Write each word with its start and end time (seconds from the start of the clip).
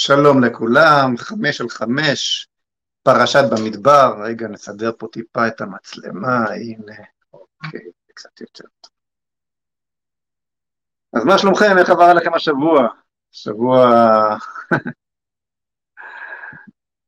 שלום 0.00 0.44
לכולם, 0.44 1.16
חמש 1.16 1.60
על 1.60 1.68
חמש, 1.68 2.48
פרשת 3.02 3.44
במדבר, 3.50 4.14
רגע 4.24 4.48
נסדר 4.48 4.90
פה 4.98 5.06
טיפה 5.12 5.48
את 5.48 5.60
המצלמה, 5.60 6.44
הנה, 6.50 6.96
אוקיי, 7.32 7.80
קצת 8.14 8.40
יותר 8.40 8.64
טוב. 8.80 8.90
אז 11.12 11.24
מה 11.24 11.38
שלומכם, 11.38 11.78
איך 11.78 11.90
עבר 11.90 12.04
עליכם 12.04 12.34
השבוע? 12.34 12.88
שבוע 13.32 13.86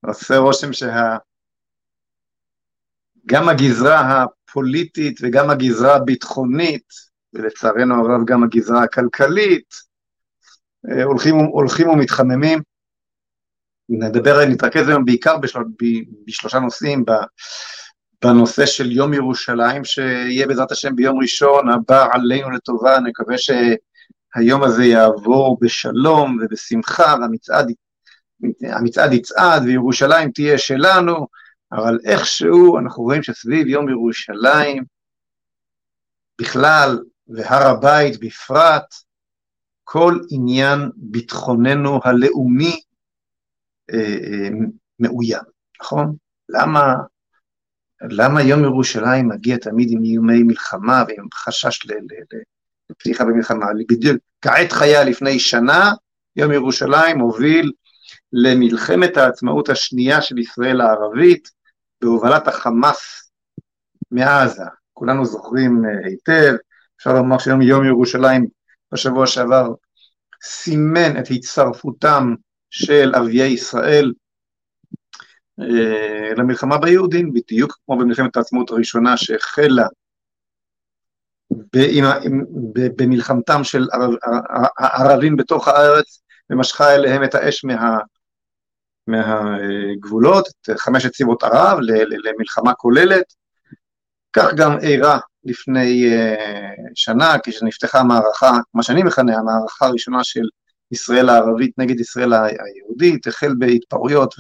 עושה 0.07 0.37
רושם 0.37 0.73
שה... 0.73 1.17
גם 3.27 3.49
הגזרה 3.49 4.23
הפוליטית 4.23 5.19
וגם 5.23 5.51
הגזרה 5.51 5.97
הביטחונית, 5.97 6.89
ולצערנו 7.33 7.95
הרב 7.95 8.25
גם 8.25 8.45
הגזרה 8.45 8.83
הכלכלית, 8.83 9.75
אה, 10.91 11.05
הולכים, 11.05 11.35
הולכים 11.35 11.89
ומתחממים. 11.89 12.70
נדבר, 13.91 14.45
נתרכז 14.49 14.89
היום 14.89 15.05
בעיקר 15.05 15.37
בשל, 15.37 15.59
בשלושה 16.27 16.59
נושאים, 16.59 17.05
בנושא 18.25 18.67
של 18.67 18.93
יום 18.93 19.15
ירושלים, 19.15 19.85
שיהיה 19.85 20.47
בעזרת 20.47 20.73
השם 20.73 20.97
ביום 20.97 21.21
ראשון 21.21 21.69
הבא 21.69 22.07
עלינו 22.13 22.51
לטובה, 22.51 23.01
נקווה 23.01 23.37
שהיום 23.39 24.63
הזה 24.63 24.85
יעבור 24.85 25.59
בשלום 25.61 26.39
ובשמחה, 26.41 27.15
והמצעד 27.21 27.73
המצעד 28.63 29.13
יצעד 29.13 29.63
וירושלים 29.63 30.31
תהיה 30.31 30.59
שלנו, 30.59 31.27
אבל 31.73 31.99
איכשהו 32.05 32.79
אנחנו 32.79 33.03
רואים 33.03 33.23
שסביב 33.23 33.67
יום 33.67 33.89
ירושלים 33.89 34.85
בכלל 36.41 36.99
והר 37.29 37.69
הבית 37.69 38.21
בפרט, 38.21 38.95
כל 39.85 40.19
עניין 40.31 40.91
ביטחוננו 40.97 42.01
הלאומי 42.05 42.81
מאוים, 45.01 45.43
נכון? 45.81 46.15
למה, 46.49 46.95
למה 48.03 48.43
יום 48.43 48.65
ירושלים 48.65 49.29
מגיע 49.29 49.57
תמיד 49.57 49.89
עם 49.91 50.05
איומי 50.05 50.43
מלחמה 50.43 51.05
ועם 51.09 51.27
חשש 51.35 51.87
לפתיחה 52.91 53.25
במלחמה? 53.25 53.67
בדיוק 53.89 54.17
כעת 54.43 54.73
חיה 54.73 55.05
לפני 55.05 55.39
שנה, 55.39 55.93
יום 56.37 56.53
ירושלים 56.53 57.19
הוביל 57.19 57.73
למלחמת 58.33 59.17
העצמאות 59.17 59.69
השנייה 59.69 60.23
של 60.23 60.39
ישראל 60.39 60.81
הערבית, 60.81 61.51
בהובלת 62.01 62.49
החמאס 62.49 63.31
מעזה. 64.11 64.65
כולנו 64.93 65.25
זוכרים 65.25 65.83
אה, 65.85 66.09
היטב, 66.09 66.55
אפשר 66.99 67.13
לומר 67.13 67.39
שיום 67.39 67.63
יום 67.63 67.85
ירושלים 67.85 68.47
בשבוע 68.93 69.27
שעבר 69.27 69.73
סימן 70.43 71.19
את 71.19 71.25
הצטרפותם 71.31 72.35
של 72.71 73.15
ערביי 73.15 73.49
ישראל 73.49 74.13
אה, 75.61 76.35
למלחמה 76.37 76.79
ביהודים, 76.79 77.33
בדיוק 77.33 77.79
כמו 77.87 77.99
במלחמת 77.99 78.37
העצמאות 78.37 78.71
הראשונה 78.71 79.17
שהחלה 79.17 79.87
במלחמתם 82.97 83.65
של 83.65 83.87
הערבים 84.79 85.37
בתוך 85.37 85.69
הארץ 85.69 86.23
ומשכה 86.51 86.95
אליהם 86.95 87.25
את 87.25 87.35
האש 87.35 87.65
מה, 87.65 87.99
מהגבולות, 89.07 90.49
את 90.49 90.79
חמשת 90.79 91.13
צבאות 91.13 91.43
ערב 91.43 91.79
למלחמה 92.25 92.75
כוללת, 92.75 93.25
כך 94.33 94.55
גם 94.57 94.79
אירע 94.79 95.19
לפני 95.45 96.11
uh, 96.11 96.91
שנה, 96.95 97.35
כשנפתחה 97.43 97.99
המערכה, 97.99 98.53
מה 98.75 98.83
שאני 98.83 99.03
מכנה 99.03 99.37
המערכה 99.39 99.87
הראשונה 99.87 100.25
של 100.25 100.45
ישראל 100.93 101.29
הערבית 101.29 101.79
נגד 101.79 102.01
ישראל 102.01 102.33
היהודית, 102.33 103.27
החל 103.27 103.55
בהתפרעויות 103.59 104.35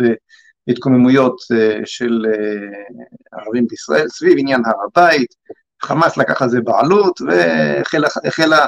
והתקוממויות 0.68 1.36
uh, 1.40 1.80
של 1.84 2.26
uh, 2.26 3.38
ערבים 3.38 3.66
בישראל 3.66 4.08
סביב 4.08 4.34
עניין 4.38 4.62
הר 4.64 4.84
הבית, 4.86 5.34
חמאס 5.82 6.16
לקח 6.16 6.42
על 6.42 6.48
זה 6.48 6.60
בעלות 6.60 7.20
והחלה 7.20 8.66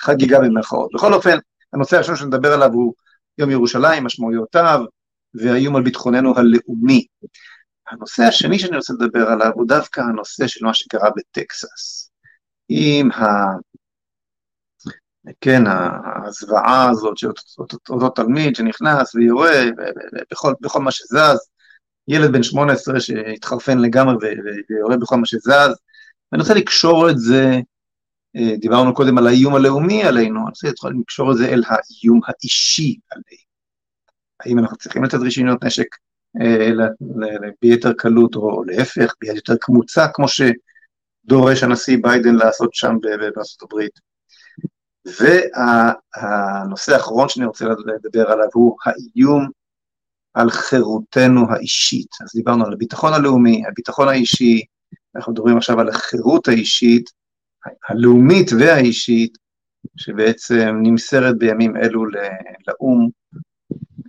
חגיגה 0.00 0.40
במרכאות. 0.40 0.90
בכל 0.94 1.14
אופן, 1.14 1.38
הנושא 1.72 1.96
הראשון 1.96 2.16
שנדבר 2.16 2.52
עליו 2.52 2.72
הוא 2.72 2.94
יום 3.38 3.50
ירושלים, 3.50 4.04
משמעויותיו 4.04 4.80
והאיום 5.34 5.76
על 5.76 5.82
ביטחוננו 5.82 6.34
הלאומי. 6.36 7.06
הנושא 7.90 8.22
השני 8.22 8.58
שאני 8.58 8.76
רוצה 8.76 8.92
לדבר 8.92 9.28
עליו 9.28 9.50
הוא 9.54 9.66
דווקא 9.68 10.00
הנושא 10.00 10.46
של 10.46 10.66
מה 10.66 10.74
שקרה 10.74 11.10
בטקסס. 11.16 12.10
עם. 12.68 13.08
כן, 15.40 15.62
הזוועה 16.26 16.90
הזאת 16.90 17.18
של 17.18 17.28
אותו, 17.88 18.08
תלמיד 18.08 18.56
שנכנס 18.56 19.14
ויורה 19.14 19.64
בכל, 20.30 20.52
בכל 20.60 20.80
מה 20.80 20.90
שזז, 20.90 21.38
ילד 22.08 22.32
בן 22.32 22.42
18 22.42 23.00
שהתחרפן 23.00 23.78
לגמרי 23.78 24.16
ויורה 24.70 24.96
בכל 24.96 25.16
מה 25.16 25.26
שזז, 25.26 25.74
ואני 26.32 26.42
רוצה 26.42 26.54
לקשור 26.54 27.10
את 27.10 27.18
זה, 27.18 27.60
אה, 28.36 28.56
דיברנו 28.56 28.94
קודם 28.94 29.18
על 29.18 29.26
האיום 29.26 29.54
הלאומי 29.54 30.04
עלינו, 30.04 30.40
אני 30.40 30.48
רוצה 30.48 30.68
לקשור 31.00 31.32
את 31.32 31.36
זה 31.36 31.48
אל 31.48 31.62
האיום 31.66 32.20
האישי 32.26 32.98
עלינו. 33.10 33.44
האם 34.40 34.58
אנחנו 34.58 34.76
צריכים 34.76 35.04
לתת 35.04 35.18
רישיונות 35.18 35.64
נשק 35.64 35.86
אה, 36.42 36.70
ביתר 37.62 37.92
קלות, 37.92 38.34
או 38.34 38.64
להפך, 38.64 39.14
ביד 39.20 39.36
יותר 39.36 39.56
קמוצה, 39.60 40.06
כמו 40.14 40.26
שדורש 40.28 41.62
הנשיא 41.62 41.98
ביידן 42.02 42.34
לעשות 42.34 42.74
שם 42.74 42.94
בארצות 43.02 43.62
הברית. 43.62 44.13
והנושא 45.06 46.92
האחרון 46.92 47.28
שאני 47.28 47.46
רוצה 47.46 47.64
לדבר 47.86 48.30
עליו 48.30 48.48
הוא 48.54 48.76
האיום 48.84 49.48
על 50.34 50.50
חירותנו 50.50 51.50
האישית. 51.50 52.08
אז 52.22 52.28
דיברנו 52.34 52.66
על 52.66 52.72
הביטחון 52.72 53.12
הלאומי, 53.12 53.62
הביטחון 53.68 54.08
האישי, 54.08 54.62
אנחנו 55.16 55.32
מדברים 55.32 55.56
עכשיו 55.56 55.80
על 55.80 55.88
החירות 55.88 56.48
האישית, 56.48 57.10
הלאומית 57.88 58.50
והאישית, 58.58 59.38
שבעצם 59.96 60.80
נמסרת 60.82 61.38
בימים 61.38 61.76
אלו 61.76 62.04
לאו"ם 62.68 63.08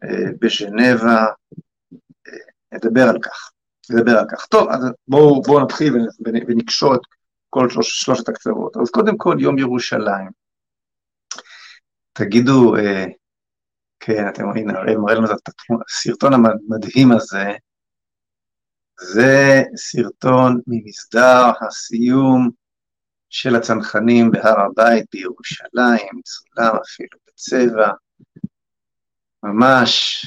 אה, 0.03 0.31
בז'נבה, 0.41 1.25
נדבר 2.73 3.03
על 3.09 3.19
כך, 3.21 3.51
נדבר 3.89 4.17
על 4.17 4.25
כך. 4.31 4.45
טוב, 4.45 4.69
אז 4.69 4.79
בואו 5.07 5.41
בוא 5.41 5.61
נתחיל 5.61 5.93
ונקשור 6.47 6.95
את 6.95 7.01
כל 7.49 7.69
שלוש, 7.69 8.03
שלושת 8.03 8.29
הקצוות. 8.29 8.77
אז 8.77 8.89
קודם 8.89 9.17
כל, 9.17 9.35
יום 9.39 9.59
ירושלים. 9.59 10.44
תגידו, 12.15 12.75
אה, 12.75 13.05
כן, 13.99 14.29
אתם 14.29 14.45
רואים, 14.45 14.69
הראל 14.69 14.97
מראה 14.97 15.15
לנו 15.15 15.25
את 15.25 15.49
הסרטון 15.89 16.33
המדהים 16.33 17.11
הזה, 17.11 17.51
זה 19.01 19.63
סרטון 19.75 20.59
ממסדר 20.67 21.51
הסיום 21.61 22.49
של 23.29 23.55
הצנחנים 23.55 24.31
בהר 24.31 24.59
הבית 24.59 25.05
בירושלים, 25.13 26.21
צולם 26.23 26.75
אפילו 26.83 27.17
בצבע, 27.27 27.91
ממש 29.43 30.25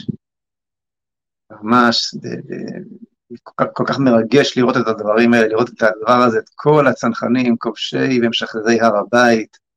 ממש 1.50 2.15
כל 3.43 3.53
כך, 3.56 3.66
כל 3.72 3.84
כך 3.87 3.99
מרגש 3.99 4.59
לראות 4.59 4.76
את 4.76 4.87
הדברים 4.87 5.34
האלה, 5.34 5.49
לראות 5.49 5.69
את 5.69 5.82
הדבר 5.82 6.22
הזה, 6.26 6.38
את 6.38 6.49
כל 6.55 6.87
הצנחנים, 6.87 7.56
כובשי 7.56 8.20
ומשחררי 8.22 8.81
הר 8.81 8.97
הבית. 8.97 9.67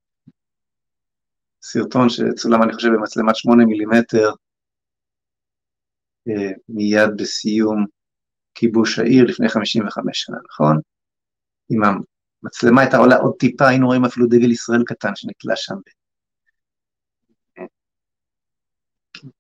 סרטון 1.62 2.10
שצולם, 2.10 2.64
אני 2.64 2.74
חושב, 2.74 2.90
במצלמת 2.90 3.36
8 3.36 3.66
מילימטר, 3.66 4.32
אה, 6.28 6.52
מיד 6.70 7.10
בסיום 7.18 7.86
כיבוש 8.56 9.00
העיר 9.00 9.26
לפני 9.26 9.50
55 9.50 10.22
שנה, 10.22 10.38
נכון? 10.52 10.80
אם 11.72 11.82
המצלמה 11.84 12.82
הייתה 12.82 12.98
עולה 12.98 13.16
עוד 13.16 13.34
טיפה, 13.40 13.68
היינו 13.68 13.88
רואים 13.88 14.06
אפילו 14.06 14.28
דגל 14.28 14.52
ישראל 14.52 14.84
קטן 14.86 15.16
שנתלה 15.16 15.56
שם 15.56 15.76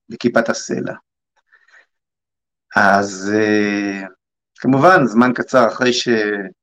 בכיפת 0.09 0.49
הסלע. 0.49 0.93
אז 2.75 3.31
uh, 3.33 4.07
כמובן, 4.55 5.05
זמן 5.05 5.33
קצר 5.35 5.67
אחרי 5.67 5.93
שמוטה 5.93 6.60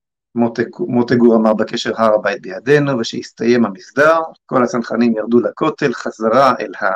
גור 1.19 1.37
אמר 1.37 1.55
בקשר 1.55 1.93
הר 1.96 2.14
הבית 2.14 2.43
בידינו, 2.43 2.99
ושהסתיים 2.99 3.64
המסדר, 3.64 4.20
כל 4.46 4.64
הצנחנים 4.64 5.17
ירדו 5.17 5.40
לכותל, 5.40 5.93
חזרה 5.93 6.55
אל, 6.61 6.73
ה... 6.81 6.87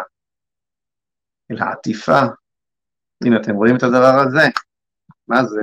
אל 1.50 1.62
העטיפה. 1.62 2.20
הנה, 3.24 3.36
אתם 3.40 3.54
רואים 3.54 3.76
את 3.76 3.82
הדבר 3.82 4.22
הזה? 4.26 4.42
מה 5.28 5.44
זה? 5.44 5.62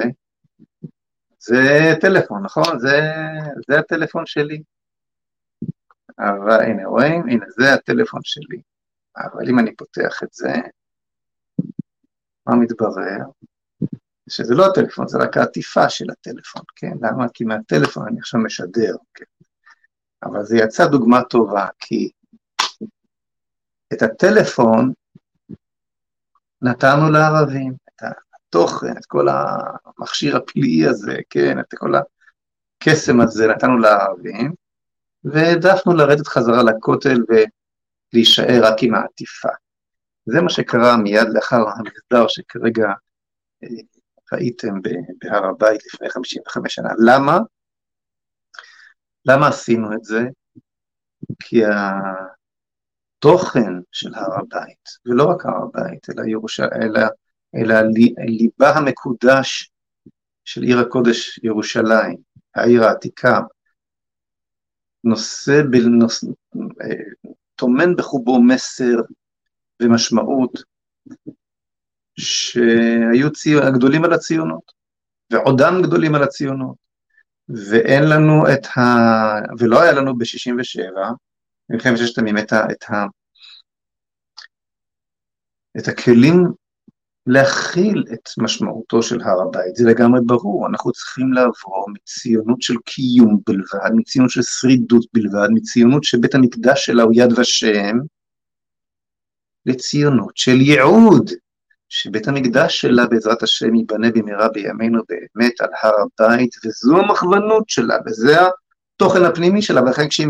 זה 1.40 1.94
טלפון, 2.02 2.44
נכון? 2.44 2.80
זה, 2.80 3.00
זה 3.70 3.80
הטלפון 3.80 4.26
שלי. 4.26 4.64
אבל 6.20 6.62
הנה, 6.62 6.86
רואים? 6.86 7.30
הנה, 7.30 7.46
זה 7.50 7.74
הטלפון 7.74 8.22
שלי. 8.24 8.62
אבל 9.18 9.50
אם 9.50 9.60
אני 9.60 9.76
פותח 9.76 10.24
את 10.24 10.34
זה, 10.34 10.54
מה 12.48 12.56
מתברר? 12.56 13.26
שזה 14.30 14.56
לא 14.56 14.66
הטלפון, 14.66 15.08
זה 15.08 15.18
רק 15.18 15.38
העטיפה 15.38 15.90
של 15.90 16.06
הטלפון, 16.10 16.62
כן? 16.76 16.92
למה? 17.02 17.26
כי 17.34 17.44
מהטלפון 17.44 18.08
אני 18.08 18.20
עכשיו 18.20 18.42
משדר, 18.42 18.96
כן? 19.14 19.26
אבל 20.24 20.44
זה 20.44 20.58
יצא 20.58 20.88
דוגמה 20.88 21.24
טובה, 21.24 21.68
כי 21.80 22.10
את 23.94 24.02
הטלפון 24.02 24.94
נתנו 26.62 27.12
לערבים 27.12 27.74
את 27.90 28.04
התוכן, 28.04 28.98
את 28.98 29.06
כל 29.06 29.28
המכשיר 29.30 30.38
הפלאי 30.38 30.86
הזה, 30.88 31.18
כן, 31.30 31.60
את 31.60 31.66
כל 31.78 31.94
הקסם 31.96 33.22
הזה 33.22 33.48
נתנו 33.48 33.78
לערבים, 33.78 34.54
והעדפנו 35.24 35.94
לרדת 35.94 36.28
חזרה 36.28 36.64
לכותל 36.64 37.18
ולהישאר 38.14 38.60
רק 38.64 38.76
עם 38.81 38.96
העטיפה. 38.96 39.50
זה 40.26 40.42
מה 40.42 40.50
שקרה 40.50 40.98
מיד 40.98 41.28
לאחר 41.34 41.58
המסדר 41.70 42.28
שכרגע 42.28 42.88
ראיתם 44.34 44.74
בהר 45.22 45.46
הבית 45.46 45.81
לפני 45.86 46.10
55 46.10 46.76
שנה. 46.76 46.90
למה? 47.06 47.40
למה 49.26 49.48
עשינו 49.48 49.94
את 49.94 50.04
זה? 50.04 50.20
כי 51.40 51.62
התוכן 53.18 53.74
של 53.92 54.16
הר 54.16 54.40
הבית, 54.40 54.90
ולא 55.06 55.24
רק 55.24 55.46
הר 55.46 55.64
הבית, 55.64 56.10
אלא, 56.10 56.28
ירוש... 56.28 56.60
אלא, 56.60 57.02
אלא 57.56 57.76
ליבה 58.28 58.70
המקודש 58.70 59.72
של 60.46 60.62
עיר 60.62 60.80
הקודש 60.80 61.40
ירושלים, 61.44 62.18
העיר 62.56 62.84
העתיקה, 62.84 63.40
נושא, 65.04 65.62
בנוס... 65.72 66.24
אה, 66.81 66.88
טומן 67.56 67.96
בחובו 67.96 68.42
מסר 68.42 68.96
ומשמעות 69.81 70.64
שהיו 72.19 73.31
ציו... 73.31 73.60
גדולים 73.74 74.06
על 74.06 74.13
הציונות, 74.13 74.71
ועודם 75.31 75.81
גדולים 75.83 76.16
על 76.16 76.24
הציונות, 76.24 76.75
ואין 77.50 78.04
לנו 78.04 78.44
את 78.54 78.66
ה... 78.77 78.81
ולא 79.60 79.81
היה 79.81 79.92
לנו 79.92 80.18
ב-67, 80.18 81.13
במלחמת 81.69 81.98
ששת 81.98 82.18
הימים, 82.18 82.38
את, 82.38 82.54
ה... 82.54 82.71
את, 82.71 82.83
ה... 82.89 83.06
את 85.77 85.88
הכלים 85.88 86.44
להכיל 87.27 88.04
את 88.13 88.30
משמעותו 88.38 89.04
של 89.04 89.21
הר 89.21 89.42
הבית, 89.42 89.75
זה 89.75 89.89
לגמרי 89.89 90.19
ברור, 90.25 90.68
אנחנו 90.68 90.92
צריכים 90.92 91.33
לעבור 91.33 91.86
מציונות 91.94 92.62
של 92.62 92.74
קיום 92.86 93.39
בלבד, 93.48 93.89
מציונות 93.95 94.31
של 94.31 94.42
שרידות 94.42 95.06
בלבד, 95.13 95.48
מציונות 95.54 96.04
שבית 96.04 96.36
המקדש 96.36 96.86
שלה 96.86 97.04
הוא 97.04 97.13
יד 97.16 97.39
ושם, 97.39 97.98
לציונות 99.66 100.38
של 100.38 100.62
ייעוד, 100.62 101.31
שבית 101.89 102.27
המקדש 102.27 102.81
שלה 102.81 103.07
בעזרת 103.07 103.44
השם 103.44 103.75
ייבנה 103.75 104.12
במהרה 104.12 104.50
בימינו 104.50 105.01
באמת 105.09 105.62
על 105.62 105.69
הר 105.81 105.94
הבית, 106.01 106.56
וזו 106.65 106.97
המכוונות 106.97 107.69
שלה, 107.69 107.97
וזה 108.06 108.36
התוכן 108.95 109.25
הפנימי 109.25 109.62
שלה, 109.62 109.81
ולכן 109.81 110.07
כשהיא, 110.09 110.27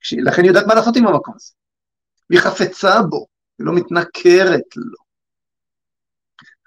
כשהיא, 0.00 0.22
לכן 0.22 0.42
היא 0.42 0.48
יודעת 0.48 0.66
מה 0.66 0.74
לעשות 0.74 0.96
עם 0.96 1.06
המקום 1.06 1.34
הזה. 1.34 1.52
היא 2.30 2.40
חפצה 2.40 3.02
בו, 3.02 3.26
היא 3.58 3.66
לא 3.66 3.72
מתנכרת 3.74 4.76
לו. 4.76 5.02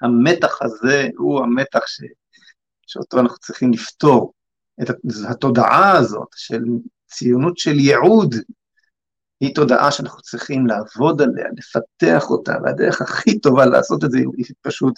המתח 0.01 0.61
הזה 0.61 1.07
הוא 1.17 1.39
המתח 1.43 1.87
ש, 1.87 2.01
שאותו 2.87 3.19
אנחנו 3.19 3.37
צריכים 3.37 3.71
לפתור, 3.71 4.33
את 4.81 4.89
התודעה 5.29 5.97
הזאת 5.97 6.27
של 6.35 6.61
ציונות 7.07 7.57
של 7.57 7.79
ייעוד, 7.79 8.35
היא 9.39 9.55
תודעה 9.55 9.91
שאנחנו 9.91 10.21
צריכים 10.21 10.67
לעבוד 10.67 11.21
עליה, 11.21 11.45
לפתח 11.57 12.29
אותה, 12.29 12.53
והדרך 12.63 13.01
הכי 13.01 13.39
טובה 13.39 13.65
לעשות 13.65 14.03
את 14.03 14.11
זה 14.11 14.17
היא 14.17 14.45
פשוט 14.61 14.93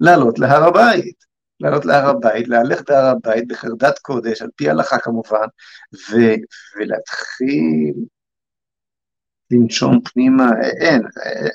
לעלות 0.00 0.38
להר 0.38 0.64
הבית. 0.64 1.28
לעלות 1.60 1.84
להר 1.84 2.08
הבית, 2.08 2.48
להלך 2.48 2.82
בהר 2.88 3.04
הבית 3.04 3.48
בחרדת 3.48 3.98
קודש, 3.98 4.42
על 4.42 4.48
פי 4.56 4.68
ההלכה 4.68 4.98
כמובן, 4.98 5.46
ו, 5.94 6.16
ולהתחיל 6.76 7.94
לנשום 9.50 10.00
פנימה, 10.00 10.50
אין, 10.80 11.02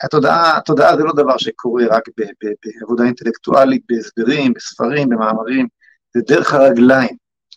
התודעה, 0.03 0.57
התודעה 0.57 0.97
זה 0.97 1.03
לא 1.03 1.13
דבר 1.13 1.37
שקורה 1.37 1.83
רק 1.89 2.03
ב, 2.17 2.21
ב, 2.21 2.47
בעבודה 2.65 3.03
אינטלקטואלית, 3.03 3.83
בהסברים, 3.89 4.53
בספרים, 4.53 5.09
במאמרים, 5.09 5.67
זה 6.13 6.21
דרך 6.27 6.53
הרגליים, 6.53 7.15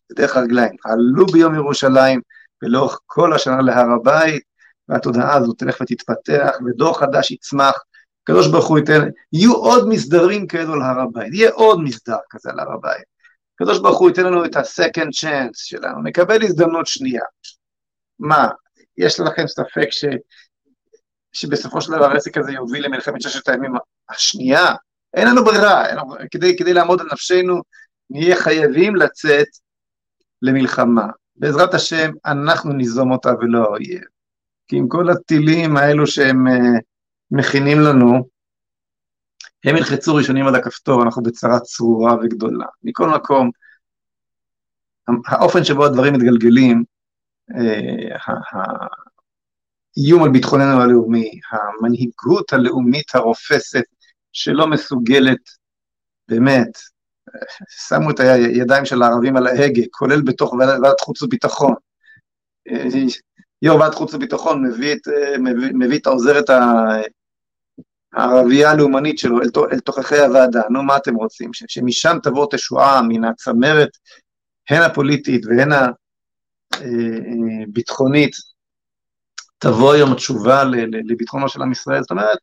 זה 0.09 0.15
דרך 0.17 0.37
הרגליים. 0.37 0.77
עלו 0.85 1.27
ביום 1.27 1.55
ירושלים 1.55 2.21
ולאורך 2.63 2.99
כל 3.07 3.33
השנה 3.33 3.63
להר 3.63 3.91
הבית, 3.91 4.43
והתודעה 4.89 5.37
הזאת 5.37 5.59
תלך 5.59 5.81
ותתפתח, 5.81 6.51
ודור 6.67 6.99
חדש 6.99 7.31
יצמח, 7.31 7.75
הקדוש 8.23 8.49
ברוך 8.49 8.67
הוא 8.67 8.79
ייתן, 8.79 9.09
יהיו 9.33 9.55
עוד 9.55 9.89
מסדרים 9.89 10.47
כאלו 10.47 10.73
על 10.73 10.83
הר 10.83 11.01
הבית, 11.01 11.35
יהיה 11.35 11.51
עוד 11.51 11.81
מסדר 11.81 12.17
כזה 12.31 12.51
על 12.51 12.61
הר 12.61 12.73
הבית. 12.73 13.05
הקדוש 13.55 13.79
ברוך 13.79 13.99
הוא 13.99 14.09
ייתן 14.09 14.25
לנו 14.25 14.45
את 14.45 14.57
ה-second 14.57 15.23
chance 15.23 15.55
שלנו, 15.55 16.03
נקבל 16.03 16.43
הזדמנות 16.43 16.87
שנייה. 16.87 17.23
מה, 18.19 18.49
יש 18.97 19.21
לכם 19.21 19.47
ספק 19.47 19.91
ש... 19.91 20.05
שבסופו 21.33 21.81
של 21.81 21.93
דבר 21.93 22.11
העסק 22.11 22.39
הזה 22.39 22.53
יוביל 22.53 22.85
למלחמת 22.85 23.23
ששת 23.23 23.49
הימים 23.49 23.73
השנייה? 24.09 24.75
אין 25.15 25.29
לנו 25.29 25.45
ברירה, 25.45 25.89
אין, 25.89 25.99
כדי, 26.31 26.57
כדי 26.57 26.75
לעמוד 26.75 27.01
על 27.01 27.07
נפשנו, 27.13 27.63
נהיה 28.11 28.37
חייבים 28.37 28.97
לצאת 28.97 29.47
למלחמה. 30.43 31.07
בעזרת 31.37 31.75
השם, 31.75 32.11
אנחנו 32.27 32.73
ניזום 32.73 33.13
אותה 33.13 33.33
ולא 33.41 33.65
האויב. 33.65 34.16
כי 34.69 34.77
עם 34.77 34.89
כל 34.89 35.11
הטילים 35.11 35.77
האלו 35.77 36.07
שהם 36.07 36.47
uh, 36.47 36.81
מכינים 37.31 37.81
לנו, 37.81 38.29
הם 39.65 39.77
ילחצו 39.77 40.15
ראשונים 40.15 40.47
על 40.47 40.55
הכפתור, 40.55 41.03
אנחנו 41.03 41.23
בצרה 41.23 41.61
צרורה 41.61 42.15
וגדולה. 42.15 42.67
מכל 42.83 43.09
מקום, 43.09 43.51
האופן 45.27 45.65
שבו 45.65 45.85
הדברים 45.85 46.15
מתגלגלים, 46.15 46.85
האיום 49.97 50.23
על 50.23 50.31
ביטחוננו 50.31 50.83
הלאומי, 50.83 51.31
המנהיגות 51.51 52.53
הלאומית 52.53 53.15
הרופסת 53.15 53.85
שלא 54.33 54.67
מסוגלת, 54.67 55.41
באמת, 56.29 56.79
שמו 57.89 58.11
את 58.11 58.21
הידיים 58.21 58.85
של 58.85 59.03
הערבים 59.03 59.37
על 59.37 59.47
ההגה, 59.47 59.83
כולל 59.91 60.23
בתוך 60.23 60.53
ועדת 60.53 61.01
חוץ 61.01 61.23
וביטחון. 61.23 61.75
יו"ר 63.63 63.81
ועדת 63.81 63.95
חוץ 63.95 64.15
וביטחון 64.15 64.67
מביא 64.67 64.93
את, 64.93 65.09
מביא, 65.39 65.71
מביא 65.75 65.99
את 65.99 66.07
העוזרת 66.07 66.45
הערבייה 68.13 68.71
הלאומנית 68.71 69.19
שלו 69.19 69.43
אל, 69.43 69.49
אל 69.73 69.81
תוככי 69.81 70.19
הוועדה, 70.19 70.63
נו 70.71 70.83
מה 70.83 70.97
אתם 70.97 71.15
רוצים? 71.15 71.53
ש, 71.55 71.65
שמשם 71.69 72.17
תבוא 72.23 72.47
תשועה 72.51 73.03
מן 73.03 73.25
הצמרת, 73.25 73.89
הן 74.71 74.83
הפוליטית 74.83 75.47
והן 75.47 75.71
הביטחונית, 77.69 78.37
תבוא 79.59 79.93
היום 79.93 80.13
התשובה 80.13 80.65
לביטחונו 81.09 81.49
של 81.49 81.63
עם 81.63 81.73
ישראל, 81.73 82.01
זאת 82.01 82.11
אומרת, 82.11 82.39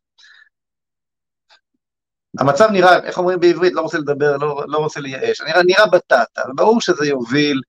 המצב 2.38 2.68
נראה, 2.72 3.04
איך 3.04 3.18
אומרים 3.18 3.40
בעברית, 3.40 3.72
לא 3.72 3.80
רוצה 3.80 3.98
לדבר, 3.98 4.36
לא, 4.36 4.64
לא 4.68 4.78
רוצה 4.78 5.00
לייאש, 5.00 5.40
נראה, 5.40 5.62
נראה 5.62 5.86
בטטה, 5.86 6.42
וברור 6.50 6.80
שזה 6.80 7.06
יוביל 7.06 7.60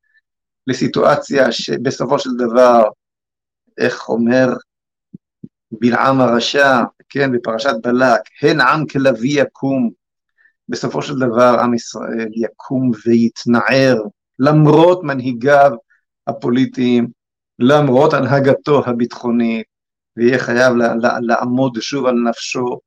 לסיטואציה 0.68 1.52
שבסופו 1.52 2.20
של 2.20 2.30
דבר 2.38 2.84
איך 3.78 4.10
אומר 4.10 4.48
בלעם 5.72 6.22
הרשע, 6.22 6.82
כן, 7.10 7.32
בפרשת 7.32 7.74
בלק, 7.84 8.22
הן 8.42 8.62
עם 8.62 8.86
כלבי 8.86 9.28
יקום, 9.28 9.90
בסופו 10.70 11.02
של 11.02 11.20
דבר 11.20 11.58
עם 11.64 11.74
ישראל 11.74 12.30
יקום 12.36 12.92
ויתנער, 13.06 14.02
למרות 14.40 15.04
מנהיגיו 15.04 15.72
הפוליטיים, 16.28 17.08
למרות 17.60 18.14
הנהגתו 18.14 18.86
הביטחונית, 18.86 19.66
ויהיה 20.18 20.40
חייב 20.40 20.74
לעמוד 21.22 21.78
שוב 21.82 22.06
על 22.06 22.16
נפשו, 22.16 22.80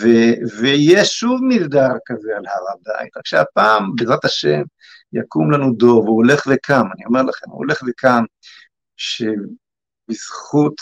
ו- 0.00 0.58
ויהיה 0.60 1.04
שוב 1.04 1.40
מלדר 1.42 1.88
כזה 2.06 2.30
על 2.36 2.46
הר 2.46 2.64
הבית, 2.72 3.16
רק 3.16 3.26
שהפעם, 3.26 3.94
בעזרת 3.96 4.24
השם, 4.24 4.62
יקום 5.12 5.50
לנו 5.50 5.72
דור, 5.72 6.04
והוא 6.04 6.16
הולך 6.16 6.46
וקם, 6.50 6.86
אני 6.96 7.04
אומר 7.04 7.22
לכם, 7.22 7.50
הוא 7.50 7.58
הולך 7.58 7.82
וקם, 7.86 8.24
ש... 8.96 9.22
בזכות 10.08 10.80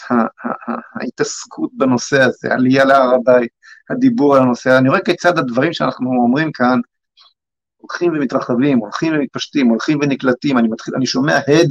ההתעסקות 1.00 1.70
בנושא 1.72 2.22
הזה, 2.22 2.54
עלייה 2.54 2.84
להר 2.84 3.14
הבית, 3.14 3.50
הדיבור 3.90 4.36
על 4.36 4.42
הנושא, 4.42 4.78
אני 4.78 4.88
רואה 4.88 5.00
כיצד 5.04 5.38
הדברים 5.38 5.72
שאנחנו 5.72 6.10
אומרים 6.10 6.52
כאן 6.52 6.80
הולכים 7.76 8.12
ומתרחבים, 8.12 8.78
הולכים 8.78 9.14
ומתפשטים, 9.14 9.68
הולכים 9.68 9.98
ונקלטים, 10.02 10.58
אני, 10.58 10.68
מתחיל, 10.68 10.94
אני 10.94 11.06
שומע 11.06 11.36
הד 11.36 11.68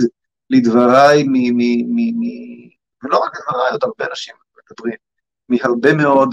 לדבריי, 0.50 1.24
מ, 1.24 1.34
מ, 1.34 1.58
מ, 1.96 2.20
מ, 2.20 2.24
ולא 3.04 3.18
רק 3.18 3.40
לדבריי, 3.40 3.72
עוד 3.72 3.84
הרבה 3.84 4.06
אנשים 4.10 4.36
מדברים, 4.72 4.98
מהרבה 5.50 5.94
מאוד 5.94 6.30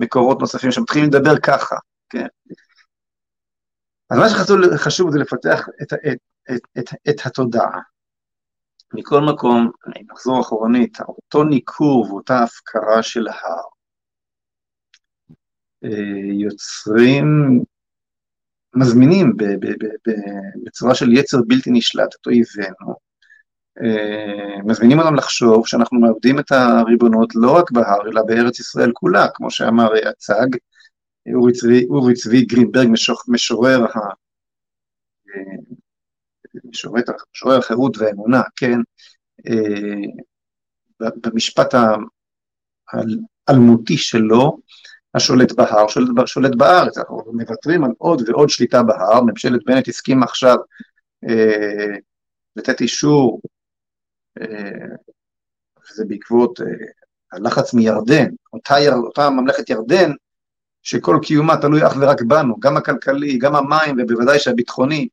מקורות 0.00 0.40
נוספים 0.40 0.70
שמתחילים 0.70 1.08
לדבר 1.08 1.38
ככה, 1.38 1.76
כן? 2.10 2.26
אז 4.10 4.18
מה 4.18 4.28
שחשוב 4.28 5.10
זה 5.10 5.18
לפתח 5.18 5.68
את, 5.82 5.92
את, 5.92 6.18
את, 6.50 6.60
את, 6.78 6.88
את 7.08 7.26
התודעה. 7.26 7.80
מכל 8.94 9.20
מקום, 9.20 9.70
אני 9.86 10.04
נחזור 10.12 10.40
אחורנית, 10.40 11.00
אותו 11.00 11.44
ניכור 11.44 12.06
ואותה 12.10 12.42
הפקרה 12.42 13.02
של 13.02 13.28
ההר 13.28 13.64
אה, 15.84 16.32
יוצרים, 16.32 17.26
מזמינים 18.76 19.32
בצורה 20.66 20.94
של 20.94 21.12
יצר 21.12 21.38
בלתי 21.46 21.70
נשלט 21.70 22.14
את 22.20 22.26
אויבינו, 22.26 22.94
אה, 23.82 24.62
מזמינים 24.64 24.98
אותם 24.98 25.14
לחשוב 25.14 25.66
שאנחנו 25.66 26.00
מאבדים 26.00 26.38
את 26.38 26.52
הריבונות 26.52 27.34
לא 27.34 27.56
רק 27.56 27.70
בהר, 27.70 28.08
אלא 28.08 28.22
בארץ 28.22 28.60
ישראל 28.60 28.90
כולה, 28.94 29.26
כמו 29.34 29.50
שאמר 29.50 29.88
הצג, 30.10 30.56
אורי 31.34 31.52
צבי, 31.52 31.86
אורי 31.90 32.14
צבי 32.14 32.42
גרינברג, 32.44 32.88
משורר, 33.28 33.86
ה, 36.68 36.70
משורר, 36.70 37.02
משורר 37.34 37.58
החירות 37.58 37.98
והאמונה, 37.98 38.42
כן, 38.56 38.78
במשפט 41.00 41.74
האלמותי 43.48 43.96
שלו, 43.96 44.58
השולט 45.14 45.52
בהר 45.52 45.88
שולט, 45.88 46.26
שולט 46.26 46.54
בארץ, 46.54 46.98
אנחנו 46.98 47.32
מוותרים 47.32 47.84
על 47.84 47.90
עוד 47.98 48.28
ועוד 48.28 48.48
שליטה 48.48 48.82
בהר, 48.82 49.22
ממשלת 49.22 49.64
בנט 49.66 49.88
הסכימה 49.88 50.24
עכשיו 50.24 50.56
אה, 51.28 51.96
לתת 52.56 52.80
אישור, 52.80 53.40
אה, 54.40 54.86
וזה 55.80 56.04
בעקבות 56.08 56.60
אה, 56.60 56.66
הלחץ 57.32 57.74
מירדן, 57.74 58.26
אותה, 58.52 58.74
אותה 58.96 59.30
ממלכת 59.30 59.70
ירדן, 59.70 60.10
שכל 60.82 61.18
קיומה 61.22 61.56
תלוי 61.56 61.86
אך 61.86 61.92
ורק 62.00 62.22
בנו, 62.22 62.60
גם 62.60 62.76
הכלכלי, 62.76 63.38
גם 63.38 63.56
המים 63.56 63.96
ובוודאי 63.98 64.38
שהביטחוני, 64.38 65.08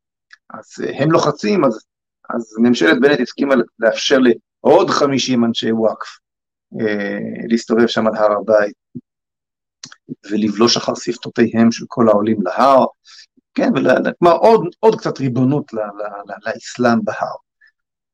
אז 0.50 0.84
אה, 0.84 1.04
הם 1.04 1.12
לוחצים, 1.12 1.66
אז, 1.66 1.86
אז 2.30 2.56
ממשלת 2.60 3.02
בנט 3.02 3.20
הסכימה 3.20 3.56
לאפשר 3.80 4.18
לעוד 4.20 4.90
50 4.90 5.46
אנשי 5.46 5.72
וואקף 5.72 6.18
אה, 6.82 7.48
להסתובב 7.50 7.88
שם 7.88 8.08
על 8.08 8.16
הר 8.16 8.32
הבית. 8.32 8.76
ולבלוש 10.32 10.78
אחר 10.78 10.96
שפתותיהם 10.96 11.72
של 11.72 11.86
כל 11.88 12.10
העולים 12.10 12.42
להר, 12.42 12.86
כן, 13.54 13.70
כלומר 14.20 14.36
עוד, 14.36 14.62
עוד 14.80 15.00
קצת 15.00 15.20
ריבונות 15.20 15.74
ל, 15.74 15.78
ל, 15.78 15.82
ל, 15.82 16.50
לאסלאם 16.50 17.00
בהר. 17.04 17.36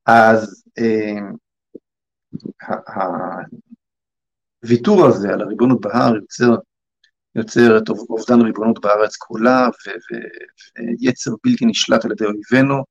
אז 0.06 0.64
אה, 0.78 1.20
הוויתור 4.62 5.06
הזה 5.06 5.32
על 5.32 5.40
הריבונות 5.40 5.80
בהר 5.80 6.16
יוצר, 6.16 6.54
יוצר 7.34 7.78
את 7.78 7.88
אובדן 7.88 8.40
הריבונות 8.40 8.80
בארץ 8.80 9.16
כולה 9.16 9.68
ויצר 11.00 11.30
בלתי 11.44 11.66
נשלט 11.66 12.04
על 12.04 12.12
ידי 12.12 12.24
אויבינו, 12.24 12.84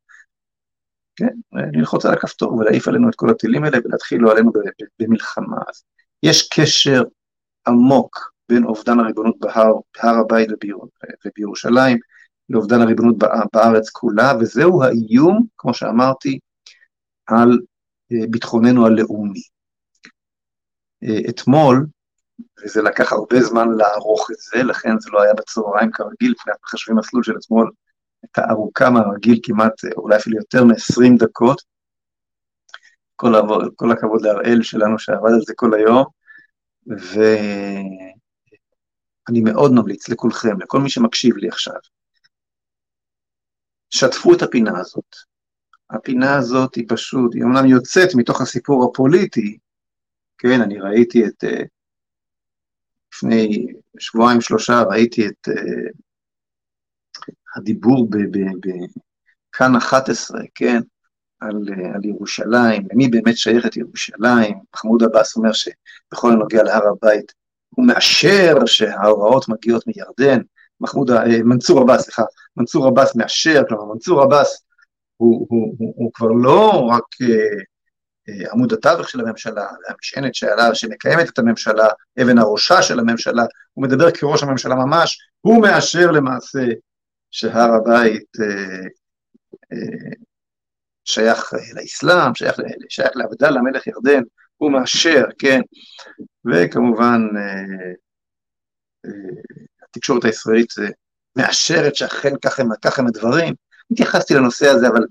כן, 1.16 1.36
ללחוץ 1.74 2.06
על 2.06 2.14
הכפתור 2.14 2.54
ולהעיף 2.54 2.88
עלינו 2.88 3.10
את 3.10 3.16
כל 3.16 3.30
הטילים 3.30 3.64
האלה 3.64 3.78
ולהתחיל 3.86 4.22
לו 4.22 4.32
עלינו 4.32 4.52
במלחמה. 5.00 5.58
אז 5.70 5.84
יש 6.24 6.50
קשר 6.50 7.04
עמוק 7.68 8.32
בין 8.50 8.64
אובדן 8.64 9.00
הריבונות 9.00 9.40
בהר, 9.40 9.74
בהר 9.98 10.16
הבית 10.16 10.50
ובירושלים 11.26 11.98
לאובדן 12.50 12.82
הריבונות 12.82 13.16
בארץ 13.54 13.90
כולה, 13.90 14.34
וזהו 14.40 14.84
האיום, 14.84 15.46
כמו 15.58 15.74
שאמרתי, 15.74 16.40
על 17.28 17.60
אה, 18.12 18.28
ביטחוננו 18.30 18.86
הלאומי. 18.86 19.42
אה, 21.04 21.30
אתמול, 21.30 21.86
וזה 22.64 22.82
לקח 22.82 23.14
הרבה 23.14 23.42
זמן 23.42 23.68
לערוך 23.78 24.32
את 24.32 24.36
זה, 24.38 24.64
לכן 24.64 25.00
זה 25.00 25.10
לא 25.14 25.22
היה 25.22 25.34
בצהריים 25.34 25.92
כרגיל, 25.92 26.32
לפני 26.32 26.54
מחשבים 26.64 26.98
מסלול 26.98 27.24
של 27.24 27.34
אתמול, 27.38 27.72
הייתה 28.24 28.52
ארוכה 28.52 28.90
מהרגיל 28.90 29.40
כמעט, 29.44 29.86
אה, 29.86 29.90
אולי 29.98 30.18
אפילו 30.18 30.38
יותר 30.38 30.64
מ-20 30.64 31.18
דקות. 31.20 31.62
כל, 33.16 33.34
כל 33.76 33.92
הכבוד 33.92 34.22
להראל 34.22 34.62
שלנו 34.62 35.00
שעבד 35.00 35.32
על 35.34 35.42
זה 35.46 35.54
כל 35.56 35.74
היום, 35.74 36.06
ו... 37.00 37.20
אני 39.30 39.42
מאוד 39.42 39.72
ממליץ 39.72 40.10
לכולכם, 40.10 40.62
לכל 40.62 40.80
מי 40.80 40.90
שמקשיב 40.90 41.38
לי 41.38 41.48
עכשיו, 41.48 41.76
שתפו 43.90 44.34
את 44.34 44.42
הפינה 44.42 44.80
הזאת. 44.80 45.16
הפינה 45.90 46.38
הזאת 46.38 46.76
היא 46.76 46.86
פשוט, 46.90 47.36
היא 47.36 47.44
אומנם 47.44 47.66
יוצאת 47.66 48.10
מתוך 48.16 48.42
הסיפור 48.42 48.86
הפוליטי, 48.86 49.58
כן, 50.38 50.62
אני 50.62 50.80
ראיתי 50.80 51.26
את, 51.26 51.44
אה, 51.44 51.64
לפני 53.14 53.66
שבועיים 54.00 54.42
שלושה 54.42 54.84
ראיתי 54.90 55.28
את 55.28 55.48
אה, 55.50 55.90
הדיבור 57.56 58.10
בכאן 59.50 59.76
11, 59.76 60.42
כן, 60.56 60.82
על, 61.40 61.56
אה, 61.70 61.96
על 61.96 62.06
ירושלים, 62.06 62.88
למי 62.92 63.08
באמת 63.08 63.38
שייכת 63.38 63.78
ירושלים, 63.78 64.60
מחמוד 64.74 65.04
עבאס 65.04 65.36
אומר 65.36 65.52
שבכל 65.54 66.32
הנוגע 66.32 66.64
להר 66.64 66.88
הבית, 66.88 67.34
הוא 67.70 67.88
מאשר 67.88 68.56
שההוראות 68.66 69.50
מגיעות 69.50 69.84
מירדן, 69.88 70.42
מחמוד, 70.82 71.12
אה, 71.12 71.44
מנסור 71.44 71.82
עבאס, 71.82 72.02
סליחה, 72.02 72.24
מנסור 72.58 72.88
עבאס 72.88 73.16
מאשר, 73.16 73.62
כלומר 73.68 73.94
מנסור 73.94 74.22
עבאס 74.22 74.64
הוא, 75.18 75.48
הוא, 75.50 75.76
הוא, 75.78 75.94
הוא 75.98 76.12
כבר 76.14 76.28
לא 76.28 76.88
רק 76.92 77.04
אה, 77.22 77.64
עמוד 78.52 78.74
התווך 78.74 79.10
של 79.10 79.20
הממשלה, 79.20 79.68
המשענת 79.90 80.36
שעליו, 80.36 80.70
שמקיימת 80.74 81.30
את 81.30 81.40
הממשלה, 81.40 81.88
אבן 82.22 82.38
הראשה 82.38 82.82
של 82.82 83.00
הממשלה, 83.00 83.44
הוא 83.74 83.84
מדבר 83.84 84.12
כראש 84.12 84.44
הממשלה 84.44 84.76
ממש, 84.76 85.20
הוא 85.42 85.62
מאשר 85.62 86.12
למעשה 86.12 86.66
שהר 87.32 87.74
הבית 87.74 88.30
אה, 88.42 88.88
אה, 89.74 90.12
שייך 91.06 91.54
לאסלאם, 91.76 92.36
שייך, 92.36 92.60
שייך 92.90 93.12
לעבדאללה 93.16 93.62
מלך 93.62 93.88
ירדן, 93.88 94.22
הוא 94.58 94.72
מאשר, 94.72 95.24
כן, 95.40 95.62
וכמובן 96.46 97.22
אה, 97.38 97.92
אה, 99.06 99.12
התקשורת 99.84 100.26
הישראלית 100.26 100.74
מאשרת 101.36 101.96
שאכן 101.96 102.34
כך 102.42 102.60
הם, 103.00 103.08
הדברים. 103.08 103.54
התייחסתי 103.92 104.34
לנושא 104.34 104.68
הזה, 104.68 104.88
אבל 104.88 105.06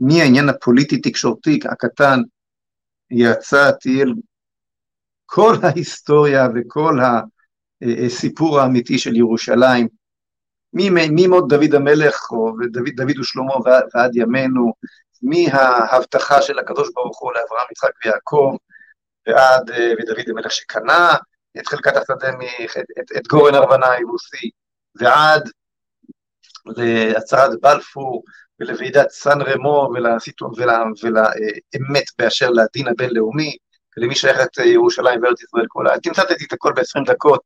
מהעניין 0.00 0.48
הפוליטי-תקשורתי 0.48 1.58
הקטן 1.64 2.20
יצאתי 3.10 4.02
אל 4.02 4.14
כל 5.26 5.54
ההיסטוריה 5.62 6.48
וכל 6.54 6.98
הסיפור 8.06 8.60
האמיתי 8.60 8.98
של 8.98 9.16
ירושלים, 9.16 9.88
ממות 10.72 11.48
דוד 11.48 11.74
המלך 11.74 12.32
ודוד 12.32 12.94
דוד 12.96 13.18
ושלמה 13.18 13.54
ועד 13.94 14.16
ימינו, 14.16 14.72
מההבטחה 15.22 16.42
של 16.42 16.58
הקדוש 16.58 16.88
ברוך 16.94 17.20
הוא 17.20 17.32
לאברהם, 17.32 17.66
יצחק 17.70 17.90
ויעקב, 18.04 18.56
ועד 19.26 19.70
אה, 19.70 19.92
ודוד 19.98 20.28
המלך 20.28 20.52
שקנה 20.52 21.16
את 21.58 21.66
חלקת 21.66 21.96
השדה, 21.96 22.28
את, 22.28 22.84
את, 23.00 23.16
את 23.16 23.26
גורן 23.26 23.54
ארוונה 23.54 23.90
היבוסי, 23.90 24.50
ועד 24.94 25.50
להצהרת 26.66 27.60
בלפור 27.60 28.22
ולוועידת 28.60 29.10
סן 29.10 29.40
רמו 29.40 29.90
ולאמת 31.02 32.04
באשר 32.18 32.50
לדין 32.50 32.88
הבינלאומי, 32.88 33.56
ולמי 33.96 34.14
שייכת 34.14 34.58
ירושלים 34.58 35.22
וארץ 35.22 35.42
ישראל 35.42 35.66
כולה. 35.68 35.98
תמצאתי 36.02 36.44
את 36.46 36.52
הכל 36.52 36.72
ב-20 36.72 37.04
דקות. 37.06 37.40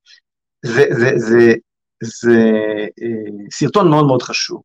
זה, 0.63 0.85
זה, 0.91 1.11
זה, 1.17 1.17
זה, 1.17 1.55
זה 2.03 2.39
אה, 3.03 3.49
סרטון 3.51 3.91
מאוד 3.91 4.07
מאוד 4.07 4.23
חשוב. 4.23 4.63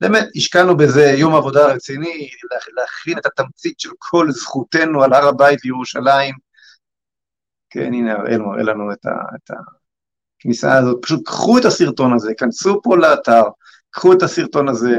באמת, 0.00 0.28
השקענו 0.36 0.76
בזה 0.76 1.04
יום 1.04 1.34
עבודה 1.34 1.66
רציני, 1.66 2.28
להכין 2.76 3.18
את 3.18 3.26
התמצית 3.26 3.80
של 3.80 3.90
כל 3.98 4.30
זכותנו 4.30 5.02
על 5.02 5.12
הר 5.12 5.28
הבית 5.28 5.58
וירושלים. 5.64 6.34
כן, 7.70 7.94
הנה 7.94 8.12
הראל 8.12 8.38
מראה 8.38 8.62
לנו 8.62 8.92
את, 8.92 9.06
ה, 9.06 9.10
את 9.10 9.50
הכניסה 10.40 10.78
הזאת. 10.78 10.98
פשוט 11.02 11.20
קחו 11.24 11.58
את 11.58 11.64
הסרטון 11.64 12.14
הזה, 12.14 12.32
כנסו 12.38 12.80
פה 12.82 12.96
לאתר, 12.96 13.42
קחו 13.90 14.12
את 14.12 14.22
הסרטון 14.22 14.68
הזה 14.68 14.98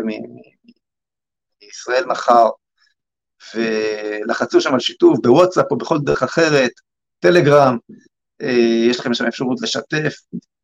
מישראל 1.61 2.05
מחר, 2.05 2.49
ולחצו 3.55 4.61
שם 4.61 4.73
על 4.73 4.79
שיתוף 4.79 5.19
בוואטסאפ 5.23 5.65
או 5.71 5.77
בכל 5.77 5.97
דרך 5.99 6.23
אחרת, 6.23 6.71
טלגרם, 7.19 7.77
אה, 8.41 8.85
יש 8.89 8.99
לכם 8.99 9.13
שם 9.13 9.25
אפשרות 9.25 9.61
לשתף, 9.61 10.15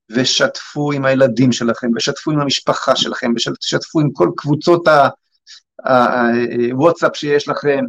ושתפו 0.10 0.92
עם 0.92 1.06
הילדים 1.06 1.52
שלכם, 1.52 1.88
ושתפו 1.96 2.32
עם 2.32 2.40
המשפחה 2.40 2.96
שלכם, 2.96 3.32
ושתפו 3.36 4.00
עם 4.00 4.12
כל 4.14 4.30
קבוצות 4.38 4.88
הוואטסאפ 6.72 7.16
שיש 7.16 7.48
לכם, 7.48 7.80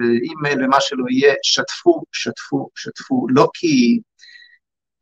ואימייל 0.00 0.64
ומה 0.64 0.80
שלא 0.80 1.04
יהיה, 1.10 1.34
שתפו, 1.42 2.02
שתפו, 2.12 2.68
שתפו, 2.74 3.26
לא 3.28 3.48
כי, 3.54 4.00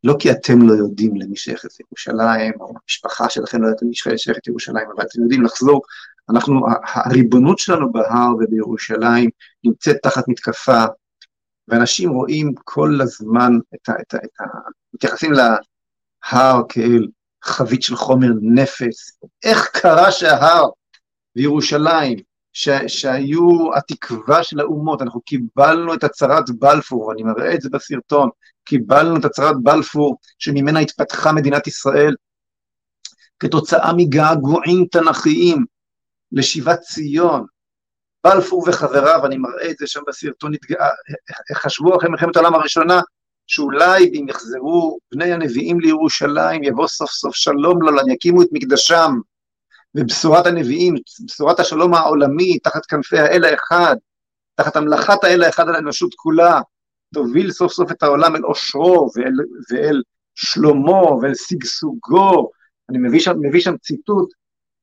לא 0.05 0.15
כי 0.19 0.31
אתם 0.31 0.69
לא 0.69 0.73
יודעים 0.73 1.17
למי 1.17 1.37
שייכת 1.37 1.81
ירושלים, 1.81 2.53
או 2.61 2.73
המשפחה 2.83 3.31
שלכם 3.31 3.63
לא 3.63 3.67
יודעת 3.67 3.83
למי 3.83 3.95
שייכת 3.95 4.47
ירושלים, 4.47 4.89
אבל 4.97 5.05
אתם 5.05 5.23
יודעים 5.23 5.43
לחזור, 5.43 5.83
אנחנו, 6.31 6.67
הריבונות 6.85 7.59
שלנו 7.59 7.93
בהר 7.93 8.35
ובירושלים 8.41 9.31
נמצאת 9.65 9.97
תחת 10.03 10.29
מתקפה, 10.29 10.85
ואנשים 11.69 12.11
רואים 12.11 12.53
כל 12.65 13.01
הזמן 13.01 13.53
את 13.75 13.89
ה... 13.89 13.93
את 14.01 14.15
ה, 14.15 14.17
את 14.17 14.41
ה 14.41 14.45
מתייחסים 14.95 15.33
להר 15.33 16.63
כאל 16.69 17.07
חבית 17.45 17.83
של 17.83 17.97
חומר 17.97 18.29
נפץ. 18.43 19.19
איך 19.45 19.69
קרה 19.73 20.13
שההר 20.13 20.69
וירושלים, 21.37 22.19
ש, 22.55 22.69
שהיו 22.87 23.77
התקווה 23.77 24.43
של 24.43 24.61
האומות, 24.61 25.03
אנחנו 25.03 25.21
קיבלנו 25.21 25.95
את 25.95 26.05
הצהרת 26.05 26.45
בלפור, 26.59 27.07
ואני 27.07 27.23
מראה 27.23 27.55
את 27.55 27.61
זה 27.61 27.69
בסרטון, 27.73 28.29
קיבלנו 28.65 29.17
את 29.17 29.25
הצהרת 29.25 29.57
בלפור 29.63 30.17
שממנה 30.39 30.81
התפתחה 30.81 31.33
מדינת 31.33 31.67
ישראל 31.67 32.15
כתוצאה 33.39 33.93
מגעגועים 33.97 34.87
תנכיים 34.91 35.65
לשיבת 36.33 36.81
ציון, 36.81 37.47
בלפור 38.25 38.65
וחבריו, 38.69 39.27
אני 39.27 39.37
מראה 39.37 39.71
את 39.71 39.77
זה 39.79 39.87
שם 39.87 40.01
בסרטון, 40.09 40.53
חשבו 41.55 41.97
אחרי 41.97 42.11
מלחמת 42.11 42.37
העולם 42.37 42.55
הראשונה, 42.55 43.01
שאולי 43.47 44.05
אם 44.05 44.27
יחזרו 44.29 44.99
בני 45.13 45.33
הנביאים 45.33 45.81
לירושלים, 45.81 46.65
יבוא 46.65 46.89
סוף 46.89 47.11
סוף 47.11 47.35
שלום 47.35 47.83
לעולם, 47.83 48.11
יקימו 48.11 48.43
את 48.43 48.49
מקדשם, 48.53 49.13
ובשורת 49.95 50.47
הנביאים, 50.47 50.95
בשורת 51.27 51.61
השלום 51.61 51.95
העולמי, 51.95 52.59
תחת 52.59 52.87
כנפי 52.87 53.19
האל 53.19 53.45
האחד, 53.45 53.97
תחת 54.55 54.77
המלאכת 54.77 55.25
האל 55.25 55.43
האחד 55.43 55.69
על 55.69 55.75
האנושות 55.75 56.15
כולה, 56.15 56.61
תוביל 57.15 57.51
סוף 57.51 57.73
סוף 57.73 57.91
את 57.91 58.03
העולם 58.03 58.37
אל 58.37 58.43
עושרו 58.43 59.11
ואל, 59.17 59.33
ואל 59.71 60.03
שלומו 60.35 61.19
ואל 61.23 61.35
שגשוגו. 61.35 62.51
אני 62.91 62.99
מביא 62.99 63.21
שם, 63.21 63.35
מביא 63.41 63.61
שם 63.61 63.77
ציטוט 63.77 64.29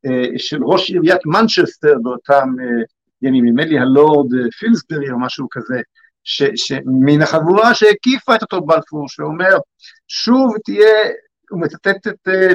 אה, 0.05 0.37
של 0.37 0.63
ראש 0.63 0.89
עיריית 0.89 1.25
מנצ'סטר 1.25 1.95
באותם 2.01 2.49
אה, 2.59 2.83
ימים, 3.21 3.45
נדמה 3.45 3.65
לי 3.65 3.79
הלורד 3.79 4.27
פילסברי 4.59 5.11
או 5.11 5.19
משהו 5.19 5.47
כזה, 5.51 5.81
ש, 6.23 6.71
מן 6.85 7.21
החבורה 7.21 7.75
שהקיפה 7.75 8.35
את 8.35 8.41
אותו 8.41 8.61
בלפור, 8.61 9.09
שאומר, 9.09 9.57
שוב 10.07 10.53
תהיה, 10.65 10.95
הוא 11.49 11.61
מצטט 11.61 12.07
את, 12.07 12.27
אה, 12.27 12.53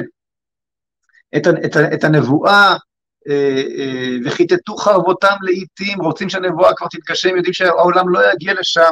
את, 1.35 1.47
את, 1.65 1.77
את 1.93 2.03
הנבואה, 2.03 2.75
אה, 3.29 3.63
אה, 3.77 4.17
וכיתתו 4.25 4.75
חרבותם 4.75 5.35
לעיתים, 5.41 6.01
רוצים 6.01 6.29
שהנבואה 6.29 6.73
כבר 6.75 6.87
תתגשם, 6.91 7.35
יודעים 7.35 7.53
שהעולם 7.53 8.09
לא 8.09 8.31
יגיע 8.33 8.53
לשם 8.53 8.91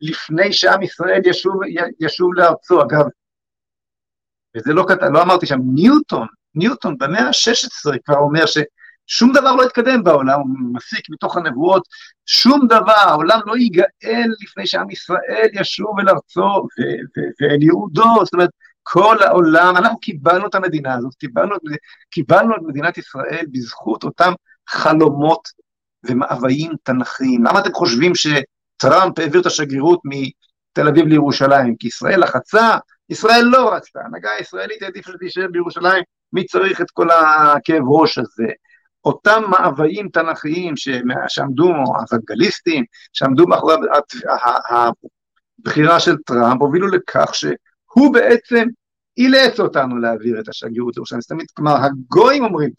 לפני 0.00 0.52
שעם 0.52 0.82
ישראל 0.82 1.20
ישוב, 1.24 1.54
ישוב 2.00 2.34
לארצו. 2.34 2.82
אגב, 2.82 3.04
וזה 4.56 4.72
לא 4.72 4.84
קטן, 4.88 5.12
לא 5.12 5.22
אמרתי 5.22 5.46
שם, 5.46 5.58
ניוטון, 5.74 6.26
ניוטון 6.54 6.98
במאה 6.98 7.26
ה-16 7.26 7.98
כבר 8.04 8.16
אומר 8.16 8.44
ששום 8.46 9.32
דבר 9.32 9.54
לא 9.54 9.64
יתקדם 9.64 10.04
בעולם, 10.04 10.40
הוא 10.40 10.74
מסיק 10.74 11.10
מתוך 11.10 11.36
הנבואות, 11.36 11.82
שום 12.26 12.66
דבר, 12.66 12.92
העולם 12.96 13.40
לא 13.46 13.56
ייגאל 13.56 14.30
לפני 14.42 14.66
שעם 14.66 14.90
ישראל 14.90 15.48
ישוב 15.52 16.00
אל 16.00 16.08
ארצו 16.08 16.66
ואל 17.40 17.62
יהודו, 17.62 18.24
זאת 18.24 18.34
אומרת, 18.34 18.50
כל 18.92 19.16
העולם, 19.22 19.76
אנחנו 19.76 19.98
קיבלנו 19.98 20.46
את 20.46 20.54
המדינה 20.54 20.94
הזאת, 20.94 21.14
קיבלנו, 21.14 21.56
קיבלנו 22.10 22.56
את 22.56 22.62
מדינת 22.66 22.98
ישראל 22.98 23.44
בזכות 23.50 24.04
אותם 24.04 24.32
חלומות 24.68 25.48
ומאוויים 26.04 26.72
תנכיים. 26.82 27.44
למה 27.44 27.60
אתם 27.60 27.72
חושבים 27.72 28.12
שטראמפ 28.14 29.18
העביר 29.18 29.40
את 29.40 29.46
השגרירות 29.46 30.00
מתל 30.04 30.88
אביב 30.88 31.06
לירושלים? 31.06 31.76
כי 31.76 31.86
ישראל 31.86 32.20
לחצה? 32.20 32.78
ישראל 33.10 33.44
לא 33.44 33.74
רצתה, 33.74 34.00
ההנהגה 34.00 34.30
הישראלית 34.38 34.82
העדיפה 34.82 35.12
שתישאר 35.12 35.46
בירושלים, 35.50 36.02
מי 36.32 36.44
צריך 36.44 36.80
את 36.80 36.90
כל 36.90 37.08
הכאב 37.10 37.82
ראש 37.88 38.18
הזה? 38.18 38.48
אותם 39.04 39.42
מאוויים 39.50 40.08
תנכיים 40.08 40.74
שעמדו, 41.28 41.72
האוונגליסטים, 41.98 42.84
שעמדו 43.12 43.46
מאחורי 43.46 43.74
הבחירה 45.58 46.00
של 46.00 46.16
טראמפ, 46.16 46.62
הובילו 46.62 46.88
לכך 46.88 47.34
שהוא 47.92 48.14
בעצם 48.14 48.64
אילץ 49.16 49.60
אותנו 49.60 49.98
להעביר 49.98 50.40
את 50.40 50.48
השגרירות 50.48 50.96
לירושלים. 50.96 51.20
אומרת, 51.30 51.50
כלומר, 51.50 51.76
הגויים 51.76 52.44
אומרים, 52.44 52.70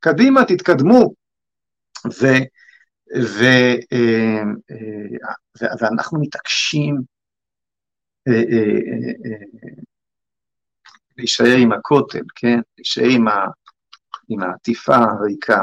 קדימה, 0.00 0.44
תתקדמו. 0.44 1.14
ו, 2.06 2.26
ו, 3.16 3.44
אה, 3.92 4.42
ו, 5.60 5.64
ואנחנו 5.80 6.20
מתעקשים 6.20 7.02
אה, 8.28 8.32
אה, 8.34 9.46
להישאר 11.16 11.56
עם 11.58 11.72
הכותל, 11.72 12.24
כן? 12.34 12.60
להישאר 12.78 13.08
עם 14.28 14.42
העטיפה 14.42 14.96
הריקה. 14.96 15.60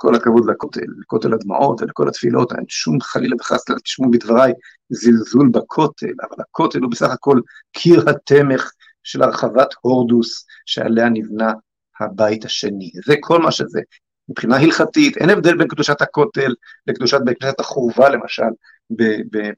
כל 0.00 0.14
הכבוד 0.14 0.50
לכותל, 0.50 0.86
לכותל 1.00 1.34
הדמעות 1.34 1.82
ולכל 1.82 2.08
התפילות, 2.08 2.52
אין 2.52 2.64
שום 2.68 3.00
חלילה 3.00 3.36
וחס, 3.40 3.64
תשמעו 3.84 4.10
בדבריי 4.10 4.52
זלזול 4.88 5.48
בכותל, 5.48 6.12
אבל 6.22 6.36
הכותל 6.40 6.78
הוא 6.78 6.90
בסך 6.90 7.10
הכל 7.10 7.40
קיר 7.72 8.10
התמך 8.10 8.70
של 9.02 9.22
הרחבת 9.22 9.68
הורדוס 9.80 10.46
שעליה 10.66 11.08
נבנה 11.08 11.52
הבית 12.00 12.44
השני. 12.44 12.90
זה 13.06 13.14
כל 13.20 13.38
מה 13.38 13.52
שזה. 13.52 13.80
מבחינה 14.28 14.56
הלכתית, 14.56 15.16
אין 15.16 15.30
הבדל 15.30 15.56
בין 15.56 15.68
קדושת 15.68 16.02
הכותל 16.02 16.54
לקדושת 16.86 17.18
בית 17.24 17.38
כנסת 17.40 17.60
החורבה 17.60 18.08
למשל, 18.08 18.42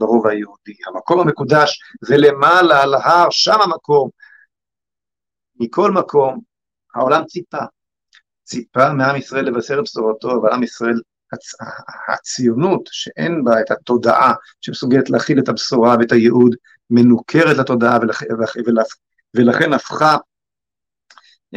ברוב 0.01 0.27
היהודי. 0.27 0.73
המקום 0.87 1.21
המקודש 1.21 1.81
זה 2.05 2.17
למעלה 2.17 2.83
על 2.83 2.95
ההר, 2.95 3.31
שם 3.31 3.61
המקום. 3.61 4.11
מכל 5.61 5.91
מקום, 5.91 6.41
העולם 6.95 7.25
ציפה. 7.25 7.64
ציפה 8.51 8.93
מעם 8.93 9.17
ישראל 9.17 9.45
לבשר 9.45 9.79
את 9.79 9.85
בשורתו, 9.85 10.41
אבל 10.41 10.53
עם 10.53 10.63
ישראל, 10.63 11.01
הצ... 11.33 11.53
הציונות 12.09 12.83
שאין 12.91 13.45
בה 13.45 13.61
את 13.61 13.71
התודעה 13.71 14.35
שמסוגלת 14.61 15.11
להכיל 15.11 15.39
את 15.39 15.49
הבשורה 15.49 15.97
ואת 16.01 16.13
הייעוד, 16.13 16.55
מנוכרת 16.91 17.57
לתודעה 17.57 17.99
ולכ... 18.03 18.23
ולכ... 18.67 18.95
ולכן 19.35 19.73
הפכה 19.73 20.17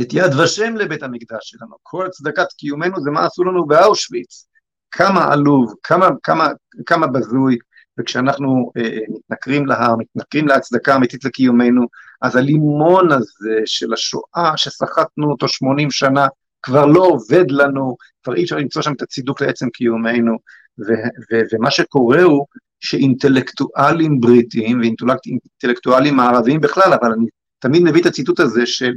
את 0.02 0.08
יד 0.14 0.36
ושם 0.36 0.76
לבית 0.76 1.04
המקדש 1.04 1.40
שלנו. 1.42 1.76
כל 1.84 2.06
הצדקת 2.06 2.48
קיומנו 2.58 3.02
זה 3.02 3.12
מה 3.12 3.26
עשו 3.26 3.44
לנו 3.44 3.66
באושוויץ. 3.66 4.48
כמה 4.92 5.34
עלוב, 5.34 5.74
כמה, 5.84 6.10
כמה, 6.24 6.48
כמה 6.86 7.08
בזוי, 7.08 7.58
וכשאנחנו 8.00 8.72
אה, 8.78 8.84
אה, 8.84 9.00
מתנכרים 9.10 9.66
להר, 9.66 9.96
מתנכרים 9.98 10.48
להצדקה 10.48 10.94
האמיתית 10.94 11.26
לקיומנו, 11.26 11.86
אז 12.22 12.36
הלימון 12.36 13.12
הזה 13.12 13.60
של 13.66 13.94
השואה 13.94 14.54
שסחטנו 14.56 15.32
אותו 15.32 15.48
80 15.48 15.92
שנה, 15.92 16.28
כבר 16.64 16.86
לא 16.86 17.02
עובד 17.06 17.52
לנו, 17.52 17.96
כבר 18.24 18.36
אי 18.36 18.44
אפשר 18.44 18.56
למצוא 18.56 18.82
שם 18.82 18.94
את 18.94 19.02
הצידוק 19.02 19.42
לעצם 19.42 19.70
קיומנו, 19.70 20.38
ו- 20.80 21.34
ו- 21.34 21.42
ומה 21.52 21.72
שקורה 21.72 22.22
הוא 22.22 22.46
שאינטלקטואלים 22.80 24.20
בריטים 24.20 24.80
ואינטלקטואלים 24.80 26.16
מערביים 26.16 26.62
בכלל, 26.62 26.94
אבל 26.94 27.12
אני 27.12 27.26
תמיד 27.60 27.84
מביא 27.84 28.02
את 28.02 28.06
הציטוט 28.06 28.40
הזה 28.40 28.66
של 28.66 28.94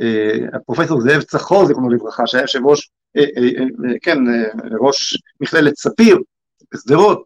אה, 0.00 0.56
הפרופסור 0.56 1.00
זאב 1.00 1.22
צחור, 1.22 1.66
זיכרונו 1.66 1.90
לברכה, 1.90 2.26
שהיה 2.26 2.42
יושב 2.42 2.66
ראש, 2.66 2.90
אה, 3.16 3.22
אה, 3.22 3.98
כן, 4.02 4.18
ראש 4.80 5.22
מכללת 5.40 5.76
ספיר 5.76 6.18
בשדרות, 6.74 7.24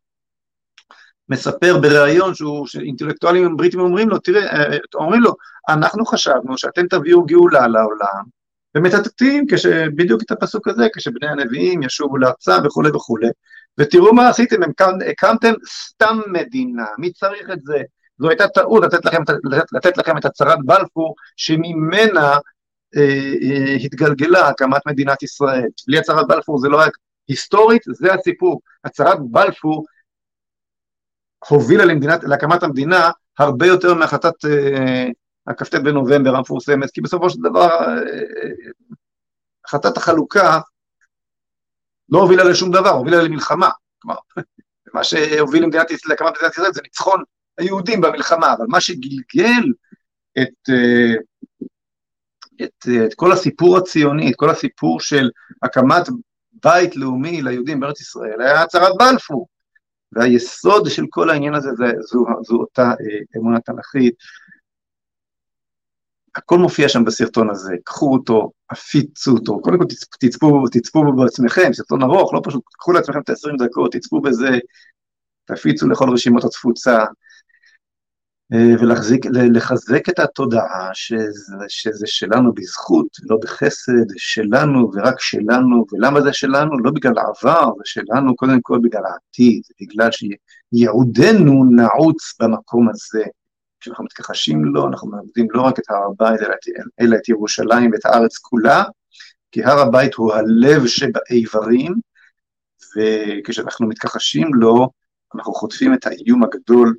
מספר 1.29 1.79
בריאיון 1.79 2.33
שאינטלקטואלים 2.67 3.57
בריטים 3.57 3.81
אומרים 3.81 4.09
לו, 4.09 4.19
תראה, 4.19 4.65
אומרים 4.95 5.23
לו, 5.23 5.35
אנחנו 5.69 6.07
חשבנו 6.07 6.59
שאתם 6.59 6.87
תביאו 6.87 7.27
גאולה 7.27 7.69
לעולם, 7.69 8.36
ומצטטים 8.77 9.47
בדיוק 9.97 10.23
את 10.23 10.31
הפסוק 10.31 10.69
הזה, 10.69 10.87
כשבני 10.97 11.29
הנביאים 11.29 11.83
ישובו 11.83 12.17
לארצם 12.17 12.53
וכולי 12.65 12.91
וכולי, 12.91 13.29
ותראו 13.79 14.15
מה 14.15 14.29
עשיתם, 14.29 14.57
הקמתם 15.11 15.53
סתם 15.69 16.21
מדינה, 16.33 16.85
מי 16.99 17.13
צריך 17.13 17.51
את 17.53 17.63
זה? 17.63 17.83
זו 18.19 18.29
הייתה 18.29 18.49
טעות 18.49 18.85
לתת 18.85 19.05
לכם, 19.05 19.23
לתת, 19.45 19.73
לתת 19.73 19.99
לכם 19.99 20.19
את 20.19 20.25
הצהרת 20.25 20.59
בלפור, 20.65 21.15
שממנה 21.37 22.39
אה, 22.97 23.33
אה, 23.43 23.75
התגלגלה 23.85 24.49
הקמת 24.49 24.87
מדינת 24.87 25.23
ישראל. 25.23 25.69
בלי 25.87 25.99
הצהרת 25.99 26.29
בלפור 26.29 26.59
זה 26.59 26.69
לא 26.69 26.81
היה, 26.81 26.91
היסטורית 27.29 27.83
זה 27.87 28.15
הסיפור. 28.15 28.61
הצהרת 28.85 29.19
בלפור 29.31 29.85
הובילה 31.49 31.85
למדינת, 31.85 32.25
להקמת 32.25 32.63
המדינה 32.63 33.11
הרבה 33.39 33.67
יותר 33.67 33.95
מהחלטת 33.95 34.45
אה, 34.45 35.07
הכ"ט 35.47 35.75
בנובמבר 35.75 36.37
המפורסמת, 36.37 36.91
כי 36.91 37.01
בסופו 37.01 37.31
של 37.31 37.39
דבר 37.41 37.71
אה, 37.71 37.89
אה, 37.89 38.51
החלטת 39.65 39.97
החלוקה 39.97 40.61
לא 42.09 42.19
הובילה 42.19 42.45
לשום 42.45 42.71
דבר, 42.71 42.91
הובילה 42.91 43.23
למלחמה. 43.23 43.71
כלומר, 43.99 44.17
מה 44.95 45.05
שהוביל 45.05 45.63
למדינת, 45.63 45.87
להקמת 46.07 46.33
מדינת 46.37 46.53
ישראל 46.53 46.73
זה 46.73 46.83
ניצחון 46.83 47.23
היהודים 47.59 48.01
במלחמה, 48.01 48.53
אבל 48.53 48.67
מה 48.69 48.81
שגלגל 48.81 49.73
את, 50.39 50.71
אה, 50.71 51.15
את, 52.63 52.89
את 53.07 53.15
כל 53.15 53.33
הסיפור 53.33 53.79
הציוני, 53.79 54.31
את 54.31 54.37
כל 54.37 54.51
הסיפור 54.51 55.01
של 55.01 55.31
הקמת 55.63 56.09
בית 56.65 56.97
לאומי 56.97 57.43
ליהודים 57.43 57.81
בארץ 57.81 58.01
ישראל, 58.01 58.41
היה 58.41 58.63
הצהרת 58.63 58.93
בלפור. 58.99 59.49
והיסוד 60.13 60.91
של 60.91 61.05
כל 61.11 61.31
העניין 61.31 61.55
הזה 61.55 61.71
זה, 61.77 61.85
זו, 62.01 62.25
זו 62.43 62.57
אותה 62.57 62.83
אה, 62.83 63.19
אמונה 63.37 63.61
תנכית. 63.61 64.15
הכל 66.37 66.59
מופיע 66.59 66.89
שם 66.89 67.05
בסרטון 67.05 67.51
הזה, 67.51 67.75
קחו 67.85 68.13
אותו, 68.13 68.51
הפיצו 68.71 69.33
אותו, 69.33 69.61
קודם 69.61 69.79
כל 69.79 69.85
תצפו, 70.21 70.65
תצפו 70.73 71.03
בו 71.05 71.13
בעצמכם, 71.17 71.73
סרטון 71.73 72.03
ארוך, 72.03 72.35
לא 72.35 72.41
פשוט, 72.45 72.63
קחו 72.79 72.93
לעצמכם 72.93 73.21
את 73.21 73.31
ה-20 73.31 73.65
דקות, 73.65 73.93
תצפו 73.93 74.21
בזה, 74.21 74.49
תפיצו 75.45 75.89
לכל 75.89 76.11
רשימות 76.11 76.45
התפוצה, 76.45 77.05
אה, 78.53 78.75
ולחזק 78.81 80.09
את 80.09 80.19
התודעה 80.19 80.91
שזה, 80.93 81.57
שזה 81.69 82.07
שלנו 82.07 82.55
בזכות, 82.55 83.07
לא 83.23 83.37
בחסד, 83.43 84.07
שלנו 84.17 84.91
ורק 84.95 85.21
שלנו, 85.21 85.87
ולמה 85.93 86.21
זה 86.21 86.33
שלנו? 86.33 86.79
לא 86.79 86.91
בגלל 86.91 87.19
העבר, 87.19 87.71
זה 87.77 87.83
שלנו 87.85 88.37
קודם 88.37 88.61
כל 88.63 88.79
בגלל 88.83 89.03
העתיד, 89.07 89.63
בגלל 89.81 90.09
שייעודנו 90.13 91.65
נעוץ 91.65 92.35
במקום 92.41 92.89
הזה. 92.89 93.25
כשאנחנו 93.81 94.05
מתכחשים 94.05 94.65
לו, 94.65 94.89
אנחנו 94.89 95.11
מאבדים 95.11 95.47
לא 95.51 95.63
רק 95.63 95.79
את 95.79 95.85
הר 95.91 96.05
הבית, 96.11 96.41
אלא, 97.01 97.17
את 97.17 97.29
ירושלים 97.29 97.91
ואת 97.93 98.05
הארץ 98.05 98.39
כולה, 98.39 98.85
כי 99.53 99.65
הר 99.65 99.79
הבית 99.79 100.15
הוא 100.15 100.33
הלב 100.33 100.87
שבאיברים, 100.87 101.95
וכשאנחנו 102.97 103.89
מתכחשים 103.89 104.49
לו, 104.55 104.89
אנחנו 105.35 105.55
חוטפים 105.55 105.95
את 105.95 106.07
האיום 106.07 106.45
הגדול 106.45 106.97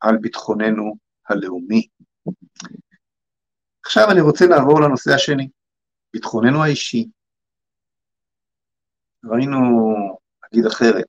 על 0.00 0.16
ביטחוננו 0.16 0.96
הלאומי. 1.28 1.86
עכשיו 3.84 4.10
אני 4.10 4.20
רוצה 4.20 4.46
לעבור 4.46 4.80
לנושא 4.80 5.10
השני, 5.14 5.48
ביטחוננו 6.12 6.64
האישי. 6.64 7.08
ראינו, 9.24 9.58
נגיד 10.52 10.66
אחרת, 10.66 11.06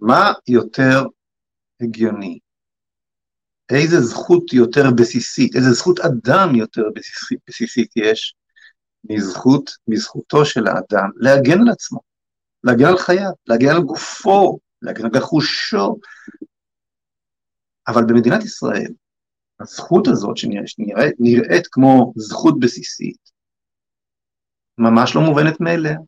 מה 0.00 0.32
יותר 0.48 1.02
הגיוני? 1.80 2.38
איזה 3.76 4.00
זכות 4.00 4.52
יותר 4.52 4.90
בסיסית, 4.96 5.56
איזה 5.56 5.72
זכות 5.72 6.00
אדם 6.00 6.54
יותר 6.54 6.82
בסיסית, 6.94 7.38
בסיסית 7.48 7.90
יש 7.96 8.34
מזכות, 9.04 9.70
מזכותו 9.88 10.44
של 10.44 10.66
האדם 10.66 11.10
להגן 11.16 11.60
על 11.60 11.68
עצמו, 11.68 12.00
להגן 12.64 12.86
על 12.86 12.98
חייו, 12.98 13.30
להגן 13.46 13.68
על 13.68 13.82
גופו, 13.82 14.58
להגן 14.82 15.04
על 15.04 15.10
רכושו. 15.14 15.96
אבל 17.88 18.02
במדינת 18.08 18.44
ישראל, 18.44 18.92
הזכות 19.60 20.08
הזאת 20.08 20.36
שנראית 20.36 20.68
שנראית 20.68 21.66
כמו 21.66 22.12
זכות 22.16 22.60
בסיסית, 22.60 23.30
ממש 24.78 25.16
לא 25.16 25.22
מובנת 25.22 25.60
מאליה. 25.60 25.98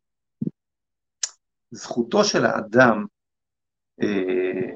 זכותו 1.70 2.24
של 2.24 2.44
האדם 2.44 3.04
אה, 4.02 4.71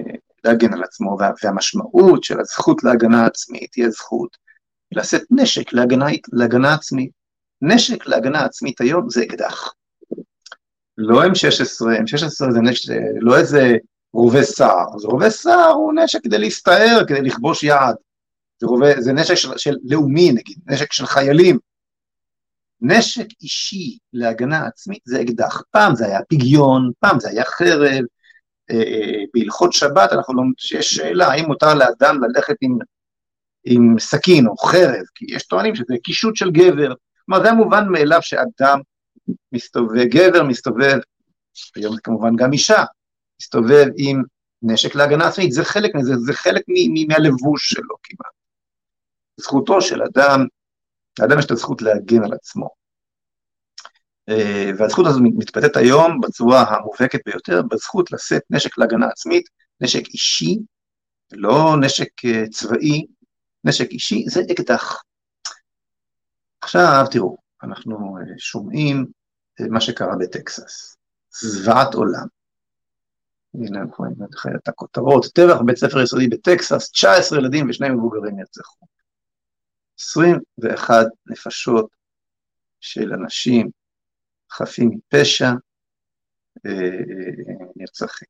להגן 0.46 0.72
על 0.72 0.82
עצמו, 0.82 1.16
וה, 1.20 1.30
והמשמעות 1.42 2.24
של 2.24 2.40
הזכות 2.40 2.84
להגנה 2.84 3.26
עצמית 3.26 3.74
היא 3.74 3.86
הזכות 3.86 4.36
לשאת 4.92 5.22
נשק 5.30 5.72
להגנה, 5.72 6.06
להגנה 6.32 6.74
עצמית. 6.74 7.10
נשק 7.62 8.06
להגנה 8.06 8.44
עצמית 8.44 8.80
היום 8.80 9.10
זה 9.10 9.22
אקדח. 9.22 9.72
לא 10.98 11.24
M16, 11.24 11.82
M16 11.82 12.50
זה 12.52 12.60
נשק, 12.60 12.92
לא 13.20 13.38
איזה 13.38 13.76
רובה 14.12 14.42
סער, 14.42 14.98
זה 14.98 15.08
רובה 15.08 15.30
סער 15.30 15.70
הוא 15.70 15.92
נשק 15.94 16.22
כדי 16.22 16.38
להסתער, 16.38 17.04
כדי 17.08 17.22
לכבוש 17.22 17.62
יעד. 17.62 17.96
זה, 18.60 18.66
רובה, 18.66 19.00
זה 19.00 19.12
נשק 19.12 19.34
של, 19.34 19.48
של 19.56 19.74
לאומי 19.84 20.32
נגיד, 20.32 20.58
נשק 20.66 20.92
של 20.92 21.06
חיילים. 21.06 21.58
נשק 22.80 23.26
אישי 23.42 23.98
להגנה 24.12 24.66
עצמית 24.66 25.00
זה 25.04 25.22
אקדח. 25.22 25.62
פעם 25.70 25.94
זה 25.94 26.06
היה 26.06 26.20
פגיון, 26.28 26.90
פעם 27.00 27.20
זה 27.20 27.30
היה 27.30 27.44
חרב, 27.44 28.04
בהלכות 29.34 29.72
שבת 29.72 30.12
אנחנו 30.12 30.34
לומדים 30.34 30.54
שיש 30.58 30.94
שאלה 30.94 31.26
האם 31.26 31.44
מותר 31.44 31.74
לאדם 31.74 32.20
ללכת 32.24 32.56
עם, 32.60 32.78
עם 33.64 33.98
סכין 33.98 34.46
או 34.46 34.56
חרב, 34.56 35.04
כי 35.14 35.26
יש 35.28 35.46
טוענים 35.46 35.74
שזה 35.74 35.94
קישוט 36.02 36.36
של 36.36 36.50
גבר. 36.50 36.94
כלומר 37.24 37.42
זה 37.42 37.50
המובן 37.50 37.88
מאליו 37.88 38.18
שאדם 38.22 38.78
מסתובב, 39.52 40.04
גבר 40.04 40.42
מסתובב, 40.42 40.98
היום 41.76 41.94
זה 41.94 42.00
כמובן 42.04 42.36
גם 42.36 42.52
אישה, 42.52 42.84
מסתובב 43.40 43.86
עם 43.96 44.22
נשק 44.62 44.94
להגנה 44.94 45.28
עצמית, 45.28 45.52
זה 45.52 45.64
חלק 45.64 45.94
מזה, 45.94 46.16
זה 46.16 46.32
חלק 46.32 46.62
מהלבוש 47.08 47.68
שלו 47.68 47.94
כמעט. 48.02 48.32
זכותו 49.40 49.80
של 49.80 50.02
אדם, 50.02 50.46
לאדם 51.20 51.38
יש 51.38 51.44
את 51.44 51.50
הזכות 51.50 51.82
להגן 51.82 52.24
על 52.24 52.32
עצמו. 52.32 52.68
אה, 54.28 54.70
והזכות 54.78 55.06
הזו 55.06 55.20
מתבטאת 55.22 55.76
היום 55.76 56.20
בצורה 56.20 56.62
המובהקת 56.62 57.20
ביותר, 57.26 57.62
בזכות 57.62 58.12
לשאת 58.12 58.42
נשק 58.50 58.78
להגנה 58.78 59.06
עצמית, 59.06 59.48
נשק 59.80 60.06
אישי, 60.08 60.58
לא 61.32 61.74
נשק 61.80 62.24
אה, 62.24 62.48
צבאי, 62.50 63.06
נשק 63.64 63.90
אישי 63.90 64.24
זה 64.28 64.40
אקדח. 64.52 65.02
עכשיו 66.60 67.04
תראו, 67.10 67.36
אנחנו 67.62 68.18
אה, 68.18 68.22
שומעים 68.38 69.06
מה 69.60 69.80
שקרה 69.80 70.16
בטקסס, 70.20 70.96
זוועת 71.30 71.94
עולם. 71.94 72.26
הנה 73.54 73.80
אנחנו 73.80 73.94
רואים 73.98 74.14
את 74.56 74.68
הכותרות, 74.68 75.26
טבח 75.34 75.60
בית 75.66 75.76
ספר 75.76 76.02
יסודי 76.02 76.28
בטקסס, 76.28 76.90
19 76.90 77.38
ילדים 77.38 77.70
ושני 77.70 77.88
מבוגרים 77.88 78.36
נרצחו. 78.36 78.86
21 80.00 81.06
נפשות 81.26 81.88
של 82.80 83.12
אנשים 83.12 83.70
חפים 84.52 84.90
מפשע 84.90 85.50
אה, 86.66 86.72
נרצחים. 87.76 88.28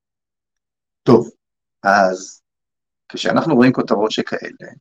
טוב, 1.02 1.30
אז 1.82 2.42
כשאנחנו 3.08 3.54
רואים 3.54 3.72
כותרות 3.72 4.10
שכאלה, 4.10 4.72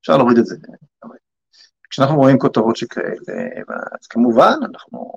אפשר 0.00 0.16
להוריד 0.16 0.38
את 0.38 0.46
זה, 0.46 0.56
כשאנחנו 1.90 2.16
רואים 2.16 2.38
כותרות 2.38 2.76
שכאלה, 2.76 3.14
אז 4.00 4.06
כמובן 4.06 4.54
אנחנו 4.62 5.12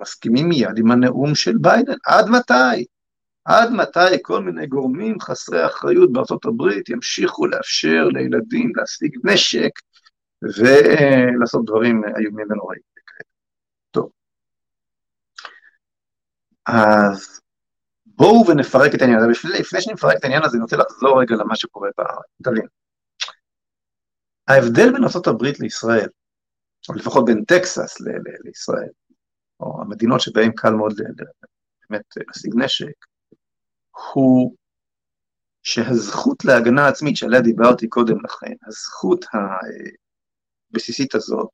מסכימים 0.00 0.48
מיד 0.48 0.78
עם 0.78 0.90
הנאום 0.90 1.34
של 1.34 1.58
ביידן, 1.60 1.94
עד 2.06 2.26
מתי? 2.28 2.84
עד 3.44 3.70
מתי 3.72 4.22
כל 4.22 4.42
מיני 4.42 4.66
גורמים 4.66 5.20
חסרי 5.20 5.66
אחריות 5.66 6.12
בארצות 6.12 6.44
הברית 6.44 6.88
ימשיכו 6.88 7.46
לאפשר 7.46 8.04
לילדים 8.12 8.72
להשיג 8.76 9.16
נשק 9.24 9.70
ולעשות 10.42 11.64
דברים 11.64 12.02
איומים 12.04 12.46
ונוראים. 12.50 12.91
אז 16.66 17.40
בואו 18.06 18.46
ונפרק 18.48 18.94
את 18.94 19.00
העניין 19.00 19.18
הזה. 19.18 19.28
לפני, 19.28 19.50
לפני 19.60 19.80
שנפרק 19.80 20.16
את 20.18 20.24
העניין 20.24 20.42
הזה, 20.44 20.56
אני 20.56 20.62
רוצה 20.62 20.76
לחזור 20.76 21.20
רגע 21.20 21.34
למה 21.36 21.56
שקורה 21.56 21.88
בארץ. 21.98 22.26
תבין. 22.42 22.66
ההבדל 24.48 24.92
בין 24.92 25.04
ארה"ב 25.04 25.42
לישראל, 25.60 26.08
או 26.88 26.94
לפחות 26.94 27.24
בין 27.24 27.44
טקסס 27.44 28.00
ל- 28.00 28.08
ל- 28.08 28.40
לישראל, 28.44 28.90
או 29.60 29.82
המדינות 29.82 30.20
שבהן 30.20 30.50
קל 30.56 30.70
מאוד 30.70 30.92
באמת 31.90 32.04
להשיג 32.16 32.52
נשק, 32.56 33.06
הוא 34.12 34.56
שהזכות 35.62 36.44
להגנה 36.44 36.88
עצמית 36.88 37.16
שעליה 37.16 37.40
דיברתי 37.40 37.88
קודם 37.88 38.16
לכן, 38.24 38.54
הזכות 38.66 39.24
הבסיסית 40.72 41.14
הזאת, 41.14 41.48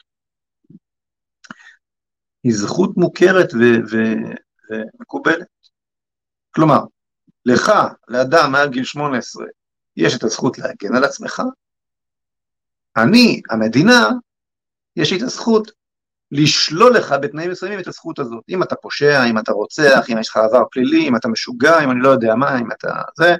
היא 2.43 2.53
זכות 2.55 2.91
מוכרת 2.97 3.55
ו- 3.55 3.83
ו- 3.91 4.35
ומקובלת. 4.71 5.47
כלומר, 6.51 6.81
לך, 7.47 7.73
לאדם 8.09 8.53
מעל 8.53 8.69
גיל 8.69 8.85
18, 8.85 9.47
יש 9.97 10.17
את 10.17 10.23
הזכות 10.23 10.59
להגן 10.59 10.97
על 10.97 11.05
עצמך, 11.05 11.43
אני, 12.97 13.43
המדינה, 13.51 14.11
יש 14.97 15.13
לי 15.13 15.19
את 15.19 15.23
הזכות 15.23 15.71
לשלול 16.33 16.97
לך 16.97 17.15
בתנאים 17.23 17.51
מסוימים 17.51 17.79
את 17.79 17.87
הזכות 17.87 18.19
הזאת. 18.19 18.45
אם 18.49 18.63
אתה 18.63 18.77
פושע, 18.77 19.25
אם 19.25 19.39
אתה 19.39 19.53
רוצח, 19.53 20.07
אם 20.13 20.19
יש 20.19 20.29
לך 20.29 20.37
עבר 20.37 20.63
פלילי, 20.71 21.09
אם 21.09 21.17
אתה 21.17 21.29
משוגע, 21.29 21.85
אם 21.85 21.91
אני 21.91 22.01
לא 22.01 22.09
יודע 22.09 22.35
מה, 22.35 22.59
אם 22.61 22.73
אתה 22.73 22.89
זה, 23.17 23.37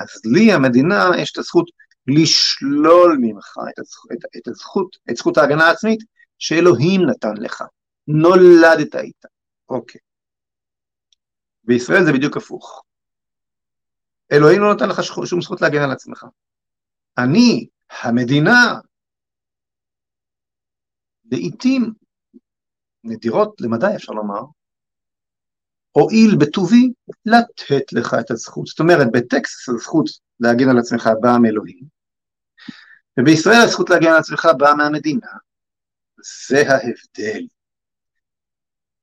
אז 0.00 0.08
לי, 0.24 0.52
המדינה, 0.52 1.10
יש 1.18 1.32
את 1.32 1.38
הזכות 1.38 1.70
לשלול 2.06 3.18
ממך 3.20 3.56
את 3.68 3.78
הזכות, 3.78 4.12
את, 4.12 4.18
את 4.36 4.48
הזכות, 4.48 4.96
את 5.10 5.16
זכות 5.16 5.38
ההגנה 5.38 5.66
העצמית 5.66 6.00
שאלוהים 6.38 7.06
נתן 7.06 7.34
לך. 7.36 7.64
נולדת 8.08 8.96
איתה. 8.96 9.28
אוקיי. 9.68 10.00
בישראל 11.68 12.04
זה 12.04 12.12
בדיוק 12.12 12.36
הפוך. 12.36 12.82
אלוהים 14.32 14.60
לא 14.60 14.72
נותן 14.72 14.88
לך 14.88 15.02
שום 15.24 15.42
זכות 15.42 15.60
להגן 15.60 15.82
על 15.82 15.90
עצמך. 15.90 16.26
אני, 17.18 17.68
המדינה, 18.02 18.74
לעיתים 21.32 21.92
נדירות 23.04 23.60
למדי 23.60 23.86
אפשר 23.96 24.12
לומר, 24.12 24.40
הואיל 25.92 26.36
בטובי 26.40 26.92
לתת 27.26 27.92
לך 27.92 28.16
את 28.20 28.30
הזכות. 28.30 28.66
זאת 28.66 28.80
אומרת, 28.80 29.06
בטקסס 29.12 29.68
הזכות 29.68 30.06
להגן 30.40 30.68
על 30.68 30.78
עצמך 30.78 31.08
באה 31.20 31.38
מאלוהים, 31.38 31.84
ובישראל 33.20 33.60
הזכות 33.64 33.90
להגן 33.90 34.08
על 34.08 34.18
עצמך 34.18 34.48
באה 34.58 34.74
מהמדינה. 34.74 35.30
זה 36.48 36.58
ההבדל. 36.58 37.46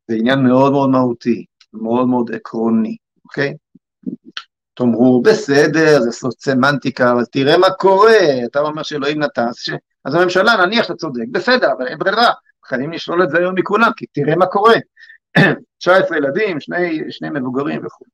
זה 0.08 0.15
עניין 0.19 0.39
מאוד 0.39 0.71
מאוד 0.71 0.89
מהותי. 0.89 1.45
מאוד 1.81 2.07
מאוד 2.07 2.31
עקרוני, 2.35 2.97
אוקיי? 3.25 3.53
תאמרו, 4.73 5.21
בסדר, 5.21 5.99
זה 6.01 6.11
סוד 6.11 6.33
סמנטיקה, 6.39 7.11
אבל 7.11 7.25
תראה 7.25 7.57
מה 7.57 7.69
קורה, 7.79 8.45
אתה 8.45 8.59
אומר 8.59 8.83
שאלוהים 8.83 9.23
נתן, 9.23 9.47
ש... 9.53 9.69
אז 10.05 10.15
הממשלה, 10.15 10.65
נניח 10.65 10.83
שאתה 10.83 10.95
צודק, 10.95 11.25
בסדר, 11.31 11.71
אבל 11.77 11.88
אין 11.88 11.97
ברירה, 11.97 12.31
חייבים 12.65 12.91
לשלול 12.91 13.23
את 13.23 13.29
זה 13.29 13.38
היום 13.38 13.55
מכולם, 13.55 13.91
כי 13.97 14.05
תראה 14.05 14.35
מה 14.35 14.45
קורה, 14.45 14.75
19 15.79 16.17
ילדים, 16.17 16.59
שני, 16.59 17.01
שני 17.09 17.29
מבוגרים 17.29 17.85
וכו'. 17.85 18.05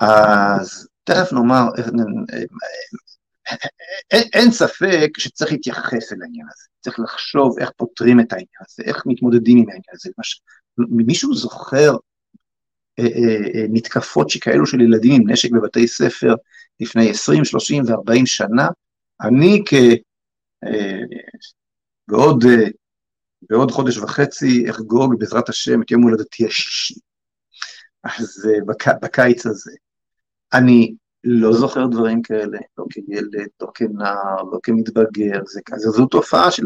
אז 0.00 0.88
תכף 1.04 1.32
נאמר, 1.32 1.64
אין, 4.10 4.22
אין 4.32 4.50
ספק 4.50 5.08
שצריך 5.18 5.52
להתייחס 5.52 6.12
אל 6.12 6.22
העניין 6.22 6.46
הזה, 6.52 6.66
צריך 6.80 7.00
לחשוב 7.00 7.58
איך 7.58 7.70
פותרים 7.76 8.20
את 8.20 8.32
העניין 8.32 8.60
הזה, 8.68 8.82
איך 8.86 9.02
מתמודדים 9.06 9.58
עם 9.58 9.68
העניין 9.68 9.82
הזה, 9.92 10.10
מש... 10.18 10.42
מישהו 10.78 11.34
זוכר 11.34 11.96
אה, 12.98 13.04
אה, 13.04 13.60
אה, 13.60 13.66
מתקפות 13.68 14.30
שכאלו 14.30 14.66
של 14.66 14.80
ילדים 14.80 15.22
עם 15.22 15.30
נשק 15.30 15.50
בבתי 15.50 15.88
ספר 15.88 16.34
לפני 16.80 17.10
20, 17.10 17.44
30 17.44 17.84
ו-40 17.84 18.26
שנה? 18.26 18.68
אני 19.20 19.62
כ... 19.66 19.74
בעוד, 22.08 22.44
בעוד 23.50 23.70
חודש 23.70 23.98
וחצי 23.98 24.70
אחגוג 24.70 25.14
בעזרת 25.18 25.48
השם 25.48 25.82
את 25.82 25.90
יום 25.90 26.02
הולדתי 26.02 26.46
השישי. 26.46 26.94
אז 28.04 28.48
בק, 28.66 28.84
בקיץ 29.02 29.46
הזה. 29.46 29.70
אני 30.52 30.94
לא 31.24 31.52
זוכר 31.52 31.86
דברים 31.86 32.22
כאלה, 32.22 32.58
לא 32.78 32.84
כילד, 32.90 33.48
לא 33.60 33.68
כנער, 33.74 34.42
לא 34.52 34.58
כמתבגר, 34.62 35.40
זה 35.76 35.90
זו 35.90 36.06
תופעה 36.06 36.50
של... 36.50 36.62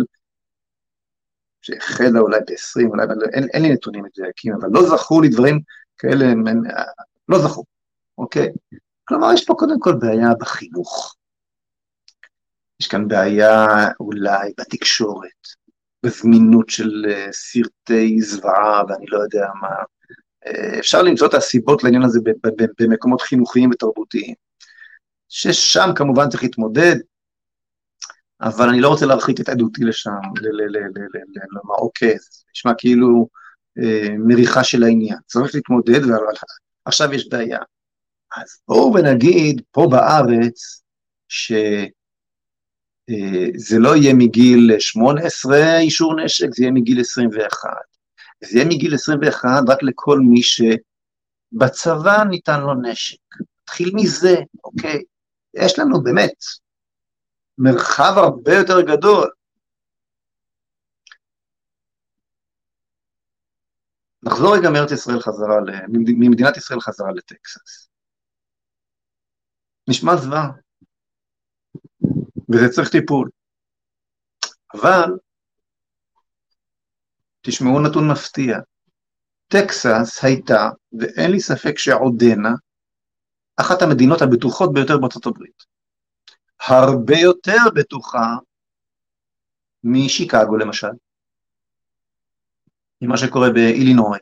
שהחלה 1.64 2.20
אולי 2.20 2.38
ב-20, 2.40 2.88
אולי, 2.88 3.06
אין, 3.32 3.48
אין 3.54 3.62
לי 3.62 3.72
נתונים 3.72 4.04
מדויקים, 4.04 4.54
אבל 4.54 4.68
לא 4.72 4.82
זכו 4.82 5.20
לי 5.20 5.28
דברים 5.28 5.60
כאלה, 5.98 6.24
הם, 6.24 6.44
לא 7.28 7.38
זכו, 7.38 7.64
אוקיי? 8.18 8.48
כלומר, 9.04 9.32
יש 9.32 9.44
פה 9.44 9.54
קודם 9.54 9.80
כל 9.80 9.94
בעיה 9.94 10.28
בחינוך. 10.40 11.16
יש 12.80 12.88
כאן 12.88 13.08
בעיה 13.08 13.66
אולי 14.00 14.52
בתקשורת, 14.60 15.48
בזמינות 16.02 16.68
של 16.68 17.06
אה, 17.08 17.28
סרטי 17.32 18.20
זוועה 18.20 18.82
ואני 18.88 19.06
לא 19.08 19.18
יודע 19.18 19.46
מה. 19.60 19.68
אה, 20.46 20.78
אפשר 20.78 21.02
למצוא 21.02 21.28
את 21.28 21.34
הסיבות 21.34 21.84
לעניין 21.84 22.02
הזה 22.02 22.20
במקומות 22.80 23.20
חינוכיים 23.20 23.70
ותרבותיים. 23.70 24.34
ששם 25.28 25.90
כמובן 25.96 26.28
צריך 26.28 26.42
להתמודד, 26.42 26.96
אבל 28.40 28.68
אני 28.68 28.80
לא 28.80 28.88
רוצה 28.88 29.06
להרחיק 29.06 29.40
את 29.40 29.48
עדותי 29.48 29.84
לשם, 29.84 30.10
לומר 31.50 31.74
אוקיי, 31.78 32.18
זה 32.18 32.42
נשמע 32.54 32.72
כאילו 32.78 33.28
אה, 33.78 34.08
מריחה 34.18 34.64
של 34.64 34.82
העניין. 34.82 35.18
צריך 35.26 35.54
להתמודד, 35.54 36.00
ועכשיו 36.86 37.14
יש 37.14 37.28
בעיה. 37.28 37.58
אז 38.36 38.58
בואו 38.68 38.94
ונגיד 38.94 39.62
פה 39.70 39.88
בארץ, 39.90 40.82
שזה 41.28 41.86
אה, 43.74 43.78
לא 43.78 43.96
יהיה 43.96 44.14
מגיל 44.14 44.70
18 44.78 45.78
אישור 45.78 46.14
נשק, 46.24 46.46
זה 46.54 46.62
יהיה 46.62 46.72
מגיל 46.72 47.00
21. 47.00 47.68
זה 48.44 48.58
יהיה 48.58 48.68
מגיל 48.68 48.94
21 48.94 49.48
רק 49.68 49.82
לכל 49.82 50.20
מי 50.20 50.40
שבצבא 50.42 52.24
ניתן 52.30 52.60
לו 52.60 52.74
נשק. 52.74 53.18
נתחיל 53.62 53.90
מזה, 53.94 54.34
אוקיי? 54.64 55.02
יש 55.54 55.78
לנו 55.78 56.02
באמת 56.02 56.34
מרחב 57.58 58.12
הרבה 58.16 58.52
יותר 58.52 58.80
גדול. 58.80 59.30
נחזור 64.22 64.56
רגע 64.56 64.70
מארץ 64.70 64.92
ישראל 64.92 65.20
חזרה, 65.20 65.56
ממדינת 65.88 66.56
ישראל 66.56 66.80
חזרה 66.80 67.12
לטקסס. 67.12 67.88
נשמע 69.88 70.16
זוועה, 70.16 70.48
וזה 72.52 72.68
צריך 72.74 72.88
טיפול. 72.88 73.30
אבל, 74.74 75.18
תשמעו 77.40 77.80
נתון 77.80 78.10
מפתיע, 78.12 78.58
טקסס 79.48 80.24
הייתה, 80.24 80.70
ואין 80.98 81.30
לי 81.30 81.40
ספק 81.40 81.78
שעודנה, 81.78 82.52
אחת 83.56 83.82
המדינות 83.82 84.22
הבטוחות 84.22 84.72
ביותר 84.72 84.98
בארצות 84.98 85.26
הברית. 85.26 85.73
הרבה 86.66 87.18
יותר 87.18 87.58
בטוחה 87.74 88.34
משיקגו 89.84 90.56
למשל, 90.56 90.90
ממה 93.02 93.16
שקורה 93.16 93.50
באילינוי, 93.50 94.18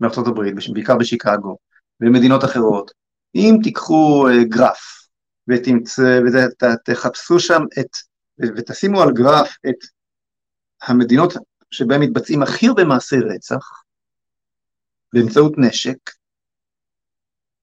בארצות 0.00 0.26
הברית, 0.26 0.54
בעיקר 0.72 0.96
בשיקגו, 0.96 1.56
ובמדינות 2.00 2.44
אחרות. 2.44 2.90
אם 3.34 3.54
תיקחו 3.62 4.26
uh, 4.28 4.48
גרף 4.48 5.08
ותחפשו 5.48 7.40
שם 7.40 7.62
את, 7.80 7.88
ותשימו 8.56 9.02
על 9.02 9.12
גרף 9.12 9.56
את 9.68 9.76
המדינות 10.82 11.32
שבהן 11.70 12.02
מתבצעים 12.02 12.42
הכי 12.42 12.66
הרבה 12.66 12.84
מעשי 12.84 13.16
רצח 13.16 13.82
באמצעות 15.12 15.52
נשק, 15.58 16.10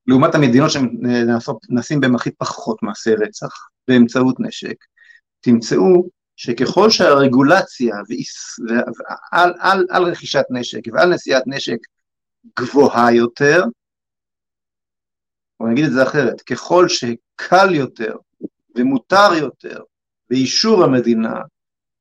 לעומת 0.07 0.35
המדינות 0.35 0.71
שנעשים 0.71 1.99
בהן 1.99 2.15
הכי 2.15 2.31
פחות 2.31 2.83
מעשי 2.83 3.13
רצח 3.13 3.67
באמצעות 3.87 4.39
נשק, 4.39 4.75
תמצאו 5.41 6.09
שככל 6.35 6.89
שהרגולציה 6.89 7.95
ועל, 8.67 9.53
על, 9.59 9.85
על 9.89 10.03
רכישת 10.03 10.43
נשק 10.49 10.79
ועל 10.93 11.13
נשיאת 11.13 11.43
נשק 11.47 11.77
גבוהה 12.59 13.13
יותר, 13.13 13.63
או 15.59 15.67
נגיד 15.67 15.85
את 15.85 15.91
זה 15.91 16.03
אחרת, 16.03 16.41
ככל 16.41 16.89
שקל 16.89 17.75
יותר 17.75 18.15
ומותר 18.75 19.33
יותר 19.39 19.79
באישור 20.29 20.83
המדינה 20.83 21.33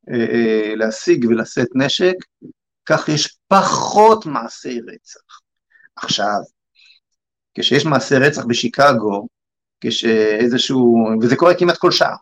אה, 0.09 0.15
אה, 0.15 0.75
להשיג 0.77 1.27
ולשאת 1.29 1.69
נשק, 1.75 2.15
כך 2.87 3.09
יש 3.09 3.39
פחות 3.49 4.27
מעשי 4.27 4.81
רצח. 4.81 5.41
עכשיו, 5.97 6.39
כשיש 7.59 7.87
מעשי 7.87 8.15
רצח 8.15 8.45
בשיקגו, 8.45 9.29
כשאיזשהו, 9.81 11.09
וזה 11.21 11.37
קורה 11.37 11.55
כמעט 11.59 11.77
כל 11.77 11.91
שעה, 11.91 12.17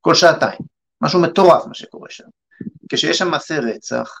כל 0.00 0.14
שעתיים, 0.14 0.60
משהו 1.00 1.20
מטורף 1.20 1.66
מה 1.66 1.74
שקורה 1.74 2.10
שם. 2.10 2.24
כשיש 2.88 3.18
שם 3.18 3.30
מעשי 3.30 3.58
רצח, 3.58 4.20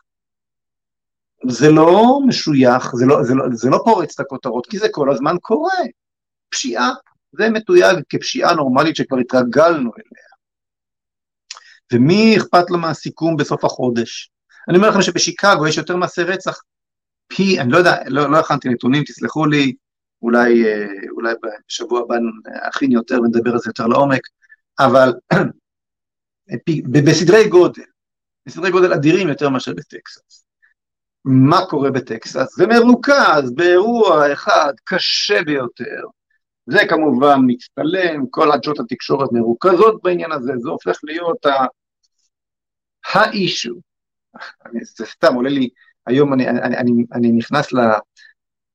זה 1.48 1.70
לא 1.70 2.20
משוייך, 2.28 2.90
זה 2.94 3.06
לא, 3.06 3.24
זה, 3.24 3.34
לא, 3.34 3.44
זה 3.52 3.70
לא 3.70 3.80
פורץ 3.84 4.14
את 4.14 4.20
הכותרות, 4.20 4.66
כי 4.66 4.78
זה 4.78 4.86
כל 4.90 5.12
הזמן 5.12 5.36
קורה. 5.40 5.78
פשיעה, 6.48 6.90
זה 7.32 7.50
מתויג 7.50 7.96
כפשיעה 8.08 8.54
נורמלית 8.54 8.96
שכבר 8.96 9.18
התרגלנו 9.18 9.90
אליה. 9.96 10.32
ומי 11.92 12.36
אכפת 12.36 12.70
לו 12.70 12.78
מהסיכום 12.78 13.36
בסוף 13.36 13.64
החודש? 13.64 14.30
אני 14.68 14.76
אומר 14.76 14.90
לכם 14.90 15.02
שבשיקגו 15.02 15.66
יש 15.66 15.76
יותר 15.76 15.96
מעשי 15.96 16.22
רצח 16.22 16.60
פי, 17.28 17.60
אני 17.60 17.72
לא 17.72 17.78
יודע, 17.78 17.96
לא, 18.06 18.30
לא 18.30 18.38
הכנתי 18.38 18.68
נתונים, 18.68 19.04
תסלחו 19.04 19.46
לי, 19.46 19.72
אולי, 20.22 20.64
אה, 20.66 20.86
אולי 21.10 21.34
בשבוע 21.42 22.00
הבא 22.00 22.14
נכין 22.68 22.92
יותר 22.92 23.20
ונדבר 23.20 23.52
על 23.52 23.58
זה 23.58 23.70
יותר 23.70 23.86
לעומק, 23.86 24.20
אבל 24.78 25.12
בסדרי 27.06 27.48
גודל, 27.48 27.82
בסדרי 28.46 28.70
גודל 28.70 28.92
אדירים 28.92 29.28
יותר 29.28 29.48
מאשר 29.48 29.72
בטקסס. 29.72 30.44
מה 31.24 31.66
קורה 31.70 31.90
בטקסס? 31.90 32.56
זה 32.56 32.66
מרוכז 32.66 33.52
באירוע 33.54 34.32
אחד 34.32 34.72
קשה 34.84 35.42
ביותר, 35.42 36.00
זה 36.66 36.78
כמובן 36.88 37.36
מצטלם, 37.46 38.26
כל 38.30 38.52
עדשות 38.52 38.80
התקשורת 38.80 39.28
מרוכזות 39.32 40.02
בעניין 40.02 40.32
הזה, 40.32 40.52
זה 40.58 40.68
הופך 40.70 40.98
להיות 41.04 41.46
האישו. 43.14 43.74
זה 44.96 45.06
סתם 45.06 45.34
עולה 45.34 45.50
לי, 45.50 45.68
היום 46.06 46.32
אני, 46.32 46.48
אני, 46.48 46.76
אני, 46.76 46.92
אני 47.12 47.32
נכנס 47.32 47.72
ל... 47.72 47.78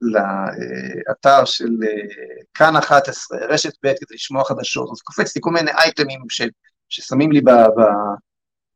לאתר 0.01 1.45
של 1.45 1.69
אה, 1.83 2.43
כאן 2.53 2.75
11, 2.75 3.37
רשת 3.49 3.73
ב' 3.83 3.87
כדי 3.87 4.15
לשמוע 4.15 4.43
חדשות, 4.43 4.89
אז 4.91 5.01
קופץ 5.01 5.35
לי 5.35 5.41
כל 5.43 5.51
מיני 5.51 5.71
אייטמים 5.71 6.19
של, 6.29 6.49
ששמים 6.89 7.31
לי 7.31 7.41
ב... 7.41 7.49
ב, 7.49 7.81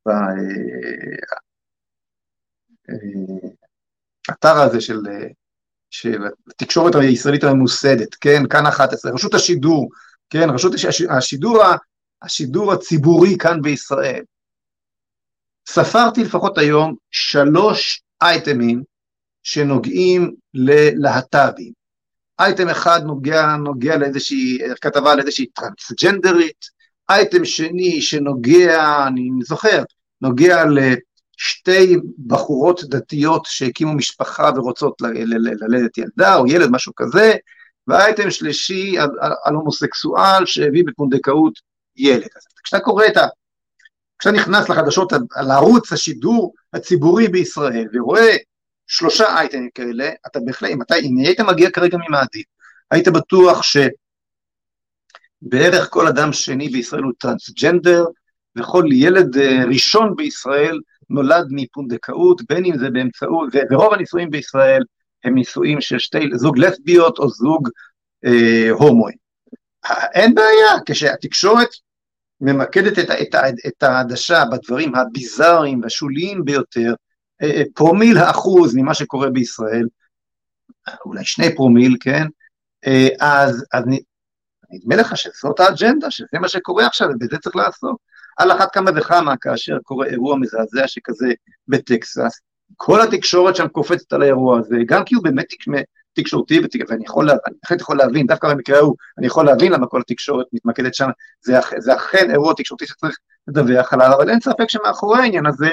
ב 0.07 0.11
האתר 4.29 4.57
אה, 4.57 4.63
הזה 4.63 4.81
של, 4.81 4.99
של 5.89 6.21
התקשורת 6.47 6.95
הישראלית 6.95 7.43
הממוסדת, 7.43 8.15
כן, 8.15 8.47
כאן 8.49 8.65
11, 8.65 9.11
רשות 9.11 9.33
השידור, 9.33 9.89
כן, 10.29 10.49
רשות 10.49 10.73
השידור, 11.09 11.63
השידור 12.21 12.73
הציבורי 12.73 13.37
כאן 13.37 13.61
בישראל. 13.61 14.23
ספרתי 15.69 16.23
לפחות 16.23 16.57
היום 16.57 16.95
שלוש 17.11 18.03
אייטמים 18.21 18.83
שנוגעים 19.43 20.35
ללהט"בים. 20.53 21.71
אייטם 22.39 22.69
אחד 22.69 23.01
נוגע, 23.03 23.55
נוגע 23.55 23.97
לאיזושהי, 23.97 24.57
כתבה 24.81 25.11
על 25.11 25.19
איזושהי 25.19 25.45
טרנסג'נדרית, 25.45 26.65
אייטם 27.09 27.45
שני 27.45 28.01
שנוגע, 28.01 29.07
אני 29.07 29.29
זוכר, 29.43 29.83
נוגע 30.21 30.63
לשתי 30.65 31.97
בחורות 32.27 32.83
דתיות 32.83 33.45
שהקימו 33.45 33.93
משפחה 33.93 34.51
ורוצות 34.55 35.01
ללדת 35.01 35.97
ילדה 35.97 36.35
או 36.35 36.47
ילד, 36.47 36.69
משהו 36.71 36.93
כזה, 36.95 37.33
ואייטם 37.87 38.31
שלישי 38.31 38.97
על, 38.97 39.09
על, 39.21 39.31
על 39.43 39.55
הומוסקסואל 39.55 40.45
שהביא 40.45 40.83
בפונדקאות 40.87 41.53
ילד. 41.95 42.27
אז 42.35 42.43
כשאתה 42.63 42.83
קורא 42.83 43.05
את 43.05 43.17
ה... 43.17 43.27
כשאתה 44.19 44.35
נכנס 44.35 44.69
לחדשות, 44.69 45.13
לערוץ 45.47 45.93
השידור 45.93 46.53
הציבורי 46.73 47.27
בישראל 47.27 47.87
ורואה 47.93 48.35
שלושה 48.91 49.37
אייטמים 49.37 49.69
כאלה, 49.75 50.09
אתה 50.27 50.39
בהחלט, 50.39 50.69
אם 50.71 50.81
אתה, 50.81 50.95
אם 50.95 51.17
היית 51.17 51.39
מגיע 51.39 51.71
כרגע 51.71 51.97
ממאדים, 51.97 52.43
היית 52.91 53.07
בטוח 53.07 53.61
שבערך 55.43 55.87
כל 55.89 56.07
אדם 56.07 56.33
שני 56.33 56.69
בישראל 56.69 57.03
הוא 57.03 57.13
טרנסג'נדר, 57.19 58.05
וכל 58.57 58.83
ילד 58.91 59.37
אה, 59.37 59.65
ראשון 59.65 60.15
בישראל 60.15 60.79
נולד 61.09 61.47
מפונדקאות, 61.49 62.41
בין 62.49 62.65
אם 62.65 62.77
זה 62.77 62.89
באמצעות, 62.89 63.49
ורוב 63.71 63.93
הנישואים 63.93 64.29
בישראל 64.29 64.83
הם 65.23 65.35
נישואים 65.35 65.81
של 65.81 65.99
שתי, 65.99 66.29
זוג 66.33 66.57
לסביות 66.57 67.19
או 67.19 67.29
זוג 67.29 67.69
אה, 68.25 68.69
הומואים. 68.71 69.17
אין 70.13 70.35
בעיה, 70.35 70.71
כשהתקשורת 70.85 71.69
ממקדת 72.41 72.99
את 73.67 73.83
העדשה 73.83 74.43
בדברים 74.51 74.95
הביזאריים 74.95 75.81
והשוליים 75.83 76.45
ביותר, 76.45 76.93
פרומיל 77.73 78.17
האחוז 78.17 78.75
ממה 78.75 78.93
שקורה 78.93 79.29
בישראל, 79.29 79.87
אולי 81.05 81.25
שני 81.25 81.55
פרומיל, 81.55 81.97
כן, 81.99 82.25
אז, 83.19 83.65
אז 83.73 83.83
נדמה 84.71 84.95
לך 84.95 85.17
שזאת 85.17 85.59
האג'נדה, 85.59 86.11
שזה 86.11 86.39
מה 86.41 86.47
שקורה 86.47 86.85
עכשיו, 86.85 87.07
ובזה 87.09 87.37
צריך 87.37 87.55
לעסוק. 87.55 87.99
על 88.37 88.51
אחת 88.51 88.73
כמה 88.73 88.91
וכמה 88.95 89.37
כאשר 89.37 89.77
קורה 89.83 90.07
אירוע 90.07 90.35
מזעזע 90.37 90.87
שכזה 90.87 91.33
בטקסס, 91.67 92.39
כל 92.77 93.01
התקשורת 93.01 93.55
שם 93.55 93.67
קופצת 93.67 94.13
על 94.13 94.21
האירוע 94.21 94.59
הזה, 94.59 94.75
גם 94.85 95.03
כי 95.03 95.15
הוא 95.15 95.23
באמת 95.23 95.45
תקשורתי, 96.13 96.59
ואני 96.89 97.03
יכול, 97.05 97.29
אני 97.29 97.39
בהחלט 97.63 97.81
יכול 97.81 97.97
להבין, 97.97 98.27
דווקא 98.27 98.53
במקרה 98.53 98.77
ההוא, 98.77 98.95
אני 99.17 99.27
יכול 99.27 99.45
להבין 99.45 99.71
למה 99.71 99.87
כל 99.87 100.01
התקשורת 100.01 100.45
מתמקדת 100.53 100.93
שם, 100.93 101.09
זה, 101.41 101.53
זה 101.79 101.95
אכן 101.95 102.31
אירוע 102.31 102.53
תקשורתי 102.57 102.85
שצריך 102.87 103.17
לדווח 103.47 103.93
עליו, 103.93 104.13
אבל 104.17 104.29
אין 104.29 104.39
ספק 104.39 104.69
שמאחורי 104.69 105.19
העניין 105.19 105.45
הזה 105.45 105.67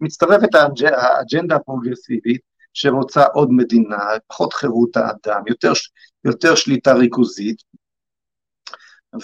מצטרפת 0.00 0.54
האג'נדה 0.54 1.56
הפרוגרסיבית, 1.56 2.40
שרוצה 2.72 3.24
עוד 3.24 3.48
מדינה, 3.52 3.98
פחות 4.26 4.52
חירות 4.52 4.96
האדם, 4.96 5.42
יותר, 5.46 5.72
יותר 6.24 6.54
שליטה 6.54 6.92
ריכוזית, 6.92 7.62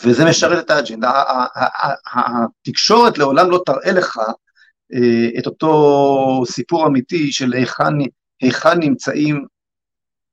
וזה 0.05 0.25
משרת 0.25 0.65
את 0.65 0.71
האג'נדה. 0.71 1.23
התקשורת 2.15 3.19
לעולם 3.19 3.51
לא 3.51 3.63
תראה 3.67 3.93
לך 3.93 4.19
אה, 4.95 5.39
את 5.39 5.47
אותו 5.47 6.43
סיפור 6.47 6.87
אמיתי 6.87 7.33
של 7.33 7.53
היכן, 7.53 7.93
היכן 8.41 8.79
נמצאים 8.81 9.47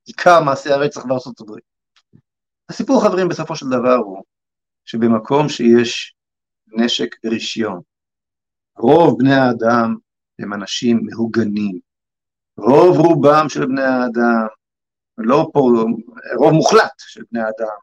עיקר 0.06 0.40
מעשי 0.40 0.72
הרצח 0.72 1.04
בארצות 1.04 1.40
הברית. 1.40 1.64
הסיפור, 2.68 3.02
חברים, 3.02 3.28
בסופו 3.28 3.56
של 3.56 3.66
דבר 3.66 3.94
הוא 3.94 4.22
שבמקום 4.84 5.48
שיש 5.48 6.14
נשק 6.76 7.16
ורישיון, 7.24 7.80
רוב 8.78 9.18
בני 9.18 9.34
האדם 9.34 9.96
הם 10.38 10.52
אנשים 10.54 11.00
מהוגנים. 11.02 11.78
רוב 12.56 12.96
רובם 12.98 13.48
של 13.48 13.66
בני 13.66 13.82
האדם, 13.82 14.46
לא 15.18 15.50
פה, 15.52 15.60
רוב 16.36 16.52
מוחלט 16.52 16.92
של 16.98 17.22
בני 17.32 17.40
האדם, 17.40 17.76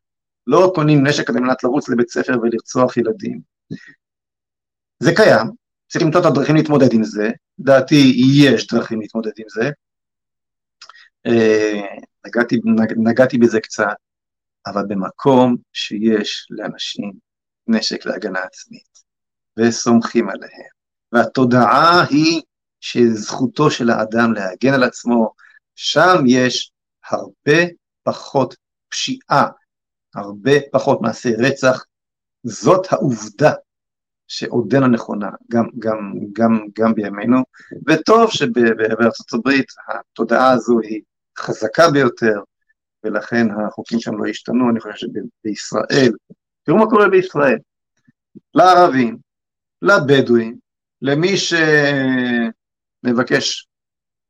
לא 0.47 0.71
קונים 0.75 1.07
נשק 1.07 1.29
על 1.29 1.35
מנת 1.35 1.63
לרוץ 1.63 1.89
לבית 1.89 2.09
ספר 2.09 2.33
ולרצוח 2.41 2.97
ילדים. 2.97 3.41
זה 4.99 5.11
קיים, 5.15 5.47
צריך 5.87 6.05
למצוא 6.05 6.21
את 6.21 6.25
הדרכים 6.25 6.55
להתמודד 6.55 6.93
עם 6.93 7.03
זה, 7.03 7.29
דעתי 7.59 8.13
יש 8.43 8.67
דרכים 8.67 9.01
להתמודד 9.01 9.31
עם 9.37 9.45
זה, 9.49 9.69
אה, 11.25 11.81
נגעתי, 12.25 12.59
נגעתי 12.97 13.37
בזה 13.37 13.59
קצת, 13.61 13.95
אבל 14.67 14.83
במקום 14.87 15.55
שיש 15.73 16.47
לאנשים 16.49 17.13
נשק 17.67 18.05
להגנה 18.05 18.39
עצמית, 18.39 19.03
וסומכים 19.59 20.29
עליהם, 20.29 20.78
והתודעה 21.11 22.05
היא 22.09 22.41
שזכותו 22.81 23.71
של 23.71 23.89
האדם 23.89 24.33
להגן 24.33 24.73
על 24.73 24.83
עצמו, 24.83 25.33
שם 25.75 26.23
יש 26.27 26.71
הרבה 27.09 27.61
פחות 28.03 28.55
פשיעה, 28.89 29.47
הרבה 30.15 30.51
פחות 30.71 31.01
מעשי 31.01 31.35
רצח, 31.35 31.85
זאת 32.43 32.93
העובדה 32.93 33.51
שעודנה 34.27 34.87
נכונה, 34.87 35.29
גם, 35.51 35.65
גם, 35.79 36.13
גם, 36.33 36.59
גם 36.73 36.93
בימינו, 36.93 37.37
וטוב 37.87 38.31
שבארצות 38.31 39.33
הברית 39.33 39.65
התודעה 39.87 40.51
הזו 40.51 40.79
היא 40.79 41.01
חזקה 41.37 41.91
ביותר, 41.91 42.41
ולכן 43.03 43.47
החוקים 43.51 43.99
שם 43.99 44.17
לא 44.17 44.29
השתנו, 44.29 44.69
אני 44.69 44.79
חושב 44.79 44.93
שבישראל, 44.95 46.11
תראו 46.63 46.77
מה 46.77 46.89
קורה 46.89 47.09
בישראל, 47.09 47.57
לערבים, 48.53 49.17
לבדואים, 49.81 50.57
למי 51.01 51.33
שמבקש, 53.03 53.67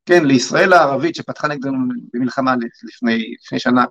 כן, 0.05 0.25
לישראל 0.25 0.73
הערבית 0.73 1.15
שפתחה 1.15 1.47
נגדנו 1.47 1.77
במלחמה 2.13 2.55
לפני, 2.83 3.33
לפני 3.43 3.59
שנה, 3.59 3.85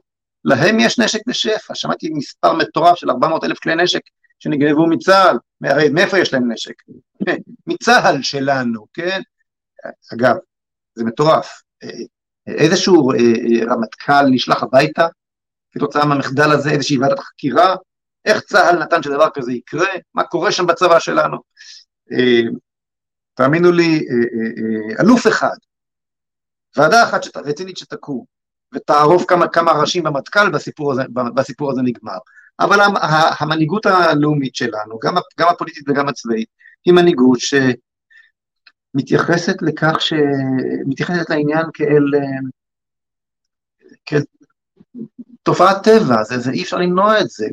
להם 0.44 0.80
יש 0.80 0.98
נשק 0.98 1.20
בשפע, 1.26 1.74
שמעתי 1.74 2.10
מספר 2.10 2.52
מטורף 2.52 2.98
של 2.98 3.10
400 3.10 3.44
אלף 3.44 3.58
כלי 3.58 3.74
נשק 3.74 4.00
שנגנבו 4.38 4.86
מצה"ל, 4.86 5.38
הרי 5.64 5.88
מאיפה 5.88 6.18
יש 6.18 6.32
להם 6.32 6.52
נשק? 6.52 6.74
מצה"ל 7.66 8.22
שלנו, 8.22 8.86
כן? 8.94 9.20
אגב, 10.14 10.36
זה 10.94 11.04
מטורף, 11.04 11.62
איזשהו 12.46 13.12
אה, 13.12 13.16
אה, 13.16 13.74
רמטכ"ל 13.74 14.26
נשלח 14.30 14.62
הביתה 14.62 15.06
כתוצאה 15.72 16.04
מהמחדל 16.04 16.52
הזה, 16.52 16.70
איזושהי 16.70 16.98
ועדת 16.98 17.18
חקירה, 17.18 17.76
איך 18.24 18.40
צה"ל 18.40 18.78
נתן 18.78 19.02
שדבר 19.02 19.30
כזה 19.34 19.52
יקרה, 19.52 19.88
מה 20.14 20.24
קורה 20.24 20.52
שם 20.52 20.66
בצבא 20.66 20.98
שלנו. 20.98 21.36
אה, 23.40 23.44
תאמינו 23.44 23.72
לי, 23.72 24.07
אלוף 25.01 25.27
אחד, 25.27 25.57
ועדה 26.77 27.03
אחת 27.03 27.22
שת, 27.22 27.37
רצינית 27.37 27.77
שתקום, 27.77 28.24
ותערוף 28.74 29.24
כמה, 29.29 29.48
כמה 29.48 29.72
ראשים 29.72 30.03
במטכ"ל, 30.03 30.51
והסיפור 30.53 30.92
הזה, 30.92 31.03
והסיפור 31.37 31.70
הזה 31.70 31.83
נגמר. 31.83 32.18
אבל 32.61 32.79
המנהיגות 33.40 33.87
הלאומית 33.87 34.55
שלנו, 34.55 34.98
גם, 35.03 35.14
גם 35.38 35.48
הפוליטית 35.48 35.88
וגם 35.88 36.09
הצבאית, 36.09 36.48
היא 36.85 36.94
מנהיגות 36.94 37.40
ש... 37.40 37.55
מתייחסת 38.94 39.62
לכך 39.62 40.01
ש... 40.01 40.12
מתייחסת 40.87 41.31
לעניין 41.31 41.66
כאל, 41.74 42.05
כאל 44.07 44.22
תופעת 45.42 45.85
טבע, 45.85 46.24
זה, 46.24 46.38
זה 46.38 46.51
אי 46.51 46.62
אפשר 46.62 46.77
למנוע 46.77 47.20
את 47.20 47.29
זה, 47.29 47.46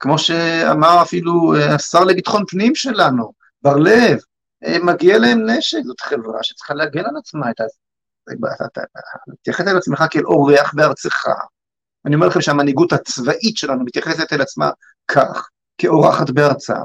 כמו 0.00 0.18
שאמר 0.18 1.02
אפילו 1.02 1.54
השר 1.74 2.04
לביטחון 2.04 2.44
פנים 2.48 2.74
שלנו, 2.74 3.32
בר 3.62 3.76
לב, 3.76 4.18
מגיע 4.62 5.18
להם 5.18 5.50
נשק, 5.50 5.78
זאת 5.84 6.00
חברה 6.00 6.42
שצריכה 6.42 6.74
להגן 6.74 7.04
על 7.04 7.16
עצמה, 7.18 7.50
אתה 7.50 7.64
מתייחס 9.28 9.66
אל 9.68 9.76
עצמך 9.76 10.04
כאל 10.10 10.26
אורח 10.26 10.74
בארצך. 10.74 11.24
אני 12.06 12.14
אומר 12.14 12.26
לכם 12.26 12.40
שהמנהיגות 12.40 12.92
הצבאית 12.92 13.56
שלנו 13.56 13.84
מתייחסת 13.84 14.32
אל 14.32 14.42
עצמה 14.42 14.70
כך, 15.08 15.48
כאורחת 15.78 16.30
בארצה. 16.30 16.76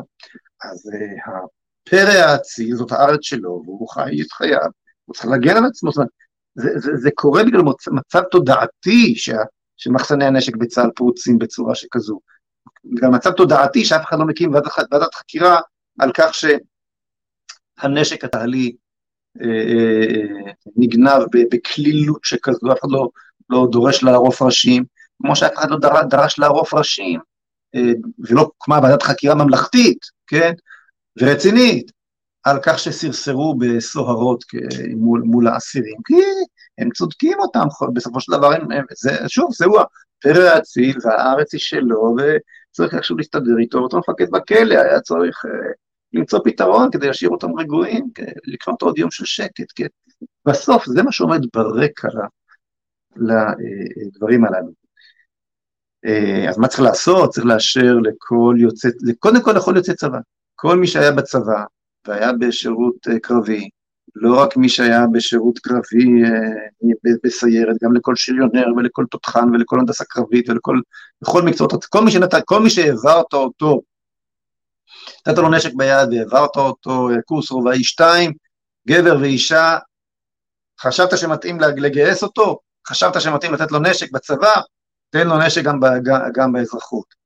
אז 0.64 0.90
פרא 1.90 2.12
האציל, 2.12 2.76
זאת 2.76 2.92
הארץ 2.92 3.20
שלו, 3.22 3.62
והוא 3.66 3.90
חי 3.90 4.22
את 4.22 4.32
חייו, 4.32 4.70
הוא 5.06 5.14
צריך 5.14 5.26
להגן 5.26 5.58
על 5.58 5.66
עצמו, 5.66 5.92
זאת 5.92 5.98
אומרת, 5.98 6.10
זה, 6.56 6.70
זה, 6.76 6.92
זה 6.96 7.10
קורה 7.16 7.44
בגלל 7.44 7.62
מצב 7.92 8.22
תודעתי 8.32 9.16
שה, 9.16 9.38
שמחסני 9.78 10.26
הנשק 10.26 10.56
בצה"ל 10.56 10.90
פרוצים 10.96 11.38
בצורה 11.40 11.76
שכזו. 11.76 12.20
בגלל 12.86 13.10
מצב 13.10 13.32
תודעתי 13.32 13.86
שאף 13.86 14.06
אחד 14.06 14.20
לא 14.20 14.26
מקים 14.26 14.54
ועדת, 14.54 14.72
ועדת 14.92 15.16
חקירה 15.16 15.60
על 16.00 16.12
כך 16.14 16.34
שהנשק 16.34 16.62
הצה"לי 18.24 18.76
אה, 19.42 19.48
אה, 19.48 20.52
נגנב 20.76 21.24
בקלילות 21.52 22.20
שכזו, 22.24 22.72
אף 22.72 22.80
אחד 22.80 22.92
לא, 22.92 23.10
לא 23.50 23.68
דורש 23.72 24.04
לערוף 24.04 24.42
ראשים, 24.42 24.84
כמו 25.22 25.36
שאף 25.36 25.52
אחד 25.54 25.70
לא 25.70 25.78
דרש, 26.10 26.40
לערוף 26.40 26.74
ראשים, 26.74 27.20
אה, 27.76 27.92
ולא 28.20 28.42
הוקמה 28.42 28.80
ועדת 28.84 29.04
חקירה 29.04 29.36
ממלכתית, 29.36 30.06
כן? 30.28 30.54
ורצינית 31.22 31.92
על 32.44 32.58
כך 32.64 32.80
שסרסרו 32.80 33.56
בסוהרות 33.58 34.44
מול, 34.98 35.22
מול 35.22 35.48
האסירים, 35.48 35.98
כי 36.08 36.14
הם 36.78 36.90
צודקים 36.90 37.40
אותם, 37.40 37.66
בסופו 37.94 38.20
של 38.22 38.32
דבר, 38.32 38.54
הם, 38.54 38.72
הם, 38.72 38.86
זה, 38.98 39.12
שוב, 39.28 39.54
זהו 39.54 39.76
הפרא 39.80 40.50
האציל 40.50 40.98
והארץ 41.04 41.54
היא 41.54 41.60
שלו, 41.60 42.16
וצריך 42.18 42.94
איכשהו 42.94 43.18
להסתדר 43.18 43.58
איתו, 43.60 43.80
אותו 43.80 44.00
מפקד 44.00 44.30
בכלא 44.32 44.74
היה 44.74 45.02
צריך 45.02 45.46
למצוא 46.14 46.40
פתרון 46.44 46.92
כדי 46.92 47.08
להשאיר 47.08 47.32
אותם 47.32 47.60
רגועים, 47.60 48.06
לקנות 48.46 48.82
עוד 48.82 48.98
יום 48.98 49.12
של 49.12 49.26
שקט, 49.26 49.72
כי 49.76 49.84
בסוף 50.46 50.86
זה 50.86 51.04
מה 51.04 51.12
שעומד 51.12 51.40
ברקע 51.54 52.08
לדברים 53.16 54.46
הללו. 54.46 54.72
אה, 56.06 56.50
אז 56.50 56.58
מה 56.58 56.68
צריך 56.68 56.82
לעשות? 56.82 57.30
צריך 57.30 57.46
לאשר 57.46 57.96
לכל 58.04 58.56
יוצא, 58.60 58.90
קודם 59.20 59.44
כל 59.44 59.52
לכל 59.52 59.74
יוצא 59.76 59.94
צבא. 59.94 60.20
כל 60.56 60.78
מי 60.78 60.88
שהיה 60.88 61.12
בצבא 61.12 61.64
והיה 62.08 62.34
בשירות 62.34 63.08
אה, 63.10 63.20
קרבי, 63.20 63.70
לא 64.16 64.40
רק 64.40 64.58
מי 64.58 64.70
שהיה 64.70 65.08
בשירות 65.14 65.60
קרבי 65.60 66.24
אה, 66.24 67.14
בסיירת, 67.24 67.76
גם 67.84 67.94
לכל 67.94 68.16
שריונר 68.16 68.66
ולכל 68.78 69.06
תותחן 69.12 69.50
ולכל 69.50 69.80
הנדסה 69.80 70.06
קרבית 70.06 70.50
ולכל 70.50 71.42
מקצועות, 71.46 71.86
כל 72.46 72.60
מי 72.62 72.70
שהעברת 72.70 73.34
אותו, 73.34 73.82
נתת 75.28 75.38
לו 75.38 75.50
נשק 75.50 75.74
ביד 75.74 76.10
והעברת 76.14 76.56
אותו 76.56 77.10
קורס 77.26 77.52
רובעי 77.52 77.84
2, 77.84 78.32
גבר 78.88 79.18
ואישה, 79.22 79.78
חשבת 80.82 81.18
שמתאים 81.18 81.60
לגייס 81.60 82.24
אותו, 82.24 82.60
חשבת 82.88 83.22
שמתאים 83.22 83.54
לתת 83.54 83.72
לו 83.72 83.80
נשק 83.80 84.12
בצבא, 84.12 84.54
תן 85.10 85.28
לו 85.28 85.38
נשק 85.40 85.64
גם, 85.64 85.80
גם 86.34 86.54
באזרחות. 86.54 87.22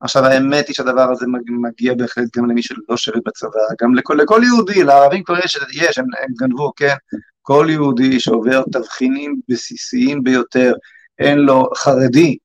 עכשיו 0.00 0.24
האמת 0.24 0.68
היא 0.68 0.74
שהדבר 0.74 1.10
הזה 1.12 1.26
מגיע 1.62 1.94
בהחלט 1.94 2.36
גם 2.36 2.50
למי 2.50 2.62
שלא 2.62 2.96
שירת 2.96 3.22
בצבא, 3.26 3.60
גם 3.82 3.94
לכל, 3.94 4.18
לכל 4.22 4.40
יהודי, 4.44 4.82
לערבים 4.82 5.24
כבר 5.24 5.38
יש, 5.38 5.58
יש 5.72 5.98
הם, 5.98 6.04
הם 6.22 6.34
גנבו, 6.38 6.72
כן, 6.76 6.94
כל 7.42 7.66
יהודי 7.70 8.20
שעובר 8.20 8.62
תבחינים 8.72 9.40
בסיסיים 9.48 10.22
ביותר, 10.22 10.72
אין 11.18 11.38
לו 11.38 11.70
חרדי 11.76 12.36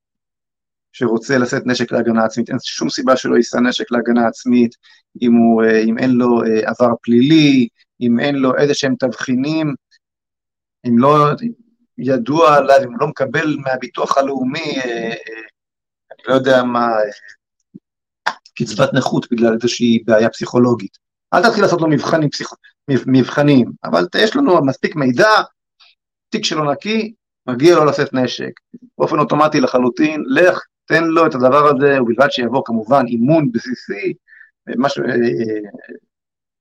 שרוצה 0.93 1.37
לשאת 1.37 1.61
נשק 1.65 1.91
להגנה 1.91 2.25
עצמית, 2.25 2.49
אין 2.49 2.57
שום 2.61 2.89
סיבה 2.89 3.17
שלא 3.17 3.35
יישא 3.35 3.57
נשק 3.57 3.91
להגנה 3.91 4.27
עצמית 4.27 4.75
אם, 5.21 5.33
הוא, 5.33 5.63
אה, 5.63 5.79
אם 5.79 5.97
אין 5.97 6.11
לו 6.11 6.43
אה, 6.43 6.69
עבר 6.69 6.93
פלילי, 7.01 7.67
אם 8.01 8.19
אין 8.19 8.35
לו 8.35 8.57
איזה 8.57 8.73
שהם 8.73 8.95
תבחינים, 8.99 9.75
אם 10.87 10.99
לא 10.99 11.27
ידוע 11.97 12.55
עליו, 12.55 12.77
אם 12.83 12.91
הוא 12.91 12.97
לא 13.01 13.07
מקבל 13.07 13.57
מהביטוח 13.65 14.17
הלאומי, 14.17 14.77
אה, 14.85 15.13
אני 16.11 16.23
לא 16.27 16.33
יודע 16.33 16.63
מה, 16.63 16.87
קצבת 18.55 18.93
נכות 18.93 19.31
בגלל 19.31 19.53
איזושהי 19.53 20.03
בעיה 20.05 20.29
פסיכולוגית. 20.29 20.97
אל 21.33 21.43
תתחיל 21.43 21.63
לעשות 21.63 21.81
לו 21.81 21.87
מבחנים, 21.87 22.29
פסיכ... 22.29 22.53
מבחנים, 23.07 23.71
אבל 23.83 24.05
יש 24.17 24.35
לנו 24.35 24.65
מספיק 24.65 24.95
מידע, 24.95 25.29
תיק 26.29 26.45
שלו 26.45 26.71
נקי, 26.71 27.13
מגיע 27.47 27.75
לו 27.75 27.85
לשאת 27.85 28.13
נשק. 28.13 28.51
באופן 28.97 29.19
אוטומטי 29.19 29.59
לחלוטין, 29.59 30.23
לך, 30.27 30.59
תן 30.85 31.03
לו 31.03 31.27
את 31.27 31.35
הדבר 31.35 31.67
הזה, 31.67 32.01
ובלבד 32.01 32.31
שיבוא 32.31 32.61
כמובן 32.65 33.03
אימון 33.07 33.51
בסיסי, 33.51 34.13
משהו, 34.77 35.03
אה, 35.03 35.09
אה, 35.09 35.69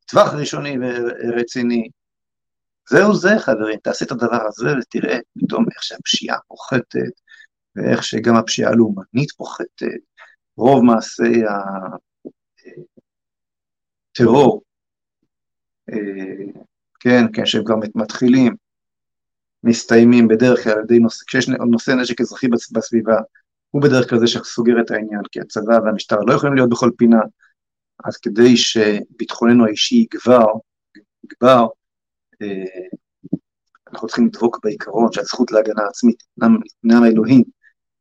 טווח 0.06 0.34
ראשוני 0.34 0.76
ורציני. 1.28 1.88
זהו 2.88 3.14
זה, 3.14 3.38
חברים, 3.38 3.78
תעשה 3.82 4.04
את 4.04 4.10
הדבר 4.10 4.46
הזה 4.46 4.68
ותראה 4.80 5.18
פתאום 5.38 5.64
איך 5.74 5.82
שהפשיעה 5.82 6.38
פוחתת, 6.48 7.12
ואיך 7.76 8.04
שגם 8.04 8.36
הפשיעה 8.36 8.70
הלאומנית 8.70 9.32
פוחתת. 9.36 9.96
רוב 10.56 10.84
מעשי 10.84 11.42
הטרור, 14.12 14.62
אה, 15.90 15.96
כן, 17.00 17.24
כן, 17.32 17.46
שהם 17.46 17.64
כבר 17.64 17.76
מתחילים, 17.94 18.54
מסתיימים 19.64 20.28
בדרך 20.28 20.64
כלל 20.64 20.72
על 20.72 20.84
ידי 20.84 20.98
נושא, 20.98 21.24
כשיש 21.26 21.48
נושא 21.48 21.90
נשק 21.90 22.20
אזרחי 22.20 22.48
בסביבה, 22.48 23.16
הוא 23.70 23.82
בדרך 23.82 24.10
כלל 24.10 24.18
זה 24.18 24.26
שסוגר 24.26 24.80
את 24.80 24.90
העניין, 24.90 25.22
כי 25.32 25.40
הצבא 25.40 25.78
והמשטרה 25.84 26.20
לא 26.26 26.32
יכולים 26.32 26.54
להיות 26.54 26.70
בכל 26.70 26.90
פינה, 26.96 27.20
אז 28.04 28.16
כדי 28.16 28.56
שביטחוננו 28.56 29.66
האישי 29.66 29.94
יגבר, 29.94 30.46
יגבר, 31.24 31.66
אה, 32.42 32.64
אנחנו 33.92 34.08
צריכים 34.08 34.26
לדבוק 34.26 34.58
בעיקרון 34.64 35.12
שהזכות 35.12 35.52
להגנה 35.52 35.82
עצמית, 35.88 36.22
ניתנה 36.36 37.00
מאלוהים, 37.00 37.42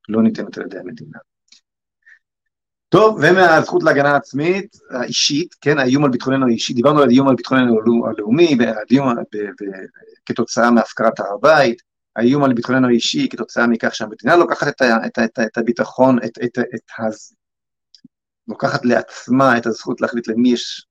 לא 0.10 0.24
ניתנת 0.24 0.58
על 0.58 0.64
ידי 0.66 0.80
המדינה. 0.80 1.18
טוב, 2.90 3.20
ומהזכות 3.22 3.84
להגנה 3.84 4.16
עצמית 4.16 4.78
האישית, 4.90 5.56
כן, 5.62 5.80
האיום 5.80 6.06
על 6.06 6.12
ביטחוננו 6.12 6.48
האישי, 6.48 6.74
דיברנו 6.74 7.02
על 7.02 7.10
איום 7.10 7.28
על 7.28 7.36
ביטחוננו 7.36 8.08
הלאומי, 8.08 8.58
כתוצאה 10.26 10.72
מהפקרת 10.72 11.20
הר 11.20 11.34
הבית, 11.34 11.82
האיום 12.16 12.44
על 12.44 12.54
ביטחוננו 12.54 12.88
האישי 12.88 13.30
כתוצאה 13.30 13.68
מכך 13.68 13.96
שהמדינה 13.96 14.36
לוקחת 14.36 14.68
את, 14.68 14.82
ה, 14.82 15.06
את, 15.06 15.18
ה, 15.18 15.26
את, 15.26 15.40
ה, 15.40 15.44
את 15.44 15.58
הביטחון, 15.58 16.18
את, 16.18 16.38
את, 16.44 16.60
את, 16.60 16.66
את 16.76 16.82
הז... 17.00 17.34
לוקחת 18.48 18.86
לעצמה 18.86 19.58
את 19.58 19.66
הזכות 19.66 20.02
להחליט 20.02 20.28
למי 20.28 20.52
יש 20.54 20.86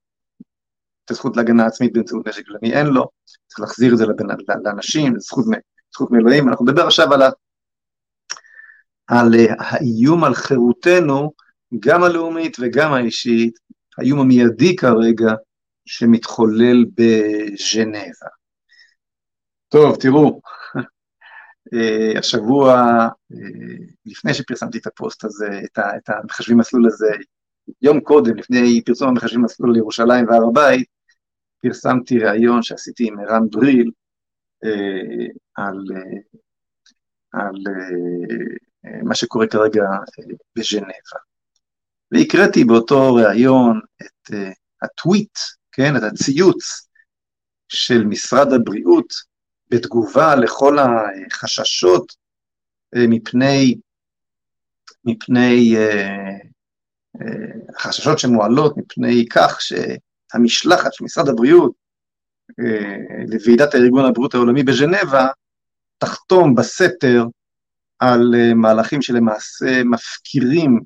את 1.05 1.11
הזכות 1.11 1.37
להגנה 1.37 1.65
עצמית 1.65 1.93
באמצעות 1.93 2.27
נשק 2.27 2.43
ולמי 2.49 2.73
אין 2.73 2.87
לו, 2.87 3.05
צריך 3.47 3.59
להחזיר 3.59 3.93
את 3.93 3.97
זה 3.97 4.05
לבנ... 4.05 4.27
לאנשים, 4.63 5.19
זכות, 5.19 5.45
זכות 5.93 6.11
מאלוהים, 6.11 6.49
אנחנו 6.49 6.65
נדבר 6.65 6.87
עכשיו 6.87 7.13
על, 7.13 7.21
ה... 7.21 7.29
על 9.07 9.33
האיום 9.59 10.23
על 10.23 10.33
חירותנו, 10.33 11.31
גם 11.79 12.03
הלאומית 12.03 12.57
וגם 12.59 12.93
האישית, 12.93 13.59
האיום 13.97 14.19
המיידי 14.19 14.75
כרגע 14.75 15.31
שמתחולל 15.85 16.85
בז'נבה. 16.95 18.29
טוב, 19.69 19.95
תראו, 19.95 20.41
אה, 21.73 22.19
השבוע, 22.19 22.73
אה, 23.33 23.37
לפני 24.05 24.33
שפרסמתי 24.33 24.77
את 24.77 24.87
הפוסט 24.87 25.25
הזה, 25.25 25.61
את 25.73 26.09
המחשבים 26.09 26.57
מסלול 26.57 26.87
הזה, 26.87 27.11
יום 27.81 27.99
קודם, 27.99 28.35
לפני 28.35 28.81
פרסום 28.85 29.09
המחשבים 29.09 29.41
מסלול 29.41 29.73
לירושלים 29.73 30.27
והר 30.27 30.47
הבית, 30.49 30.87
פרסמתי 31.61 32.19
ראיון 32.19 32.63
שעשיתי 32.63 33.07
עם 33.07 33.19
ערן 33.19 33.49
בריל 33.49 33.91
אה, 34.65 35.27
על, 35.55 35.77
על 37.33 37.55
מה 39.03 39.15
שקורה 39.15 39.47
כרגע 39.47 39.83
בז'נבה. 40.55 41.19
והקראתי 42.11 42.63
באותו 42.63 43.13
ראיון 43.15 43.79
את 44.01 44.33
הטוויט, 44.81 45.37
כן, 45.71 45.95
את 45.97 46.01
הציוץ 46.03 46.89
של 47.67 48.03
משרד 48.05 48.53
הבריאות 48.53 49.13
בתגובה 49.69 50.35
לכל 50.35 50.77
החששות 50.79 52.15
אה, 52.95 53.07
מפני, 53.07 53.75
מפני 55.05 55.75
אה, 55.77 56.37
אה, 57.21 57.75
החששות 57.75 58.19
שמועלות 58.19 58.77
מפני 58.77 59.25
כך 59.29 59.57
שהמשלחת 59.61 60.93
של 60.93 61.03
משרד 61.03 61.29
הבריאות 61.29 61.71
לוועידת 63.27 63.73
הארגון 63.73 64.05
הבריאות 64.05 64.33
העולמי 64.33 64.63
בז'נבה 64.63 65.27
תחתום 65.97 66.55
בסתר 66.55 67.23
על 67.99 68.33
מהלכים 68.55 69.01
שלמעשה 69.01 69.83
מפקירים 69.83 70.79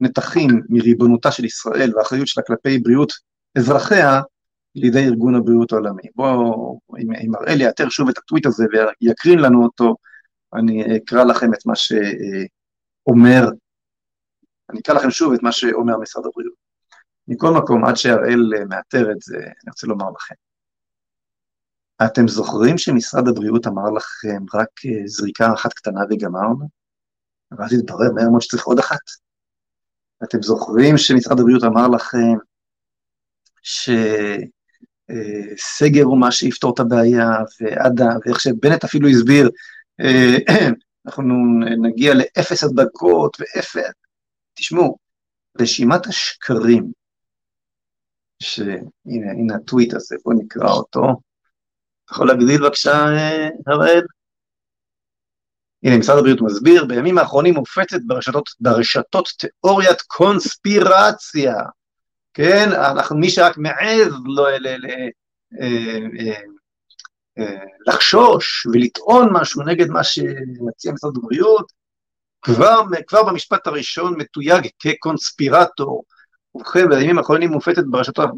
נתחים 0.00 0.62
מריבונותה 0.68 1.32
של 1.32 1.44
ישראל 1.44 1.96
והאחריות 1.96 2.26
שלה 2.26 2.44
כלפי 2.44 2.78
בריאות 2.78 3.12
אזרחיה 3.58 4.20
לידי 4.74 5.04
ארגון 5.04 5.34
הבריאות 5.34 5.72
העולמי. 5.72 6.02
בואו, 6.16 6.80
אם, 6.98 7.32
לי 7.56 7.64
יאתר 7.64 7.88
שוב 7.88 8.08
את 8.08 8.18
הטוויט 8.18 8.46
הזה 8.46 8.64
ויקרין 9.02 9.38
לנו 9.38 9.64
אותו, 9.64 9.96
אני 10.54 10.96
אקרא 10.96 11.24
לכם 11.24 11.54
את 11.54 11.66
מה 11.66 11.76
שאומר, 11.76 13.48
אני 14.70 14.80
אקרא 14.80 14.94
לכם 14.94 15.10
שוב 15.10 15.32
את 15.32 15.42
מה 15.42 15.52
שאומר 15.52 15.98
משרד 15.98 16.24
הבריאות. 16.26 16.54
מכל 17.28 17.50
מקום, 17.50 17.84
עד 17.84 17.96
שהראל 17.96 18.52
מאתר 18.68 19.12
את 19.12 19.20
זה, 19.20 19.36
אני 19.36 19.70
רוצה 19.70 19.86
לומר 19.86 20.10
לכם. 20.10 20.34
אתם 22.04 22.28
זוכרים 22.28 22.78
שמשרד 22.78 23.28
הבריאות 23.28 23.66
אמר 23.66 23.90
לכם 23.90 24.44
רק 24.54 24.68
אה, 24.86 25.06
זריקה 25.06 25.52
אחת 25.54 25.72
קטנה 25.72 26.00
וגמרנו? 26.10 26.68
ואז 27.58 27.72
התברר 27.72 28.12
מהר 28.14 28.30
מאוד 28.30 28.42
שצריך 28.42 28.64
עוד 28.66 28.78
אחת. 28.78 28.98
אתם 30.24 30.42
זוכרים 30.42 30.98
שמשרד 30.98 31.40
הבריאות 31.40 31.64
אמר 31.64 31.88
לכם 31.88 32.34
ש... 33.62 33.90
סגר 35.56 36.02
הוא 36.02 36.20
מה 36.20 36.32
שיפתור 36.32 36.74
את 36.74 36.80
הבעיה, 36.80 37.28
ועד, 37.60 38.00
ואיך 38.00 38.40
שבנט 38.40 38.84
אפילו 38.84 39.08
הסביר, 39.08 39.50
אנחנו 41.06 41.34
נגיע 41.82 42.14
לאפס 42.14 42.64
הדבקות 42.64 43.36
ואפס. 43.40 43.90
תשמעו, 44.54 44.96
רשימת 45.60 46.06
השקרים, 46.06 46.92
שהנה, 48.42 49.30
הנה 49.30 49.54
הטוויט 49.54 49.94
הזה, 49.94 50.16
בואו 50.24 50.36
נקרא 50.38 50.70
אותו. 50.70 51.02
אתה 51.04 52.14
יכול 52.14 52.26
להגדיל 52.26 52.62
בבקשה, 52.62 52.92
הראל? 53.66 54.02
הנה, 55.82 55.98
משרד 55.98 56.18
הבריאות 56.18 56.40
מסביר, 56.40 56.84
בימים 56.84 57.18
האחרונים 57.18 57.54
מופצת 57.54 57.98
ברשתות, 58.06 58.48
ברשתות 58.60 59.28
תיאוריית 59.38 60.00
קונספירציה 60.00 61.54
כן, 62.34 62.68
אנחנו, 62.72 63.16
מי 63.16 63.30
שרק 63.30 63.58
מעז 63.58 64.12
לא, 64.24 64.50
ל, 64.50 64.68
ל, 64.68 64.86
אה, 65.60 65.98
אה, 66.20 66.40
אה, 67.38 67.64
לחשוש 67.86 68.66
ולטעון 68.66 69.28
משהו 69.32 69.62
נגד 69.62 69.88
מה 69.88 70.04
שמציע 70.04 70.92
משרד 70.92 71.16
הבריאות, 71.16 71.72
כבר, 72.42 72.80
כבר 73.06 73.22
במשפט 73.22 73.66
הראשון 73.66 74.14
מתויג 74.16 74.68
כקונספירטור. 74.78 76.04
ובכן, 76.54 76.88
בימים 76.88 77.18
האחרונים 77.18 77.50
מופצת 77.50 77.82
ברשתות, 77.86 78.30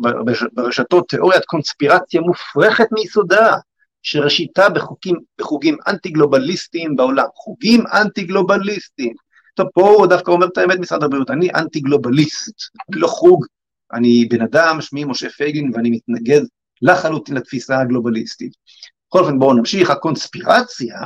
ברשתות 0.53 1.09
תיאוריית 1.09 1.45
קונספירציה 1.45 2.21
מופרכת 2.21 2.87
מיסודה, 2.93 3.57
שראשיתה 4.03 4.69
בחוקים, 4.69 5.17
בחוגים 5.39 5.77
אנטי 5.87 6.11
גלובליסטיים 6.11 6.97
בעולם, 6.97 7.27
חוגים 7.35 7.85
אנטי 7.93 8.25
גלובליסטיים. 8.25 9.15
טוב, 9.55 9.67
פה 9.75 9.89
הוא 9.89 10.07
דווקא 10.07 10.31
אומר 10.31 10.47
את 10.47 10.59
האמת 10.59 10.79
משרד 10.79 11.03
הבריאות, 11.03 11.31
אני 11.31 11.51
אנטי 11.55 11.81
גלובליסט, 11.81 12.61
אני 12.91 13.01
לא 13.01 13.07
חוג 13.07 13.47
אני 13.95 14.25
בן 14.31 14.43
אדם, 14.43 14.81
שמי 14.81 15.05
משה 15.05 15.29
פייגלין, 15.29 15.71
ואני 15.75 15.91
מתנגד 15.91 16.41
לחלוטין 16.83 17.35
לתפיסה 17.35 17.81
הגלובליסטית. 17.81 18.53
בכל 19.09 19.19
אופן, 19.19 19.39
בואו 19.39 19.55
נמשיך, 19.55 19.91
הקונספירציה, 19.91 20.99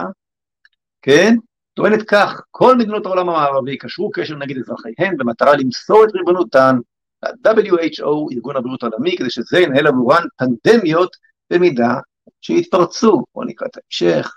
כן, 1.02 1.34
טוענת 1.74 2.02
כך, 2.08 2.40
כל 2.50 2.76
מדינות 2.76 3.06
העולם 3.06 3.28
המערבי 3.28 3.78
קשרו 3.78 4.10
קשר 4.10 4.36
נגד 4.36 4.58
אזרחיהן 4.58 5.16
במטרה 5.16 5.56
למסור 5.56 6.04
את 6.04 6.14
ריבונותן 6.14 6.76
ל-WHO, 7.22 8.32
ארגון 8.32 8.56
הבריאות 8.56 8.82
העולמי, 8.82 9.16
כדי 9.16 9.30
שזה 9.30 9.58
ינהל 9.58 9.86
עבורן 9.86 10.22
פנדמיות 10.36 11.16
במידה 11.50 11.94
שיתפרצו. 12.40 13.24
בואו 13.34 13.46
נקרא 13.46 13.66
את 13.66 13.76
ההמשך. 13.76 14.36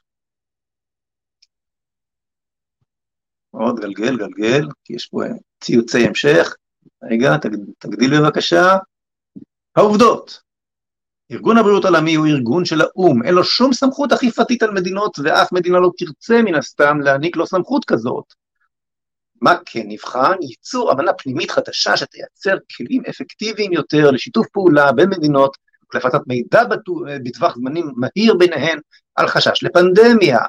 עוד 3.52 3.80
גלגל, 3.80 4.18
גלגל, 4.18 4.68
כי 4.84 4.94
יש 4.94 5.08
פה 5.08 5.22
ציוצי 5.64 6.08
המשך. 6.08 6.56
רגע, 7.04 7.38
תגדיל 7.80 8.22
בבקשה. 8.22 8.78
העובדות. 9.76 10.42
ארגון 11.32 11.58
הבריאות 11.58 11.86
העולמי 11.86 12.16
הוא 12.16 12.28
ארגון 12.28 12.66
של 12.66 12.82
האו"ם, 12.82 13.24
אין 13.24 13.36
לו 13.36 13.44
שום 13.44 13.74
סמכות 13.74 14.12
אכיפתית 14.14 14.64
על 14.64 14.72
מדינות, 14.72 15.20
ואף 15.24 15.52
מדינה 15.52 15.80
לא 15.80 15.92
תרצה 15.98 16.42
מן 16.42 16.56
הסתם 16.56 17.00
להעניק 17.00 17.38
לו 17.38 17.48
סמכות 17.48 17.86
כזאת. 17.86 18.26
מה 19.42 19.56
כן 19.66 19.84
נבחן? 19.88 20.36
ייצור 20.42 20.92
אמנה 20.92 21.14
פנימית 21.14 21.52
חדשה 21.52 21.98
שתייצר 21.98 22.58
כלים 22.78 23.04
אפקטיביים 23.10 23.74
יותר 23.74 24.12
לשיתוף 24.12 24.48
פעולה 24.54 24.92
בין 24.92 25.10
מדינות 25.10 25.58
ולהפצת 25.94 26.22
מידע 26.28 26.64
בטווח 27.24 27.56
זמנים 27.56 27.92
מהיר 27.96 28.34
ביניהן 28.34 28.80
על 29.16 29.28
חשש 29.28 29.64
לפנדמיה. 29.64 30.40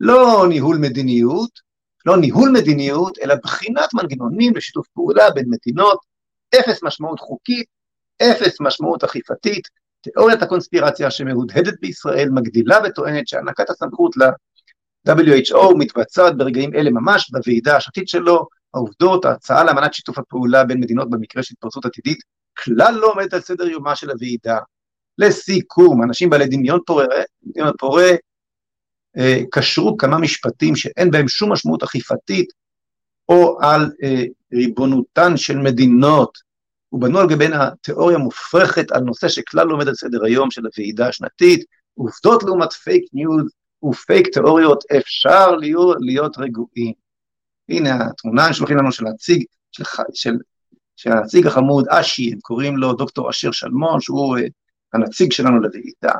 לא 0.00 0.46
ניהול 0.48 0.76
מדיניות, 0.76 1.60
לא 2.06 2.16
ניהול 2.16 2.50
מדיניות, 2.50 3.18
אלא 3.18 3.34
בחינת 3.34 3.94
מנגנונים 3.94 4.56
לשיתוף 4.56 4.86
פעולה 4.94 5.30
בין 5.30 5.44
מדינות 5.48 5.98
אפס 6.54 6.82
משמעות 6.82 7.20
חוקית, 7.20 7.66
אפס 8.22 8.60
משמעות 8.60 9.04
אכיפתית, 9.04 9.68
תיאוריית 10.00 10.42
הקונספירציה 10.42 11.10
שמהודהדת 11.10 11.74
בישראל 11.80 12.28
מגדילה 12.34 12.78
וטוענת 12.84 13.28
שהענקת 13.28 13.70
הסמכות 13.70 14.16
ל-WHO 14.16 15.74
מתבצעת 15.78 16.36
ברגעים 16.36 16.74
אלה 16.74 16.90
ממש 16.90 17.30
בוועידה 17.30 17.76
השנתית 17.76 18.08
שלו, 18.08 18.46
העובדות, 18.74 19.24
ההצעה 19.24 19.64
לאמנת 19.64 19.94
שיתוף 19.94 20.18
הפעולה 20.18 20.64
בין 20.64 20.80
מדינות 20.80 21.10
במקרה 21.10 21.42
של 21.42 21.54
התפרצות 21.54 21.84
עתידית 21.84 22.18
כלל 22.58 22.94
לא 23.00 23.12
עומדת 23.12 23.34
על 23.34 23.40
סדר 23.40 23.68
יומה 23.68 23.96
של 23.96 24.10
הוועידה. 24.10 24.58
לסיכום, 25.18 26.02
אנשים 26.02 26.30
בעלי 26.30 26.46
דמיון 26.46 26.80
פורה, 26.86 27.04
דמיון 27.42 27.72
פורה 27.78 28.10
קשרו 29.50 29.96
כמה 29.96 30.18
משפטים 30.18 30.76
שאין 30.76 31.10
בהם 31.10 31.28
שום 31.28 31.52
משמעות 31.52 31.82
אכיפתית 31.82 32.52
או 33.28 33.58
על 33.62 33.90
אה, 34.02 34.24
ריבונותן 34.52 35.36
של 35.36 35.58
מדינות 35.58 36.38
ובנו 36.92 37.18
על 37.18 37.28
גבי 37.28 37.46
התיאוריה 37.54 38.18
מופרכת 38.18 38.90
על 38.92 39.00
נושא 39.00 39.28
שכלל 39.28 39.66
לא 39.66 39.74
עומד 39.74 39.88
על 39.88 39.94
סדר 39.94 40.24
היום 40.24 40.50
של 40.50 40.66
הוועידה 40.66 41.08
השנתית, 41.08 41.64
עובדות 41.94 42.42
לעומת 42.42 42.72
פייק 42.72 43.04
ניוז 43.12 43.44
ופייק 43.84 44.26
תיאוריות, 44.26 44.84
אפשר 44.98 45.50
להיות, 45.50 45.96
להיות 46.00 46.38
רגועים. 46.38 46.92
הנה 47.68 48.04
התמונה 48.04 48.52
שולחים 48.54 48.76
לנו 48.76 48.92
של 48.92 49.06
הנציג, 49.06 49.44
של, 49.72 49.84
של, 50.14 50.34
של 50.96 51.12
הנציג 51.12 51.46
החמוד 51.46 51.88
אשי, 51.88 52.32
הם 52.32 52.38
קוראים 52.40 52.76
לו 52.76 52.92
דוקטור 52.92 53.30
אשר 53.30 53.50
שלמון, 53.50 54.00
שהוא 54.00 54.38
uh, 54.38 54.40
הנציג 54.92 55.32
שלנו 55.32 55.60
לוועידה. 55.60 56.12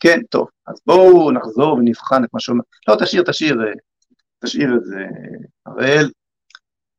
כן, 0.00 0.18
טוב, 0.30 0.48
אז 0.66 0.80
בואו 0.86 1.32
נחזור 1.32 1.74
ונבחן 1.74 2.24
את 2.24 2.28
מה 2.34 2.40
שאומר, 2.40 2.62
לא, 2.88 2.96
תשאיר, 3.00 3.22
תשאיר, 3.26 3.54
אה, 3.54 3.72
תשאיר 4.44 4.68
את 4.76 4.84
זה, 4.84 5.04
הראל. 5.66 6.10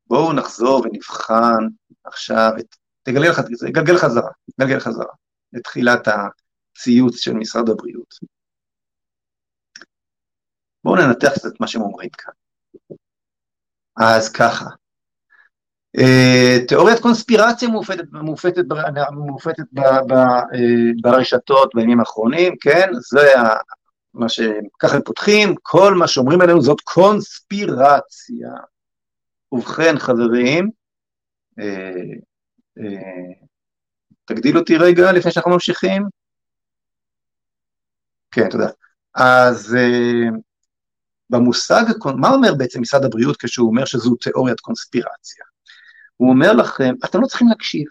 בואו 0.06 0.32
נחזור 0.32 0.82
ונבחן 0.84 1.66
עכשיו 2.04 2.50
את 2.60 2.76
תגלגל, 3.02 3.30
גלגל 3.72 3.96
חזרה, 3.96 4.30
גלגל 4.60 4.80
חזרה, 4.80 5.12
לתחילת 5.52 6.08
הציוץ 6.08 7.18
של 7.18 7.32
משרד 7.32 7.68
הבריאות. 7.68 8.14
בואו 10.84 10.96
ננתח 10.96 11.28
קצת 11.34 11.48
את 11.54 11.60
מה 11.60 11.66
שהם 11.66 11.82
אומרים 11.82 12.10
כאן. 12.18 12.32
אז 13.96 14.32
ככה, 14.32 14.64
תיאוריית 16.68 17.00
קונספירציה 17.00 17.68
מופתת, 17.68 18.04
מופתת, 18.12 18.64
מופתת 19.12 19.64
ב, 19.72 19.80
ב, 19.80 20.12
אה, 20.12 20.40
ברשתות 21.02 21.70
בימים 21.74 22.00
האחרונים, 22.00 22.56
כן? 22.60 22.90
זה 23.10 23.32
מה 24.14 24.28
שככה 24.28 25.00
פותחים, 25.04 25.54
כל 25.62 25.94
מה 25.94 26.06
שאומרים 26.08 26.40
עלינו 26.40 26.62
זאת 26.62 26.80
קונספירציה. 26.80 28.50
ובכן, 29.52 29.98
חברים, 29.98 30.70
אה, 31.58 31.64
אה, 32.78 33.32
תגדיל 34.24 34.58
אותי 34.58 34.76
רגע 34.76 35.12
לפני 35.12 35.32
שאנחנו 35.32 35.50
ממשיכים. 35.50 36.02
כן, 38.30 38.48
תודה. 38.50 38.68
אז 39.14 39.76
במושג, 41.30 41.84
מה 42.16 42.30
אומר 42.30 42.54
בעצם 42.54 42.80
משרד 42.80 43.04
הבריאות 43.04 43.36
כשהוא 43.36 43.68
אומר 43.68 43.84
שזו 43.84 44.14
תיאוריית 44.14 44.60
קונספירציה? 44.60 45.44
הוא 46.16 46.30
אומר 46.30 46.52
לכם, 46.52 46.94
אתם 47.04 47.20
לא 47.20 47.26
צריכים 47.26 47.48
להקשיב 47.48 47.86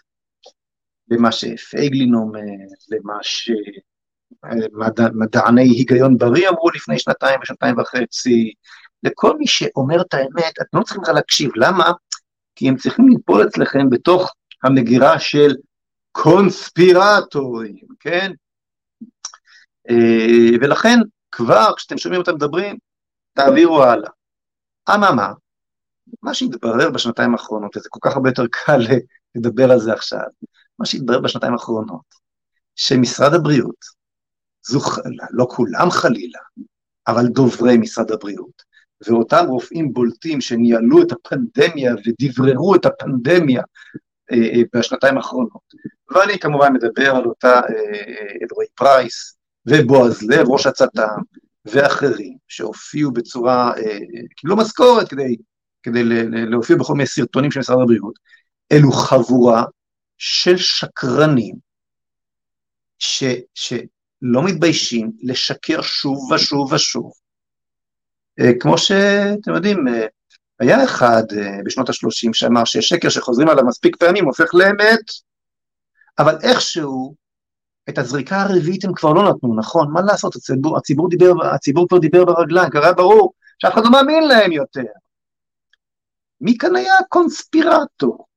למה 1.10 1.32
שפייגלין 1.32 2.16
אומר, 2.16 2.40
למה 2.90 3.14
שמדעני 4.44 5.62
היגיון 5.62 6.18
בריא 6.18 6.50
אמרו 6.50 6.70
לפני 6.70 7.00
שנתיים 7.00 7.40
ושנתיים 7.44 7.80
וחצי, 7.80 8.54
לכל 9.04 9.38
מי 9.38 9.48
שאומר 9.48 10.02
את 10.02 10.14
האמת, 10.14 10.54
אתם 10.62 10.78
לא 10.78 10.84
צריכים 10.84 11.04
להקשיב. 11.16 11.52
למה? 11.56 11.92
כי 12.56 12.70
הם 12.70 12.76
צריכים 12.78 13.10
ליפול 13.10 13.48
אצלכם 13.48 13.90
בתוך 13.90 14.34
המגירה 14.64 15.20
של 15.20 15.56
קונספירטורים, 16.12 17.86
כן? 18.00 18.32
אה, 19.90 20.58
ולכן 20.62 21.00
כבר 21.32 21.76
כשאתם 21.78 21.98
שומעים 21.98 22.22
אותם 22.22 22.36
מדברים, 22.36 22.78
תעבירו 23.34 23.84
הלאה. 23.84 24.10
אממה, 24.96 25.34
מה 26.22 26.34
שהתברר 26.34 26.90
בשנתיים 26.90 27.32
האחרונות, 27.32 27.78
וזה 27.78 27.90
כל 27.90 28.00
כך 28.02 28.16
הרבה 28.16 28.30
יותר 28.30 28.46
קל 28.52 28.80
לדבר 29.36 29.72
על 29.72 29.80
זה 29.80 29.94
עכשיו, 29.94 30.26
מה 30.80 30.86
שהתברר 30.86 31.20
בשנתיים 31.20 31.54
האחרונות, 31.54 32.16
שמשרד 32.76 33.34
הבריאות, 33.34 33.86
זו, 34.68 34.80
לא 35.32 35.48
כולם 35.50 35.92
חלילה, 35.92 36.40
אבל 37.08 37.28
דוברי 37.28 37.78
משרד 37.78 38.12
הבריאות, 38.12 38.64
ואותם 39.08 39.46
רופאים 39.48 39.94
בולטים 39.94 40.42
שניהלו 40.42 41.02
את 41.02 41.12
הפנדמיה 41.12 41.94
ודבררו 42.06 42.76
את 42.76 42.86
הפנדמיה 42.86 43.62
אה, 44.32 44.38
אה, 44.38 44.62
בשנתיים 44.76 45.18
האחרונות. 45.18 45.62
ואני 46.12 46.40
כמובן 46.40 46.74
מדבר 46.74 47.16
על 47.16 47.26
אותה 47.26 47.54
אה, 47.54 47.62
אלרועי 48.42 48.68
פרייס 48.76 49.38
ובועז 49.66 50.24
לב, 50.24 50.50
ראש 50.50 50.68
הצט"ם, 50.68 51.22
ואחרים 51.66 52.38
שהופיעו 52.48 53.12
בצורה, 53.12 53.74
קיבלו 54.36 54.56
משכורת 54.58 55.10
כדי, 55.10 55.36
כדי 55.86 56.04
להופיע 56.30 56.76
בכל 56.76 56.94
מיני 56.94 57.08
סרטונים 57.08 57.52
של 57.52 57.60
משרד 57.60 57.82
הבריאות, 57.82 58.20
אלו 58.72 58.92
חבורה 58.92 59.64
של 60.18 60.58
שקרנים 60.58 61.56
ש, 63.00 63.24
שלא 63.54 64.44
מתביישים 64.46 65.12
לשקר 65.24 65.82
שוב 65.82 66.32
ושוב 66.32 66.74
ושוב. 66.74 67.12
כמו 68.60 68.78
שאתם 68.78 69.54
יודעים, 69.56 69.86
היה 70.60 70.84
אחד 70.84 71.24
uh, 71.32 71.66
בשנות 71.66 71.90
ה-30 71.90 72.30
שאמר 72.34 72.66
ששקר 72.66 73.10
שחוזרים 73.10 73.50
עליו 73.50 73.66
מספיק 73.66 73.96
פעמים 73.96 74.26
הופך 74.26 74.54
לאמת, 74.54 75.06
אבל 76.20 76.38
איכשהו 76.44 77.16
את 77.90 77.98
הזריקה 77.98 78.42
הרביעית 78.42 78.86
הם 78.86 78.94
כבר 78.94 79.14
לא 79.14 79.30
נתנו, 79.30 79.56
נכון? 79.56 79.92
מה 79.92 80.02
לעשות, 80.02 80.36
הציבור, 80.36 80.78
הציבור, 80.78 81.10
דיבר, 81.10 81.46
הציבור 81.54 81.88
כבר 81.88 81.98
דיבר 81.98 82.26
ברגליים, 82.26 82.70
היה 82.74 82.94
ברור 82.94 83.34
שאף 83.60 83.74
אחד 83.74 83.84
לא 83.84 83.92
מאמין 83.92 84.28
להם 84.28 84.52
יותר. 84.52 84.84
מי 86.46 86.58
כאן 86.58 86.76
היה 86.76 86.94
הקונספירטור? 87.00 88.28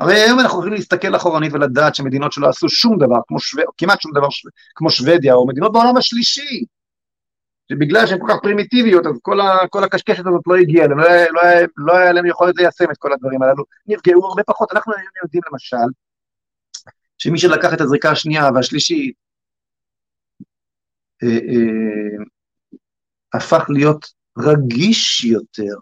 הרי 0.00 0.14
היום 0.14 0.40
אנחנו 0.40 0.58
יכולים 0.58 0.74
להסתכל 0.74 1.16
אחורנית 1.16 1.52
ולדעת 1.52 1.94
שמדינות 1.94 2.32
שלא 2.32 2.48
עשו 2.48 2.68
שום 2.68 2.98
דבר, 2.98 3.20
כמו 3.28 3.40
שו... 3.40 3.58
כמעט 3.78 4.00
שום 4.00 4.12
דבר 4.14 4.30
ש... 4.30 4.46
כמו 4.74 4.90
שוודיה, 4.90 5.34
או 5.34 5.46
מדינות 5.46 5.72
בעולם 5.72 5.96
השלישי, 5.96 6.64
שבגלל 7.72 8.06
שהן 8.06 8.18
כל 8.18 8.26
כך 8.28 8.36
פרימיטיביות, 8.42 9.06
אז 9.06 9.12
כל, 9.22 9.40
ה, 9.40 9.68
כל 9.70 9.84
הקשקשת 9.84 10.26
הזאת 10.26 10.42
לא 10.46 10.56
הגיעה 10.56 10.86
לא, 10.86 10.96
לא, 10.96 11.40
היה, 11.42 11.66
לא 11.76 11.96
היה 11.96 12.12
להם 12.12 12.26
יכולת 12.26 12.54
ליישם 12.56 12.90
את 12.92 12.96
כל 12.98 13.12
הדברים 13.12 13.42
הללו, 13.42 13.64
נפגעו 13.86 14.26
הרבה 14.26 14.42
פחות. 14.42 14.72
אנחנו 14.72 14.92
היום 14.92 15.06
יודעים 15.22 15.42
למשל, 15.52 15.88
שמי 17.18 17.38
שלקח 17.38 17.74
את 17.74 17.80
הזריקה 17.80 18.10
השנייה 18.10 18.50
והשלישית, 18.54 19.14
אה, 21.22 21.28
אה, 21.28 22.24
הפך 23.34 23.64
להיות 23.68 24.06
רגיש 24.38 25.24
יותר, 25.24 25.74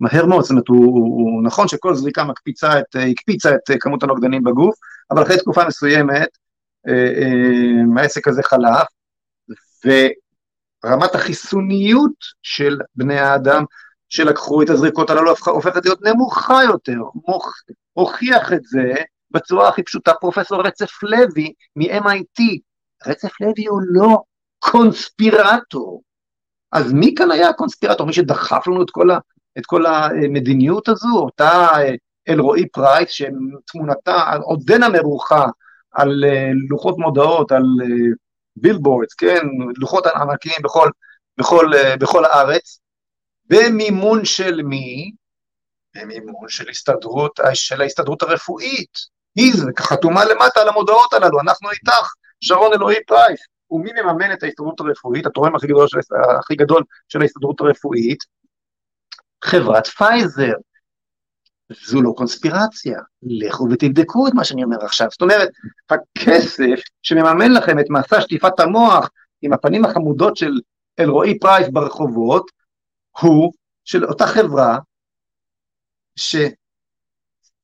מהר 0.00 0.26
מאוד, 0.26 0.42
זאת 0.42 0.50
אומרת, 0.50 0.68
הוא, 0.68 0.84
הוא, 0.84 1.04
הוא 1.04 1.42
נכון 1.44 1.68
שכל 1.68 1.94
זריקה 1.94 2.24
מקפיצה 2.24 2.78
את, 2.78 2.96
הקפיצה 3.10 3.54
את 3.54 3.70
כמות 3.80 4.02
הנוגדנים 4.02 4.44
בגוף, 4.44 4.74
אבל 5.10 5.22
אחרי 5.22 5.38
תקופה 5.38 5.64
מסוימת, 5.66 6.28
אה, 6.88 6.92
אה, 6.94 8.02
העסק 8.02 8.28
הזה 8.28 8.42
חלף, 8.42 8.86
ו... 9.86 9.90
רמת 10.84 11.14
החיסוניות 11.14 12.12
של 12.42 12.78
בני 12.94 13.18
האדם 13.18 13.64
שלקחו 14.08 14.62
את 14.62 14.70
הזריקות 14.70 15.10
הללו 15.10 15.34
הופכת 15.46 15.84
להיות 15.84 16.02
נמוכה 16.02 16.62
יותר, 16.64 16.98
מוכ... 17.28 17.62
הוכיח 17.92 18.52
את 18.52 18.64
זה 18.64 18.94
בצורה 19.30 19.68
הכי 19.68 19.82
פשוטה 19.82 20.12
פרופסור 20.20 20.62
רצף 20.62 21.02
לוי 21.02 21.52
מ-MIT. 21.76 22.58
רצף 23.06 23.40
לוי 23.40 23.66
הוא 23.66 23.80
לא 23.84 24.22
קונספירטור. 24.58 26.02
אז 26.72 26.92
מי 26.92 27.14
כאן 27.14 27.30
היה 27.30 27.48
הקונספירטור? 27.48 28.06
מי 28.06 28.12
שדחף 28.12 28.66
לנו 28.66 28.82
את 28.82 28.90
כל, 28.90 29.08
את 29.58 29.66
כל 29.66 29.86
המדיניות 29.86 30.88
הזו? 30.88 31.08
אותה 31.14 31.68
אה, 31.76 31.94
אלרועי 32.28 32.68
פרייס 32.68 33.08
שתמונתה 33.10 34.32
עודנה 34.42 34.88
מרוחה 34.88 35.46
על 35.92 36.24
אה, 36.24 36.50
לוחות 36.68 36.98
מודעות, 36.98 37.52
על 37.52 37.64
אה, 37.82 38.10
billboards, 38.56 39.14
כן, 39.14 39.46
לוחות 39.76 40.06
ענקיים 40.06 40.62
בכל, 40.62 40.90
בכל, 41.38 41.74
אה, 41.74 41.96
בכל 41.96 42.24
הארץ, 42.24 42.80
במימון 43.46 44.24
של 44.24 44.62
מי? 44.62 45.12
במימון 45.96 46.48
של 46.48 46.68
ההסתדרות, 46.68 47.40
של 47.54 47.80
ההסתדרות 47.80 48.22
הרפואית. 48.22 49.18
היא 49.36 49.52
חתומה 49.78 50.24
למטה 50.24 50.60
על 50.60 50.68
המודעות 50.68 51.12
הללו, 51.12 51.40
אנחנו 51.40 51.70
איתך, 51.70 52.12
שרון 52.40 52.72
אלרועי 52.72 52.96
פרייס. 53.06 53.40
ומי 53.70 53.90
מממן 53.92 54.32
את 54.32 54.42
ההסתדרות 54.42 54.80
הרפואית, 54.80 55.26
התורם 55.26 55.56
הכי 55.56 55.66
גדול 55.66 55.86
הכי 56.38 56.54
גדול 56.54 56.82
של 57.08 57.22
ההסתדרות 57.22 57.60
הרפואית? 57.60 58.18
חברת 59.44 59.86
פייזר. 59.86 60.52
זו 61.86 62.02
לא 62.02 62.12
קונספירציה, 62.16 62.98
לכו 63.22 63.66
ותבדקו 63.70 64.28
את 64.28 64.32
מה 64.34 64.44
שאני 64.44 64.64
אומר 64.64 64.84
עכשיו. 64.84 65.08
זאת 65.10 65.22
אומרת, 65.22 65.48
הכסף 65.90 66.80
שמממן 67.02 67.52
לכם 67.52 67.78
את 67.78 67.84
מסע 67.90 68.20
שטיפת 68.20 68.60
המוח 68.60 69.10
עם 69.42 69.52
הפנים 69.52 69.84
החמודות 69.84 70.36
של 70.36 70.52
אלרועי 71.00 71.38
פרייס 71.38 71.68
ברחובות, 71.72 72.50
הוא 73.20 73.52
של 73.84 74.04
אותה 74.04 74.26
חברה 74.26 74.78
ש... 76.16 76.36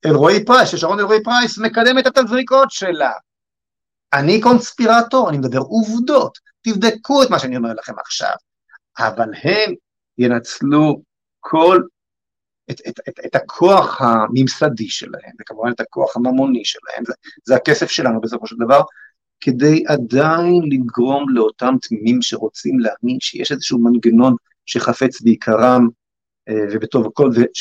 אלרועי 0.05 0.45
פרייס, 0.45 0.69
ששרון 0.69 0.99
אלרועי 0.99 1.23
פרייס 1.23 1.57
מקדמת 1.57 2.07
את 2.07 2.17
הזריקות 2.17 2.71
שלה. 2.71 3.11
אני 4.13 4.41
קונספירטור, 4.41 5.29
אני 5.29 5.37
מדבר 5.37 5.59
עובדות, 5.59 6.37
תבדקו 6.61 7.23
את 7.23 7.29
מה 7.29 7.39
שאני 7.39 7.57
אומר 7.57 7.73
לכם 7.73 7.99
עכשיו. 7.99 8.35
אבל 8.99 9.29
הם 9.43 9.73
ינצלו 10.17 11.01
כל, 11.47 11.81
את, 12.71 12.81
את, 12.87 12.99
את, 13.09 13.19
את 13.25 13.35
הכוח 13.35 14.01
הממסדי 14.01 14.89
שלהם, 14.89 15.31
וכמובן 15.41 15.71
את 15.71 15.79
הכוח 15.79 16.15
הממוני 16.15 16.65
שלהם, 16.65 17.05
זה, 17.05 17.13
זה 17.45 17.55
הכסף 17.55 17.89
שלנו 17.89 18.21
בסופו 18.21 18.47
של 18.47 18.55
דבר, 18.55 18.81
כדי 19.41 19.83
עדיין 19.87 20.61
לגרום 20.71 21.29
לאותם 21.29 21.75
תמימים 21.81 22.21
שרוצים 22.21 22.79
להאמין 22.79 23.19
שיש 23.19 23.51
איזשהו 23.51 23.79
מנגנון 23.79 24.35
שחפץ 24.65 25.21
בעיקרם 25.21 25.87
אה, 26.49 26.65
ובטוב, 26.71 27.07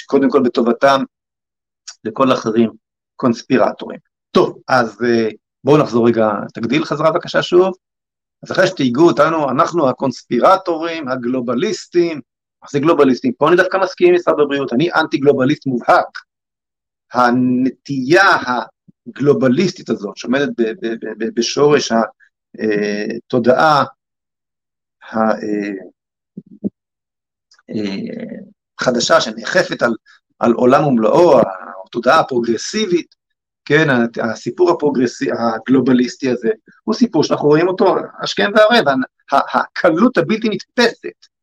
קודם 0.07 0.31
כל 0.31 0.43
בטובתם, 0.43 1.03
לכל 2.05 2.31
האחרים 2.31 2.71
קונספירטורים. 3.17 3.99
טוב, 4.31 4.59
אז 4.69 4.99
אה, 5.05 5.29
בואו 5.65 5.83
נחזור 5.83 6.09
רגע, 6.09 6.31
תגדיל 6.55 6.85
חזרה 6.85 7.11
בבקשה 7.11 7.43
שוב. 7.43 7.75
אז 8.43 8.53
אחרי 8.53 8.67
שתהיגו 8.67 9.07
אותנו, 9.07 9.51
אנחנו 9.51 9.89
הקונספירטורים, 9.89 11.09
הגלובליסטים, 11.09 12.21
זה 12.71 12.79
גלובליסטים? 12.79 13.33
פה 13.33 13.49
אני 13.49 13.57
דווקא 13.57 13.77
מסכים 13.77 14.09
עם 14.09 14.15
משרד 14.15 14.41
הבריאות, 14.41 14.73
אני 14.73 14.93
אנטי 14.93 15.19
גלובליסט 15.19 15.67
מובהק. 15.67 16.19
הנטייה 17.13 18.29
הגלובליסטית 19.07 19.91
הזאת, 19.91 20.17
שעומדת 20.17 20.49
בשורש 21.19 21.93
התודעה 23.27 23.85
החדשה 28.81 29.21
שנאכפת 29.21 29.83
על, 29.83 29.95
על 30.39 30.53
עולם 30.53 30.87
ומלואו, 30.87 31.41
התודעה 31.87 32.21
הפרוגרסיבית, 32.21 33.15
כן, 33.65 33.89
הסיפור 34.23 34.71
הפרוגרסי, 34.71 35.29
הגלובליסטי 35.33 36.31
הזה, 36.31 36.51
הוא 36.85 36.95
סיפור 36.95 37.25
שאנחנו 37.25 37.49
רואים 37.49 37.69
אותו 37.69 37.97
השכם 38.23 38.51
והערב, 38.55 38.85
הקלות 39.33 40.19
הבלתי 40.19 40.49
נתפסת 40.49 41.34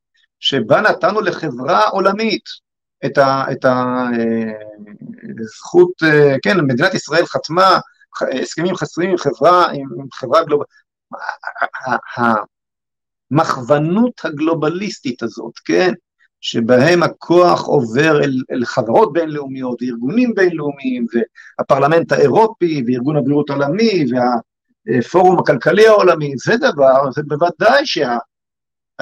שבה 0.42 0.82
נתנו 0.82 1.22
לחברה 1.22 1.88
עולמית 1.88 2.44
את, 3.06 3.18
הזכות, 5.40 5.92
אה, 6.04 6.32
אה, 6.32 6.36
כן, 6.44 6.58
מדינת 6.62 6.94
ישראל 6.94 7.26
חתמה 7.26 7.80
הסכמים 8.42 8.76
חסויים 8.76 9.12
עם 9.12 9.18
חברה, 9.18 9.68
עם 9.72 9.88
חברה 10.14 10.44
גלובלית, 10.44 10.68
המכוונות 13.32 14.22
הגלובליסטית 14.24 15.24
הזאת, 15.24 15.54
כן, 15.66 15.94
שבהם 16.42 17.04
הכוח 17.04 17.66
עובר 17.66 18.24
אל, 18.24 18.34
אל 18.52 18.66
חברות 18.66 19.14
בינלאומיות 19.14 19.82
וארגונים 19.82 20.34
בינלאומיים 20.36 21.06
והפרלמנט 21.60 22.12
האירופי 22.12 22.84
וארגון 22.88 23.18
הבריאות 23.18 23.50
העולמי 23.50 24.06
והפורום 24.88 25.40
הכלכלי 25.40 25.88
העולמי, 25.88 26.34
זה 26.38 26.58
דבר, 26.58 27.12
זה 27.12 27.22
בוודאי 27.28 27.86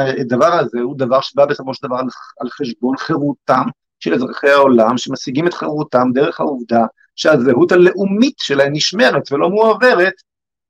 שהדבר 0.08 0.54
הזה 0.54 0.80
הוא 0.80 0.98
דבר 0.98 1.22
שבא 1.22 1.46
בסופו 1.46 1.74
של 1.74 1.88
דבר 1.88 1.96
על, 1.96 2.06
על 2.40 2.50
חשבון 2.50 2.98
חירותם 2.98 3.64
של 4.00 4.14
אזרחי 4.14 4.50
העולם 4.50 4.98
שמשיגים 4.98 5.48
את 5.48 5.54
חירותם 5.54 6.08
דרך 6.14 6.40
העובדה 6.40 6.86
שהזהות 7.16 7.72
הלאומית 7.72 8.36
שלהם 8.38 8.74
נשמרת 8.74 9.32
ולא 9.32 9.50
מועברת 9.50 10.14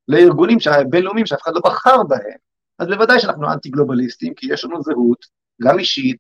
לארגונים 0.08 0.58
בינלאומיים 0.90 1.26
שאף 1.26 1.42
אחד 1.42 1.52
לא 1.54 1.62
בחר 1.66 2.04
בהם. 2.04 2.38
אז 2.80 2.88
בוודאי 2.88 3.20
שאנחנו 3.20 3.52
אנטי 3.54 3.70
גלובליסטים 3.70 4.34
כי 4.34 4.54
יש 4.54 4.66
לנו 4.66 4.84
זהות 4.84 5.26
גם 5.62 5.80
אישית 5.80 6.20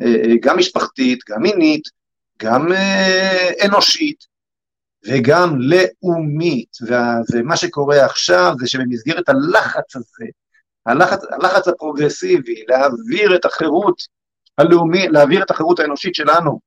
אה, 0.00 0.06
אה, 0.06 0.34
גם 0.40 0.58
משפחתית, 0.58 1.18
גם 1.28 1.42
מינית, 1.42 1.88
גם 2.42 2.72
אה, 2.72 3.50
אנושית 3.66 4.24
וגם 5.08 5.58
לאומית. 5.60 6.76
ומה 7.32 7.56
שקורה 7.56 8.04
עכשיו 8.04 8.54
זה 8.60 8.66
שבמסגרת 8.66 9.28
הלחץ 9.28 9.96
הזה, 9.96 10.24
הלחץ, 10.86 11.24
הלחץ 11.30 11.68
הפרוגרסיבי 11.68 12.64
להעביר 12.68 13.36
את 13.36 13.44
החירות 13.44 14.02
הלאומי, 14.58 15.08
להעביר 15.08 15.42
את 15.42 15.50
החירות 15.50 15.80
האנושית 15.80 16.14
שלנו, 16.14 16.60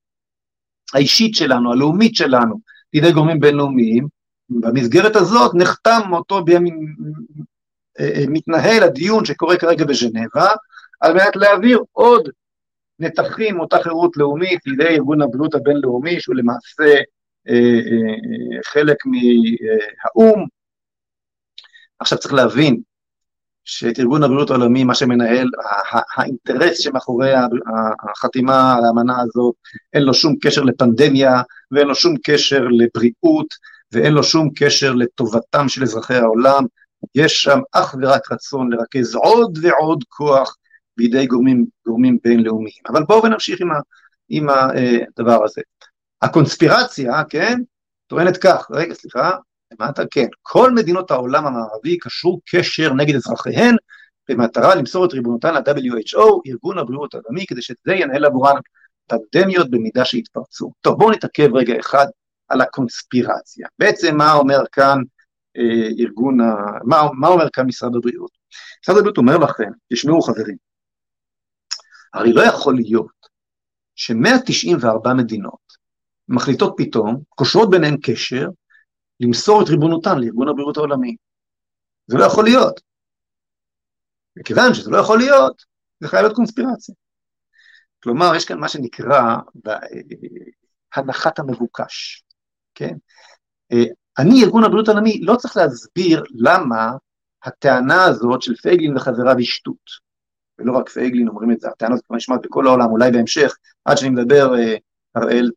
האישית 0.94 1.36
שלנו, 1.36 1.72
הלאומית 1.72 2.16
שלנו, 2.16 2.60
לידי 2.94 3.12
גורמים 3.12 3.40
בינלאומיים, 3.40 4.08
במסגרת 4.50 5.16
הזאת 5.16 5.52
נחתם 5.56 6.02
אותו 6.12 6.44
בימים, 6.44 6.96
מתנהל 8.30 8.84
הדיון 8.84 9.26
שקורה 9.26 9.58
כרגע 9.58 9.86
בז'נבה, 9.86 10.48
על 11.02 11.14
מנת 11.14 11.36
להעביר 11.36 11.80
עוד 11.92 12.30
נתחים 13.00 13.60
אותה 13.60 13.78
חירות 13.84 14.18
לאומית 14.18 14.60
לידי 14.66 14.88
ארגון 14.88 15.22
הבריאות 15.22 15.56
הבינלאומי, 15.56 16.20
שהוא 16.20 16.36
למעשה 16.36 16.84
אה, 17.50 17.54
אה, 17.54 18.64
חלק 18.64 18.98
מהאו"ם. 19.06 20.46
עכשיו 22.00 22.18
צריך 22.18 22.34
להבין 22.34 22.82
שאת 23.70 24.00
ארגון 24.00 24.24
הבריאות 24.24 24.50
העולמי, 24.50 24.84
מה 24.84 24.96
שמנהל, 24.96 25.50
האינטרס 26.16 26.80
שמאחורי 26.80 27.32
החתימה 28.12 28.76
על 28.76 28.86
האמנה 28.86 29.22
הזאת, 29.22 29.56
אין 29.94 30.04
לו 30.04 30.14
שום 30.14 30.36
קשר 30.42 30.62
לפנדמיה, 30.62 31.42
ואין 31.72 31.88
לו 31.88 31.96
שום 31.96 32.16
קשר 32.24 32.62
לבריאות, 32.62 33.48
ואין 33.92 34.14
לו 34.14 34.24
שום 34.24 34.50
קשר 34.56 34.94
לטובתם 34.94 35.70
של 35.70 35.84
אזרחי 35.84 36.16
העולם, 36.16 36.64
יש 37.16 37.42
שם 37.44 37.60
אך 37.72 37.96
ורק 38.02 38.32
רצון 38.32 38.70
לרכז 38.74 39.16
עוד 39.16 39.58
ועוד 39.62 40.04
כוח 40.10 40.56
בידי 40.98 41.26
גורמים, 41.26 41.66
גורמים 41.88 42.18
בינלאומיים. 42.24 42.82
אבל 42.90 43.04
בואו 43.04 43.24
ונמשיך 43.24 43.62
עם, 43.62 43.72
ה, 43.72 43.80
עם 44.30 44.48
הדבר 44.50 45.44
הזה. 45.44 45.62
הקונספירציה, 46.22 47.24
כן, 47.30 47.60
טוענת 48.08 48.38
כך, 48.38 48.68
רגע, 48.72 48.94
סליחה, 48.94 49.32
למטה, 49.72 50.04
כן, 50.12 50.28
כל 50.42 50.72
מדינות 50.72 51.12
העולם 51.12 51.46
המערבי 51.46 51.98
קשרו 51.98 52.40
קשר 52.50 52.94
נגד 52.94 53.16
אזרחיהן 53.16 53.76
במטרה 54.30 54.76
למסור 54.76 55.06
את 55.06 55.14
ריבונותן 55.14 55.54
ל-WHO, 55.54 56.42
ארגון 56.48 56.78
הבריאות 56.78 57.14
העולמי, 57.14 57.46
כדי 57.48 57.62
שזה 57.62 57.94
ינהל 57.94 58.26
עבורן 58.26 58.56
פנדמיות 59.08 59.72
במידה 59.72 60.06
שיתפרצו. 60.06 60.72
טוב, 60.82 61.00
בואו 61.00 61.12
נתעכב 61.12 61.56
רגע 61.56 61.80
אחד 61.80 62.06
על 62.48 62.62
הקונספירציה. 62.62 63.68
בעצם 63.80 64.18
מה 64.18 64.34
אומר 64.34 64.60
כאן 64.72 64.98
אה, 65.58 65.88
ארגון, 66.00 66.42
ה... 66.42 66.54
מה, 66.84 67.02
מה 67.20 67.28
אומר 67.28 67.50
כאן 67.54 67.66
משרד 67.66 67.96
הבריאות? 67.96 68.32
משרד 68.84 68.98
הבריאות 68.98 69.18
אומר 69.18 69.38
לכם, 69.38 69.70
תשמעו 69.94 70.22
חברים, 70.22 70.56
הרי 72.14 72.34
לא 72.34 72.42
יכול 72.42 72.76
להיות 72.76 73.18
ש-194 73.96 75.14
מדינות 75.14 75.68
מחליטות 76.30 76.74
פתאום, 76.78 77.22
קושרות 77.30 77.70
ביניהן 77.70 77.98
קשר, 78.04 78.48
למסור 79.20 79.64
את 79.64 79.68
ריבונותן 79.70 80.20
לארגון 80.20 80.48
הבריאות 80.48 80.78
העולמי. 80.78 81.16
זה 82.08 82.18
לא 82.18 82.26
יכול 82.26 82.44
להיות. 82.44 82.82
וכיוון 84.40 84.74
שזה 84.74 84.92
לא 84.92 84.98
יכול 84.98 85.18
להיות, 85.18 85.64
זה 86.00 86.08
חייב 86.08 86.22
להיות 86.22 86.36
קונספירציה. 86.36 86.96
כלומר, 88.04 88.36
יש 88.36 88.46
כאן 88.46 88.60
מה 88.60 88.70
שנקרא 88.70 89.36
הנחת 90.96 91.40
המבוקש, 91.40 92.24
כן? 92.76 92.96
אני, 94.20 94.44
ארגון 94.44 94.64
הבריאות 94.64 94.88
העולמי, 94.88 95.20
לא 95.22 95.36
צריך 95.36 95.58
להסביר 95.58 96.24
למה 96.36 96.92
הטענה 97.44 98.04
הזאת 98.04 98.42
של 98.42 98.56
פייגלין 98.56 98.98
וחבריו 98.98 99.38
היא 99.38 99.46
שטות. 99.46 100.08
ולא 100.60 100.78
רק 100.78 100.90
פייגלין 100.90 101.28
אומרים 101.28 101.52
את 101.52 101.60
זה, 101.60 101.70
הטענה 101.70 101.94
הזאת 101.94 102.06
כבר 102.06 102.16
נשמעת 102.16 102.42
בכל 102.44 102.68
העולם, 102.68 102.92
אולי 102.92 103.12
בהמשך, 103.12 103.56
עד 103.86 103.98
שאני 103.98 104.10
מדבר, 104.10 104.56
אה, 104.60 104.76
הראל, 105.16 105.52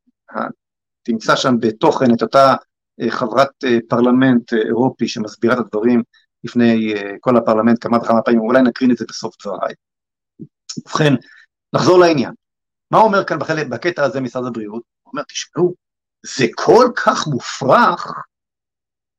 תמצא 1.03 1.37
שם 1.37 1.55
בתוכן 1.61 2.15
את 2.17 2.23
אותה 2.23 2.47
אה, 2.49 2.55
חברת 3.09 3.65
אה, 3.65 3.79
פרלמנט 3.89 4.53
אירופי 4.53 5.09
שמסבירה 5.09 5.55
את 5.55 5.59
הדברים 5.59 6.03
לפני 6.45 6.95
כל 7.21 7.37
הפרלמנט 7.37 7.85
כמה 7.85 7.99
וכמה 7.99 8.23
פעמים, 8.23 8.41
אולי 8.41 8.63
נקרין 8.63 8.91
את 8.91 8.97
זה 8.97 9.05
בסוף 9.09 9.35
דבריי. 9.43 9.75
ובכן, 10.79 11.13
נחזור 11.75 11.99
לעניין. 11.99 12.33
מה 12.91 12.99
אומר 12.99 13.25
כאן 13.25 13.39
בחלק, 13.39 13.67
בקטע 13.67 14.05
הזה 14.05 14.21
משרד 14.21 14.47
הבריאות? 14.47 14.83
הוא 15.03 15.13
אומר, 15.13 15.23
תשמעו, 15.23 15.75
זה 16.23 16.45
כל 16.55 16.87
כך 16.97 17.27
מופרך, 17.27 18.13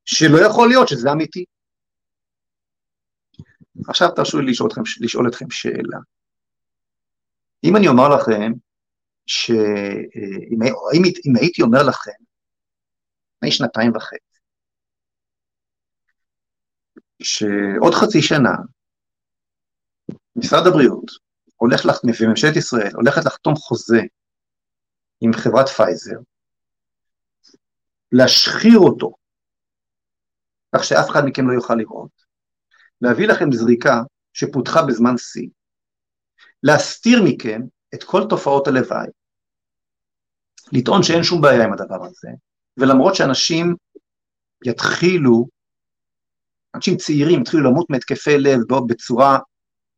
שלא 0.06 0.46
יכול 0.46 0.68
להיות 0.68 0.88
שזה 0.88 1.12
אמיתי. 1.12 1.46
עכשיו 3.88 4.10
תרשו 4.16 4.40
לי 4.40 4.52
לשאול 4.52 4.70
אתכם, 4.70 4.82
לשאול 5.00 5.28
אתכם 5.28 5.50
שאלה. 5.50 5.98
אם 7.64 7.76
אני 7.76 7.88
אומר 7.88 8.10
לכם, 8.10 8.52
שאם 9.26 10.64
אם, 10.94 11.04
אם 11.26 11.36
הייתי 11.36 11.62
אומר 11.62 11.84
לכם, 11.84 12.12
לפני 13.42 13.52
שנתיים 13.52 13.92
וחצי, 13.96 14.39
שעוד 17.24 17.94
חצי 17.94 18.22
שנה, 18.22 18.56
משרד 20.36 20.68
הבריאות 20.68 21.12
הולך, 21.56 21.86
לח... 21.86 22.02
וממשלת 22.04 22.56
ישראל 22.56 22.92
הולכת 22.94 23.26
לחתום 23.26 23.56
חוזה 23.56 24.02
עם 25.22 25.32
חברת 25.34 25.70
פייזר, 25.70 26.18
להשחיר 28.12 28.80
אותו, 28.80 29.12
כך 30.76 30.84
שאף 30.84 31.10
אחד 31.10 31.22
מכם 31.26 31.48
לא 31.48 31.54
יוכל 31.54 31.76
לראות, 31.76 32.12
להביא 33.02 33.28
לכם 33.28 33.52
זריקה 33.52 34.02
שפותחה 34.34 34.80
בזמן 34.88 35.18
שיא, 35.18 35.50
להסתיר 36.64 37.20
מכם 37.26 37.62
את 37.96 38.04
כל 38.04 38.22
תופעות 38.30 38.68
הלוואי, 38.68 39.08
לטעון 40.72 41.04
שאין 41.04 41.24
שום 41.24 41.42
בעיה 41.42 41.64
עם 41.64 41.74
הדבר 41.74 42.06
הזה, 42.06 42.30
ולמרות 42.78 43.15
שאנשים 43.15 43.76
יתחילו, 44.65 45.47
אנשים 46.76 46.97
צעירים 46.97 47.41
יתחילו 47.41 47.63
למות 47.63 47.89
מהתקפי 47.89 48.38
לב 48.38 48.59
בצורה 48.88 49.39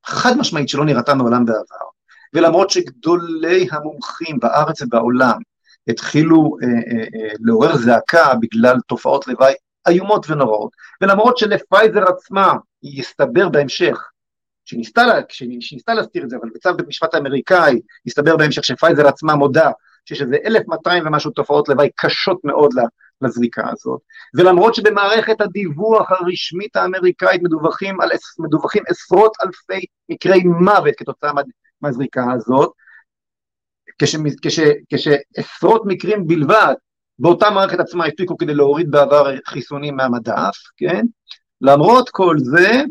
חד 0.05 0.38
משמעית 0.38 0.69
שלא 0.69 0.86
נראתה 0.86 1.13
מעולם 1.13 1.45
בעבר, 1.45 1.86
ולמרות 2.34 2.69
שגדולי 2.69 3.67
המומחים 3.71 4.39
בארץ 4.39 4.82
ובעולם 4.82 5.38
התחילו 5.88 6.57
אה, 6.63 6.67
אה, 6.67 7.03
אה, 7.03 7.34
לעורר 7.39 7.78
זעקה 7.78 8.34
בגלל 8.41 8.76
תופעות 8.88 9.28
לוואי 9.28 9.53
איומות 9.88 10.30
ונוראות, 10.30 10.71
ולמרות 11.01 11.38
שלפייזר 11.38 12.03
עצמה 12.03 12.53
יסתבר 12.84 13.49
בהמשך, 13.49 14.09
שניסתה, 14.65 15.01
שניסתה 15.30 15.93
להסתיר 15.93 16.24
את 16.24 16.30
זה, 16.30 16.38
אבל 16.41 16.49
בצו 16.55 16.74
בית 16.78 16.88
משפט 16.88 17.13
האמריקאי 17.13 17.80
הסתבר 18.07 18.38
בהמשך 18.38 18.63
שפייזר 18.63 19.07
עצמה 19.07 19.36
מודה 19.36 19.71
שיש 20.06 20.22
איזה 20.22 20.38
1,200 20.45 21.08
ומשהו 21.08 21.32
תופעות 21.32 21.70
לוואי 21.70 21.89
קשות 21.95 22.39
מאוד 22.43 22.72
לזריקה 23.22 23.70
הזאת, 23.72 24.01
ולמרות 24.34 24.76
שבמערכת 24.76 25.41
הדיווח 25.41 26.12
הרשמית 26.12 26.76
האמריקאית 26.76 27.41
מדווחים, 27.43 28.01
על, 28.01 28.10
מדווחים 28.39 28.84
עשרות 28.88 29.32
אלפי 29.45 29.86
מקרי 30.10 30.43
מוות 30.43 30.93
כתוצאה 30.97 31.32
מהזריקה 31.82 32.24
הזאת, 32.36 32.72
כש, 34.01 34.16
כש, 34.41 34.60
כשעשרות 34.89 35.82
מקרים 35.86 36.28
בלבד 36.28 36.74
באותה 37.20 37.49
מערכת 37.49 37.80
עצמה 37.80 38.06
הפיקו 38.06 38.38
כדי 38.38 38.54
להוריד 38.54 38.91
בעבר 38.91 39.36
חיסונים 39.47 39.95
מהמדף, 39.95 40.58
כן? 40.78 41.06
למרות 41.62 42.10
כל 42.10 42.36
זה, 42.39 42.84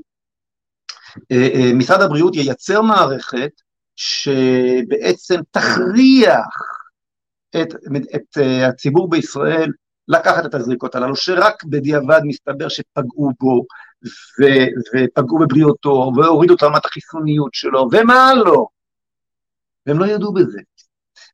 אה, 1.33 1.49
אה, 1.55 1.71
משרד 1.75 2.03
הבריאות 2.03 2.37
ייצר 2.37 2.83
מערכת 2.83 3.51
שבעצם 3.97 5.41
תכריח 5.51 6.82
את, 7.57 7.75
את 8.15 8.39
אה, 8.39 8.69
הציבור 8.69 9.11
בישראל 9.11 9.71
לקחת 10.09 10.47
את 10.47 10.55
הזריקות 10.55 10.95
הללו, 10.95 11.17
שרק 11.17 11.65
בדיעבד 11.65 12.21
מסתבר 12.25 12.69
שפגעו 12.69 13.31
בו, 13.41 13.67
ו, 14.41 14.45
ופגעו 14.95 15.39
בבריאותו, 15.39 16.13
והורידו 16.17 16.55
את 16.55 16.63
רמת 16.63 16.85
החיסוניות 16.85 17.55
שלו, 17.55 17.89
ומה 17.93 18.33
לא? 18.45 18.67
והם 19.87 19.99
לא 19.99 20.07
ידעו 20.07 20.33
בזה. 20.33 20.61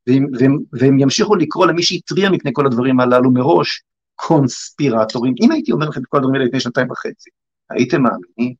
והם, 0.07 0.25
והם, 0.39 0.57
והם 0.73 0.99
ימשיכו 0.99 1.35
לקרוא 1.35 1.67
למי 1.67 1.83
שהתריע 1.83 2.29
מפני 2.29 2.51
כל 2.53 2.65
הדברים 2.65 2.99
הללו 2.99 3.31
מראש, 3.31 3.83
קונספירטורים. 4.15 5.33
אם 5.41 5.51
הייתי 5.51 5.71
אומר 5.71 5.89
לכם 5.89 6.01
את 6.01 6.05
כל 6.09 6.17
הדברים 6.17 6.35
האלה 6.35 6.45
לפני 6.45 6.59
שנתיים 6.59 6.91
וחצי, 6.91 7.29
הייתם 7.69 8.01
מאמינים? 8.01 8.55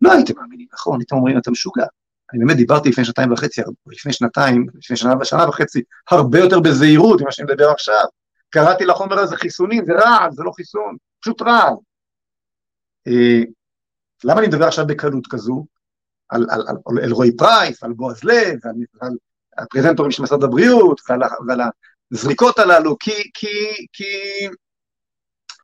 לא 0.00 0.12
הייתם 0.12 0.34
מאמינים, 0.36 0.66
נכון, 0.72 1.00
הייתם 1.00 1.16
אומרים, 1.16 1.38
אתה 1.38 1.50
משוגע. 1.50 1.86
אני 2.34 2.44
באמת 2.44 2.56
דיברתי 2.56 2.88
לפני 2.88 3.04
שנתיים 3.04 3.32
וחצי, 3.32 3.60
לפני 3.86 4.12
שנתיים, 4.12 4.66
לפני 4.74 4.96
שנה 4.96 5.14
ושנה 5.20 5.48
וחצי, 5.48 5.82
הרבה 6.10 6.38
יותר 6.38 6.60
בזהירות 6.60 7.20
ממה 7.20 7.32
שאני 7.32 7.52
מדבר 7.52 7.70
עכשיו. 7.70 8.04
קראתי 8.50 8.84
לחומר 8.84 9.18
הזה 9.18 9.36
חיסונים, 9.36 9.84
זה 9.86 9.92
רעל, 9.92 10.32
זה 10.32 10.42
לא 10.42 10.50
חיסון, 10.56 10.96
פשוט 11.20 11.42
רעל. 11.42 11.72
אה, 13.06 13.42
למה 14.24 14.40
אני 14.40 14.48
מדבר 14.48 14.66
עכשיו 14.66 14.86
בקלות 14.86 15.26
כזו? 15.30 15.66
על, 16.28 16.46
על, 16.50 16.60
על, 16.68 16.76
על 16.86 16.98
אלרועי 17.04 17.36
פרייס, 17.36 17.82
על 17.82 17.92
בועז 17.92 18.24
לב, 18.24 18.58
על, 18.64 18.74
על 19.00 19.16
הפרזנטורים 19.58 20.12
של 20.12 20.22
משרד 20.22 20.44
הבריאות, 20.44 21.00
ועל, 21.08 21.20
ועל 21.48 21.60
הזריקות 22.12 22.58
הללו, 22.58 22.96
כי, 22.98 23.30
כי, 23.34 23.86
כי, 23.92 24.04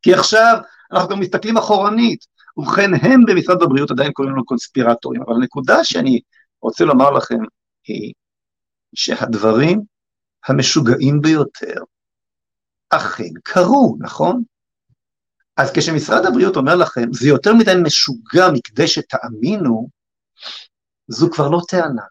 כי 0.03 0.14
עכשיו 0.14 0.57
אנחנו 0.93 1.09
גם 1.09 1.21
מסתכלים 1.21 1.57
אחורנית. 1.57 2.27
ובכן, 2.57 2.91
הם 3.03 3.25
במשרד 3.27 3.62
הבריאות 3.62 3.91
עדיין 3.91 4.12
קוראים 4.12 4.33
לנו 4.33 4.45
קונספירטורים, 4.45 5.23
אבל 5.23 5.35
הנקודה 5.35 5.85
שאני 5.85 6.21
רוצה 6.67 6.85
לומר 6.85 7.11
לכם 7.11 7.39
היא 7.87 8.12
שהדברים 8.95 9.83
המשוגעים 10.47 11.21
ביותר 11.23 11.83
אכן 12.91 13.33
קרו, 13.45 13.97
נכון? 14.01 14.43
אז 15.57 15.71
כשמשרד 15.75 16.27
הבריאות 16.27 16.57
אומר 16.57 16.77
לכם, 16.77 17.12
זה 17.12 17.29
יותר 17.29 17.55
מדי 17.55 17.73
משוגע 17.85 18.47
מכדי 18.55 18.89
שתאמינו, 18.89 19.89
זו 21.09 21.31
כבר 21.31 21.49
לא 21.49 21.61
טענה. 21.69 22.03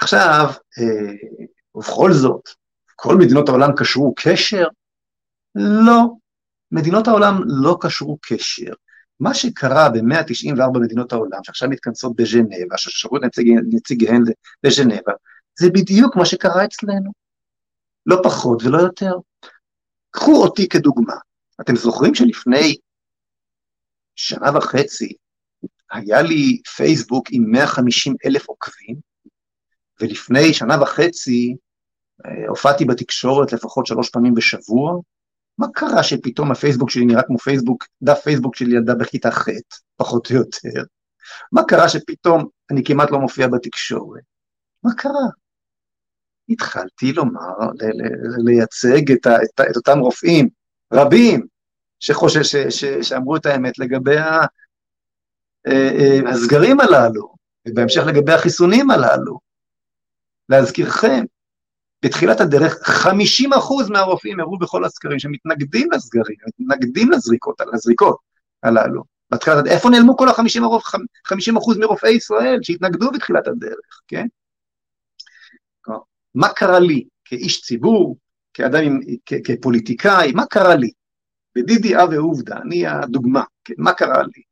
עכשיו, 0.00 0.46
אה, 0.78 1.28
ובכל 1.74 2.12
זאת, 2.12 2.48
כל 2.96 3.16
מדינות 3.16 3.48
העולם 3.48 3.70
קשרו 3.76 4.14
קשר? 4.16 4.64
לא. 5.54 6.02
מדינות 6.72 7.08
העולם 7.08 7.34
לא 7.46 7.78
קשרו 7.80 8.18
קשר. 8.22 8.72
מה 9.22 9.34
שקרה 9.34 9.88
ב-194 9.88 10.78
מדינות 10.80 11.12
העולם, 11.12 11.44
שעכשיו 11.44 11.68
מתכנסות 11.68 12.16
בז'נבה, 12.16 12.78
ששרו 12.78 13.16
את 13.16 13.22
נציג, 13.22 13.48
נציגיהן 13.70 14.22
בז'נבה, 14.62 15.12
זה 15.58 15.70
בדיוק 15.70 16.16
מה 16.16 16.26
שקרה 16.26 16.64
אצלנו. 16.64 17.12
לא 18.06 18.16
פחות 18.24 18.62
ולא 18.62 18.78
יותר. 18.78 19.12
קחו 20.10 20.42
אותי 20.42 20.68
כדוגמה. 20.68 21.14
אתם 21.60 21.76
זוכרים 21.76 22.14
שלפני 22.14 22.76
שנה 24.16 24.56
וחצי 24.56 25.14
היה 25.90 26.22
לי 26.22 26.62
פייסבוק 26.76 27.26
עם 27.30 27.50
150 27.50 28.14
אלף 28.26 28.48
עוקבים, 28.48 28.96
ולפני 30.00 30.54
שנה 30.54 30.82
וחצי 30.82 31.56
אה, 32.26 32.48
הופעתי 32.48 32.84
בתקשורת 32.84 33.52
לפחות 33.52 33.86
שלוש 33.86 34.10
פעמים 34.10 34.34
בשבוע, 34.34 35.00
מה 35.58 35.66
קרה 35.74 36.02
שפתאום 36.02 36.50
הפייסבוק 36.50 36.90
שלי 36.90 37.04
נראה 37.04 37.22
כמו 37.22 37.38
פייסבוק, 37.38 37.84
דף 38.02 38.20
פייסבוק 38.24 38.56
של 38.56 38.72
ילדה 38.72 38.94
בכיתה 38.94 39.30
ח', 39.30 39.48
פחות 39.96 40.30
או 40.30 40.36
יותר? 40.36 40.82
מה 41.52 41.62
קרה 41.68 41.88
שפתאום 41.88 42.48
אני 42.70 42.84
כמעט 42.84 43.10
לא 43.10 43.18
מופיע 43.18 43.48
בתקשורת? 43.48 44.22
מה 44.84 44.90
קרה? 44.96 45.28
התחלתי 46.48 47.12
לומר, 47.12 47.70
לייצג 48.44 49.12
את, 49.12 49.26
ה, 49.26 49.36
את, 49.42 49.60
את 49.70 49.76
אותם 49.76 49.98
רופאים, 49.98 50.48
רבים, 50.92 51.46
שחושב, 52.00 52.42
ש, 52.42 52.56
ש, 52.56 52.84
שאמרו 52.84 53.36
את 53.36 53.46
האמת 53.46 53.78
לגבי 53.78 54.18
ה, 54.18 54.40
אה, 55.66 55.90
אה, 55.98 56.30
הסגרים 56.30 56.80
הללו, 56.80 57.34
ובהמשך 57.68 58.02
לגבי 58.06 58.32
החיסונים 58.32 58.90
הללו. 58.90 59.38
להזכירכם, 60.48 61.24
בתחילת 62.04 62.40
הדרך 62.40 62.74
50% 63.06 63.90
מהרופאים 63.90 64.40
הראו 64.40 64.58
בכל 64.58 64.84
הסקרים 64.84 65.18
שמתנגדים 65.18 65.88
לסגרים, 65.92 66.36
מתנגדים 66.58 67.10
לזריקות, 67.10 67.60
לזריקות 67.72 68.16
הללו. 68.62 69.02
בתחילת, 69.30 69.66
איפה 69.66 69.90
נעלמו 69.90 70.16
כל 70.16 70.28
ה-50% 70.28 71.78
מרופאי 71.80 72.10
ישראל 72.10 72.58
שהתנגדו 72.62 73.10
בתחילת 73.10 73.46
הדרך, 73.48 74.00
כן? 74.08 74.26
מה 76.34 76.48
קרה 76.48 76.80
לי 76.80 77.04
כאיש 77.24 77.60
ציבור, 77.60 78.16
כאדם, 78.54 79.00
כ- 79.26 79.42
כפוליטיקאי, 79.44 80.32
מה 80.32 80.46
קרה 80.46 80.74
לי? 80.74 80.90
בדידי 81.56 82.02
אבי 82.02 82.16
עובדה, 82.16 82.56
אני 82.56 82.86
הדוגמה, 82.86 83.42
כן, 83.64 83.74
מה 83.78 83.92
קרה 83.92 84.22
לי? 84.22 84.42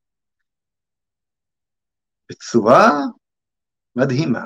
בצורה 2.30 2.90
מדהימה, 3.96 4.44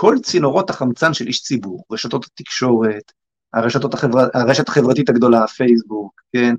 כל 0.00 0.16
צינורות 0.22 0.70
החמצן 0.70 1.14
של 1.14 1.26
איש 1.26 1.42
ציבור, 1.42 1.84
רשתות 1.92 2.24
התקשורת, 2.24 3.12
הרשתות 3.52 3.94
החבר... 3.94 4.18
הרשת 4.34 4.68
החברתית 4.68 5.08
הגדולה, 5.08 5.44
הפייסבוק, 5.44 6.22
כן, 6.32 6.54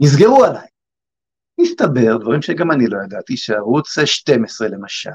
נסגרו 0.00 0.44
עליי. 0.44 0.66
מסתבר, 1.60 2.16
דברים 2.20 2.42
שגם 2.42 2.70
אני 2.70 2.86
לא 2.86 2.98
ידעתי, 3.04 3.36
שערוץ 3.36 3.98
12 4.04 4.68
למשל, 4.68 5.10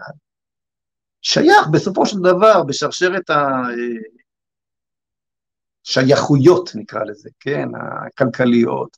שייך 1.22 1.68
בסופו 1.72 2.06
של 2.06 2.18
דבר 2.20 2.64
בשרשרת 2.64 3.30
השייכויות, 5.86 6.70
נקרא 6.76 7.04
לזה, 7.04 7.30
כן, 7.40 7.70
הכלכליות, 7.76 8.98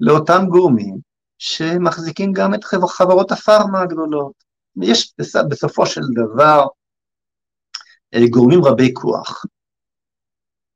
לאותם 0.00 0.44
גורמים 0.48 0.96
שמחזיקים 1.38 2.32
גם 2.32 2.54
את 2.54 2.64
חברות 2.64 3.32
הפארמה 3.32 3.82
הגדולות. 3.82 4.44
יש 4.82 5.14
בסופו 5.50 5.86
של 5.86 6.00
דבר 6.14 6.60
אה, 6.60 6.83
גורמים 8.30 8.64
רבי 8.64 8.94
כוח, 8.94 9.44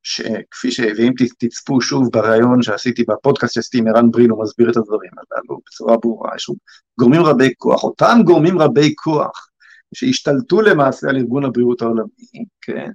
שכפי 0.03 0.71
ש... 0.71 0.81
ואם 0.81 1.13
תצפו 1.39 1.81
שוב 1.81 2.09
בריאיון 2.13 2.63
שעשיתי 2.63 3.05
בפודקאסט 3.09 3.55
שעשיתי 3.55 3.79
עם 3.79 3.89
ערן 3.89 4.11
בריל, 4.11 4.31
הוא 4.31 4.43
מסביר 4.43 4.71
את 4.71 4.77
הדברים 4.77 5.11
הללו 5.31 5.61
בצורה 5.67 5.97
ברורה, 5.97 6.31
יש 6.37 6.51
גורמים 6.99 7.23
רבי 7.23 7.51
כוח, 7.59 7.85
אותם 7.85 8.19
גורמים 8.25 8.59
רבי 8.59 8.95
כוח 8.97 9.49
שהשתלטו 9.95 10.61
למעשה 10.61 11.09
על 11.09 11.17
ארגון 11.17 11.45
הבריאות 11.45 11.83
העולמי, 11.83 12.45
כן, 12.61 12.91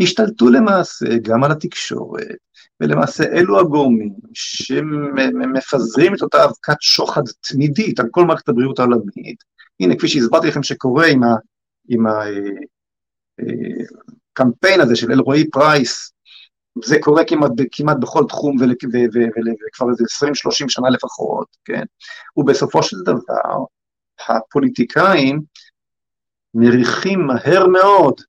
השתלטו 0.00 0.50
למעשה 0.50 1.06
גם 1.22 1.44
על 1.44 1.52
התקשורת, 1.52 2.36
ולמעשה 2.80 3.24
אלו 3.24 3.60
הגורמים 3.60 4.14
שמפזרים 4.34 6.14
את 6.14 6.22
אותה 6.22 6.44
אבקת 6.44 6.76
שוחד 6.80 7.22
תמידית 7.40 8.00
על 8.00 8.06
כל 8.10 8.24
מערכת 8.24 8.48
הבריאות 8.48 8.78
העולמית. 8.78 9.44
הנה, 9.80 9.96
כפי 9.96 10.08
שהסברתי 10.08 10.48
לכם 10.48 10.62
שקורה 10.62 11.06
עם, 11.06 11.22
ה, 11.22 11.34
עם 11.88 12.06
הקמפיין 13.38 14.80
אה, 14.80 14.84
הזה 14.84 14.96
של 14.96 15.12
אלרועי 15.12 15.50
פרייס, 15.50 16.12
זה 16.84 16.96
קורה 17.00 17.24
כמעט, 17.24 17.50
כמעט 17.72 17.96
בכל 18.00 18.24
תחום 18.28 18.56
וכבר 18.56 19.90
איזה 19.90 20.04
20-30 20.64 20.68
שנה 20.68 20.90
לפחות, 20.90 21.46
כן? 21.64 21.82
ובסופו 22.36 22.82
של 22.82 22.96
דבר, 23.04 23.64
הפוליטיקאים 24.28 25.40
מריחים 26.54 27.26
מהר 27.26 27.66
מאוד 27.66 28.20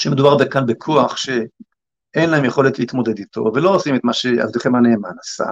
שמדובר 0.00 0.48
כאן 0.50 0.66
בכוח 0.66 1.16
שאין 1.16 2.30
להם 2.30 2.44
יכולת 2.44 2.78
להתמודד 2.78 3.18
איתו, 3.18 3.50
ולא 3.54 3.74
עושים 3.74 3.94
את 3.94 4.00
מה 4.04 4.12
שעבדכם 4.12 4.74
הנאמן 4.74 5.14
עשה, 5.20 5.50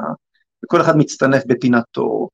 וכל 0.65 0.81
אחד 0.81 0.97
מצטנף 0.97 1.43
בפינתו, 1.47 2.29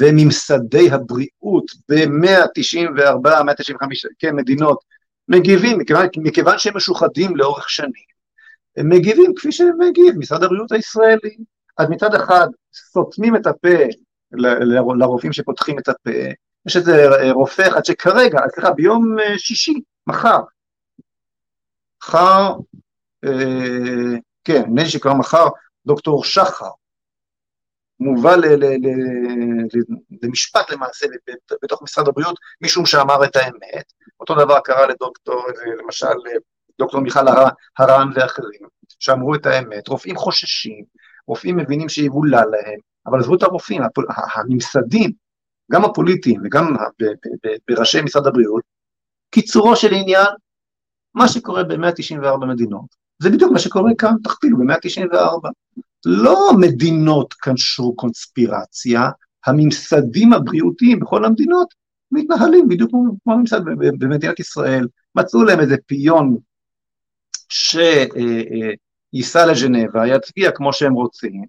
וממסדי 0.00 0.90
הבריאות 0.90 1.64
ב-194, 1.88 3.42
195, 3.44 4.06
כן, 4.18 4.36
מדינות, 4.36 4.78
מגיבים, 5.28 5.78
מכיוון, 5.78 6.06
מכיוון 6.16 6.58
שהם 6.58 6.76
משוחדים 6.76 7.36
לאורך 7.36 7.70
שנים, 7.70 8.14
הם 8.76 8.88
מגיבים 8.88 9.32
כפי 9.36 9.52
שהם 9.52 9.78
מגיב, 9.78 10.18
משרד 10.18 10.42
הבריאות 10.42 10.72
הישראלי. 10.72 11.36
אז 11.78 11.88
מצד 11.90 12.14
אחד 12.14 12.46
סותמים 12.74 13.36
את 13.36 13.46
הפה 13.46 13.78
לרופאים 14.98 15.32
שפותחים 15.32 15.78
את 15.78 15.88
הפה, 15.88 16.10
יש 16.66 16.76
איזה 16.76 17.08
רופא 17.30 17.68
אחד 17.68 17.84
שכרגע, 17.84 18.38
סליחה, 18.54 18.70
ביום 18.70 19.18
אה, 19.18 19.38
שישי, 19.38 19.80
מחר, 20.06 20.40
מחר, 22.02 22.52
אה, 23.24 24.18
כן, 24.44 24.62
נדמה 24.62 24.82
לי 24.82 24.88
שכבר 24.88 25.14
מחר, 25.14 25.46
דוקטור 25.86 26.24
שחר, 26.24 26.70
מובא 28.04 28.36
למשפט 30.22 30.70
למעשה 30.70 31.06
בתוך 31.62 31.82
משרד 31.82 32.08
הבריאות, 32.08 32.36
משום 32.60 32.86
שאמר 32.86 33.24
את 33.24 33.36
האמת. 33.36 33.92
אותו 34.20 34.34
דבר 34.34 34.60
קרה 34.60 34.86
לדוקטור, 34.86 35.46
למשל, 35.82 36.14
דוקטור 36.78 37.00
מיכל 37.00 37.28
הרן 37.78 38.08
ואחרים, 38.14 38.60
שאמרו 38.98 39.34
את 39.34 39.46
האמת. 39.46 39.88
רופאים 39.88 40.16
חוששים, 40.16 40.84
רופאים 41.26 41.56
מבינים 41.56 41.88
שיבולע 41.88 42.44
להם, 42.44 42.78
אבל 43.06 43.18
עזבו 43.20 43.34
את 43.34 43.42
הרופאים, 43.42 43.82
הממסדים, 44.34 45.10
גם 45.72 45.84
הפוליטיים 45.84 46.40
וגם 46.44 46.76
בראשי 47.68 48.02
משרד 48.02 48.26
הבריאות, 48.26 48.62
קיצורו 49.30 49.76
של 49.76 49.94
עניין, 49.94 50.26
מה 51.14 51.28
שקורה 51.28 51.64
ב-194 51.64 52.46
מדינות, 52.48 53.04
זה 53.22 53.30
בדיוק 53.30 53.52
מה 53.52 53.58
שקורה 53.58 53.90
כאן, 53.98 54.14
תכפילו 54.24 54.58
ב-194. 54.58 55.48
לא 56.04 56.50
מדינות 56.60 57.34
קשרו 57.40 57.96
קונספירציה, 57.96 59.08
הממסדים 59.46 60.32
הבריאותיים 60.32 61.00
בכל 61.00 61.24
המדינות 61.24 61.74
מתנהלים 62.12 62.68
בדיוק 62.68 62.90
כמו 62.90 63.34
הממסד 63.34 63.60
במדינת 63.98 64.40
ישראל. 64.40 64.88
מצאו 65.14 65.44
להם 65.44 65.60
איזה 65.60 65.76
פיון 65.86 66.36
שייסע 67.48 69.46
לז'נבה, 69.46 70.06
יצביע 70.06 70.50
כמו 70.50 70.72
שהם 70.72 70.92
רוצים, 70.92 71.42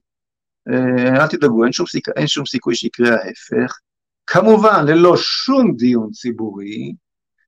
אה, 0.69 1.21
אל 1.23 1.27
תדאגו, 1.27 1.63
אין 1.63 1.71
שום, 1.71 1.85
סיכ... 1.85 2.09
אין 2.15 2.27
שום 2.27 2.45
סיכוי 2.45 2.75
שיקרה 2.75 3.09
ההפך. 3.09 3.79
כמובן, 4.27 4.85
ללא 4.87 5.17
שום 5.17 5.75
דיון 5.75 6.09
ציבורי, 6.11 6.93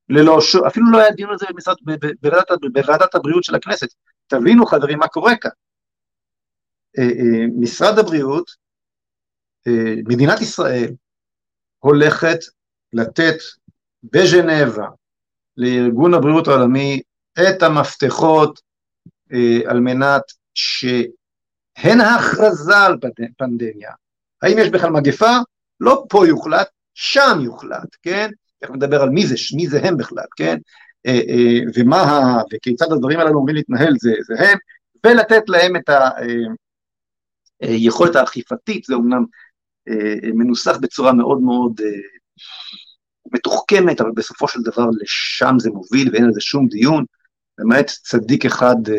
ללא 0.10 0.41
שום, 0.41 0.66
אפילו 0.66 0.91
לא 0.91 0.97
היה 0.97 1.12
דיון 1.12 1.30
על 1.30 1.38
זה 1.38 1.45
בוועדת 2.74 3.16
הבריאות 3.16 3.43
של 3.43 3.55
הכנסת. 3.55 3.88
תבינו 4.28 4.66
חברים 4.66 4.99
מה 4.99 5.08
קורה 5.08 5.36
כאן. 5.36 5.51
אה, 7.00 7.04
אה, 7.04 7.46
משרד 7.60 8.00
הבריאות, 8.00 8.52
אה, 9.68 9.94
מדינת 10.08 10.42
ישראל, 10.42 10.94
הולכת 11.80 12.40
לתת 12.94 13.36
בז'נבה 14.04 14.88
לארגון 15.58 16.14
הבריאות 16.14 16.48
העולמי 16.48 17.02
את 17.34 17.64
המפתחות 17.64 18.68
על 19.66 19.80
מנת 19.80 20.22
שהן 20.54 22.02
ההכרזה 22.02 22.78
על 22.78 22.98
פנדמיה, 23.38 23.92
האם 24.42 24.58
יש 24.58 24.70
בכלל 24.70 24.90
מגפה? 24.90 25.38
לא 25.80 26.06
פה 26.10 26.28
יוחלט, 26.28 26.68
שם 26.94 27.40
יוחלט, 27.42 27.96
כן? 28.02 28.30
איך 28.62 28.72
נדבר 28.72 29.02
על 29.02 29.10
מי 29.10 29.28
זה, 29.28 29.36
מי 29.56 29.68
זה 29.68 29.80
הם 29.84 29.98
בכלל, 29.98 30.26
כן? 30.36 30.58
ומה, 31.76 32.38
וכיצד 32.54 32.92
הדברים 32.92 33.20
הללו 33.20 33.32
אמורים 33.32 33.56
להתנהל 33.56 33.94
זה, 34.00 34.14
זה 34.22 34.44
הם, 34.44 34.58
ולתת 35.06 35.44
להם 35.48 35.76
את 35.76 35.90
ה... 35.90 36.10
היכולת 37.62 38.16
האכיפתית, 38.16 38.84
זה 38.84 38.93
אומנם 38.93 39.24
אה, 39.89 40.32
מנוסח 40.34 40.78
בצורה 40.82 41.14
מאוד 41.14 41.41
מאוד 41.41 41.82
אה, 41.82 41.91
מתוחכמת, 43.34 44.01
אבל 44.01 44.12
בסופו 44.16 44.47
של 44.47 44.60
דבר 44.62 44.86
לשם 45.01 45.55
זה 45.60 45.70
מוביל 45.70 46.10
ואין 46.12 46.24
על 46.24 46.34
זה 46.34 46.41
שום 46.41 46.68
דיון, 46.68 47.05
למעט 47.58 47.86
צדיק 47.86 48.45
אחד 48.45 48.76
אה, 48.89 48.97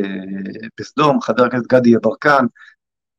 בסדום, 0.80 1.20
חבר 1.20 1.44
הכנסת 1.44 1.66
גדי 1.66 1.90
יברקן, 1.90 2.44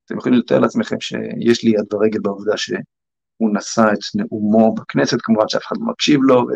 אתם 0.05 0.17
יכולים 0.17 0.39
לתאר 0.39 0.59
לעצמכם 0.59 0.95
שיש 0.99 1.63
לי 1.63 1.71
יד 1.71 1.93
ורגל 1.93 2.19
בעובדה 2.21 2.57
שהוא 2.57 3.49
נשא 3.53 3.85
את 3.93 3.99
נאומו 4.15 4.75
בכנסת, 4.75 5.17
כמובן 5.21 5.47
שאף 5.47 5.61
אחד 5.67 5.75
לא 5.79 5.85
מקשיב 5.85 6.19
לו, 6.23 6.47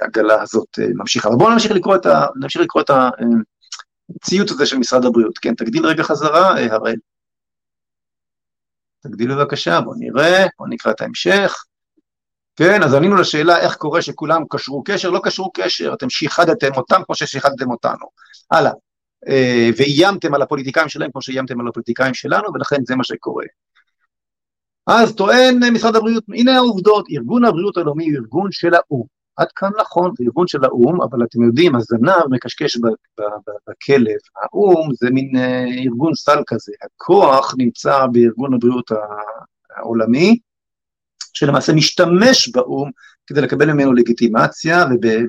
והעגלה 0.00 0.42
הזאת 0.42 0.78
ממשיכה. 0.94 1.28
אבל 1.28 1.36
בואו 1.36 1.50
נמשיך 1.50 1.72
לקרוא 1.72 1.96
את, 1.96 2.06
ה, 2.06 2.26
נמשיך 2.40 2.62
לקרוא 2.62 2.82
את 2.82 2.90
ה, 2.90 3.10
הציוץ 4.16 4.50
הזה 4.50 4.66
של 4.66 4.78
משרד 4.78 5.04
הבריאות. 5.04 5.38
כן, 5.38 5.54
תגדיל 5.54 5.86
רגע 5.86 6.02
חזרה, 6.02 6.58
אה, 6.58 6.74
הראל. 6.74 6.96
תגדיל 9.02 9.34
בבקשה, 9.34 9.80
בואו 9.80 9.94
נראה, 9.98 10.46
בואו 10.58 10.68
נקרא 10.68 10.92
את 10.92 11.00
ההמשך. 11.00 11.64
כן, 12.56 12.82
אז 12.82 12.94
ענינו 12.94 13.16
לשאלה 13.16 13.58
איך 13.58 13.74
קורה 13.74 14.02
שכולם 14.02 14.42
קשרו 14.50 14.82
קשר, 14.84 15.10
לא 15.10 15.20
קשרו 15.24 15.50
קשר, 15.54 15.94
אתם 15.94 16.10
שיחדתם 16.10 16.70
אותם 16.76 17.02
כמו 17.06 17.14
ששיחדתם 17.14 17.70
אותנו. 17.70 18.06
הלאה. 18.50 18.72
אה, 19.28 19.70
ואיימתם 19.76 20.34
על 20.34 20.42
הפוליטיקאים 20.42 20.88
שלהם 20.88 21.10
כמו 21.10 21.22
שאיימתם 21.22 21.60
על 21.60 21.68
הפוליטיקאים 21.68 22.14
שלנו, 22.14 22.48
ולכן 22.54 22.76
זה 22.86 22.96
מה 22.96 23.04
שקורה. 23.04 23.44
אז 24.86 25.14
טוען 25.14 25.60
משרד 25.72 25.96
הבריאות, 25.96 26.24
הנה 26.28 26.56
העובדות, 26.56 27.06
ארגון 27.10 27.44
הבריאות 27.44 27.76
הלאומי 27.76 28.10
הוא 28.10 28.14
ארגון 28.14 28.52
של 28.52 28.74
האו"ם. 28.74 29.21
עד 29.36 29.48
כאן 29.56 29.70
נכון, 29.80 30.10
זה 30.18 30.24
ארגון 30.24 30.46
של 30.46 30.64
האו"ם, 30.64 31.02
אבל 31.02 31.24
אתם 31.24 31.42
יודעים, 31.42 31.76
הזנב 31.76 32.26
מקשקש 32.30 32.78
בכלב, 33.68 34.18
האו"ם 34.42 34.88
זה 34.94 35.10
מין 35.10 35.36
אה, 35.36 35.64
ארגון 35.84 36.14
סל 36.14 36.38
כזה, 36.46 36.72
הכוח 36.82 37.54
נמצא 37.58 38.06
בארגון 38.12 38.54
הבריאות 38.54 38.90
העולמי, 39.76 40.38
שלמעשה 41.32 41.72
משתמש 41.72 42.48
באו"ם 42.48 42.90
כדי 43.26 43.40
לקבל 43.40 43.72
ממנו 43.72 43.92
לגיטימציה, 43.92 44.84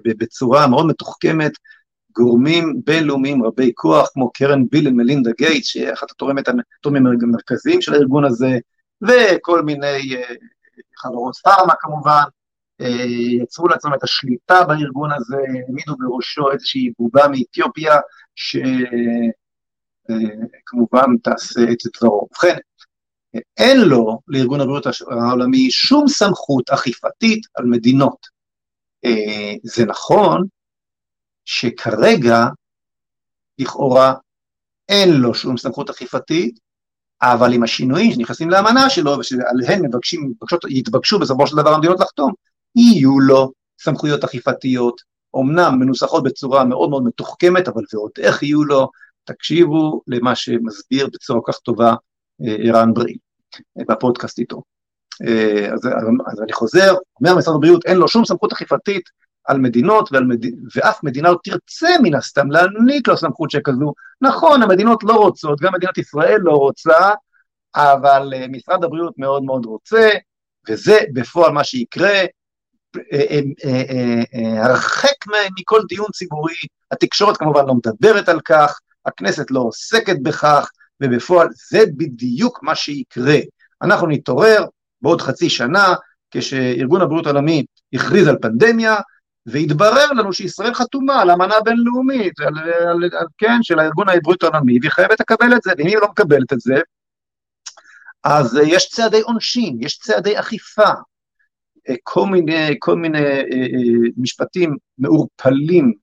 ובצורה 0.06 0.68
מאוד 0.68 0.86
מתוחכמת, 0.86 1.52
גורמים 2.16 2.82
בינלאומיים 2.86 3.46
רבי 3.46 3.72
כוח, 3.76 4.10
כמו 4.14 4.32
קרן 4.34 4.64
ביל 4.72 4.88
ומלינדה 4.88 5.32
גייטס, 5.38 5.68
שהיא 5.68 5.94
אחת 5.94 6.12
התורמים 6.12 7.08
המרכזיים 7.08 7.82
של 7.82 7.94
הארגון 7.94 8.26
הזה, 8.26 8.58
וכל 9.02 9.62
מיני 9.62 10.16
אה, 10.16 10.36
חברות 10.98 11.36
פארמה 11.36 11.74
כמובן, 11.80 12.24
יצרו 13.42 13.68
לעצמם 13.68 13.94
את 13.94 14.04
השליטה 14.04 14.64
בארגון 14.64 15.12
הזה, 15.12 15.38
העמידו 15.38 15.96
בראשו 15.98 16.52
איזושהי 16.52 16.92
בובה 17.00 17.28
מאתיופיה, 17.28 18.00
שכמובן 18.36 18.62
אה, 20.94 21.18
תעשה 21.24 21.62
את 21.62 21.78
דברו. 21.98 22.28
ובכן, 22.32 22.58
אין 23.58 23.82
לו, 23.82 24.20
לארגון 24.28 24.62
הבריאות 24.62 24.86
העולמי, 25.12 25.72
שום 25.72 26.08
סמכות 26.08 26.70
אכיפתית 26.70 27.46
על 27.56 27.66
מדינות. 27.66 28.28
אה, 29.06 29.54
זה 29.64 29.86
נכון 29.86 30.48
שכרגע, 31.46 32.46
לכאורה, 33.60 34.14
אין 34.90 35.10
לו 35.14 35.36
שום 35.36 35.58
סמכות 35.58 35.90
אכיפתית, 35.90 36.60
אבל 37.22 37.54
עם 37.54 37.64
השינויים 37.64 38.12
שנכנסים 38.12 38.50
לאמנה 38.50 38.90
שלו, 38.90 39.12
ושעליהם 39.20 39.86
מבקשים, 39.86 40.34
יתבקשו 40.70 41.20
בסופו 41.20 41.48
של 41.48 41.56
דבר 41.56 41.74
המדינות 41.74 42.00
לחתום, 42.00 42.34
יהיו 42.76 43.20
לו 43.20 43.52
סמכויות 43.82 44.24
אכיפתיות, 44.24 45.02
אמנם 45.36 45.80
מנוסחות 45.80 46.24
בצורה 46.24 46.66
מאוד 46.66 46.90
מאוד 46.90 47.04
מתוחכמת, 47.04 47.68
אבל 47.68 47.84
ועוד 47.94 48.12
איך 48.20 48.44
יהיו 48.44 48.64
לו, 48.64 48.90
תקשיבו 49.24 50.02
למה 50.08 50.36
שמסביר 50.36 51.08
בצורה 51.14 51.42
כל 51.42 51.52
כך 51.52 51.60
טובה 51.60 51.94
אה, 52.48 52.56
ערן 52.60 52.94
בראי 52.94 53.18
אה, 53.80 53.84
בפודקאסט 53.90 54.40
איתו. 54.40 54.62
אה, 55.28 55.74
אז, 55.74 55.80
אז 56.32 56.42
אני 56.42 56.54
חוזר, 56.54 56.94
אומר 57.20 57.36
משרד 57.36 57.56
הבריאות, 57.56 57.86
אין 57.86 57.98
לו 57.98 58.08
שום 58.08 58.26
סמכות 58.26 58.52
אכיפתית 58.52 59.10
על 59.46 59.58
מדינות, 59.58 60.10
ועל 60.12 60.24
מד... 60.24 60.46
ואף 60.76 61.04
מדינה 61.04 61.32
לא 61.32 61.38
תרצה 61.44 61.90
מן 62.04 62.16
הסתם 62.16 62.52
להעניק 62.52 63.08
לו 63.08 63.18
סמכות 63.18 63.52
שכזו. 63.52 63.94
נכון, 64.22 64.64
המדינות 64.64 65.04
לא 65.04 65.14
רוצות, 65.14 65.62
גם 65.62 65.74
מדינת 65.74 65.98
ישראל 65.98 66.38
לא 66.42 66.52
רוצה, 66.52 67.12
אבל 67.76 68.34
משרד 68.50 68.84
הבריאות 68.84 69.14
מאוד 69.18 69.44
מאוד 69.44 69.66
רוצה, 69.66 70.10
וזה 70.70 71.00
בפועל 71.14 71.52
מה 71.52 71.64
שיקרה, 71.64 72.20
הרחק 74.64 75.28
מכל 75.60 75.82
דיון 75.88 76.08
ציבורי, 76.14 76.54
התקשורת 76.92 77.38
כמובן 77.38 77.66
לא 77.66 77.74
מדברת 77.74 78.30
על 78.30 78.40
כך, 78.46 78.80
הכנסת 79.06 79.52
לא 79.52 79.60
עוסקת 79.60 80.16
בכך, 80.24 80.70
ובפועל 81.02 81.48
זה 81.70 81.84
בדיוק 81.98 82.64
מה 82.64 82.76
שיקרה. 82.76 83.38
אנחנו 83.82 84.08
נתעורר 84.08 84.66
בעוד 85.02 85.22
חצי 85.22 85.50
שנה, 85.50 85.94
כשארגון 86.32 87.02
הבריאות 87.02 87.26
העולמי 87.26 87.66
הכריז 87.94 88.28
על 88.28 88.38
פנדמיה, 88.42 88.96
והתברר 89.46 90.12
לנו 90.12 90.34
שישראל 90.34 90.74
חתומה 90.74 91.22
על 91.22 91.32
אמנה 91.32 91.56
בינלאומית, 91.66 92.40
על, 92.40 92.60
על, 92.70 93.04
על, 93.04 93.28
כן, 93.38 93.58
של 93.62 93.80
הארגון 93.80 94.10
הבריאות 94.10 94.44
העולמי, 94.44 94.78
והיא 94.82 94.92
חייבת 94.92 95.20
לקבל 95.20 95.54
את 95.56 95.62
זה, 95.64 95.72
ואם 95.78 95.88
היא 95.88 95.98
לא 95.98 96.08
מקבלת 96.08 96.54
את 96.54 96.60
זה, 96.60 96.76
אז 98.24 98.60
יש 98.64 98.90
צעדי 98.90 99.22
עונשין, 99.22 99.78
יש 99.82 99.98
צעדי 99.98 100.40
אכיפה, 100.40 100.90
כל 102.04 102.26
מיני, 102.26 102.76
כל 102.80 102.96
מיני 102.96 103.20
משפטים 104.18 104.76
מעורפלים, 104.98 105.94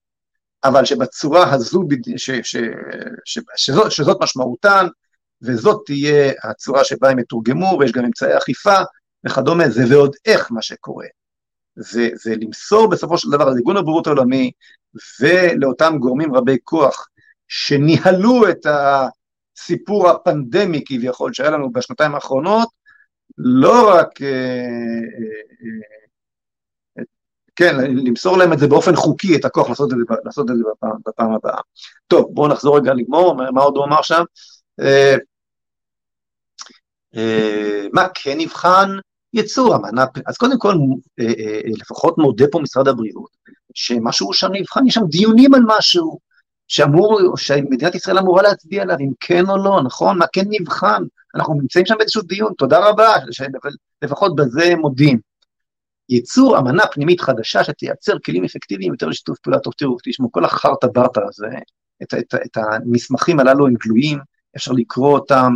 אבל 0.64 0.85
שבצורה 0.85 1.53
הזו, 1.53 1.85
ש, 2.16 2.31
ש, 2.31 2.57
ש, 3.24 3.39
שזאת, 3.57 3.93
שזאת 3.93 4.18
משמעותן, 4.22 4.87
וזאת 5.43 5.83
תהיה 5.87 6.33
הצורה 6.45 6.85
שבה 6.85 7.11
הם 7.11 7.18
יתורגמו, 7.18 7.76
ויש 7.81 7.93
גם 7.93 8.05
אמצעי 8.05 8.39
אכיפה 8.39 8.76
וכדומה, 9.26 9.68
זה 9.68 9.83
ועוד 9.89 10.16
איך 10.26 10.53
מה 10.53 10.62
שקורה. 10.62 11.07
זה, 11.76 12.09
זה 12.14 12.35
למסור 12.37 12.91
בסופו 12.91 13.18
של 13.18 13.31
דבר 13.31 13.45
לארגון 13.45 13.76
הבריאות 13.76 14.07
העולמי 14.07 14.51
ולאותם 15.20 15.97
גורמים 15.99 16.35
רבי 16.35 16.57
כוח 16.64 17.09
שניהלו 17.49 18.49
את 18.49 18.66
הסיפור 18.66 20.09
הפנדמי 20.11 20.83
כביכול 20.87 21.33
שהיה 21.33 21.51
לנו 21.51 21.72
בשנתיים 21.72 22.14
האחרונות, 22.14 22.68
לא 23.39 23.95
רק, 23.95 24.22
אה, 24.22 24.28
אה, 24.28 25.83
אה, 26.99 27.03
כן, 27.57 27.76
למסור 27.76 28.39
להם 28.39 28.53
את 28.53 28.59
זה 28.59 28.66
באופן 28.66 28.97
חוקי, 28.97 29.37
את 29.37 29.45
הכוח 29.45 29.68
לעשות 29.68 29.93
את 29.93 29.99
זה, 29.99 30.14
לעשות 30.24 30.51
את 30.51 30.57
זה 30.57 30.62
בפעם, 30.72 30.97
בפעם 31.07 31.33
הבאה. 31.33 31.61
טוב, 32.09 32.31
בואו 32.35 32.49
נחזור 32.49 32.76
רגע 32.76 32.95
לגמור, 32.95 33.35
מה 33.53 33.61
עוד 33.61 33.76
הוא 33.76 33.85
אמר 33.85 34.03
שם? 34.03 34.22
מה 37.93 38.07
כן 38.14 38.35
נבחן? 38.39 38.89
יצור 39.35 39.76
אמנה, 39.76 40.05
אז 40.26 40.37
קודם 40.37 40.59
כל, 40.59 40.74
לפחות 41.64 42.18
מודה 42.18 42.45
פה 42.53 42.59
משרד 42.59 42.89
הבריאות, 42.89 43.31
שמשהו 43.74 44.33
שם 44.33 44.49
נבחן, 44.53 44.87
יש 44.87 44.95
שם 44.95 45.05
דיונים 45.09 45.55
על 45.55 45.61
משהו, 45.66 46.18
שאמור, 46.68 47.37
שמדינת 47.37 47.95
ישראל 47.95 48.18
אמורה 48.18 48.43
להצביע 48.43 48.83
עליו, 48.83 48.97
אם 49.01 49.12
כן 49.20 49.49
או 49.49 49.57
לא, 49.57 49.83
נכון? 49.85 50.18
מה 50.18 50.26
כן 50.33 50.45
נבחן? 50.49 51.03
אנחנו 51.35 51.55
נמצאים 51.55 51.87
שם 51.87 51.95
באיזשהו 51.99 52.22
דיון, 52.22 52.53
תודה 52.59 52.89
רבה, 52.89 53.14
לפחות 54.03 54.37
בזה 54.37 54.74
מודים. 54.76 55.18
ייצור 56.09 56.59
אמנה 56.59 56.87
פנימית 56.87 57.20
חדשה 57.20 57.64
שתייצר 57.64 58.18
כלים 58.18 58.45
אפקטיביים 58.45 58.93
יותר 58.93 59.07
לשיתוף 59.07 59.39
פעולה. 59.39 59.59
טוב, 59.59 59.72
תראו, 59.76 59.97
תשמעו, 60.05 60.33
כל 60.33 60.45
החרטה 60.45 60.87
ברטה 60.87 61.20
הזה, 61.28 61.49
את, 62.03 62.14
את, 62.14 62.35
את 62.35 62.57
המסמכים 62.57 63.41
הללו 63.41 63.66
הם 63.66 63.74
גלויים, 63.74 64.18
אפשר 64.57 64.72
לקרוא 64.72 65.18
אותם, 65.18 65.53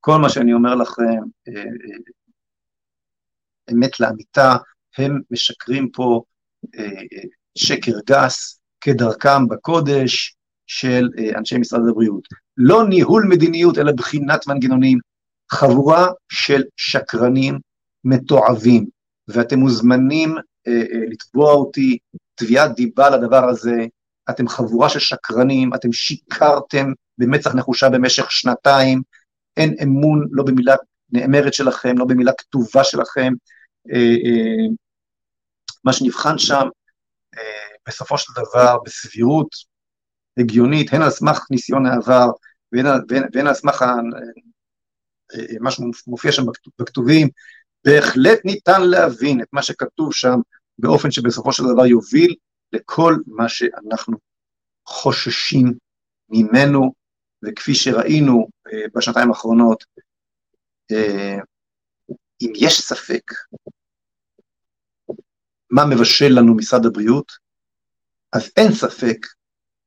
כל 0.00 0.18
מה 0.18 0.28
שאני 0.28 0.52
אומר 0.52 0.74
לכם, 0.74 1.02
אה, 1.48 1.54
אה, 1.54 1.96
אמת 3.72 4.00
לאמיתה, 4.00 4.56
הם 4.98 5.20
משקרים 5.30 5.90
פה 5.90 6.22
אה, 6.78 7.02
שקר 7.58 7.92
גס, 8.06 8.60
כדרכם 8.80 9.48
בקודש 9.48 10.36
של 10.66 11.08
אנשי 11.36 11.58
משרד 11.58 11.80
הבריאות. 11.90 12.28
לא 12.56 12.88
ניהול 12.88 13.26
מדיניות, 13.28 13.78
אלא 13.78 13.92
בחינת 13.92 14.46
מנגנונים, 14.46 14.98
חבורה 15.54 16.06
של 16.28 16.62
שקרנים 16.76 17.58
מתועבים, 18.04 18.86
ואתם 19.28 19.58
מוזמנים 19.58 20.34
אה, 20.66 20.72
אה, 20.72 21.04
לתבוע 21.10 21.52
אותי 21.52 21.98
תביעת 22.34 22.74
דיבה 22.74 23.10
לדבר 23.10 23.44
הזה, 23.48 23.86
אתם 24.30 24.48
חבורה 24.48 24.88
של 24.88 24.98
שקרנים, 24.98 25.74
אתם 25.74 25.92
שיקרתם 25.92 26.92
במצח 27.18 27.54
נחושה 27.54 27.88
במשך 27.88 28.32
שנתיים, 28.32 29.02
אין 29.56 29.74
אמון 29.82 30.28
לא 30.30 30.44
במילה 30.44 30.74
נאמרת 31.12 31.54
שלכם, 31.54 31.98
לא 31.98 32.04
במילה 32.04 32.32
כתובה 32.38 32.84
שלכם, 32.84 33.32
אה, 33.92 33.98
אה, 33.98 34.66
מה 35.84 35.92
שנבחן 35.92 36.38
שם, 36.38 36.68
אה, 37.36 37.76
בסופו 37.88 38.18
של 38.18 38.32
דבר, 38.36 38.76
בסבירות 38.84 39.48
הגיונית, 40.38 40.92
הן 40.92 41.02
על 41.02 41.10
סמך 41.10 41.46
ניסיון 41.50 41.86
העבר 41.86 42.30
והן 42.72 43.46
על 43.46 43.54
סמך 43.54 43.84
מה 45.60 45.70
שמופיע 45.70 46.32
שם 46.32 46.42
בכתובים, 46.78 47.28
בהחלט 47.84 48.38
ניתן 48.44 48.82
להבין 48.82 49.40
את 49.42 49.48
מה 49.52 49.62
שכתוב 49.62 50.14
שם 50.14 50.38
באופן 50.78 51.10
שבסופו 51.10 51.52
של 51.52 51.62
דבר 51.74 51.86
יוביל 51.86 52.34
לכל 52.72 53.16
מה 53.26 53.48
שאנחנו 53.48 54.16
חוששים 54.86 55.72
ממנו, 56.28 56.92
וכפי 57.44 57.74
שראינו 57.74 58.48
אה, 58.72 58.86
בשנתיים 58.94 59.28
האחרונות, 59.28 59.84
אה, 60.92 61.36
אם 62.42 62.52
יש 62.56 62.80
ספק 62.80 63.22
מה 65.70 65.82
מבשל 65.86 66.28
לנו 66.38 66.56
משרד 66.56 66.86
הבריאות, 66.86 67.32
אז 68.32 68.50
אין 68.56 68.72
ספק 68.72 69.26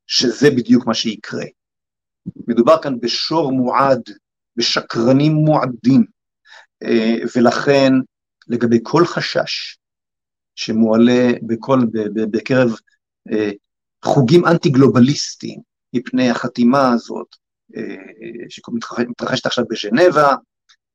שזה 0.08 0.50
בדיוק 0.50 0.88
מה 0.88 0.94
שיקרה. 0.94 1.46
מדובר 2.48 2.82
כאן 2.82 3.00
בשור 3.00 3.52
מועד 3.52 4.02
ושקרנים 4.58 5.32
מועדים, 5.34 6.06
אה, 6.84 7.16
ולכן 7.36 7.94
לגבי 8.48 8.80
כל 8.84 9.06
חשש 9.06 9.78
שמועלה 10.56 11.32
בכל, 11.48 11.80
בקרב 12.32 12.70
אה, 13.32 13.52
חוגים 14.06 14.46
אנטי-גלובליסטיים 14.46 15.62
מפני 15.94 16.30
החתימה 16.30 16.92
הזאת, 16.94 17.28
אה, 17.78 18.50
שמתרחשת 18.50 19.46
עכשיו 19.46 19.66
בז'נבה, 19.70 20.36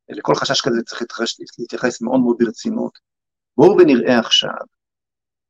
לכל 0.08 0.34
חשש 0.34 0.60
כזה 0.60 0.82
צריך 0.82 1.02
להתייחס 1.58 2.02
מאוד 2.02 2.20
מאוד 2.20 2.36
ברצינות. 2.38 2.98
בואו 3.56 3.76
ונראה 3.78 4.18
עכשיו 4.18 4.54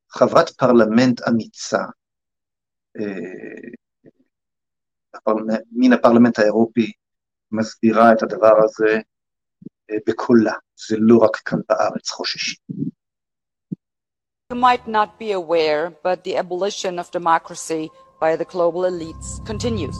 חברת 0.09 0.49
פרלמנט 0.49 1.21
אמיצה 1.29 1.83
מן 5.71 5.93
הפרלמנט 5.93 6.39
האירופי, 6.39 6.91
מסבירה 7.52 8.12
את 8.12 8.22
הדבר 8.22 8.54
הזה 8.64 8.98
בקולה, 10.06 10.52
זה 10.88 10.96
לא 10.98 11.18
רק 11.18 11.36
כאן 11.36 11.58
בארץ 11.68 12.10
חוששים. 12.10 12.58
You 14.52 14.56
might 14.56 14.88
not 14.88 15.18
be 15.18 15.32
aware, 15.32 15.90
but 16.02 16.24
the 16.24 16.36
abolition 16.36 16.98
of 16.98 17.10
democracy 17.10 17.90
by 18.18 18.34
the 18.36 18.46
global 18.46 18.82
elites 18.82 19.44
continues. 19.44 19.96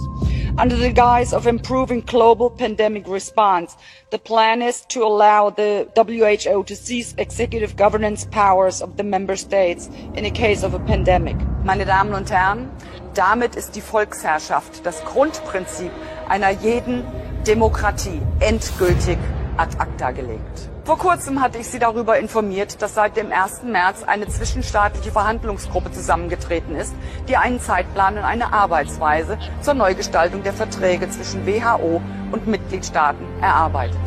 Under 0.57 0.75
the 0.75 0.91
guise 0.91 1.33
of 1.33 1.47
improving 1.47 2.01
global 2.01 2.51
pandemic 2.51 3.07
response, 3.07 3.77
the 4.11 4.19
plan 4.19 4.61
is 4.61 4.85
to 4.87 5.05
allow 5.05 5.51
the 5.51 5.87
WHO 5.95 6.65
to 6.65 6.75
seize 6.75 7.15
executive 7.19 7.77
governance 7.77 8.25
powers 8.25 8.83
of 8.83 8.97
the 8.97 9.05
member 9.05 9.37
states 9.37 9.89
in 10.15 10.25
a 10.25 10.31
case 10.31 10.65
of 10.65 10.75
a 10.75 10.81
pandemic. 10.81 11.37
Meine 11.63 11.85
Damen 11.85 12.13
und 12.13 12.31
Herren, 12.31 12.71
damit 13.15 13.55
ist 13.55 13.77
die 13.77 13.81
Volksherrschaft 13.81 14.85
das 14.85 15.05
Grundprinzip 15.05 15.93
einer 16.29 16.51
jeden 16.51 17.05
Demokratie 17.48 18.22
endgültig 18.40 19.18
ad 19.58 19.78
acta 19.78 20.12
gelegt. 20.12 20.70
Vor 20.86 20.98
kurzem 20.98 21.42
hatte 21.42 21.58
ich 21.58 21.68
Sie 21.68 21.80
darüber 21.80 22.18
informiert, 22.18 22.82
dass 22.82 22.96
seit 22.96 23.18
dem 23.18 23.34
1. 23.34 23.64
März 23.64 24.04
eine 24.04 24.30
zwischenstaatliche 24.30 25.12
Verhandlungsgruppe 25.12 25.92
zusammengetreten 25.92 26.78
ist, 26.78 26.94
die 27.28 27.36
einen 27.36 27.60
Zeitplan 27.60 28.18
und 28.18 28.24
eine 28.24 28.54
Arbeitsweise 28.54 29.38
zur 29.62 29.74
Neugestaltung 29.74 30.44
der 30.44 30.54
Verträge 30.54 31.10
zwischen 31.10 31.46
WHO 31.46 32.02
und 32.32 32.48
Mitgliedstaaten 32.48 33.26
erarbeitet. 33.42 34.00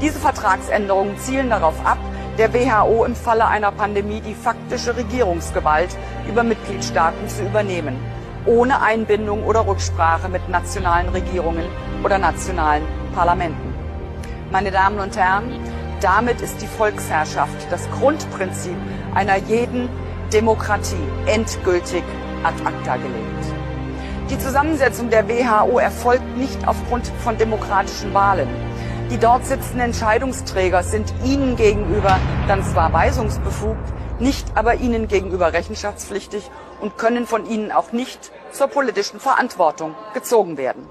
Diese 0.00 0.20
Vertragsänderungen 0.20 1.18
zielen 1.18 1.50
darauf 1.50 1.84
ab, 1.84 1.98
der 2.38 2.54
WHO 2.54 3.04
im 3.04 3.16
Falle 3.16 3.48
einer 3.48 3.72
Pandemie 3.72 4.20
die 4.20 4.34
faktische 4.34 4.96
Regierungsgewalt 4.96 5.90
über 6.28 6.44
Mitgliedstaaten 6.44 7.28
zu 7.28 7.42
übernehmen, 7.42 7.96
ohne 8.46 8.80
Einbindung 8.80 9.44
oder 9.44 9.66
Rücksprache 9.66 10.28
mit 10.28 10.48
nationalen 10.48 11.08
Regierungen 11.10 11.64
oder 12.04 12.18
nationalen 12.18 12.82
Parlamenten. 13.14 13.74
Meine 14.50 14.70
Damen 14.70 14.98
und 14.98 15.16
Herren, 15.16 15.58
damit 16.00 16.40
ist 16.40 16.60
die 16.60 16.66
Volksherrschaft 16.66 17.70
das 17.70 17.88
Grundprinzip 17.92 18.76
einer 19.14 19.36
jeden 19.36 19.88
Demokratie 20.32 20.96
endgültig 21.26 22.02
ad 22.42 22.54
acta 22.64 22.96
gelegt. 22.96 23.52
Die 24.30 24.38
Zusammensetzung 24.38 25.10
der 25.10 25.28
WHO 25.28 25.78
erfolgt 25.78 26.36
nicht 26.36 26.66
aufgrund 26.66 27.06
von 27.22 27.36
demokratischen 27.36 28.14
Wahlen. 28.14 28.48
Die 29.10 29.18
dort 29.18 29.44
sitzenden 29.44 29.88
Entscheidungsträger 29.88 30.82
sind 30.82 31.12
ihnen 31.22 31.54
gegenüber 31.56 32.18
dann 32.48 32.64
zwar 32.64 32.92
weisungsbefugt, 32.92 33.92
nicht 34.18 34.46
aber 34.54 34.76
ihnen 34.76 35.08
gegenüber 35.08 35.52
rechenschaftspflichtig 35.52 36.50
und 36.80 36.98
können 36.98 37.26
von 37.26 37.48
ihnen 37.48 37.72
auch 37.72 37.92
nicht 37.92 38.30
zur 38.52 38.68
politischen 38.68 39.20
Verantwortung 39.20 39.94
gezogen 40.14 40.56
werden. 40.56 40.86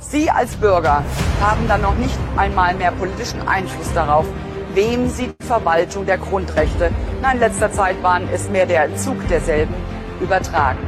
Sie 0.00 0.30
als 0.30 0.56
Bürger 0.56 1.02
haben 1.40 1.66
dann 1.66 1.80
noch 1.82 1.94
nicht 1.96 2.18
einmal 2.36 2.74
mehr 2.74 2.92
politischen 2.92 3.46
Einfluss 3.48 3.92
darauf, 3.94 4.26
wem 4.74 5.08
sie 5.08 5.28
die 5.28 5.46
Verwaltung 5.46 6.04
der 6.04 6.18
Grundrechte, 6.18 6.90
na 7.22 7.32
in 7.32 7.38
letzter 7.38 7.72
Zeit 7.72 8.02
waren 8.02 8.28
es 8.32 8.48
mehr 8.50 8.66
der 8.66 8.84
Entzug 8.84 9.26
derselben, 9.28 9.74
übertragen. 10.20 10.80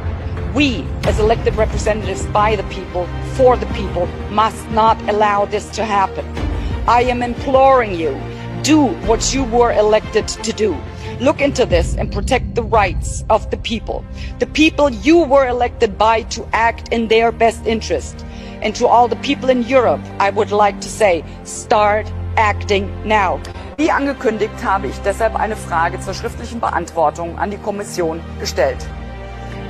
We, 0.53 0.83
as 1.07 1.19
elected 1.19 1.57
representatives 1.57 2.25
by 2.27 2.55
the 2.55 2.63
people, 2.63 3.05
for 3.35 3.57
the 3.57 3.65
people, 3.67 4.07
must 4.31 4.69
not 4.71 4.97
allow 5.07 5.45
this 5.45 5.69
to 5.71 5.83
happen. 5.83 6.25
I 6.87 7.03
am 7.11 7.21
imploring 7.21 7.93
you, 7.93 8.15
do 8.63 8.87
what 9.07 9.33
you 9.33 9.43
were 9.43 9.71
elected 9.73 10.27
to 10.27 10.53
do. 10.53 10.75
Look 11.19 11.41
into 11.41 11.65
this 11.65 11.95
and 11.95 12.11
protect 12.11 12.53
the 12.53 12.61
rights 12.61 13.25
of 13.31 13.49
the 13.49 13.57
people. 13.57 14.05
The 14.37 14.45
people 14.45 14.91
you 14.91 15.17
were 15.17 15.47
elected 15.47 15.97
by 15.97 16.21
to 16.29 16.47
act 16.53 16.93
in 16.93 17.07
their 17.07 17.31
best 17.31 17.65
interest. 17.65 18.23
And 18.61 18.75
to 18.75 18.85
all 18.85 19.07
the 19.07 19.15
people 19.17 19.49
in 19.49 19.63
Europe, 19.63 20.01
I 20.19 20.29
would 20.29 20.51
like 20.51 20.79
to 20.81 20.87
say, 20.87 21.23
start 21.43 22.05
acting 22.35 22.87
now. 23.03 23.39
Wie 23.77 23.89
angekündigt 23.89 24.63
habe 24.63 24.87
ich 24.87 24.95
deshalb 25.03 25.35
eine 25.35 25.55
Frage 25.55 25.99
zur 25.99 26.13
schriftlichen 26.13 26.59
Beantwortung 26.59 27.39
an 27.39 27.49
die 27.49 27.57
Kommission 27.57 28.21
gestellt. 28.39 28.85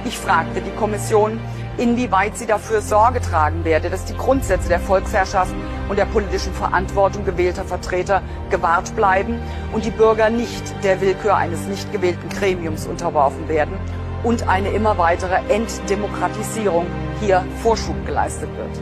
Ich 0.03 0.17
fragte 0.17 0.59
die 0.59 0.75
Kommission, 0.75 1.39
inwieweit 1.77 2.37
sie 2.37 2.45
dafür 2.45 2.81
Sorge 2.81 3.21
tragen 3.21 3.63
werde, 3.63 3.89
dass 3.89 4.03
die 4.03 4.17
Grundsätze 4.17 4.67
der 4.67 4.81
Volksherrschaft 4.81 5.55
und 5.89 5.97
der 5.97 6.05
politischen 6.05 6.53
Verantwortung 6.53 7.25
gewählter 7.25 7.65
Vertreter 7.65 8.21
gewahrt 8.49 8.95
bleiben 8.95 9.39
und 9.73 9.85
die 9.85 9.91
Bürger 9.91 10.29
nicht 10.29 10.63
der 10.83 11.01
Willkür 11.01 11.35
eines 11.35 11.65
nicht 11.67 11.91
gewählten 11.91 12.29
Gremiums 12.29 12.87
unterworfen 12.87 13.47
werden 13.47 13.77
und 14.23 14.47
eine 14.47 14.69
immer 14.69 14.97
weitere 14.97 15.37
Enddemokratisierung 15.49 16.85
hier 17.19 17.43
Vorschub 17.61 18.05
geleistet 18.05 18.49
wird. 18.57 18.81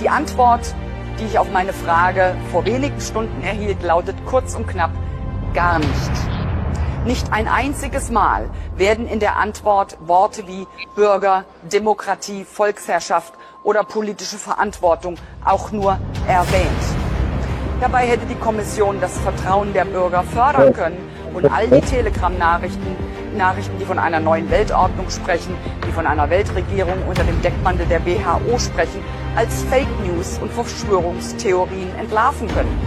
Die 0.00 0.08
Antwort, 0.08 0.74
die 1.18 1.24
ich 1.24 1.38
auf 1.38 1.50
meine 1.52 1.72
Frage 1.72 2.34
vor 2.50 2.64
wenigen 2.64 3.00
Stunden 3.00 3.42
erhielt, 3.42 3.82
lautet 3.82 4.16
kurz 4.26 4.54
und 4.54 4.66
knapp 4.66 4.90
gar 5.54 5.78
nicht. 5.78 6.10
Nicht 7.06 7.32
ein 7.32 7.48
einziges 7.48 8.10
Mal 8.10 8.48
werden 8.76 9.06
in 9.06 9.20
der 9.20 9.36
Antwort 9.36 9.98
Worte 10.06 10.46
wie 10.46 10.66
Bürger, 10.96 11.44
Demokratie, 11.70 12.44
Volksherrschaft 12.44 13.34
oder 13.64 13.82
politische 13.82 14.36
Verantwortung 14.36 15.16
auch 15.44 15.72
nur 15.72 15.98
erwähnt. 16.28 16.68
Dabei 17.80 18.06
hätte 18.06 18.26
die 18.26 18.36
Kommission 18.36 19.00
das 19.00 19.18
Vertrauen 19.18 19.72
der 19.72 19.84
Bürger 19.84 20.22
fördern 20.22 20.72
können 20.72 20.98
und 21.34 21.50
all 21.50 21.66
die 21.66 21.80
Telegram-Nachrichten, 21.80 22.96
Nachrichten, 23.36 23.76
die 23.80 23.84
von 23.84 23.98
einer 23.98 24.20
neuen 24.20 24.48
Weltordnung 24.50 25.10
sprechen, 25.10 25.56
die 25.86 25.90
von 25.90 26.06
einer 26.06 26.30
Weltregierung 26.30 26.94
unter 27.08 27.24
dem 27.24 27.42
Deckmantel 27.42 27.86
der 27.86 28.06
WHO 28.06 28.58
sprechen, 28.58 29.02
als 29.34 29.64
Fake 29.64 29.88
News 30.06 30.38
und 30.38 30.52
Verschwörungstheorien 30.52 31.94
entlarven 31.98 32.46
können, 32.48 32.78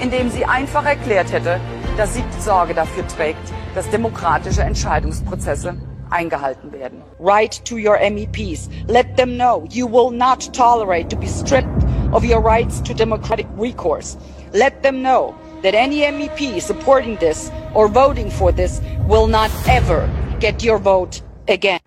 indem 0.00 0.28
sie 0.28 0.44
einfach 0.44 0.84
erklärt 0.84 1.32
hätte, 1.32 1.60
dass 1.96 2.14
sie 2.14 2.24
Sorge 2.40 2.74
dafür 2.74 3.06
trägt, 3.06 3.52
dass 3.74 3.88
demokratische 3.90 4.62
Entscheidungsprozesse 4.62 5.76
eingehalten 6.11 6.71
werden. 6.71 7.01
Write 7.19 7.61
to 7.65 7.77
your 7.77 7.97
MEPs. 7.97 8.69
Let 8.87 9.17
them 9.17 9.37
know 9.37 9.65
you 9.69 9.87
will 9.87 10.11
not 10.11 10.53
tolerate 10.53 11.09
to 11.09 11.15
be 11.15 11.27
stripped 11.27 11.83
of 12.13 12.23
your 12.23 12.41
rights 12.41 12.81
to 12.81 12.93
democratic 12.93 13.47
recourse. 13.57 14.17
Let 14.53 14.81
them 14.83 15.01
know 15.01 15.35
that 15.63 15.73
any 15.73 16.01
MEP 16.01 16.61
supporting 16.61 17.17
this 17.17 17.51
or 17.73 17.87
voting 17.87 18.29
for 18.29 18.51
this 18.51 18.81
will 19.07 19.27
not 19.27 19.51
ever 19.67 20.09
get 20.39 20.63
your 20.63 20.79
vote 20.79 21.21
again. 21.47 21.79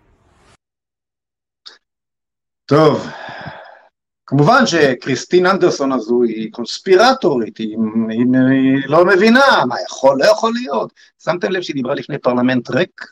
טוב, 2.65 3.07
כמובן 4.25 4.65
שקריסטין 4.65 5.45
אנדרסון 5.45 5.91
הזו 5.91 6.23
היא 6.23 6.51
קונספירטורית, 6.51 7.57
היא, 7.57 7.77
היא, 8.09 8.25
היא 8.49 8.83
לא 8.85 9.05
מבינה 9.05 9.65
מה 9.67 9.75
יכול, 9.85 10.19
לא 10.19 10.25
יכול 10.25 10.53
להיות. 10.53 10.93
שמתם 11.23 11.51
לב 11.51 11.61
שהיא 11.61 11.75
דיברה 11.75 11.95
לפני 11.95 12.17
פרלמנט 12.17 12.69
ריק? 12.69 13.05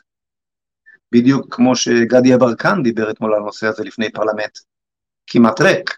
בדיוק 1.15 1.55
כמו 1.55 1.75
שגדי 1.75 2.29
יברקן 2.29 2.83
דיבר 2.83 3.11
אתמול 3.11 3.33
על 3.33 3.41
הנושא 3.41 3.67
הזה 3.67 3.83
לפני 3.83 4.11
פרלמנט 4.11 4.57
כמעט 5.27 5.61
ריק, 5.61 5.97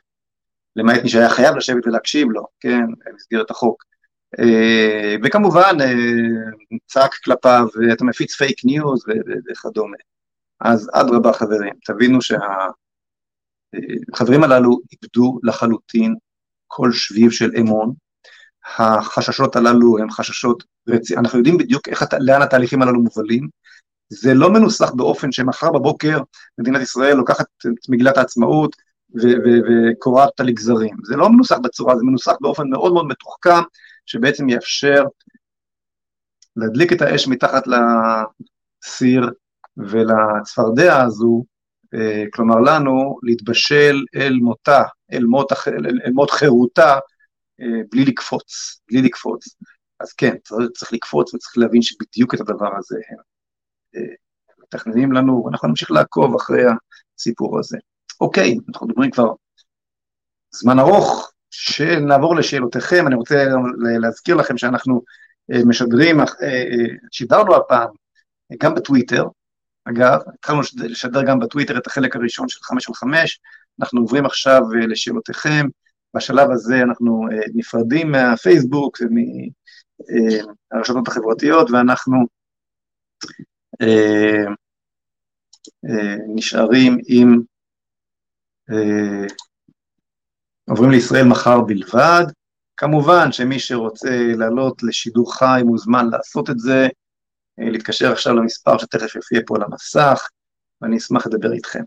למעט 0.76 1.03
מי 1.03 1.09
שהיה 1.09 1.30
חייב 1.30 1.55
לשבת 1.55 1.88
ולהקשיב 1.88 2.28
לו, 2.32 2.47
כן, 2.59 2.86
במסגרת 3.05 3.51
החוק. 3.51 3.84
אה, 4.39 5.15
וכמובן 5.24 5.78
אה, 5.82 5.93
צעק 6.86 7.13
כלפיו, 7.24 7.68
אתה 7.93 8.05
מפיץ 8.05 8.36
fake 8.35 8.65
news 8.65 9.05
וכדומה. 9.49 9.97
אז 10.59 10.89
אדרבה 10.93 11.34
חברים, 11.34 11.74
תבינו 11.86 12.20
שהחברים 14.11 14.43
הללו 14.43 14.80
איבדו 14.91 15.39
לחלוטין 15.43 16.15
כל 16.68 16.91
שביב 16.91 17.32
של 17.32 17.51
אמון. 17.59 17.93
החששות 18.78 19.55
הללו 19.55 19.97
הם 19.97 20.11
חששות 20.11 20.63
רציניים, 20.88 21.26
אנחנו 21.26 21.38
יודעים 21.38 21.57
בדיוק 21.57 21.88
איך, 21.88 22.03
לאן 22.20 22.41
התהליכים 22.41 22.82
הללו 22.82 23.01
מובלים. 23.01 23.47
זה 24.09 24.33
לא 24.33 24.53
מנוסח 24.53 24.91
באופן 24.91 25.31
שמחר 25.31 25.71
בבוקר 25.71 26.19
מדינת 26.57 26.81
ישראל 26.81 27.13
לוקחת 27.13 27.45
את 27.67 27.89
מגילת 27.89 28.17
העצמאות 28.17 28.75
וקורעת 29.15 30.29
אותה 30.29 30.43
לגזרים. 30.43 30.95
זה 31.03 31.15
לא 31.15 31.29
מנוסח 31.29 31.57
בצורה, 31.63 31.97
זה 31.97 32.03
מנוסח 32.03 32.33
באופן 32.41 32.69
מאוד 32.69 32.93
מאוד 32.93 33.05
מתוחכם, 33.07 33.61
שבעצם 34.05 34.49
יאפשר 34.49 35.03
להדליק 36.55 36.93
את 36.93 37.01
האש 37.01 37.27
מתחת 37.27 37.63
לסיר 37.67 39.29
ולצפרדע 39.77 41.01
הזו, 41.01 41.43
אה, 41.93 42.23
כלומר 42.33 42.55
לנו, 42.59 43.19
להתבשל 43.23 44.03
אל 44.15 44.33
מותה, 44.33 44.83
אל 45.13 45.25
מות, 45.25 45.51
אל, 45.67 46.11
מות 46.13 46.31
חירותה, 46.31 46.99
אה, 47.61 47.81
בלי 47.91 48.05
לקפוץ, 48.05 48.81
בלי 48.91 49.01
לקפוץ. 49.01 49.55
אז 49.99 50.13
כן, 50.13 50.35
צריך, 50.43 50.69
צריך 50.77 50.93
לקפוץ 50.93 51.33
וצריך 51.33 51.57
להבין 51.57 51.81
שבדיוק 51.81 52.33
את 52.33 52.39
הדבר 52.39 52.69
הזה 52.77 52.95
הם 53.09 53.17
מתכננים 54.63 55.11
לנו, 55.11 55.43
ואנחנו 55.45 55.67
נמשיך 55.67 55.91
לעקוב 55.91 56.35
אחרי 56.35 56.63
הסיפור 57.17 57.59
הזה. 57.59 57.77
אוקיי, 58.21 58.57
אנחנו 58.69 58.88
מדברים 58.88 59.11
כבר 59.11 59.33
זמן 60.51 60.79
ארוך, 60.79 61.31
שנעבור 61.49 62.35
לשאלותיכם, 62.35 63.07
אני 63.07 63.15
רוצה 63.15 63.45
להזכיר 64.01 64.35
לכם 64.35 64.57
שאנחנו 64.57 65.01
אה, 65.51 65.65
משדרים, 65.65 66.19
אה, 66.19 66.25
אה, 66.41 66.85
שידרנו 67.11 67.55
הפעם 67.55 67.89
גם 68.63 68.75
בטוויטר, 68.75 69.25
אגב, 69.85 70.19
התחלנו 70.33 70.61
לשדר 70.75 71.23
גם 71.23 71.39
בטוויטר 71.39 71.77
את 71.77 71.88
החלק 71.88 72.15
הראשון 72.15 72.49
של 72.49 72.59
חמש 72.63 72.88
על 72.88 72.95
חמש, 72.95 73.39
אנחנו 73.79 74.01
עוברים 74.01 74.25
עכשיו 74.25 74.61
לשאלותיכם, 74.89 75.65
בשלב 76.15 76.51
הזה 76.51 76.81
אנחנו 76.81 77.27
נפרדים 77.53 78.11
מהפייסבוק 78.11 78.97
ומהרשתות 80.71 81.07
החברתיות, 81.07 81.71
ואנחנו 81.71 82.25
נשארים 86.36 86.97
עם 87.07 87.39
עוברים 90.69 90.91
לישראל 90.91 91.23
מחר 91.23 91.61
בלבד. 91.61 92.23
כמובן 92.78 93.32
שמי 93.32 93.59
שרוצה 93.59 94.34
לעלות 94.38 94.84
לשידור 94.84 95.36
חי 95.36 95.61
מוזמן 95.65 96.09
לעשות 96.09 96.49
את 96.49 96.59
זה, 96.59 96.88
אה, 97.59 97.69
להתקשר 97.69 98.11
עכשיו 98.11 98.34
למספר 98.34 98.78
שתכף 98.78 99.15
יופיע 99.15 99.39
פה 99.45 99.55
על 99.55 99.63
המסך, 99.63 100.28
ואני 100.82 100.97
אשמח 100.97 101.28
לדבר 101.28 101.53
איתכם. 101.53 101.84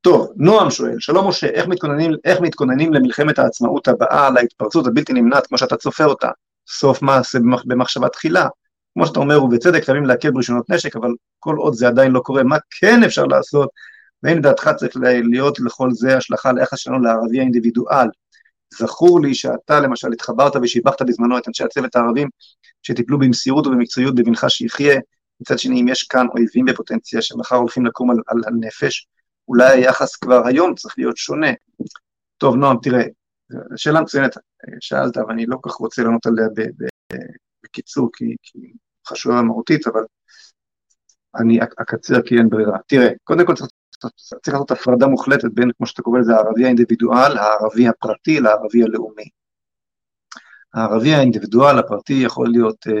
טוב, 0.00 0.32
נועם 0.36 0.70
שואל, 0.70 0.96
שלום 0.98 1.28
משה, 1.28 1.46
איך 1.46 1.66
מתכוננים, 1.66 2.12
איך 2.24 2.40
מתכוננים 2.40 2.94
למלחמת 2.94 3.38
העצמאות 3.38 3.88
הבאה, 3.88 4.30
להתפרצות 4.30 4.86
הבלתי 4.86 5.12
נמנעת 5.12 5.46
כמו 5.46 5.58
שאתה 5.58 5.76
צופה 5.76 6.04
אותה? 6.04 6.28
סוף 6.68 7.02
מעשה 7.02 7.38
במחשבה 7.64 8.08
תחילה. 8.08 8.48
כמו 8.94 9.06
שאתה 9.06 9.20
אומר, 9.20 9.44
ובצדק 9.44 9.84
חייבים 9.84 10.04
לעכב 10.04 10.36
רישיונות 10.36 10.70
נשק, 10.70 10.96
אבל 10.96 11.10
כל 11.38 11.56
עוד 11.56 11.74
זה 11.74 11.88
עדיין 11.88 12.12
לא 12.12 12.20
קורה, 12.20 12.42
מה 12.42 12.56
כן 12.80 13.04
אפשר 13.04 13.24
לעשות 13.24 13.70
ואין 14.22 14.38
לדעתך 14.38 14.70
צריך 14.76 14.96
להיות 15.30 15.60
לכל 15.60 15.90
זה 15.92 16.16
השלכה 16.16 16.52
ליחס 16.52 16.78
שלנו 16.78 16.98
לערבי 16.98 17.38
האינדיבידואל. 17.38 18.08
זכור 18.78 19.20
לי 19.20 19.34
שאתה 19.34 19.80
למשל 19.80 20.12
התחברת 20.12 20.52
ושיבחת 20.62 21.02
בזמנו 21.02 21.38
את 21.38 21.48
אנשי 21.48 21.64
הצוות 21.64 21.96
הערבים 21.96 22.28
שטיפלו 22.82 23.18
במסירות 23.18 23.66
ובמקצועיות 23.66 24.14
בבנך 24.14 24.46
שיחיה, 24.48 25.00
מצד 25.40 25.58
שני 25.58 25.80
אם 25.80 25.88
יש 25.88 26.02
כאן 26.02 26.26
אויבים 26.34 26.64
בפוטנציה 26.64 27.22
שמחר 27.22 27.56
הולכים 27.56 27.86
לקום 27.86 28.10
על, 28.10 28.16
על 28.26 28.40
הנפש, 28.46 29.06
אולי 29.48 29.68
היחס 29.68 30.16
כבר 30.16 30.46
היום 30.46 30.74
צריך 30.74 30.94
להיות 30.98 31.16
שונה. 31.16 31.50
טוב 32.38 32.56
נועם 32.56 32.76
תראה, 32.82 33.02
שאלה 33.76 34.00
מצוינת 34.00 34.36
שאלת 34.80 35.16
ואני 35.16 35.46
לא 35.46 35.56
כל 35.60 35.70
כך 35.70 35.76
רוצה 35.76 36.02
לענות 36.02 36.26
עליה 36.26 36.46
בקיצור 37.72 38.08
כי, 38.12 38.36
כי 38.42 38.58
חשובה 39.06 39.42
מהותית 39.42 39.86
אבל 39.86 40.02
אני 41.40 41.58
אקצר 41.62 42.22
כי 42.22 42.38
אין 42.38 42.48
ברירה. 42.48 42.78
תראה, 42.86 43.08
קודם 43.24 43.46
כל 43.46 43.54
צריך 43.54 43.70
צריך 44.42 44.54
לעשות 44.54 44.70
הפרדה 44.70 45.06
מוחלטת 45.06 45.48
בין, 45.54 45.70
כמו 45.76 45.86
שאתה 45.86 46.02
קורא 46.02 46.18
לזה, 46.18 46.34
הערבי 46.36 46.64
האינדיבידואל, 46.64 47.38
הערבי 47.38 47.88
הפרטי, 47.88 48.40
לערבי 48.40 48.82
הלאומי. 48.82 49.28
הערבי 50.74 51.14
האינדיבידואל 51.14 51.78
הפרטי 51.78 52.12
יכול 52.12 52.48
להיות 52.48 52.86
uh, 52.86 52.92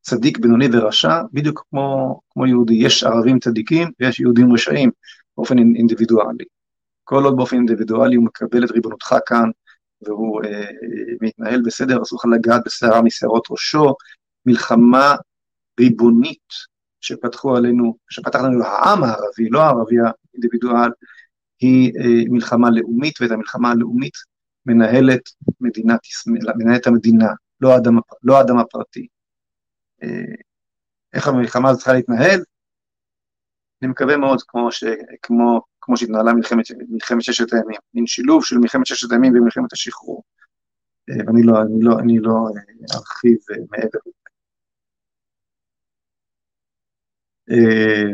צדיק, 0.00 0.38
בינוני 0.38 0.66
ורשע, 0.72 1.22
בדיוק 1.32 1.64
כמו, 1.70 2.20
כמו 2.30 2.46
יהודי. 2.46 2.74
יש 2.74 3.04
ערבים 3.04 3.38
צדיקים 3.38 3.90
ויש 4.00 4.20
יהודים 4.20 4.52
רשעים 4.52 4.90
באופן 5.36 5.58
אינדיבידואלי. 5.58 6.44
כל 7.04 7.24
עוד 7.24 7.36
באופן 7.36 7.56
אינדיבידואלי 7.56 8.16
הוא 8.16 8.24
מקבל 8.24 8.64
את 8.64 8.70
ריבונותך 8.70 9.14
כאן, 9.26 9.50
והוא 10.02 10.42
uh, 10.42 10.48
מתנהל 11.20 11.62
בסדר, 11.62 12.02
אסור 12.02 12.18
לך 12.18 12.24
לגעת 12.34 12.62
בשערה 12.66 13.02
משערות 13.02 13.46
ראשו, 13.50 13.94
מלחמה 14.46 15.16
ריבונית 15.80 16.48
שפתחו 17.00 17.56
עלינו, 17.56 17.96
שפתח 18.10 18.38
לנו 18.38 18.64
העם 18.64 19.04
הערבי, 19.04 19.48
לא 19.50 19.62
הערבי 19.62 19.96
האינדיבידואל, 19.98 20.90
היא 21.60 21.92
אה, 21.98 22.30
מלחמה 22.30 22.70
לאומית, 22.70 23.20
ואת 23.20 23.30
המלחמה 23.30 23.70
הלאומית 23.70 24.14
מנהלת 24.66 25.20
מדינת 25.60 26.00
מנהלת 26.56 26.86
המדינה, 26.86 27.28
לא 27.60 27.74
האדם, 27.74 27.98
לא 28.22 28.38
האדם 28.38 28.58
הפרטי. 28.58 29.06
אה, 30.02 30.34
איך 31.12 31.28
המלחמה 31.28 31.68
הזאת 31.68 31.78
צריכה 31.78 31.92
להתנהל? 31.92 32.40
אני 33.82 33.90
מקווה 33.90 34.16
מאוד 34.16 34.42
כמו, 34.48 34.72
ש, 34.72 34.84
כמו, 35.22 35.60
כמו 35.80 35.96
שהתנהלה 35.96 36.32
מלחמת, 36.32 36.64
מלחמת 36.88 37.22
ששת 37.22 37.52
הימים, 37.52 37.78
מין 37.94 38.06
שילוב 38.06 38.44
של 38.44 38.58
מלחמת 38.58 38.86
ששת 38.86 39.12
הימים 39.12 39.32
ומלחמת 39.34 39.72
השחרור. 39.72 40.22
ואני 41.08 41.42
לא, 41.42 41.62
אני 41.62 41.82
לא, 41.82 41.98
אני 41.98 42.18
לא 42.18 42.32
ארחיב 42.94 43.36
מעבר 43.70 43.98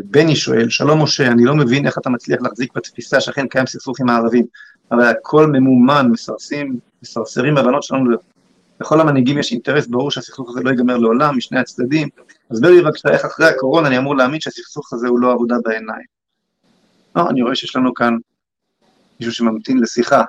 בני 0.04 0.36
שואל, 0.36 0.68
שלום 0.68 1.02
משה, 1.02 1.26
אני 1.26 1.44
לא 1.44 1.54
מבין 1.54 1.86
איך 1.86 1.98
אתה 1.98 2.10
מצליח 2.10 2.42
להחזיק 2.42 2.76
בתפיסה 2.76 3.20
שאכן 3.20 3.48
קיים 3.48 3.66
סכסוך 3.66 4.00
עם 4.00 4.08
הערבים, 4.08 4.46
הרי 4.90 5.08
הכל 5.08 5.46
ממומן, 5.46 6.06
מסרסים, 6.12 6.78
מסרסרים 7.02 7.54
בבנות 7.54 7.82
שלנו, 7.82 8.10
לכל 8.80 9.00
המנהיגים 9.00 9.38
יש 9.38 9.52
אינטרס 9.52 9.86
ברור 9.86 10.10
שהסכסוך 10.10 10.50
הזה 10.50 10.60
לא 10.60 10.70
ייגמר 10.70 10.96
לעולם, 10.96 11.36
משני 11.36 11.58
הצדדים, 11.58 12.08
הסבר 12.50 12.70
לי 12.70 12.82
בבקשה 12.82 13.08
איך 13.08 13.24
אחרי 13.24 13.46
הקורונה 13.46 13.88
אני 13.88 13.98
אמור 13.98 14.16
להאמין 14.16 14.40
שהסכסוך 14.40 14.92
הזה 14.92 15.08
הוא 15.08 15.20
לא 15.20 15.32
עבודה 15.32 15.56
בעיניים. 15.64 16.06
לא, 17.16 17.30
אני 17.30 17.42
רואה 17.42 17.54
שיש 17.54 17.76
לנו 17.76 17.94
כאן 17.94 18.16
מישהו 19.20 19.32
שממתין 19.32 19.78
לשיחה. 19.78 20.22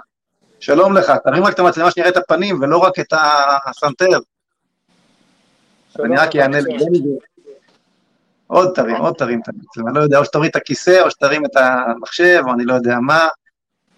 שלום 0.59 0.93
לך, 0.93 1.11
תרים 1.23 1.43
רק 1.43 1.53
את 1.53 1.59
המצלמה 1.59 1.91
שנראה 1.91 2.09
את 2.09 2.17
הפנים 2.17 2.61
ולא 2.61 2.77
רק 2.77 2.99
את 2.99 3.13
הסנטר. 3.65 4.19
אני 5.99 6.15
רק 6.15 6.35
אענה 6.35 6.59
לבני 6.59 6.99
עוד 8.47 8.71
תרים, 8.75 8.95
עוד 8.95 9.13
תרים 9.13 9.41
את 9.41 9.47
המצלמה, 9.47 9.91
לא 9.91 9.99
יודע, 9.99 10.19
או 10.19 10.25
שתוריד 10.25 10.49
את 10.49 10.55
הכיסא, 10.55 11.01
או 11.05 11.11
שתרים 11.11 11.45
את 11.45 11.51
המחשב, 11.55 12.41
או 12.47 12.53
אני 12.53 12.65
לא 12.65 12.73
יודע 12.73 12.99
מה, 12.99 13.27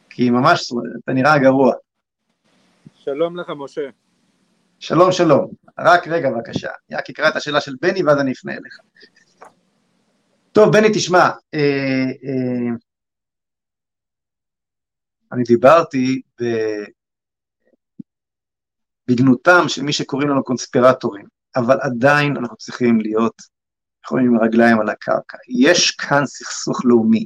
כי 0.09 0.29
ממש, 0.29 0.71
אתה 1.03 1.13
נראה 1.13 1.37
גרוע. 1.37 1.73
שלום 2.99 3.39
לך, 3.39 3.51
משה. 3.57 3.89
שלום, 4.79 5.11
שלום. 5.11 5.51
רק 5.79 6.07
רגע, 6.07 6.29
בבקשה. 6.29 6.69
רק 6.91 7.09
אקרא 7.09 7.29
את 7.29 7.35
השאלה 7.35 7.61
של 7.61 7.75
בני, 7.81 8.03
ואז 8.03 8.19
אני 8.19 8.31
אפנה 8.31 8.53
אליך. 8.53 8.79
טוב, 10.51 10.73
בני, 10.73 10.87
תשמע, 10.93 11.29
אה, 11.53 12.05
אה, 12.23 12.75
אני 15.31 15.43
דיברתי 15.43 16.21
ב... 16.41 16.45
בגנותם 19.07 19.63
של 19.67 19.83
מי 19.83 19.93
שקוראים 19.93 20.29
לנו 20.29 20.43
קונספירטורים, 20.43 21.25
אבל 21.55 21.77
עדיין 21.81 22.37
אנחנו 22.37 22.57
צריכים 22.57 22.99
להיות 23.01 23.41
יכולים 24.05 24.25
עם 24.25 24.35
הרגליים 24.35 24.79
על 24.79 24.89
הקרקע. 24.89 25.37
יש 25.49 25.91
כאן 25.91 26.25
סכסוך 26.25 26.85
לאומי, 26.85 27.25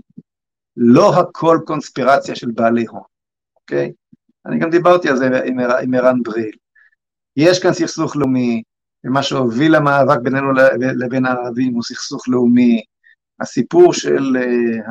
לא 0.78 1.20
הכל 1.20 1.58
קונספירציה 1.66 2.36
של 2.36 2.52
בעלי 2.52 2.86
הון, 2.86 3.04
אוקיי? 3.56 3.92
אני 4.46 4.60
גם 4.60 4.70
דיברתי 4.70 5.10
על 5.10 5.18
זה 5.18 5.26
עם, 5.82 5.94
ערן 5.94 6.24
בריל. 6.24 6.56
יש 7.38 7.60
כאן 7.60 7.74
סכסוך 7.74 8.16
לאומי, 8.16 8.64
ומה 9.04 9.24
שהוביל 9.24 9.76
למאבק 9.76 10.20
בינינו 10.24 10.52
לבין 10.80 11.26
הערבים 11.26 11.74
הוא 11.74 11.84
סכסוך 11.84 12.30
לאומי. 12.30 12.82
הסיפור 13.40 13.94
של 13.94 14.38
uh, 14.38 14.90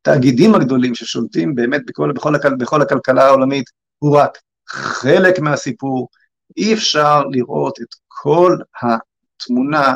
התאגידים 0.00 0.54
הגדולים 0.54 0.94
ששולטים 0.94 1.54
באמת 1.54 1.82
בכל, 1.86 2.12
בכל, 2.12 2.36
בכל, 2.38 2.56
בכל 2.56 2.82
הכלכלה 2.82 3.24
העולמית 3.24 3.64
הוא 3.98 4.18
רק 4.18 4.38
חלק 4.68 5.38
מהסיפור. 5.38 6.08
אי 6.56 6.74
אפשר 6.74 7.24
לראות 7.24 7.80
את 7.80 7.94
כל 8.08 8.56
התמונה 8.82 9.94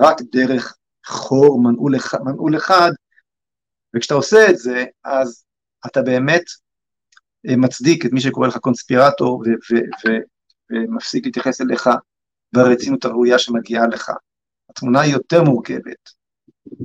רק 0.00 0.16
דרך 0.32 0.76
חור 1.06 1.62
מנעול 1.62 1.94
מנעול 2.24 2.56
אחד, 2.56 2.90
וכשאתה 3.96 4.14
עושה 4.14 4.50
את 4.50 4.58
זה, 4.58 4.84
אז 5.04 5.44
אתה 5.86 6.02
באמת 6.02 6.42
אה, 6.42 6.65
מצדיק 7.48 8.06
את 8.06 8.12
מי 8.12 8.20
שקורא 8.20 8.48
לך 8.48 8.56
קונספירטור 8.56 9.44
ומפסיק 10.70 11.24
להתייחס 11.24 11.60
אליך 11.60 11.90
ברצינות 12.52 13.04
הראויה 13.04 13.38
שמגיעה 13.38 13.86
לך. 13.86 14.10
התמונה 14.70 15.00
היא 15.00 15.12
יותר 15.12 15.42
מורכבת. 15.42 16.10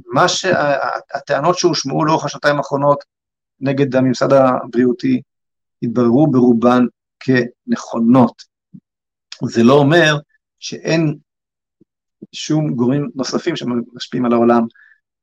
מה 0.05 0.27
שהטענות 0.27 1.57
שהושמעו 1.57 2.05
לאורך 2.05 2.25
השנתיים 2.25 2.57
האחרונות 2.57 3.03
נגד 3.59 3.95
הממסד 3.95 4.33
הבריאותי 4.33 5.21
התבררו 5.83 6.27
ברובן 6.31 6.85
כנכונות. 7.19 8.43
זה 9.43 9.63
לא 9.63 9.73
אומר 9.73 10.15
שאין 10.59 11.15
שום 12.31 12.75
גורמים 12.75 13.09
נוספים 13.15 13.55
שמשפיעים 13.55 14.25
על 14.25 14.33
העולם 14.33 14.61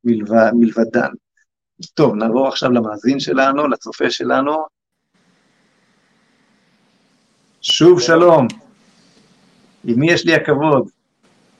מלבד, 0.04 0.50
מלבדן. 0.54 1.10
טוב, 1.94 2.14
נעבור 2.14 2.48
עכשיו 2.48 2.70
למאזין 2.70 3.20
שלנו, 3.20 3.68
לצופה 3.68 4.10
שלנו. 4.10 4.77
שוב 7.62 8.00
שלום. 8.00 8.46
עם 9.84 10.00
מי 10.00 10.12
יש 10.12 10.26
לי 10.26 10.34
הכבוד? 10.34 10.88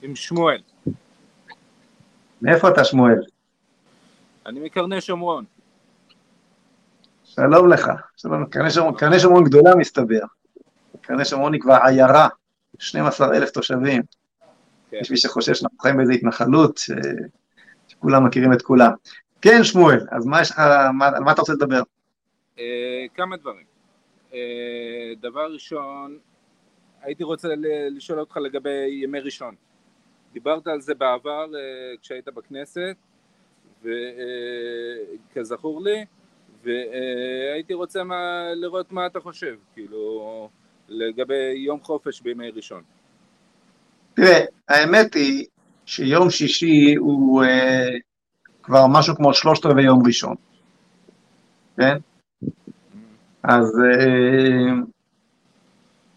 עם 0.03 0.16
שמואל. 0.16 0.61
מאיפה 2.43 2.69
אתה 2.69 2.85
שמואל? 2.85 3.20
אני 4.47 4.61
מקרני 4.61 5.01
שומרון. 5.01 5.45
שלום 7.25 7.69
לך. 7.69 7.91
שלום, 8.16 8.47
קרני 8.47 8.70
שומרון, 8.70 8.95
קרני 8.95 9.20
שומרון 9.20 9.45
גדולה 9.45 9.75
מסתבר. 9.75 10.20
קרני 11.01 11.25
שומרון 11.25 11.53
היא 11.53 11.61
כבר 11.61 11.79
עיירה, 11.85 12.29
12 12.79 13.37
אלף 13.37 13.51
תושבים. 13.51 14.03
כן. 14.91 14.97
יש 15.01 15.11
מי 15.11 15.16
שחושב 15.16 15.55
שאנחנו 15.55 15.79
חיים 15.79 15.97
באיזו 15.97 16.12
התנחלות, 16.12 16.79
ש... 16.79 16.91
שכולם 17.89 18.27
מכירים 18.27 18.53
את 18.53 18.62
כולם. 18.62 18.91
כן, 19.43 19.65
שמואל, 19.65 20.07
אז 20.11 20.27
מה 20.27 20.41
יש 20.41 20.51
לך, 20.51 20.59
מה, 20.93 21.07
על 21.07 21.23
מה 21.25 21.33
אתה 21.33 21.41
רוצה 21.41 21.53
לדבר? 21.53 21.83
Uh, 22.57 22.61
כמה 23.15 23.37
דברים. 23.37 23.77
Uh, 24.30 24.34
דבר 25.20 25.52
ראשון, 25.52 26.18
הייתי 27.02 27.24
רוצה 27.24 27.48
לשאול 27.90 28.20
אותך 28.20 28.36
לגבי 28.36 29.00
ימי 29.02 29.20
ראשון. 29.20 29.55
דיברת 30.32 30.66
על 30.66 30.80
זה 30.80 30.94
בעבר 30.94 31.46
uh, 31.50 32.00
כשהיית 32.02 32.28
בכנסת, 32.28 32.96
וכזכור 33.82 35.80
uh, 35.80 35.84
לי, 35.84 36.05
והייתי 36.64 37.74
רוצה 37.74 38.02
לראות 38.55 38.92
מה 38.92 39.06
אתה 39.06 39.20
חושב, 39.20 39.56
כאילו, 39.74 40.48
לגבי 40.88 41.52
יום 41.56 41.80
חופש 41.82 42.20
בימי 42.20 42.50
ראשון. 42.50 42.82
תראה, 44.14 44.44
האמת 44.68 45.14
היא 45.14 45.46
שיום 45.86 46.30
שישי 46.30 46.94
הוא 46.94 47.44
אה, 47.44 47.88
כבר 48.62 48.86
משהו 48.86 49.16
כמו 49.16 49.34
שלושת 49.34 49.66
רבעי 49.66 49.84
יום 49.84 50.06
ראשון, 50.06 50.34
כן? 51.76 51.96
אז 53.43 53.81
אה, 53.81 54.73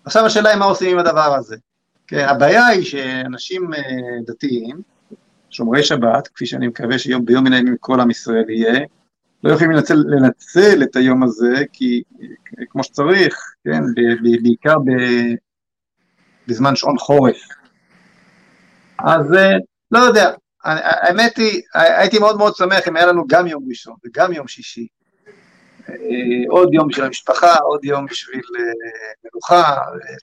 עכשיו 0.06 0.26
השאלה 0.26 0.50
היא 0.50 0.60
מה 0.60 0.66
עושים 0.66 0.92
עם 0.92 1.00
הדבר 1.00 1.36
הזה. 1.36 1.56
כן, 2.08 2.26
הבעיה 2.30 2.66
היא 2.66 2.84
שאנשים 2.84 3.74
אה, 3.74 3.80
דתיים, 4.26 4.82
שומרי 5.50 5.84
שבת, 5.84 6.28
כפי 6.28 6.46
שאני 6.46 6.68
מקווה 6.68 7.00
שיום 7.00 7.26
ביום 7.26 7.44
מן 7.44 7.54
הימים 7.54 7.76
כל 7.80 8.00
עם 8.00 8.12
ישראל 8.12 8.50
יהיה, 8.50 8.80
לא 9.44 9.54
יכולים 9.54 9.72
לנצל, 9.72 10.04
לנצל 10.08 10.84
את 10.84 10.96
היום 10.96 11.24
הזה, 11.24 11.64
כי 11.74 12.04
אה, 12.22 12.66
כמו 12.70 12.84
שצריך, 12.84 13.54
כן, 13.64 13.82
בעיקר 14.44 14.80
ב, 14.80 14.92
בזמן 16.48 16.76
שעון 16.76 16.98
חורף, 16.98 17.48
אז 19.00 19.36
לא 19.92 20.00
יודע, 20.00 20.32
האמת 20.64 21.38
היא, 21.38 21.62
הייתי 21.74 22.20
מאוד 22.20 22.38
מאוד 22.38 22.56
שמח 22.56 22.88
אם 22.88 22.96
היה 22.96 23.06
לנו 23.06 23.24
גם 23.28 23.48
יום 23.48 23.64
ראשון 23.70 23.96
וגם 24.06 24.34
יום 24.34 24.48
שישי. 24.48 24.88
אה, 25.92 26.50
עוד 26.50 26.74
יום 26.74 26.88
בשביל 26.88 27.06
המשפחה, 27.06 27.56
עוד 27.56 27.86
יום 27.86 28.06
בשביל 28.06 28.42
אה, 28.60 28.64
מלוכה, 29.24 29.76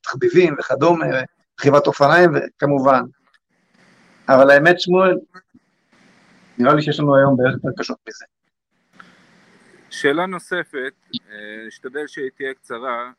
תחביבים 0.03 0.55
וכדומה, 0.59 1.07
רכיבת 1.61 1.87
אופניים 1.87 2.31
כמובן. 2.59 3.03
אבל 4.29 4.51
האמת, 4.51 4.81
שמואל, 4.81 5.19
נראה 6.59 6.75
לי 6.75 6.83
שיש 6.83 7.01
לנו 7.01 7.17
היום 7.17 7.37
בערך 7.37 7.55
יותר 7.55 7.69
קשות 7.79 7.99
מזה. 8.09 8.25
שאלה 9.91 10.27
נוספת, 10.27 10.93
נשתדל 11.67 12.07
שהיא 12.07 12.31
תהיה 12.37 12.55
קצרה. 12.55 13.11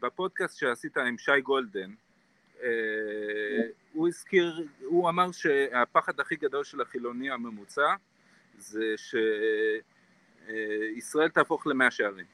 בפודקאסט 0.00 0.58
שעשית 0.58 0.96
עם 0.96 1.18
שי 1.18 1.40
גולדן, 1.40 1.90
אה, 2.62 2.68
הוא 3.92 4.08
הזכיר, 4.08 4.66
הוא 4.84 5.08
אמר 5.08 5.32
שהפחד 5.32 6.20
הכי 6.20 6.36
גדול 6.36 6.64
של 6.64 6.80
החילוני 6.80 7.30
הממוצע 7.30 7.94
זה 8.58 8.94
שישראל 10.46 11.28
תהפוך 11.28 11.66
למאה 11.66 11.90
שערים, 11.90 12.26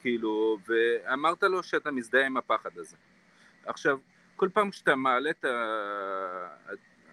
כאילו, 0.00 0.58
ואמרת 0.66 1.42
לו 1.42 1.62
שאתה 1.62 1.90
מזדהה 1.90 2.26
עם 2.26 2.36
הפחד 2.36 2.78
הזה. 2.78 2.96
עכשיו, 3.66 3.98
כל 4.36 4.48
פעם 4.52 4.72
שאתה 4.72 4.96
מעלה 4.96 5.30
את 5.30 5.44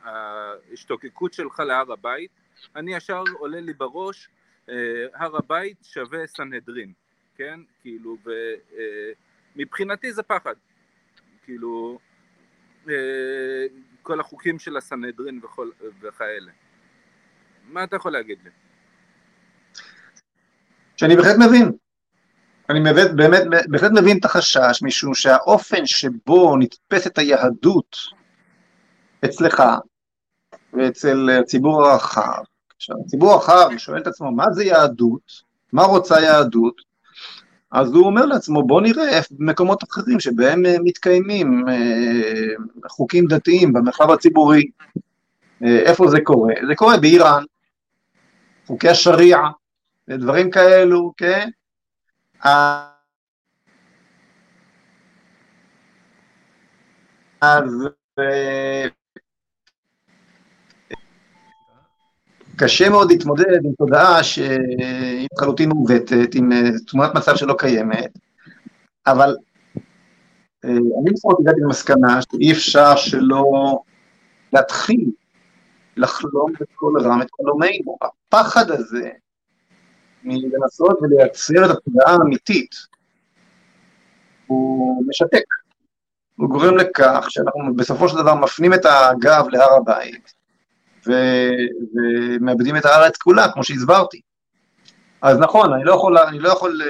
ההשתוקקות 0.04 1.34
שלך 1.34 1.60
להר 1.60 1.92
הבית, 1.92 2.32
אני 2.76 2.96
ישר 2.96 3.24
עולה 3.40 3.60
לי 3.60 3.74
בראש, 3.74 4.30
אה, 4.70 4.76
הר 5.14 5.38
הבית 5.38 5.78
שווה 5.84 6.28
סנהדרין, 6.28 6.94
כן? 7.36 7.60
כאילו, 7.82 8.18
ומבחינתי 9.56 10.12
זה 10.14 10.24
פחד. 10.24 10.56
כאילו, 11.44 12.00
אה, 12.90 13.66
כל 14.02 14.20
החוקים 14.20 14.60
של 14.60 14.78
הסנהדרין 14.78 15.42
וכאלה. 16.02 16.52
מה 17.68 17.84
אתה 17.84 17.96
יכול 17.96 18.12
להגיד 18.12 18.40
לי? 18.44 18.50
שאני 21.00 21.16
בהחלט 21.16 21.36
מבין. 21.38 21.72
אני 22.70 22.80
באמת, 22.82 23.16
באמת, 23.16 23.44
בהחלט 23.68 23.92
מבין 23.92 24.18
את 24.18 24.26
החשש, 24.26 24.80
משום 24.82 25.14
שהאופן 25.14 25.86
שבו 25.86 26.58
נתפסת 26.58 27.18
היהדות 27.18 27.98
אצלך 29.26 29.64
ואצל 30.74 31.30
הציבור 31.30 31.86
הרחב, 31.86 32.42
עכשיו, 32.76 32.96
הציבור 33.06 33.34
הרחב 33.34 33.70
שואל 33.78 34.02
את 34.02 34.08
עצמו, 34.08 34.32
מה 34.32 34.46
זה 34.52 34.64
יהדות? 34.64 35.32
מה 35.74 35.84
רוצה 35.84 36.22
יהדות? 36.22 36.82
אז 37.72 37.94
הוא 37.94 38.06
אומר 38.06 38.26
לעצמו, 38.26 38.64
בוא 38.64 38.82
נראה 38.82 39.20
מקומות 39.40 39.84
אחרים 39.84 40.20
שבהם 40.20 40.66
אה, 40.66 40.76
מתקיימים 40.84 41.66
אה, 41.70 42.90
חוקים 42.90 43.26
דתיים 43.26 43.74
במרחב 43.74 44.12
הציבורי. 44.12 44.64
אה, 45.64 45.80
איפה 45.80 46.08
זה 46.08 46.18
קורה? 46.24 46.54
זה 46.68 46.76
קורה 46.76 46.98
באיראן, 46.98 47.44
חוקי 48.68 48.90
השריעה, 48.90 49.50
דברים 50.18 50.52
כאלו, 50.52 51.14
כן? 51.18 51.50
אז 57.42 57.88
קשה 62.58 62.90
מאוד 62.90 63.12
להתמודד 63.12 63.66
עם 63.66 63.72
תודעה 63.78 64.24
שהיא 64.24 65.28
לחלוטין 65.34 65.70
מעוותת, 65.70 66.36
עם 66.36 66.52
אה, 66.52 66.58
תמונת 66.88 67.16
מצב 67.16 67.36
שלא 67.36 67.56
קיימת, 67.58 68.20
אבל 69.08 69.36
אה, 70.66 70.70
אני 70.70 71.12
לפחות 71.14 71.38
הגעתי 71.40 71.62
למסקנה 71.62 72.20
שאי 72.22 72.52
אפשר 72.52 72.96
שלא 72.96 73.44
להתחיל 74.54 75.12
לחלום 75.98 76.52
בכל 76.54 76.94
רם 77.02 77.22
את 77.22 77.28
חלומנו. 77.38 77.98
הפחד 78.02 78.72
הזה 78.72 79.10
מלנסות 80.24 81.00
ולייצר 81.02 81.66
את 81.66 81.70
התודעה 81.70 82.14
האמיתית, 82.14 82.76
הוא 84.48 85.04
משתק. 85.08 85.44
הוא 86.36 86.50
גורם 86.50 86.78
לכך 86.78 87.26
שאנחנו 87.30 87.76
בסופו 87.76 88.10
של 88.10 88.18
דבר 88.18 88.36
מפנים 88.36 88.74
את 88.74 88.86
הגב 88.86 89.46
להר 89.52 89.74
הבית, 89.74 90.34
ומאבדים 91.06 92.78
את 92.78 92.86
הארץ 92.86 93.18
כולה, 93.18 93.52
כמו 93.54 93.64
שהסברתי. 93.64 94.22
אז 95.22 95.38
נכון, 95.38 95.74
אני 95.74 95.84
לא 95.84 95.94
יכול, 95.94 96.18
אני 96.18 96.40
לא 96.40 96.50
יכול 96.50 96.82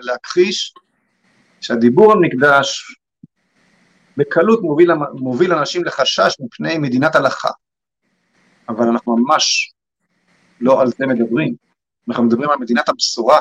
להכחיש 0.00 0.74
שהדיבור 1.60 2.12
על 2.12 2.18
מקדש 2.18 2.96
בקלות 4.16 4.62
מוביל, 4.62 4.90
מוביל 5.12 5.52
אנשים 5.52 5.84
לחשש 5.84 6.36
מפני 6.40 6.78
מדינת 6.78 7.16
הלכה. 7.16 7.50
אבל 8.68 8.88
אנחנו 8.88 9.16
ממש 9.16 9.72
לא 10.60 10.80
על 10.80 10.86
זה 10.86 11.06
מדברים, 11.06 11.54
אנחנו 12.08 12.24
מדברים 12.24 12.50
על 12.50 12.56
מדינת 12.58 12.88
הבשורה. 12.88 13.40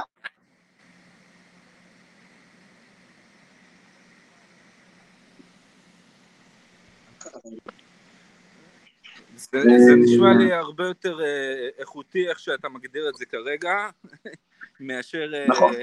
זה, 9.35 9.61
זה 9.61 9.95
נשמע 9.95 10.34
לי 10.34 10.53
הרבה 10.53 10.88
יותר 10.88 11.22
אה, 11.22 11.69
איכותי 11.77 12.30
איך 12.30 12.39
שאתה 12.39 12.69
מגדיר 12.69 13.10
את 13.10 13.15
זה 13.15 13.26
כרגע, 13.26 13.89
מאשר, 14.80 15.31
אה, 15.34 15.45
נכון. 15.48 15.73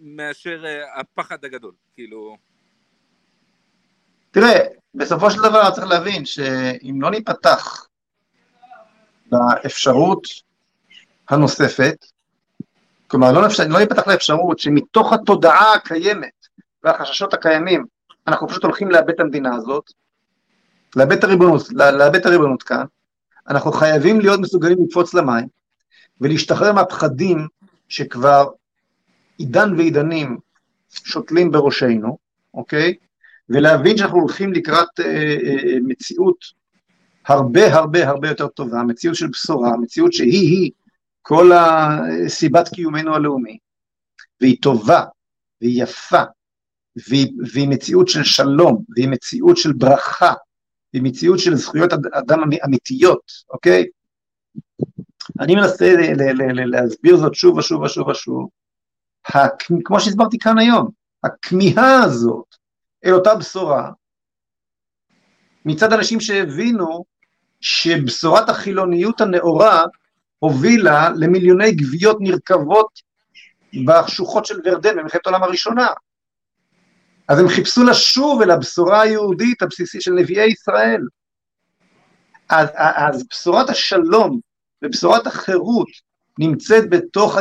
מאשר 0.00 0.64
אה, 0.66 1.00
הפחד 1.00 1.44
הגדול, 1.44 1.72
כאילו... 1.94 2.36
תראה, 4.30 4.66
בסופו 4.94 5.30
של 5.30 5.38
דבר 5.38 5.70
צריך 5.70 5.86
להבין 5.86 6.24
שאם 6.24 6.98
לא 7.00 7.10
ניפתח 7.10 7.88
לאפשרות 9.32 10.47
הנוספת, 11.28 12.04
כלומר 13.06 13.32
לא, 13.32 13.46
נפש... 13.46 13.60
לא 13.60 13.78
ניפתח 13.78 14.06
לאפשרות 14.06 14.58
שמתוך 14.58 15.12
התודעה 15.12 15.74
הקיימת 15.74 16.46
והחששות 16.84 17.34
הקיימים 17.34 17.84
אנחנו 18.28 18.48
פשוט 18.48 18.64
הולכים 18.64 18.90
לאבד 18.90 19.10
את 19.10 19.20
המדינה 19.20 19.56
הזאת, 19.56 19.84
לאבד 20.96 21.12
את 21.12 21.24
הריבונות, 21.24 21.72
לאבד 21.72 22.16
את 22.16 22.26
הריבונות 22.26 22.62
כאן, 22.62 22.84
אנחנו 23.48 23.72
חייבים 23.72 24.20
להיות 24.20 24.40
מסוגלים 24.40 24.78
לקפוץ 24.84 25.14
למים 25.14 25.46
ולהשתחרר 26.20 26.72
מהפחדים 26.72 27.46
שכבר 27.88 28.48
עידן 29.38 29.74
ועידנים 29.76 30.38
שותלים 30.90 31.50
בראשנו, 31.50 32.18
אוקיי? 32.54 32.94
ולהבין 33.48 33.96
שאנחנו 33.96 34.18
הולכים 34.18 34.52
לקראת 34.52 35.00
אה, 35.00 35.04
אה, 35.06 35.78
מציאות 35.82 36.44
הרבה 37.26 37.74
הרבה 37.74 38.08
הרבה 38.08 38.28
יותר 38.28 38.48
טובה, 38.48 38.82
מציאות 38.82 39.16
של 39.16 39.26
בשורה, 39.26 39.76
מציאות 39.76 40.12
שהיא-היא 40.12 40.70
כל 41.28 41.50
סיבת 42.28 42.68
קיומנו 42.68 43.14
הלאומי, 43.14 43.58
והיא 44.40 44.56
טובה, 44.62 45.04
והיא 45.60 45.82
יפה, 45.82 46.22
והיא, 47.08 47.32
והיא 47.52 47.68
מציאות 47.68 48.08
של 48.08 48.24
שלום, 48.24 48.84
והיא 48.96 49.08
מציאות 49.08 49.56
של 49.56 49.72
ברכה, 49.72 50.32
היא 50.92 51.02
מציאות 51.02 51.38
של 51.38 51.54
זכויות 51.54 51.92
אדם 52.12 52.40
אמיתיות, 52.64 53.32
אוקיי? 53.50 53.86
אני 55.40 55.54
מנסה 55.54 55.94
להסביר 56.66 57.16
זאת 57.16 57.34
שוב 57.34 57.56
ושוב 57.56 57.82
ושוב 57.82 58.08
ושוב, 58.08 58.48
כמו 59.84 60.00
שהסברתי 60.00 60.38
כאן 60.38 60.58
היום, 60.58 60.88
הכמיהה 61.24 62.02
הזאת 62.04 62.54
אל 63.04 63.14
אותה 63.14 63.34
בשורה, 63.34 63.90
מצד 65.64 65.92
אנשים 65.92 66.20
שהבינו 66.20 67.04
שבשורת 67.60 68.48
החילוניות 68.48 69.20
הנאורה 69.20 69.84
הובילה 70.38 71.08
למיליוני 71.16 71.72
גוויות 71.72 72.16
נרקבות 72.20 73.00
בשוחות 73.86 74.46
של 74.46 74.60
ורדן 74.64 74.96
במלחמת 74.96 75.26
העולם 75.26 75.42
הראשונה. 75.42 75.86
אז 77.28 77.38
הם 77.38 77.48
חיפשו 77.48 77.84
לשוב 77.84 78.42
אל 78.42 78.50
הבשורה 78.50 79.00
היהודית 79.00 79.62
הבסיסית 79.62 80.02
של 80.02 80.12
נביאי 80.12 80.46
ישראל. 80.46 81.00
אז, 82.48 82.68
אז 82.76 83.26
בשורת 83.30 83.70
השלום 83.70 84.40
ובשורת 84.82 85.26
החירות 85.26 85.88
נמצאת 86.38 86.90
בתוך... 86.90 87.38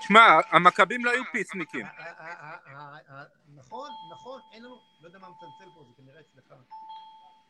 שמע, 0.00 0.20
המכבים 0.50 1.04
לא 1.04 1.10
היו 1.10 1.22
פיסניקים. 1.32 1.86
נכון, 3.56 3.90
נכון, 4.12 4.40
אין 4.54 4.62
לנו, 4.62 4.76
לא 5.02 5.06
יודע 5.06 5.18
מה 5.18 5.28
מצלצל 5.28 5.70
פה, 5.74 5.84
זה 5.88 5.92
כנראה. 5.96 6.20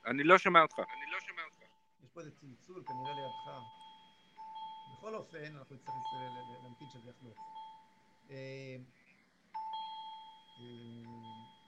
אני 0.07 0.25
לא 0.25 0.39
שומע 0.39 0.63
אותך. 0.63 0.79
אני 0.79 1.11
לא 1.13 1.21
שומע 1.21 1.43
אותך. 1.45 1.63
יש 2.03 2.11
פה 2.11 2.21
איזה 2.21 2.31
צלצול, 2.31 2.85
כנראה 2.87 3.13
לידך. 3.13 3.63
בכל 4.93 5.15
אופן, 5.15 5.57
אנחנו 5.57 5.77
נצטרך 5.77 5.95
להמתין 6.63 6.89
שזה 6.91 7.11
יחלוף. 7.11 7.37
אה, 8.31 8.77
אה, 10.59 11.23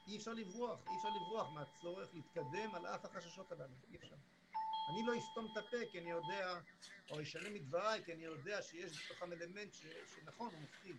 אי 0.07 0.17
אפשר 0.17 0.33
לברוח, 0.33 0.81
אי 0.91 0.97
אפשר 0.97 1.09
לברוח 1.09 1.53
מהצורך 1.55 2.15
להתקדם 2.15 2.75
על 2.75 2.87
אף 2.87 3.05
החששות 3.05 3.53
הללו, 3.53 3.75
אי 3.91 3.97
אפשר. 3.97 4.17
אני 4.91 5.03
לא 5.07 5.19
אסתום 5.19 5.49
את 5.53 5.57
הפה 5.57 5.77
כי 5.93 5.99
אני 5.99 6.11
יודע, 6.11 6.61
או 7.11 7.23
אשנה 7.23 7.51
מדבריי 7.51 8.05
כי 8.05 8.13
אני 8.13 8.25
יודע 8.25 8.63
שיש 8.63 9.05
בתוכם 9.05 9.33
אלמנט 9.33 9.75
ש, 9.75 9.87
שנכון, 10.15 10.51
הוא 10.55 10.63
מפחיד. 10.63 10.97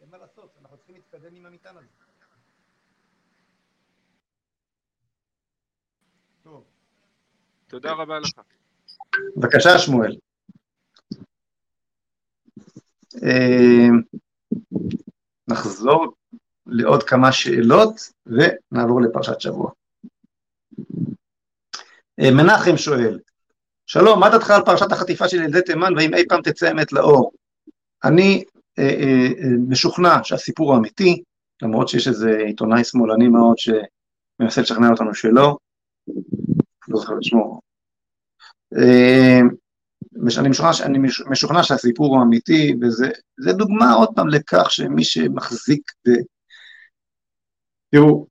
אין 0.00 0.10
מה 0.10 0.18
לעשות, 0.18 0.56
אנחנו 0.60 0.76
צריכים 0.76 0.94
להתקדם 0.94 1.36
עם 1.36 1.46
המטען 1.46 1.76
הזה. 1.76 1.88
תודה 7.66 7.92
רבה 7.92 8.18
לך. 8.18 8.40
בבקשה, 9.36 9.78
שמואל. 9.78 10.16
אה, 13.22 13.88
נחזור 15.48 16.14
לעוד 16.66 17.02
כמה 17.02 17.32
שאלות 17.32 17.94
ונעבור 18.26 19.02
לפרשת 19.02 19.40
שבוע. 19.40 19.70
אה, 22.20 22.30
מנחם 22.30 22.76
שואל, 22.76 23.18
שלום, 23.86 24.20
מה 24.20 24.30
דעתך 24.30 24.50
על 24.50 24.62
פרשת 24.64 24.92
החטיפה 24.92 25.28
של 25.28 25.36
ילדי 25.36 25.62
תימן 25.62 25.96
והאם 25.96 26.14
אי 26.14 26.28
פעם 26.28 26.42
תצא 26.42 26.70
אמת 26.70 26.92
לאור? 26.92 27.32
אני 28.04 28.44
אה, 28.78 28.84
אה, 28.84 29.48
משוכנע 29.68 30.16
שהסיפור 30.24 30.70
הוא 30.70 30.78
אמיתי, 30.78 31.22
למרות 31.62 31.88
שיש 31.88 32.08
איזה 32.08 32.36
עיתונאי 32.46 32.84
שמאלני 32.84 33.28
מאוד 33.28 33.58
שמנסה 33.58 34.60
לשכנע 34.60 34.90
אותנו 34.90 35.14
שלא, 35.14 35.56
לא 36.88 36.98
זוכר 36.98 37.14
את 37.14 37.22
שמו. 37.22 37.60
אני 40.40 40.48
משוכנע, 40.48 40.70
משוכנע 41.30 41.62
שהסיפור 41.62 42.16
הוא 42.16 42.22
אמיתי, 42.22 42.74
וזה 42.80 43.52
דוגמה 43.52 43.92
עוד 43.92 44.08
פעם 44.16 44.28
לכך 44.28 44.70
שמי 44.70 45.04
שמחזיק 45.04 45.92
ב... 46.06 46.10
תראו, 47.90 48.26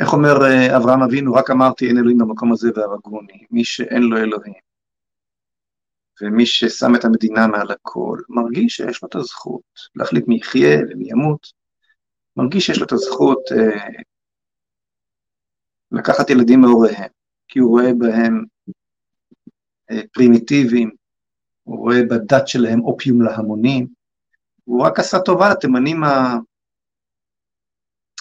איך 0.00 0.12
אומר 0.12 0.44
אה, 0.44 0.76
אברהם 0.76 1.02
אבינו, 1.02 1.34
רק 1.34 1.50
אמרתי 1.50 1.88
אין 1.88 1.98
אלוהים 1.98 2.18
במקום 2.18 2.52
הזה 2.52 2.70
והרגוני, 2.76 3.46
מי 3.50 3.64
שאין 3.64 4.02
לו 4.02 4.16
אלוהים, 4.16 4.54
ומי 6.22 6.46
ששם 6.46 6.94
את 6.94 7.04
המדינה 7.04 7.46
מעל 7.46 7.70
הכל, 7.70 8.18
מרגיש 8.28 8.76
שיש 8.76 9.02
לו 9.02 9.08
את 9.08 9.14
הזכות 9.14 9.62
להחליט 9.94 10.28
מי 10.28 10.36
יחיה 10.36 10.78
ומי 10.90 11.10
ימות, 11.10 11.46
מרגיש 12.36 12.66
שיש 12.66 12.78
לו 12.78 12.86
את 12.86 12.92
הזכות 12.92 13.42
אה, 13.52 13.88
לקחת 15.94 16.30
ילדים 16.30 16.60
מהוריהם, 16.60 17.10
כי 17.48 17.58
הוא 17.58 17.70
רואה 17.70 17.90
בהם 17.98 18.44
אה, 19.90 20.00
פרימיטיביים, 20.12 20.90
הוא 21.62 21.78
רואה 21.78 22.02
בדת 22.10 22.48
שלהם 22.48 22.80
אופיום 22.84 23.22
להמונים, 23.22 23.86
הוא 24.64 24.82
רק 24.82 24.98
עשה 24.98 25.18
טובה 25.18 25.48
לתימנים 25.48 26.02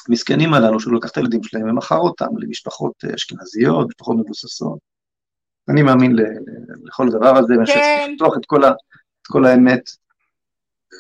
המסכנים 0.09 0.53
הללו, 0.53 0.79
שהוא 0.79 0.93
לקח 0.95 1.11
את 1.11 1.17
הילדים 1.17 1.43
שלהם 1.43 1.69
ומכר 1.69 1.97
אותם 1.97 2.37
למשפחות 2.37 2.93
אה, 3.05 3.15
אשכנזיות, 3.15 3.87
משפחות 3.87 4.15
מבוססות. 4.19 4.79
אני 5.69 5.81
מאמין 5.81 6.15
בכל 6.85 7.07
הדבר 7.07 7.37
הזה, 7.37 7.53
ואני 7.53 7.65
חושב 7.65 7.79
כן. 7.79 7.99
שצריך 8.03 8.13
לפתוח 8.13 8.37
את 8.37 8.45
כל, 8.45 8.63
ה, 8.63 8.69
את 9.21 9.27
כל 9.27 9.45
האמת 9.45 9.89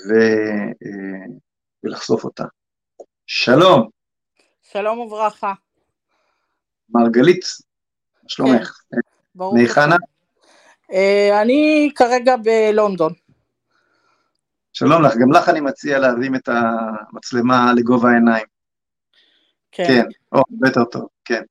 ו, 0.09 0.13
אה, 0.85 1.25
ולחשוף 1.83 2.23
אותה. 2.23 2.43
שלום, 3.25 3.89
שלום 4.61 4.99
וברכה. 4.99 5.53
מרגלית, 6.93 7.45
מה 8.23 8.29
שלומך? 8.29 8.81
מהיכן. 9.35 9.93
את? 9.93 9.99
אה, 10.93 11.41
אני 11.41 11.91
כרגע 11.95 12.35
בלונדון. 12.35 13.13
שלום 14.73 15.03
לך, 15.03 15.13
גם 15.17 15.31
לך 15.31 15.49
אני 15.49 15.61
מציע 15.61 15.99
להרים 15.99 16.35
את 16.35 16.49
המצלמה 16.49 17.73
לגובה 17.77 18.09
העיניים. 18.09 18.45
כן. 19.71 19.83
כן, 19.87 20.05
או, 20.31 20.41
יותר 20.65 20.83
טוב, 20.83 21.07
כן. 21.25 21.43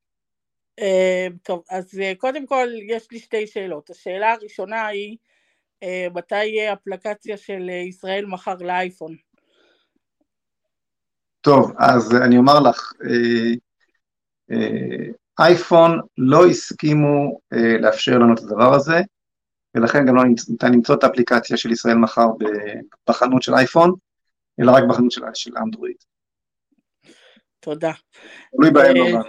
אה, 0.79 1.27
טוב, 1.43 1.63
אז 1.69 1.99
אה, 1.99 2.13
קודם 2.17 2.45
כל 2.45 2.67
יש 2.89 3.11
לי 3.11 3.19
שתי 3.19 3.47
שאלות. 3.47 3.89
השאלה 3.89 4.33
הראשונה 4.33 4.87
היא, 4.87 5.17
מתי 6.15 6.45
יהיה 6.45 6.73
אפליקציה 6.73 7.37
של 7.37 7.69
ישראל 7.69 8.25
מחר 8.25 8.55
לאייפון? 8.55 9.15
טוב, 11.43 11.73
אז 11.79 12.15
אני 12.15 12.37
אומר 12.37 12.59
לך, 12.59 12.93
אה, 13.03 13.53
אה, 14.51 15.11
אייפון 15.43 15.99
לא 16.17 16.45
הסכימו 16.45 17.39
אה, 17.53 17.77
לאפשר 17.77 18.17
לנו 18.17 18.33
את 18.33 18.39
הדבר 18.39 18.73
הזה, 18.73 19.01
ולכן 19.75 20.05
גם 20.05 20.15
לא 20.15 20.23
ניתן 20.49 20.73
למצוא 20.73 20.95
את 20.95 21.03
האפליקציה 21.03 21.57
של 21.57 21.71
ישראל 21.71 21.95
מחר 21.95 22.27
בחנות 23.09 23.43
של 23.43 23.53
אייפון, 23.53 23.93
אלא 24.61 24.71
רק 24.71 24.83
בחנות 24.89 25.11
של, 25.11 25.21
של 25.33 25.51
אנדרואיד. 25.57 25.95
תודה. 27.59 27.91
תלוי 28.55 28.71
בהם 28.71 28.97
אה, 28.97 29.11
לא. 29.11 29.19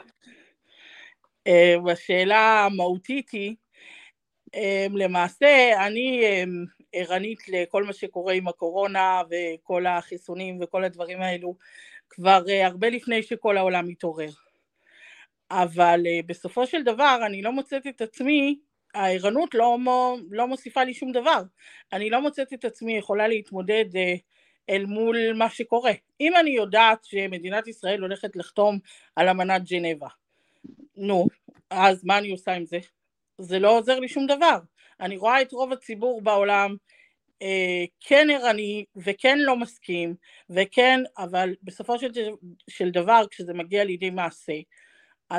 אה, 1.47 1.75
והשאלה 1.85 2.65
המהותית 2.65 3.31
היא, 3.31 3.57
אה, 4.55 4.87
למעשה 4.95 5.87
אני 5.87 6.25
אה, 6.25 6.45
ערנית 6.93 7.49
לכל 7.49 7.85
מה 7.85 7.93
שקורה 7.93 8.33
עם 8.33 8.49
הקורונה 8.49 9.23
וכל 9.31 9.87
החיסונים 9.87 10.59
וכל 10.61 10.85
הדברים 10.85 11.21
האלו 11.23 11.55
כבר 12.11 12.43
אה, 12.49 12.67
הרבה 12.67 12.89
לפני 12.89 13.23
שכל 13.23 13.57
העולם 13.57 13.89
מתעורר. 13.89 14.31
אבל 15.63 16.03
אה, 16.07 16.21
בסופו 16.27 16.67
של 16.67 16.83
דבר 16.83 17.19
אני 17.27 17.43
לא 17.43 17.53
מוצאת 17.53 17.87
את 17.87 18.01
עצמי, 18.01 18.59
הערנות 18.95 19.55
לא, 19.55 19.79
לא 20.31 20.47
מוסיפה 20.49 20.85
לי 20.85 20.95
שום 20.95 21.13
דבר. 21.13 21.43
אני 21.93 22.11
לא 22.11 22.21
מוצאת 22.21 22.53
את 22.53 22.65
עצמי 22.65 22.99
יכולה 22.99 23.29
להתמודד 23.29 23.85
אה, 23.97 24.15
אל 24.71 24.87
מול 24.87 25.33
מה 25.33 25.51
שקורה. 25.51 25.93
אם 26.21 26.37
אני 26.37 26.51
יודעת 26.51 27.05
שמדינת 27.05 27.69
ישראל 27.69 28.01
הולכת 28.01 28.37
לחתום 28.37 28.79
על 29.17 29.29
אמנת 29.29 29.63
ג'נבה, 29.71 30.09
נו, 30.97 31.27
אז 31.71 32.05
מה 32.05 32.19
אני 32.19 32.31
עושה 32.31 32.53
עם 32.53 32.65
זה? 32.65 32.79
זה 33.39 33.59
לא 33.59 33.79
עוזר 33.79 34.01
לי 34.01 34.09
שום 34.09 34.27
דבר. 34.27 34.59
אני 35.01 35.17
רואה 35.17 35.43
את 35.43 35.53
רוב 35.53 35.73
הציבור 35.73 36.23
בעולם 36.23 36.77
אה, 37.43 37.85
כן 38.01 38.29
ערני 38.31 38.85
וכן 38.97 39.39
לא 39.39 39.57
מסכים 39.57 40.15
וכן, 40.51 41.01
אבל 41.19 41.55
בסופו 41.63 41.99
של, 41.99 42.11
של 42.71 42.91
דבר 42.91 43.25
כשזה 43.31 43.55
מגיע 43.55 43.85
לידי 43.85 44.11
מעשה, 44.11 44.53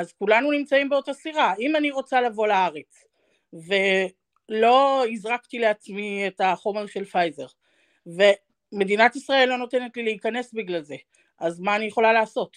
אז 0.00 0.12
כולנו 0.12 0.50
נמצאים 0.50 0.88
באותה 0.88 1.12
סירה. 1.12 1.54
אם 1.58 1.76
אני 1.76 1.90
רוצה 1.90 2.20
לבוא 2.20 2.46
לארץ 2.46 3.04
ולא 3.52 5.04
הזרקתי 5.12 5.58
לעצמי 5.58 6.26
את 6.26 6.40
החומר 6.40 6.86
של 6.86 7.04
פייזר 7.04 7.46
ומדינת 8.06 9.16
ישראל 9.16 9.48
לא 9.48 9.58
נותנת 9.58 9.96
לי 9.96 10.02
להיכנס 10.02 10.52
בגלל 10.54 10.82
זה, 10.82 10.96
אז 11.38 11.60
מה 11.60 11.76
אני 11.76 11.84
יכולה 11.84 12.12
לעשות? 12.12 12.56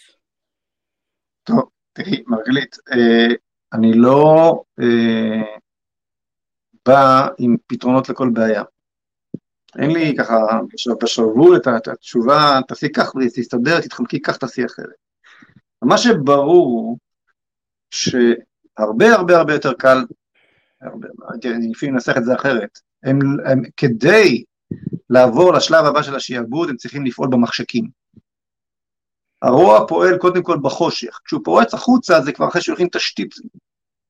טוב, 1.44 1.70
תראי, 1.94 2.24
מרגלית, 2.28 2.76
אה, 2.92 3.36
אני 3.74 3.92
לא 3.94 4.54
אה, 4.80 5.56
בא 6.86 7.28
עם 7.40 7.56
פתרונות 7.68 8.10
לכל 8.10 8.30
בעיה. 8.34 8.64
אין 9.80 9.92
לי 9.92 10.16
ככה, 10.18 10.36
בש- 10.74 11.04
בשרוול 11.04 11.58
את 11.58 11.88
התשובה, 11.88 12.60
תעשי 12.68 12.92
כך 12.92 13.16
ותסתדר, 13.16 13.82
תתחמקי 13.82 14.22
כך, 14.22 14.38
תעשי 14.38 14.66
אחרת. 14.66 14.96
מה 15.82 15.98
שברור 15.98 16.66
הוא 16.66 16.98
שהרבה 17.92 19.16
הרבה 19.16 19.38
הרבה 19.38 19.54
יותר 19.54 19.74
קל, 19.74 20.06
הרבה, 20.82 21.08
אני 21.46 21.72
לפעמים 21.72 21.96
אנסח 21.96 22.18
את 22.18 22.26
זה 22.26 22.36
אחרת, 22.36 22.80
הם, 23.04 23.20
הם 23.46 23.62
כדי 23.78 24.44
לעבור 25.10 25.54
לשלב 25.54 25.86
הבא 25.86 26.02
של 26.02 26.16
השעבוד, 26.16 26.70
הם 26.70 26.76
צריכים 26.76 27.06
לפעול 27.06 27.30
במחשכים. 27.32 27.90
הרוע 29.42 29.88
פועל 29.88 30.18
קודם 30.18 30.44
כל 30.44 30.58
בחושך, 30.64 31.20
כשהוא 31.26 31.42
פורץ 31.44 31.74
החוצה 31.74 32.22
זה 32.22 32.32
כבר 32.32 32.48
אחרי 32.48 32.62
שהולכים 32.62 32.88
תשתית 32.92 33.36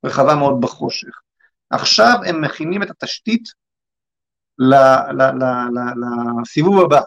רחבה 0.05 0.35
מאוד 0.35 0.61
בחושך. 0.61 1.21
עכשיו 1.69 2.13
הם 2.25 2.41
מכינים 2.41 2.83
את 2.83 2.89
התשתית 2.89 3.43
לסיבוב 6.41 6.85
הבא. 6.85 7.01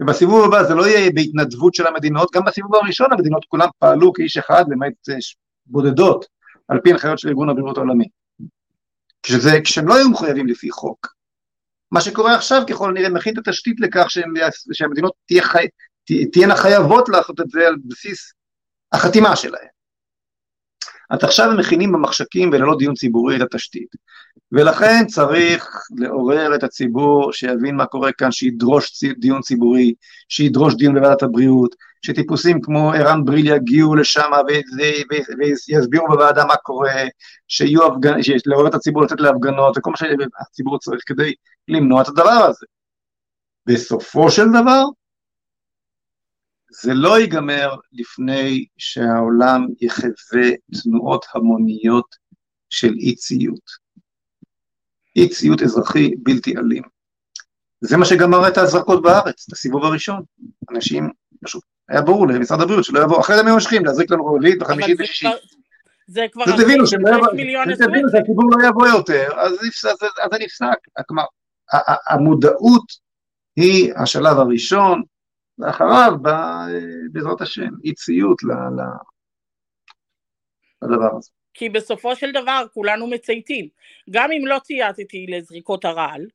ובסיבוב 0.00 0.44
הבא 0.44 0.62
זה 0.62 0.74
לא 0.74 0.86
יהיה 0.86 1.10
בהתנדבות 1.14 1.74
של 1.74 1.86
המדינות, 1.86 2.28
גם 2.34 2.44
בסיבוב 2.44 2.74
הראשון 2.74 3.12
המדינות 3.12 3.44
כולם 3.48 3.68
פעלו 3.78 4.12
כאיש 4.12 4.36
אחד, 4.36 4.64
למעט 4.68 5.08
אה, 5.10 5.14
בודדות, 5.66 6.26
על 6.68 6.80
פי 6.80 6.90
הנחיות 6.90 7.18
של 7.18 7.28
ארגון 7.28 7.48
הבריאות 7.48 7.76
העולמי. 7.76 8.08
כשזה, 9.22 9.50
כשהם 9.64 9.88
לא 9.88 9.94
היו 9.94 10.10
מחויבים 10.10 10.46
לפי 10.46 10.70
חוק. 10.70 11.14
מה 11.90 12.00
שקורה 12.00 12.34
עכשיו 12.34 12.62
ככל 12.70 12.88
הנראה 12.88 13.08
מכין 13.08 13.34
את 13.34 13.48
התשתית 13.48 13.80
לכך 13.80 14.10
שהם, 14.10 14.34
שהמדינות 14.72 15.12
תהיה 15.26 15.42
חי, 15.42 15.66
תה- 16.04 16.30
תהיינה 16.32 16.56
חייבות 16.56 17.08
לעשות 17.08 17.40
את 17.40 17.50
זה 17.50 17.66
על 17.66 17.76
בסיס 17.84 18.32
החתימה 18.92 19.36
שלהם. 19.36 19.74
אז 21.10 21.18
עכשיו 21.24 21.50
הם 21.50 21.58
מכינים 21.58 21.92
במחשכים 21.92 22.50
וללא 22.52 22.76
דיון 22.78 22.94
ציבורי 22.94 23.36
את 23.36 23.42
התשתית. 23.42 23.88
ולכן 24.52 25.06
צריך 25.06 25.68
לעורר 25.96 26.54
את 26.54 26.62
הציבור 26.62 27.32
שיבין 27.32 27.76
מה 27.76 27.86
קורה 27.86 28.12
כאן, 28.12 28.32
שידרוש 28.32 29.04
דיון 29.18 29.40
ציבורי, 29.40 29.94
שידרוש 30.28 30.74
דיון 30.74 30.94
בוועדת 30.94 31.22
הבריאות, 31.22 31.74
שטיפוסים 32.04 32.60
כמו 32.62 32.92
ערן 32.92 33.24
בריל 33.24 33.46
יגיעו 33.46 33.94
לשם 33.94 34.30
ויסבירו 35.68 36.06
בוועדה 36.08 36.44
מה 36.44 36.56
קורה, 36.56 37.02
שיהיו 37.48 37.86
הפגנות, 37.86 38.20
לעורר 38.46 38.68
את 38.68 38.74
הציבור 38.74 39.02
לצאת 39.02 39.20
להפגנות, 39.20 39.78
וכל 39.78 39.90
מה 39.90 39.96
שהציבור 39.96 40.78
צריך 40.78 41.02
כדי 41.06 41.32
למנוע 41.68 42.02
את 42.02 42.08
הדבר 42.08 42.30
הזה. 42.48 42.66
בסופו 43.66 44.30
של 44.30 44.48
דבר, 44.48 44.84
זה 46.82 46.94
לא 46.94 47.18
ייגמר 47.18 47.74
לפני 47.92 48.66
שהעולם 48.78 49.66
יחווה 49.80 50.48
תנועות 50.82 51.24
המוניות 51.34 52.16
של 52.70 52.92
אי 52.94 53.14
ציות. 53.14 53.84
אי 55.16 55.28
ציות 55.28 55.62
אזרחי 55.62 56.10
בלתי 56.18 56.56
אלים. 56.56 56.82
זה 57.80 57.96
מה 57.96 58.04
שגמר 58.04 58.48
את 58.48 58.58
ההזרקות 58.58 59.02
בארץ, 59.02 59.44
את 59.48 59.52
הסיבוב 59.52 59.84
הראשון. 59.84 60.22
אנשים, 60.70 61.10
פשוט, 61.44 61.64
היה 61.88 62.02
ברור 62.02 62.28
למשרד 62.28 62.60
הבריאות 62.60 62.84
שלא 62.84 63.00
יבואו, 63.00 63.20
אחרי 63.20 63.34
זה 63.36 63.40
הם 63.40 63.46
היו 63.46 63.54
ממשיכים 63.54 63.84
להזריק 63.84 64.10
לנו 64.10 64.26
רביעית 64.26 64.58
זה 64.58 64.64
ושישית. 64.98 65.28
כבר- 65.28 65.38
זה 66.06 66.26
כבר 66.32 66.44
פשוט 66.44 66.60
הבינו 66.60 66.86
שהם 66.86 67.00
לא 67.06 67.10
46 67.10 67.80
יבואו. 67.80 68.10
שהציבור 68.12 68.44
לא 68.50 68.68
יבוא 68.68 68.86
יותר, 68.86 69.28
אז 69.36 69.52
אז- 69.52 69.84
אז 69.84 70.30
זה 70.32 70.38
נפסק. 70.40 70.78
כלומר, 71.08 71.22
המודעות 72.08 72.84
היא 73.56 73.92
השלב 73.96 74.38
הראשון, 74.38 75.02
ואחריו 75.58 76.12
בא, 76.22 76.66
אה, 76.68 76.78
בעזרת 77.12 77.40
השם, 77.40 77.68
אי 77.84 77.94
ציות 77.94 78.38
לדבר 80.82 81.16
הזה. 81.16 81.30
כי 81.54 81.68
בסופו 81.68 82.16
של 82.16 82.32
דבר 82.32 82.66
כולנו 82.74 83.06
מצייתים. 83.06 83.68
גם 84.10 84.32
אם 84.32 84.46
לא 84.46 84.58
צייתתי 84.58 85.26
לזריקות 85.28 85.84
הרעל, 85.84 86.26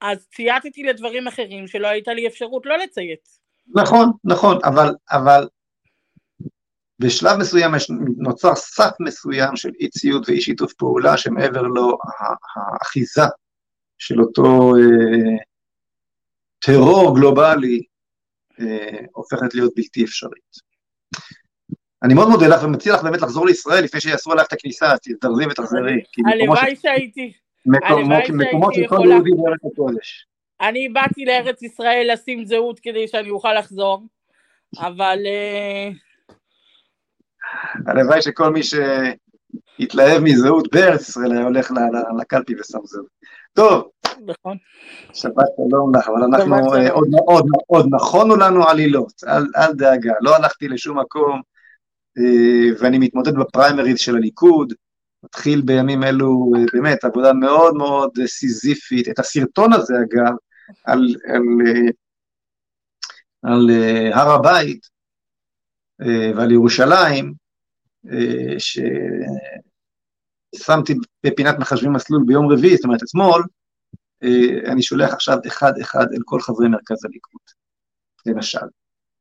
אז 0.00 0.26
צייתתי 0.34 0.82
לדברים 0.82 1.26
אחרים 1.28 1.66
שלא 1.66 1.86
הייתה 1.86 2.14
לי 2.14 2.26
אפשרות 2.26 2.66
לא 2.66 2.76
לציית. 2.78 3.43
נכון, 3.74 4.12
נכון, 4.24 4.58
אבל, 4.64 4.94
אבל 5.10 5.48
בשלב 6.98 7.38
מסוים 7.38 7.74
יש, 7.74 7.90
נוצר 8.16 8.54
סף 8.54 8.90
מסוים 9.00 9.56
של 9.56 9.70
אי 9.80 9.88
ציות 9.88 10.28
ואי 10.28 10.40
שיתוף 10.40 10.72
פעולה 10.72 11.16
שמעבר 11.16 11.62
לו 11.62 11.98
האחיזה 12.56 13.22
של 13.98 14.20
אותו 14.20 14.72
אה, 14.76 15.36
טרור 16.58 17.16
גלובלי 17.16 17.82
אה, 18.60 19.00
הופכת 19.12 19.54
להיות 19.54 19.72
בלתי 19.76 20.04
אפשרית. 20.04 20.74
אני 22.02 22.14
מאוד 22.14 22.28
מודה 22.28 22.48
לך 22.48 22.62
ומציע 22.62 22.94
לך 22.94 23.02
באמת 23.02 23.22
לחזור 23.22 23.46
לישראל 23.46 23.84
לפני 23.84 24.00
שיאסרו 24.00 24.32
עליך 24.32 24.46
את 24.46 24.52
הכניסה, 24.52 24.92
אז 24.92 24.98
תזדרזי 25.02 25.44
ותחזרי. 25.50 26.02
הלוואי 26.32 26.76
שהייתי. 26.76 27.32
הלוואי 27.84 28.26
שהייתי 28.26 28.32
מקומו 28.32 28.74
של 28.74 28.80
כל 28.88 28.94
יכולה. 28.94 29.14
יהודי 29.14 29.30
בארץ 29.30 29.72
הקודש. 29.72 30.26
אני 30.68 30.88
באתי 30.88 31.24
לארץ 31.24 31.62
ישראל 31.62 32.10
לשים 32.12 32.44
זהות 32.44 32.80
כדי 32.80 33.08
שאני 33.08 33.30
אוכל 33.30 33.54
לחזור, 33.54 34.02
אבל 34.78 35.18
אה, 35.26 35.90
הלוואי 37.86 38.22
שכל 38.22 38.52
מי 38.52 38.60
שהתלהב 38.62 40.22
מזהות 40.22 40.74
בארץ 40.74 41.08
ישראל 41.08 41.32
היה 41.32 41.44
הולך 41.44 41.72
לקלפי 42.20 42.54
ושם 42.60 42.78
זהות. 42.84 43.06
טוב, 43.52 43.90
נכון. 44.26 44.56
שבת 45.12 45.46
שלום 45.56 45.96
לך, 45.96 46.08
אבל 46.08 46.22
אנחנו. 46.22 46.74
אה, 46.74 46.90
עוד, 46.90 47.08
עוד, 47.26 47.46
עוד 47.66 47.86
נכונו 47.90 48.36
לנו 48.36 48.68
עלילות, 48.68 49.12
אל, 49.26 49.46
אל 49.56 49.72
דאגה, 49.72 50.12
לא 50.20 50.36
הלכתי 50.36 50.68
לשום 50.68 50.98
מקום, 50.98 51.40
אה, 52.18 52.76
ואני 52.78 52.98
מתמודד 52.98 53.34
בפריימריז 53.34 53.98
של 53.98 54.16
הליכוד, 54.16 54.72
מתחיל 55.24 55.60
בימים 55.60 56.04
אלו 56.04 56.52
באמת 56.72 57.04
עבודה 57.04 57.32
מאוד 57.32 57.74
מאוד 57.74 58.10
סיזיפית. 58.26 59.08
את 59.08 59.18
הסרטון 59.18 59.72
הזה, 59.72 59.94
אגב, 59.94 60.34
על, 60.84 61.14
על, 61.24 61.42
על 63.42 63.70
הר 64.12 64.30
הבית 64.30 64.88
ועל 66.36 66.52
ירושלים, 66.52 67.34
ששמתי 70.54 70.94
בפינת 71.26 71.58
מחשבים 71.58 71.92
מסלול 71.92 72.22
ביום 72.26 72.52
רביעי, 72.52 72.76
זאת 72.76 72.84
אומרת 72.84 73.00
אתמול, 73.02 73.42
אני 74.72 74.82
שולח 74.82 75.12
עכשיו 75.12 75.38
אחד-אחד 75.46 76.04
אל 76.12 76.20
כל 76.24 76.40
חברי 76.40 76.68
מרכז 76.68 77.04
הליכוד, 77.04 77.40
למשל. 78.26 78.66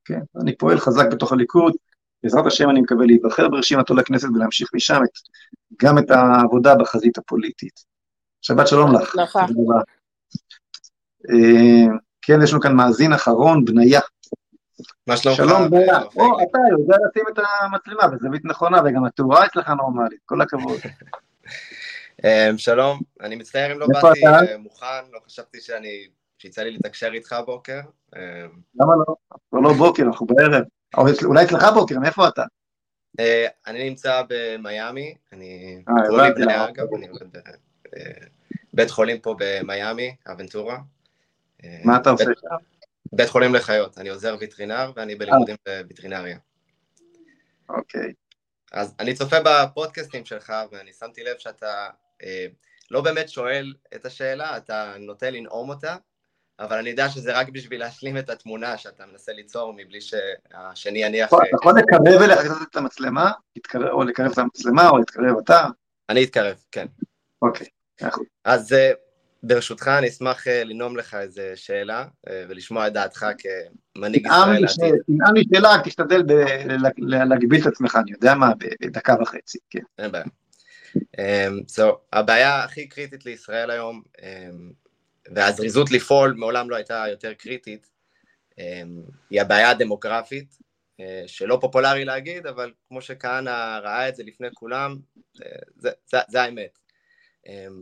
כן? 0.06 0.20
אני 0.42 0.58
פועל 0.58 0.80
חזק 0.80 1.06
בתוך 1.12 1.32
הליכוד, 1.32 1.74
בעזרת 2.24 2.46
השם 2.46 2.70
אני 2.70 2.82
מקווה 2.82 3.06
להיבחר 3.06 3.50
ברשימתו 3.50 3.94
לכנסת 3.94 4.28
ולהמשיך 4.36 4.70
משם 4.74 5.00
את, 5.04 5.10
גם 5.82 5.98
את 5.98 6.12
העבודה 6.12 6.76
בחזית 6.76 7.18
הפוליטית. 7.18 7.84
שבת 8.42 8.68
שלום 8.68 8.96
לך. 8.96 9.16
לך. 9.16 9.40
כן, 12.22 12.42
יש 12.44 12.52
לנו 12.52 12.62
כאן 12.62 12.76
מאזין 12.76 13.14
אחרון, 13.14 13.66
בניה. 13.66 14.00
מה 15.08 15.18
שלומך? 15.18 15.38
שלום 15.38 15.70
בניה. 15.70 16.02
או, 16.02 16.40
אתה 16.44 16.60
יודע 16.80 16.96
לשים 17.10 17.24
את 17.34 17.40
המצלמה 17.62 18.08
בזווית 18.08 18.46
נכונה, 18.46 18.82
וגם 18.86 19.06
התאורה 19.06 19.46
אצלך 19.46 19.70
נורמלית, 19.70 20.20
כל 20.26 20.42
הכבוד. 20.42 20.80
שלום, 22.58 23.02
אני 23.22 23.36
מצטער 23.36 23.74
אם 23.74 23.80
לא 23.80 23.88
באתי 23.88 24.22
מוכן, 24.60 25.12
לא 25.14 25.20
חשבתי 25.26 25.62
שאני, 25.62 26.08
שיצא 26.38 26.62
לי 26.62 26.72
לתקשר 26.72 27.10
איתך 27.14 27.34
הבוקר. 27.34 27.80
למה 28.76 28.94
לא? 29.08 29.16
כבר 29.50 29.60
לא 29.60 29.74
בוקר, 29.74 30.04
אנחנו 30.04 30.26
בערב. 30.26 30.64
אולי 31.24 31.44
אצלך 31.44 31.66
בוקר, 31.74 32.00
מאיפה 32.00 32.28
אתה? 32.28 32.44
אני 33.68 33.90
נמצא 33.90 34.22
במיאמי, 34.30 35.16
אני 35.34 35.82
קוראים 36.08 36.34
לי 36.34 36.46
בניה 36.46 36.70
אגב, 36.70 36.86
אני 36.98 37.08
עובד 37.08 37.26
בבית 38.74 38.92
חולים 38.92 39.20
פה 39.20 39.36
במיאמי, 39.40 40.16
אבנטורה. 40.32 40.78
מה 41.84 41.98
אתה 41.98 42.10
עושה 42.10 42.24
שם? 42.24 42.56
בית 43.14 43.30
חולים 43.30 43.56
לחיות, 43.56 43.98
אני 43.98 44.10
עוזר 44.10 44.36
ויטרינר 44.40 44.92
ואני 44.96 45.16
בלימודים 45.16 45.56
בוויטרינריה. 45.68 46.38
אוקיי. 47.70 48.14
אז 48.72 48.96
אני 49.00 49.14
צופה 49.14 49.36
בפודקאסטים 49.46 50.26
שלך 50.26 50.54
ואני 50.72 50.94
שמתי 50.94 51.24
לב 51.24 51.38
שאתה 51.38 51.90
אה, 52.24 52.46
לא 52.92 53.02
באמת 53.02 53.30
שואל 53.30 53.74
את 53.96 54.06
השאלה, 54.06 54.58
אתה 54.58 54.94
נוטה 55.00 55.30
לנאום 55.30 55.70
אותה, 55.70 55.96
אבל 56.60 56.78
אני 56.78 56.90
יודע 56.90 57.10
שזה 57.10 57.38
רק 57.38 57.50
בשביל 57.50 57.80
להשלים 57.80 58.18
את 58.18 58.30
התמונה 58.30 58.78
שאתה 58.78 59.06
מנסה 59.06 59.34
ליצור 59.34 59.74
מבלי 59.78 60.00
שהשני 60.02 61.04
יניח... 61.04 61.28
אתה 61.28 61.44
יכול 61.62 61.74
לקרב 61.80 62.22
אליך 62.22 62.40
את 62.72 62.76
המצלמה, 62.76 63.32
או 63.92 64.04
לקרב 64.04 64.32
את 64.32 64.38
המצלמה, 64.38 64.90
או 64.90 64.98
להתקרב 64.98 65.38
אתה? 65.44 65.66
אני 66.10 66.24
אתקרב, 66.24 66.64
כן. 66.72 66.86
אוקיי, 67.42 67.68
אז 68.44 68.76
ברשותך 69.44 69.88
אני 69.88 70.08
אשמח 70.08 70.48
לנאום 70.48 70.98
לך 70.98 71.14
איזה 71.14 71.52
שאלה 71.56 72.06
ולשמוע 72.30 72.88
את 72.88 72.94
דעתך 72.94 73.26
כמנהיג 73.96 74.26
ישראל. 74.26 74.98
תנאם 75.08 75.34
לי 75.34 75.44
שאלה, 75.54 75.74
רק 75.74 75.88
תשתדל 75.88 76.24
להגביל 76.98 77.62
את 77.62 77.68
עצמך, 77.68 77.98
אני 78.02 78.12
יודע 78.12 78.36
מה, 78.36 78.52
בדקה 78.82 79.16
וחצי, 79.22 79.58
כן. 79.70 79.80
אין 80.00 80.12
בעיה. 80.12 80.26
So, 81.76 81.84
הבעיה 82.14 82.64
הכי 82.64 82.88
קריטית 82.88 83.26
לישראל 83.26 83.72
היום, 83.72 84.02
והזריזות 85.36 85.92
לפעול 85.92 86.34
מעולם 86.34 86.70
לא 86.70 86.76
הייתה 86.76 87.06
יותר 87.10 87.34
קריטית, 87.34 87.90
היא 89.30 89.42
הבעיה 89.42 89.70
הדמוגרפית, 89.70 90.58
שלא 91.28 91.58
פופולרי 91.62 92.06
להגיד, 92.06 92.48
אבל 92.48 92.72
כמו 92.88 93.02
שכהנא 93.02 93.80
ראה 93.84 94.10
את 94.10 94.16
זה 94.16 94.24
לפני 94.24 94.48
כולם, 94.54 94.98
זה, 95.76 95.90
זה, 96.06 96.20
זה 96.30 96.42
האמת. 96.42 96.80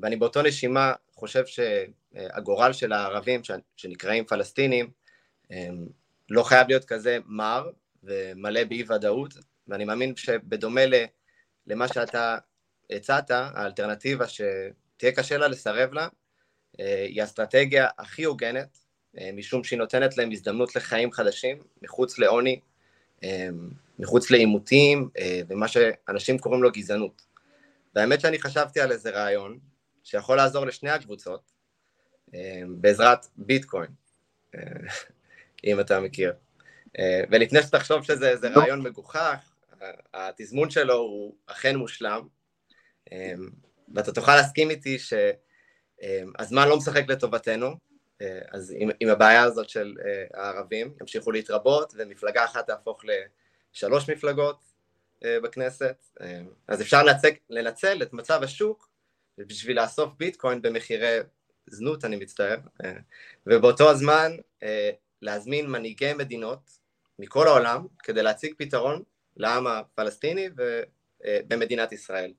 ואני 0.01 0.15
באותו 0.15 0.41
נשימה 0.41 0.93
חושב 1.21 1.43
שהגורל 1.45 2.73
של 2.73 2.91
הערבים 2.93 3.41
שנקראים 3.77 4.25
פלסטינים 4.25 4.91
לא 6.29 6.43
חייב 6.43 6.67
להיות 6.67 6.85
כזה 6.85 7.17
מר 7.25 7.69
ומלא 8.03 8.63
באי 8.63 8.83
ודאות, 8.87 9.33
ואני 9.67 9.85
מאמין 9.85 10.15
שבדומה 10.15 10.81
למה 11.67 11.87
שאתה 11.87 12.37
הצעת, 12.89 13.31
האלטרנטיבה 13.31 14.25
שתהיה 14.27 15.11
קשה 15.15 15.37
לה 15.37 15.47
לסרב 15.47 15.93
לה, 15.93 16.07
היא 16.77 17.21
האסטרטגיה 17.21 17.87
הכי 17.97 18.23
הוגנת, 18.23 18.77
משום 19.33 19.63
שהיא 19.63 19.79
נותנת 19.79 20.17
להם 20.17 20.31
הזדמנות 20.31 20.75
לחיים 20.75 21.11
חדשים, 21.11 21.57
מחוץ 21.81 22.19
לעוני, 22.19 22.59
מחוץ 23.99 24.31
לעימותים, 24.31 25.09
ומה 25.47 25.67
שאנשים 25.67 26.39
קוראים 26.39 26.63
לו 26.63 26.71
גזענות. 26.71 27.21
והאמת 27.95 28.21
שאני 28.21 28.39
חשבתי 28.39 28.81
על 28.81 28.91
איזה 28.91 29.09
רעיון, 29.09 29.70
שיכול 30.03 30.37
לעזור 30.37 30.65
לשני 30.65 30.89
הקבוצות, 30.89 31.51
בעזרת 32.67 33.25
ביטקוין, 33.37 33.91
אם 35.65 35.79
אתה 35.79 35.99
מכיר. 35.99 36.33
ולפני 37.31 37.61
שתחשוב 37.63 38.03
שזה 38.03 38.29
איזה 38.29 38.49
רעיון 38.49 38.81
מגוחך, 38.81 39.51
התזמון 40.13 40.69
שלו 40.69 40.95
הוא 40.95 41.35
אכן 41.45 41.75
מושלם, 41.75 42.27
ואתה 43.95 44.11
תוכל 44.11 44.35
להסכים 44.35 44.69
איתי 44.69 44.97
שהזמן 44.99 46.67
לא 46.67 46.77
משחק 46.77 47.03
לטובתנו, 47.07 47.75
אז 48.51 48.73
עם, 48.77 48.89
עם 48.99 49.09
הבעיה 49.09 49.43
הזאת 49.43 49.69
של 49.69 49.93
הערבים, 50.33 50.93
ימשיכו 51.01 51.31
להתרבות, 51.31 51.93
ומפלגה 51.97 52.45
אחת 52.45 52.67
תהפוך 52.67 53.01
לשלוש 53.73 54.09
מפלגות 54.09 54.59
בכנסת, 55.23 56.05
אז 56.67 56.81
אפשר 56.81 57.03
לנצל, 57.03 57.29
לנצל 57.49 58.01
את 58.01 58.13
מצב 58.13 58.43
השוק 58.43 58.90
בשביל 59.37 59.81
לאסוף 59.81 60.13
ביטקוין 60.17 60.61
במחירי 60.61 61.17
זנות, 61.67 62.05
אני 62.05 62.15
מצטער, 62.15 62.57
ובאותו 63.47 63.89
הזמן 63.89 64.31
להזמין 65.21 65.69
מנהיגי 65.69 66.13
מדינות 66.13 66.77
מכל 67.19 67.47
העולם 67.47 67.85
כדי 68.03 68.23
להציג 68.23 68.53
פתרון 68.57 69.01
לעם 69.37 69.67
הפלסטיני 69.67 70.49
ובמדינת 70.57 71.91
ישראל. 71.91 72.33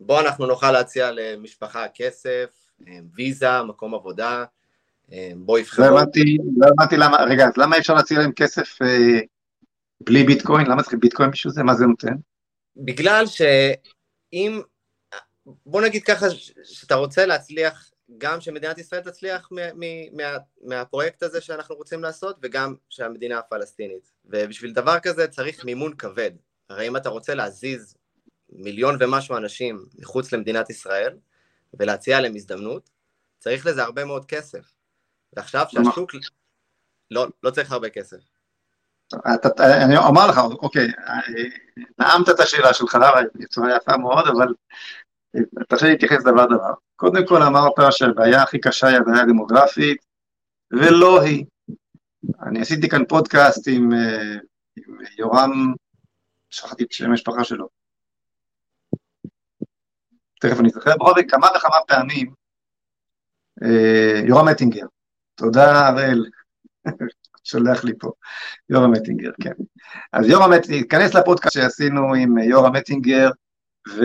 בו 0.00 0.20
אנחנו 0.20 0.46
נוכל 0.46 0.72
להציע 0.72 1.10
למשפחה 1.12 1.86
כסף, 1.94 2.68
ויזה, 3.14 3.62
מקום 3.62 3.94
עבודה, 3.94 4.44
בו 5.36 5.58
יבחרו. 5.58 5.84
לא 5.84 6.00
הבנתי, 6.00 6.36
לא 6.56 6.66
הבנתי 6.68 6.96
למה, 6.96 7.16
רגע, 7.30 7.44
אז 7.46 7.56
למה 7.56 7.78
אפשר 7.78 7.94
להציע 7.94 8.18
להם 8.18 8.32
כסף 8.32 8.82
אה, 8.82 9.20
בלי 10.00 10.24
ביטקוין? 10.24 10.66
למה 10.66 10.82
צריך 10.82 10.94
ביטקוין 11.00 11.30
בשביל 11.30 11.52
זה? 11.52 11.62
מה 11.62 11.74
זה 11.74 11.86
נותן? 11.86 12.14
בגלל 12.76 13.24
שאם, 13.26 14.60
בוא 15.46 15.82
נגיד 15.82 16.04
ככה, 16.04 16.26
שאתה 16.64 16.94
רוצה 16.94 17.26
להצליח, 17.26 17.90
גם 18.18 18.40
שמדינת 18.40 18.78
ישראל 18.78 19.00
תצליח 19.00 19.48
מ- 19.52 20.16
מה, 20.16 20.36
מהפרויקט 20.62 21.22
הזה 21.22 21.40
שאנחנו 21.40 21.74
רוצים 21.74 22.02
לעשות, 22.02 22.36
וגם 22.42 22.74
שהמדינה 22.88 23.38
הפלסטינית. 23.38 24.12
ובשביל 24.24 24.72
דבר 24.72 25.00
כזה 25.00 25.28
צריך 25.28 25.64
מימון 25.64 25.94
כבד. 25.94 26.30
הרי 26.70 26.88
אם 26.88 26.96
אתה 26.96 27.08
רוצה 27.08 27.34
להזיז 27.34 27.96
מיליון 28.52 28.96
ומשהו 29.00 29.36
אנשים 29.36 29.86
מחוץ 29.98 30.32
למדינת 30.32 30.70
ישראל, 30.70 31.16
ולהציע 31.74 32.20
להם 32.20 32.32
הזדמנות, 32.36 32.90
צריך 33.38 33.66
לזה 33.66 33.82
הרבה 33.82 34.04
מאוד 34.04 34.24
כסף. 34.24 34.74
ועכשיו 35.32 35.66
שהשוק... 35.68 36.10
לא, 37.10 37.26
לא 37.42 37.50
צריך 37.50 37.72
הרבה 37.72 37.90
כסף. 37.90 38.16
אני 39.60 39.96
אומר 39.96 40.26
לך, 40.26 40.38
אוקיי, 40.38 40.88
נעמת 41.98 42.28
את 42.28 42.40
השאלה 42.40 42.74
שלך 42.74 42.98
בצורה 43.34 43.76
יפה 43.76 43.96
מאוד, 43.96 44.26
אבל 44.26 44.46
תרשה 45.68 45.86
לי 45.86 45.92
להתייחס 45.92 46.22
דבר 46.22 46.46
דבר. 46.46 46.72
קודם 46.96 47.26
כל 47.26 47.42
אמרת 47.42 47.72
שהבעיה 47.90 48.42
הכי 48.42 48.60
קשה 48.60 48.86
היא 48.86 48.96
הבעיה 48.96 49.22
הדמוגרפית, 49.22 50.04
ולא 50.72 51.22
היא. 51.22 51.44
אני 52.42 52.60
עשיתי 52.60 52.88
כאן 52.88 53.04
פודקאסט 53.08 53.68
עם, 53.68 53.92
עם 54.76 54.98
יורם, 55.18 55.74
שכחתי 56.50 56.84
את 56.84 56.92
שם 56.92 57.04
המשפחה 57.04 57.44
שלו. 57.44 57.68
תכף 60.40 60.60
אני 60.60 60.70
זוכר, 60.70 60.96
בכל 60.96 61.12
זאת 61.16 61.24
כמה 61.30 61.48
וכמה 61.56 61.76
פעמים, 61.88 62.32
יורם 64.28 64.48
אטינגר, 64.48 64.86
תודה 65.34 65.88
הראל, 65.88 66.24
שולח 67.44 67.84
לי 67.84 67.92
פה, 67.98 68.10
יורם 68.68 68.94
אטינגר, 68.94 69.30
כן. 69.42 69.52
אז 70.12 70.26
יורם 70.26 70.52
אטינגר, 70.52 70.82
תיכנס 70.82 71.14
לפודקאסט 71.14 71.54
שעשינו 71.54 72.14
עם 72.14 72.38
יורם 72.38 72.76
אטינגר, 72.76 73.30
ו... 73.88 74.04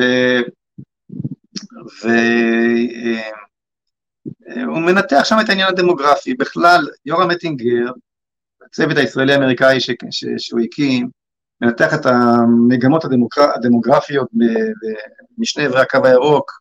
והוא 4.56 4.80
מנתח 4.80 5.22
שם 5.24 5.36
את 5.42 5.50
העניין 5.50 5.68
הדמוגרפי. 5.68 6.34
בכלל, 6.34 6.88
יורם 7.06 7.32
אטינגר, 7.32 7.92
הצוות 8.66 8.98
הישראלי-אמריקאי 8.98 9.80
ש... 9.80 9.92
ש... 10.12 10.26
שהוא 10.38 10.60
הקים, 10.60 11.10
מנתח 11.62 11.94
את 11.94 12.06
המגמות 12.06 13.06
הדמוגר... 13.06 13.52
הדמוגרפיות 13.56 14.28
ב... 14.34 14.44
משני 15.38 15.66
עברי 15.66 15.82
הקו 15.82 16.06
הירוק 16.06 16.52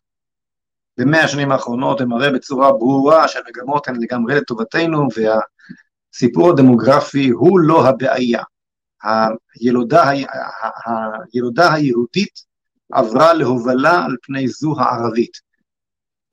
במאה 0.97 1.23
השנים 1.23 1.51
האחרונות, 1.51 2.01
ומראה 2.01 2.31
בצורה 2.31 2.71
ברורה 2.71 3.27
שהמגמות 3.27 3.87
הן 3.87 3.95
לגמרי 3.95 4.35
לטובתנו, 4.35 5.07
והסיפור 5.15 6.49
הדמוגרפי 6.49 7.29
הוא 7.29 7.59
לא 7.59 7.87
הבעיה. 7.87 8.43
הילודה, 9.55 10.03
ה... 10.03 10.13
הילודה 11.33 11.73
היהודית 11.73 12.48
עברה 12.91 13.33
להובלה 13.33 14.05
על 14.05 14.15
פני 14.21 14.47
זו 14.47 14.79
הערבית. 14.79 15.37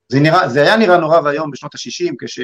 זה, 0.09 0.19
נראה, 0.19 0.49
זה 0.49 0.61
היה 0.61 0.77
נראה 0.77 0.97
נורא 0.97 1.21
ואיום 1.23 1.51
בשנות 1.51 1.75
ה-60, 1.75 2.13
כש, 2.19 2.39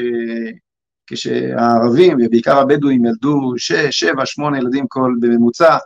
כשהערבים, 1.07 2.17
ובעיקר 2.25 2.57
הבדואים, 2.57 3.05
ילדו 3.05 3.53
6, 3.57 3.71
7, 3.71 4.25
8 4.25 4.57
ילדים 4.57 4.85
כל 4.87 5.13
בממוצע, 5.19 5.77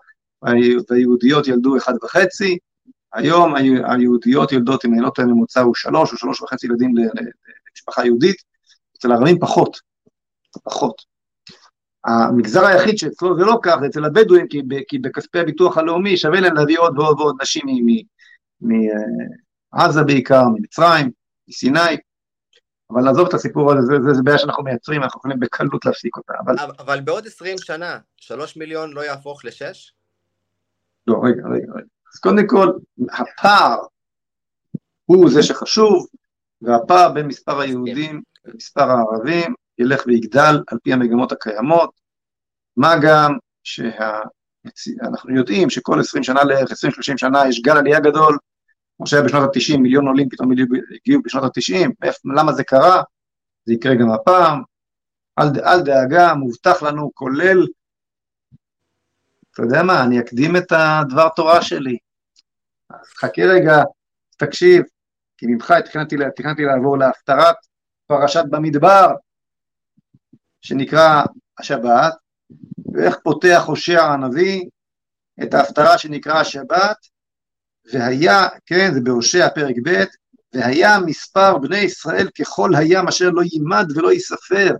והיהודיות 0.90 1.48
ילדו 1.48 1.78
אחד 1.78 1.94
וחצי, 2.04 2.58
היום 3.14 3.56
היהודיות 3.90 4.52
יולדות, 4.52 4.86
אם 4.86 4.94
אני 4.94 5.02
לא 5.02 5.10
טועה, 5.10 5.28
ממוצע 5.28 5.62
הוא 5.62 5.76
שלוש 5.76 6.12
או 6.12 6.18
שלוש 6.18 6.42
וחצי 6.42 6.68
ילדים 6.68 6.94
למשפחה 6.98 8.06
יהודית, 8.06 8.36
אצל 8.98 9.12
הערבים 9.12 9.40
פחות, 9.40 9.78
פחות. 10.64 11.02
המגזר 12.06 12.66
היחיד 12.66 12.98
שאצלו 12.98 13.38
זה 13.38 13.46
לא 13.46 13.60
כך, 13.64 13.76
זה 13.82 13.86
אצל 13.86 14.06
הבדואים, 14.06 14.48
כי, 14.48 14.62
כי 14.88 15.00
בכספי 15.00 15.40
הביטוח 15.40 15.78
הלאומי 15.78 16.18
שווה 16.18 16.40
להם 16.40 16.54
להביא 16.54 16.80
עוד 16.80 17.00
ועוד 17.00 17.20
ועוד 17.20 17.36
נשים 17.42 17.66
מעזה 18.62 20.04
בעיקר, 20.04 20.44
ממצרים, 20.56 21.12
מסיני, 21.48 21.98
אבל 22.92 23.02
נעזוב 23.02 23.28
את 23.28 23.34
הסיפור 23.34 23.72
הזה, 23.72 23.82
זה, 23.82 23.94
זה, 24.08 24.14
זה 24.14 24.24
בעיה 24.24 24.38
שאנחנו 24.38 24.64
מייצרים, 24.64 25.04
אנחנו 25.04 25.20
יכולים 25.20 25.40
בקלות 25.40 25.86
להפסיק 25.86 26.18
אותה. 26.18 26.34
אבל... 26.46 26.56
אבל 26.80 27.02
בעוד 27.02 27.28
עשרים 27.28 27.58
שנה, 27.58 28.00
שלוש 28.18 28.58
מיליון 28.58 28.94
לא 28.94 29.02
יהפוך 29.02 29.46
לשש? 29.46 29.94
לא, 31.08 31.16
רגע, 31.24 31.44
רגע, 31.48 31.74
רגע. 31.76 31.88
אז 32.14 32.20
קודם 32.20 32.48
כל, 32.48 32.72
הפער 33.12 33.78
הוא 35.06 35.30
זה 35.30 35.44
שחשוב, 35.44 36.08
והפער 36.62 37.14
בין 37.14 37.28
מספר 37.28 37.60
היהודים 37.60 38.22
למספר 38.46 38.90
הערבים 38.90 39.54
ילך 39.78 40.04
ויגדל 40.08 40.64
על 40.68 40.78
פי 40.84 40.94
המגמות 40.94 41.32
הקיימות, 41.32 41.92
מה 42.78 42.96
גם 43.02 43.38
שאנחנו 44.76 45.36
יודעים 45.36 45.70
שכל 45.70 46.00
20 46.00 46.24
שנה 46.24 46.44
לערך, 46.44 46.72
20-30 46.72 46.74
שנה 47.18 47.48
יש 47.50 47.62
גל 47.62 47.78
עלייה 47.78 48.00
גדול, 48.00 48.38
כמו 48.98 49.08
שהיה 49.08 49.24
בשנות 49.24 49.56
ה-90, 49.56 49.78
מיליון 49.78 50.08
עולים 50.08 50.30
פתאום 50.30 50.52
הגיעו 50.52 51.22
בשנות 51.24 51.44
ה-90, 51.44 52.08
למה 52.36 52.54
זה 52.54 52.64
קרה? 52.64 53.02
זה 53.66 53.74
יקרה 53.74 53.96
גם 53.96 54.12
הפעם, 54.12 54.62
אל, 55.40 55.46
אל 55.66 55.82
דאגה, 55.82 56.34
מובטח 56.34 56.84
לנו, 56.84 57.12
כולל, 57.14 57.68
אתה 59.52 59.66
יודע 59.66 59.84
מה, 59.84 60.04
אני 60.04 60.20
אקדים 60.20 60.56
את 60.56 60.72
הדבר 60.72 61.30
תורה 61.30 61.62
שלי. 61.62 61.98
אז 62.90 63.08
חכה 63.08 63.42
רגע, 63.42 63.84
תקשיב, 64.38 64.84
כי 65.38 65.46
ממך 65.48 65.74
תכננתי, 65.86 66.16
תכננתי 66.36 66.64
לעבור 66.64 66.98
להפטרת 66.98 67.56
פרשת 68.08 68.44
במדבר, 68.50 69.08
שנקרא 70.62 71.24
השבת, 71.60 72.14
ואיך 72.94 73.18
פותח 73.24 73.64
הושע 73.68 74.04
הנביא 74.04 74.66
את 75.44 75.54
ההפטרה 75.54 75.98
שנקרא 75.98 76.40
השבת, 76.40 76.98
והיה, 77.94 78.48
כן, 78.66 78.94
זה 78.94 79.02
בהושע 79.02 79.50
פרק 79.50 79.76
ב', 79.86 80.04
והיה 80.54 81.00
מספר 81.00 81.58
בני 81.58 81.78
ישראל 81.78 82.30
ככל 82.40 82.76
הים 82.76 83.08
אשר 83.08 83.30
לא 83.30 83.42
יימד 83.54 83.88
ולא 83.96 84.12
ייספר. 84.12 84.72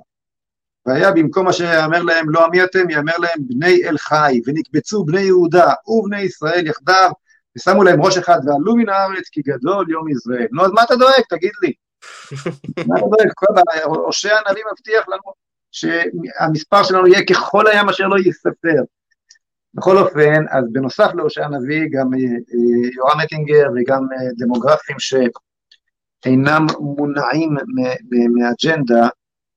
והיה 0.86 1.12
במקום 1.12 1.48
אשר 1.48 1.64
יאמר 1.64 2.04
להם 2.04 2.30
לא 2.30 2.46
עמי 2.46 2.64
אתם, 2.64 2.90
יאמר 2.90 3.18
להם 3.18 3.40
בני 3.40 3.84
אל 3.84 3.98
חי, 3.98 4.42
ונקבצו 4.46 5.04
בני 5.04 5.22
יהודה 5.22 5.74
ובני 5.88 6.22
ישראל 6.22 6.68
יחדיו, 6.68 7.12
ושמו 7.58 7.84
להם 7.84 8.02
ראש 8.02 8.18
אחד 8.18 8.40
ועלו 8.46 8.76
מן 8.76 8.90
הארץ 8.90 9.30
כי 9.32 9.42
גדול 9.42 9.92
יום 9.92 10.10
ישראל. 10.10 10.48
נו, 10.52 10.66
אז 10.66 10.72
מה 10.72 10.84
אתה 10.84 10.96
דואג? 10.96 11.22
תגיד 11.30 11.52
לי. 11.62 11.74
מה 12.88 12.96
אתה 13.00 13.06
דואג? 13.06 13.84
הושע 13.86 14.36
הנביא 14.46 14.64
מבטיח 14.72 15.08
לנו 15.08 15.47
שהמספר 15.78 16.84
שלנו 16.84 17.08
יהיה 17.08 17.26
ככל 17.26 17.68
הים 17.68 17.90
אשר 17.90 18.08
לא 18.08 18.16
ייספר. 18.18 18.84
בכל 19.74 19.98
אופן, 19.98 20.46
אז 20.50 20.64
בנוסף 20.72 21.12
להושע 21.16 21.46
הנביא, 21.46 21.88
גם 21.92 22.14
אה, 22.14 22.20
אה, 22.20 22.90
יורם 22.96 23.20
אטינגר 23.24 23.68
וגם 23.76 24.02
אה, 24.14 24.28
דמוגרפים 24.38 24.96
שאינם 25.00 26.66
מונעים 26.80 27.56
מאג'נדה, 28.34 29.08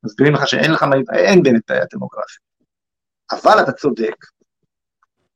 מסבירים 0.04 0.34
לך 0.34 0.48
שאין 0.48 0.72
לך, 0.72 0.84
אין 1.12 1.42
באמת 1.42 1.62
בעיה 1.68 1.84
דמוגרפית. 1.92 2.50
אבל 3.30 3.62
אתה 3.62 3.72
צודק, 3.72 4.14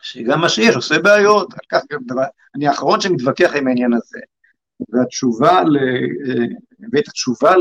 שגם 0.00 0.40
מה 0.40 0.48
שיש 0.48 0.76
עושה 0.76 0.98
בעיות, 0.98 1.52
על 1.52 1.58
כך 1.68 1.84
דבר, 2.06 2.22
אני 2.54 2.68
האחרון 2.68 3.00
שמתווכח 3.00 3.50
עם 3.56 3.68
העניין 3.68 3.92
הזה, 3.92 4.18
והתשובה 4.88 5.62
ל... 5.62 5.76
ואת 6.92 7.08
התשובה 7.08 7.54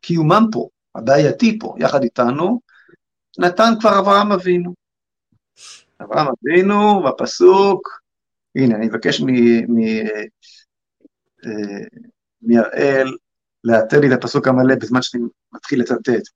לקיומם 0.00 0.46
פה, 0.52 0.68
הבעייתי 0.94 1.58
פה, 1.58 1.74
יחד 1.78 2.02
איתנו, 2.02 2.60
נתן 3.38 3.72
כבר 3.80 3.98
אברהם 3.98 4.32
אבינו. 4.32 4.74
אברהם 6.00 6.26
אבינו 6.26 7.02
בפסוק, 7.02 8.00
הנה 8.56 8.76
אני 8.76 8.86
מבקש 8.86 9.20
אה, 12.74 13.02
לאתר 13.64 14.00
לי 14.00 14.14
את 14.14 14.18
הפסוק 14.18 14.48
המלא 14.48 14.74
בזמן 14.74 15.02
שאני 15.02 15.22
מתחיל 15.52 15.80
לצטט. 15.80 16.28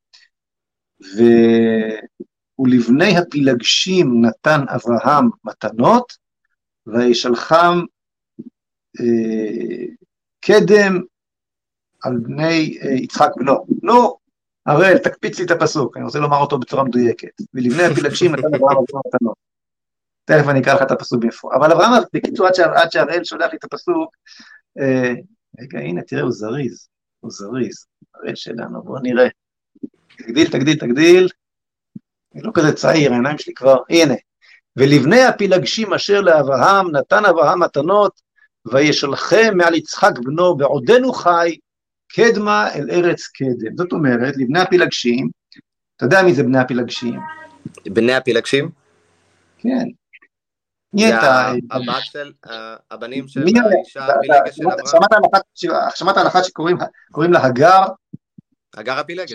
ו... 1.02 1.22
ולבני 2.58 3.18
הפילגשים 3.18 4.24
נתן 4.24 4.60
אברהם 4.68 5.28
מתנות, 5.44 6.12
וישלחם 6.86 7.78
אה, 9.00 9.86
קדם 10.40 11.00
על 12.04 12.16
בני 12.22 12.78
אה, 12.82 12.90
יצחק 12.90 13.30
בנו. 13.36 13.66
נו, 13.82 14.16
הראל, 14.66 14.98
תקפיץ 14.98 15.38
לי 15.38 15.44
את 15.44 15.50
הפסוק, 15.50 15.96
אני 15.96 16.04
רוצה 16.04 16.18
לומר 16.18 16.36
אותו 16.36 16.58
בצורה 16.58 16.84
מדויקת. 16.84 17.28
ולבני 17.54 17.82
הפילגשים 17.82 18.32
נתן 18.32 18.54
אברהם 18.54 18.76
אברהם 18.76 19.02
מתנות. 19.06 19.36
תכף 20.24 20.48
אני 20.48 20.60
אקרא 20.60 20.74
לך 20.74 20.82
את 20.82 20.90
הפסוק 20.90 21.24
מאיפה. 21.24 21.50
אבל 21.54 21.72
אברהם, 21.72 22.02
בקיצור, 22.14 22.46
עד 22.74 22.92
שהראל 22.92 23.24
שולח 23.24 23.50
לי 23.52 23.58
את 23.58 23.64
הפסוק, 23.64 24.16
אה, 24.80 25.12
רגע, 25.60 25.78
הנה, 25.78 26.02
תראה, 26.02 26.22
הוא 26.22 26.32
זריז, 26.32 26.88
הוא 27.20 27.30
זריז, 27.30 27.86
הראל 28.14 28.34
שלנו, 28.34 28.82
בואו 28.82 29.02
נראה. 29.02 29.28
תגדיל, 30.18 30.50
תגדיל, 30.50 30.78
תגדיל. 30.78 31.28
אני 32.34 32.42
לא 32.42 32.50
כזה 32.54 32.72
צעיר, 32.72 33.12
העיניים 33.12 33.38
שלי 33.38 33.54
כבר, 33.54 33.76
הנה. 33.90 34.14
ולבני 34.76 35.22
הפילגשים 35.22 35.94
אשר 35.94 36.20
לאברהם 36.20 36.96
נתן 36.96 37.24
אברהם 37.24 37.62
מתנות, 37.62 38.20
וישלחם 38.66 39.56
מעל 39.56 39.74
יצחק 39.74 40.18
בנו 40.24 40.56
בעודנו 40.56 41.12
חי, 41.12 41.56
קדמה 42.16 42.74
אל 42.74 42.90
ארץ 42.90 43.26
קדם. 43.26 43.76
זאת 43.76 43.92
אומרת, 43.92 44.36
לבני 44.36 44.60
הפילגשים, 44.60 45.28
אתה 45.96 46.04
יודע 46.04 46.22
מי 46.22 46.34
זה 46.34 46.42
בני 46.42 46.58
הפילגשים? 46.58 47.20
בני 47.86 48.14
הפילגשים? 48.14 48.70
כן. 49.58 49.84
מי 50.92 51.04
הייתה? 51.04 51.52
הבת 51.70 52.02
של, 52.02 52.32
הבנים 52.90 53.28
של 53.28 53.40
האישה 53.40 54.06
הפילגש 54.06 54.56
של 54.56 54.64
אברהם. 54.66 55.90
שמעת 55.94 56.16
על 56.16 56.26
אחת 56.26 56.44
שקוראים 56.44 57.32
לה 57.32 57.44
הגר? 57.44 57.82
הגר 58.74 58.98
הפילגש. 58.98 59.32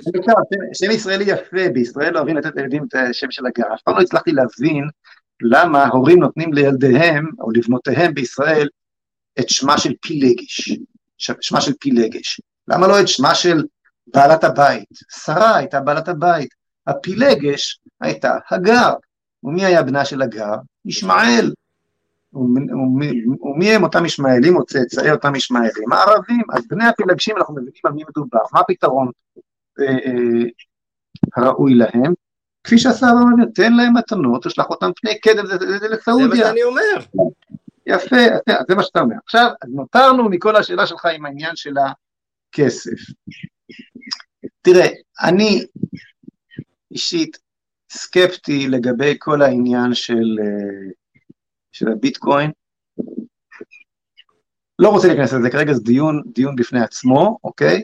שם 0.74 0.92
ישראלי 0.92 1.24
יפה, 1.28 1.70
בישראל 1.74 2.18
אוהבים 2.18 2.38
לתת 2.38 2.56
לילדים 2.56 2.84
את 2.84 2.96
השם 2.96 3.32
של 3.32 3.46
הגר. 3.46 3.74
אף 3.74 3.82
פעם 3.82 3.96
לא 3.96 4.02
הצלחתי 4.02 4.32
להבין 4.32 4.90
למה 5.42 5.88
הורים 5.88 6.20
נותנים 6.20 6.54
לילדיהם, 6.54 7.30
או 7.40 7.52
לבנותיהם 7.52 8.14
בישראל, 8.14 8.68
את 9.40 9.50
שמה 9.50 9.78
של 9.78 9.94
פילגש. 10.02 10.72
שמה 11.18 11.62
של 11.62 11.74
פילגש. 11.80 12.42
למה 12.70 12.88
לא 12.88 13.00
את 13.00 13.08
שמה 13.08 13.36
של 13.36 13.64
בעלת 14.08 14.44
הבית? 14.44 14.90
שרה 15.26 15.56
הייתה 15.56 15.80
בעלת 15.80 16.08
הבית. 16.08 16.50
הפילגש 16.88 17.80
הייתה 18.02 18.38
הגר. 18.52 18.94
ומי 19.44 19.66
היה 19.66 19.84
בנה 19.84 20.06
של 20.06 20.22
הגר? 20.22 20.56
ישמעאל. 20.86 21.54
ומי 22.34 23.76
הם 23.76 23.84
אותם 23.84 24.06
ישמעאלים 24.06 24.56
או 24.56 24.66
צאצאי 24.66 25.12
אותם 25.12 25.36
ישמעאלים? 25.36 25.92
הערבים. 25.92 26.42
אז 26.54 26.68
בני 26.68 26.86
הפילגשים 26.86 27.38
אנחנו 27.38 27.54
מבינים 27.54 27.72
על 27.84 27.92
מי 27.92 28.04
מדובר. 28.10 28.40
מה 28.54 28.60
הפתרון 28.60 29.12
אה, 29.80 29.86
אה, 29.86 30.44
הראוי 31.36 31.74
להם? 31.74 32.14
כפי 32.64 32.78
שעשה 32.78 33.08
הרב 33.08 33.50
תן 33.56 33.74
להם 33.74 33.98
מתנות, 33.98 34.44
תשלח 34.44 34.66
אותם 34.70 34.92
פני 34.96 35.20
קדם, 35.20 35.46
זה 35.46 35.88
לסעודיה. 35.90 36.28
זה 36.28 36.44
מה 36.44 36.48
שאני 36.50 36.64
אומר. 36.64 37.26
יפה, 37.86 38.16
זה 38.70 38.76
מה 38.76 38.84
שאתה 38.84 39.00
אומר. 39.00 39.16
עכשיו, 39.24 39.50
נותרנו 39.68 40.30
מכל 40.30 40.56
השאלה 40.56 40.88
שלך 40.88 41.06
עם 41.06 41.26
העניין 41.26 41.56
של 41.56 41.74
הכסף. 42.50 43.14
תראה, 44.62 44.88
אני 45.24 45.66
אישית 46.92 47.38
סקפטי 47.92 48.68
לגבי 48.68 49.16
כל 49.20 49.42
העניין 49.42 49.94
של, 49.94 50.38
אה, 50.42 50.92
של 51.72 51.88
הביטקוין. 51.92 52.52
לא 54.80 54.90
רוצה 54.90 55.08
להיכנס 55.08 55.34
לזה 55.34 55.50
כרגע, 55.50 55.74
זה 55.74 55.82
דיון, 55.84 56.22
דיון 56.34 56.56
בפני 56.56 56.82
עצמו, 56.82 57.38
אוקיי? 57.44 57.84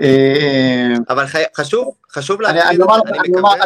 אה, 0.00 0.94
אבל 1.08 1.24
חשוב, 1.56 1.94
חשוב 2.12 2.40
להגיד, 2.40 2.62
אני 2.62 2.78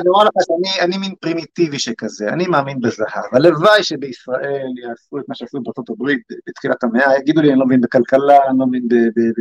אומר 0.07 0.25
לך 0.25 0.33
שאני 0.47 0.99
מין 0.99 1.15
פרימיטיבי 1.21 1.79
שכזה, 1.79 2.29
אני 2.29 2.47
מאמין 2.47 2.81
בזהב. 2.81 3.25
הלוואי 3.33 3.83
שבישראל 3.83 4.67
יעשו 4.83 5.19
את 5.19 5.25
מה 5.29 5.35
שעשו 5.35 5.61
בארצות 5.61 5.91
הברית 5.91 6.23
בתחילת 6.49 6.85
המאה, 6.85 7.19
יגידו 7.19 7.41
לי 7.43 7.51
אני 7.51 7.59
לא 7.59 7.67
מבין 7.67 7.81
בכלכלה, 7.81 8.37
אני 8.49 8.59
לא 8.59 8.67
מבין 8.67 8.89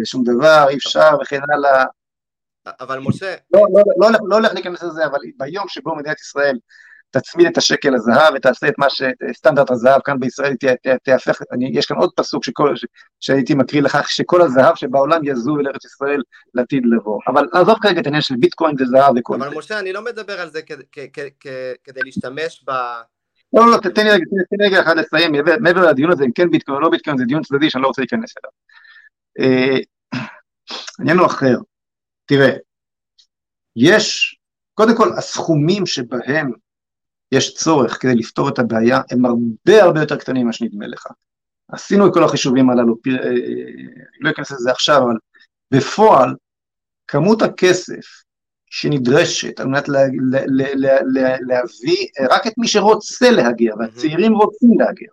בשום 0.02 0.24
דבר, 0.24 0.66
אי 0.70 0.76
אפשר 0.76 1.10
וכן 1.22 1.40
הלאה. 1.54 1.86
אבל 2.80 3.00
משה... 3.00 3.36
לא, 3.54 3.62
לא, 3.74 3.84
לא, 3.98 4.18
לא 4.28 4.36
הולך 4.36 4.54
להיכנס 4.54 4.84
לזה, 4.84 5.06
אבל 5.06 5.20
ביום 5.38 5.68
שבו 5.68 5.96
מדינת 5.96 6.20
ישראל 6.20 6.58
תצמיד 7.12 7.48
את 7.48 7.58
השקל 7.58 7.90
לזהב 7.90 8.34
ותעשה 8.36 8.68
את 8.68 8.74
מה 8.78 8.88
שסטנדרט 8.90 9.72
הזהב 9.72 10.02
כאן 10.02 10.20
בישראל 10.20 10.54
תהפך, 11.04 11.42
יש 11.74 11.86
כאן 11.86 11.98
עוד 11.98 12.12
פסוק 12.16 12.44
שכל, 12.44 12.74
שהייתי 13.20 13.54
מקריא 13.56 13.82
לכך 13.82 14.10
שכל 14.10 14.42
הזהב 14.42 14.76
שבעולם 14.76 15.22
יזוב 15.24 15.60
אל 15.60 15.68
ארץ 15.68 15.86
ישראל 15.86 16.22
לעתיד 16.54 16.84
לבוא. 16.86 17.20
אבל 17.28 17.48
עזוב 17.54 17.76
כרגע 17.82 18.02
את 18.02 18.06
העניין 18.06 18.22
של 18.22 18.36
ביטקוין 18.40 18.76
וזהב 18.80 19.14
וכל 19.18 19.40
זה. 19.40 19.48
אבל 19.48 19.58
משה, 19.58 19.80
אני 19.80 19.94
לא 19.94 20.06
מדבר 20.06 20.42
על 20.42 20.50
זה 20.50 20.62
כדי 21.84 22.02
להשתמש 22.06 22.64
ב... 22.68 22.72
לא, 23.54 23.72
לא, 23.72 23.78
תן 23.78 24.08
לי 24.08 24.12
רגע 24.62 24.82
אחד 24.82 24.98
לסיים, 24.98 25.32
מעבר 25.62 25.90
לדיון 25.90 26.12
הזה, 26.12 26.24
אם 26.24 26.32
כן 26.32 26.50
ביטקוין 26.52 26.76
או 26.76 26.82
לא 26.82 26.90
ביטקוין, 26.90 27.18
זה 27.18 27.24
דיון 27.26 27.44
צדדי 27.44 27.70
שאני 27.70 27.82
לא 27.82 27.88
רוצה 27.88 28.02
להיכנס 28.02 28.34
אליו. 28.38 28.52
אה, 29.40 29.78
העניין 31.00 31.18
הוא 31.18 31.28
אחר. 31.28 31.58
תראה, 32.26 32.52
יש, 33.76 34.38
קודם 34.74 34.98
כל, 34.98 35.10
הסכומים 35.18 35.86
שבהם 35.86 36.52
יש 37.32 37.54
צורך 37.56 38.02
כדי 38.02 38.16
לפתור 38.16 38.50
את 38.50 38.60
הבעיה 38.60 39.02
הם 39.12 39.26
הרבה 39.26 39.84
הרבה 39.84 40.00
יותר 40.00 40.18
קטנים 40.18 40.44
ממה 40.44 40.54
שנדמה 40.54 40.88
לך. 40.88 41.08
עשינו 41.72 42.08
את 42.08 42.14
כל 42.14 42.24
החישובים 42.24 42.70
הללו, 42.70 42.96
אה, 43.08 43.30
אני 43.30 44.20
לא 44.20 44.30
אכנס 44.30 44.52
לזה 44.52 44.72
עכשיו, 44.72 45.04
אבל 45.04 45.16
בפועל, 45.72 46.36
כמות 47.08 47.42
הכסף 47.42 48.24
שנדרשת 48.70 49.60
על 49.60 49.68
מנת 49.68 49.90
לה, 49.90 50.00
לה, 50.32 50.40
לה, 50.46 50.66
לה, 50.76 51.00
לה, 51.14 51.36
להביא 51.42 52.08
רק 52.30 52.48
את 52.48 52.54
מי 52.58 52.68
שרוצה 52.68 53.32
להגיע, 53.32 53.76
והצעירים 53.80 54.34
רוצים 54.34 54.80
להגיע. 54.80 55.08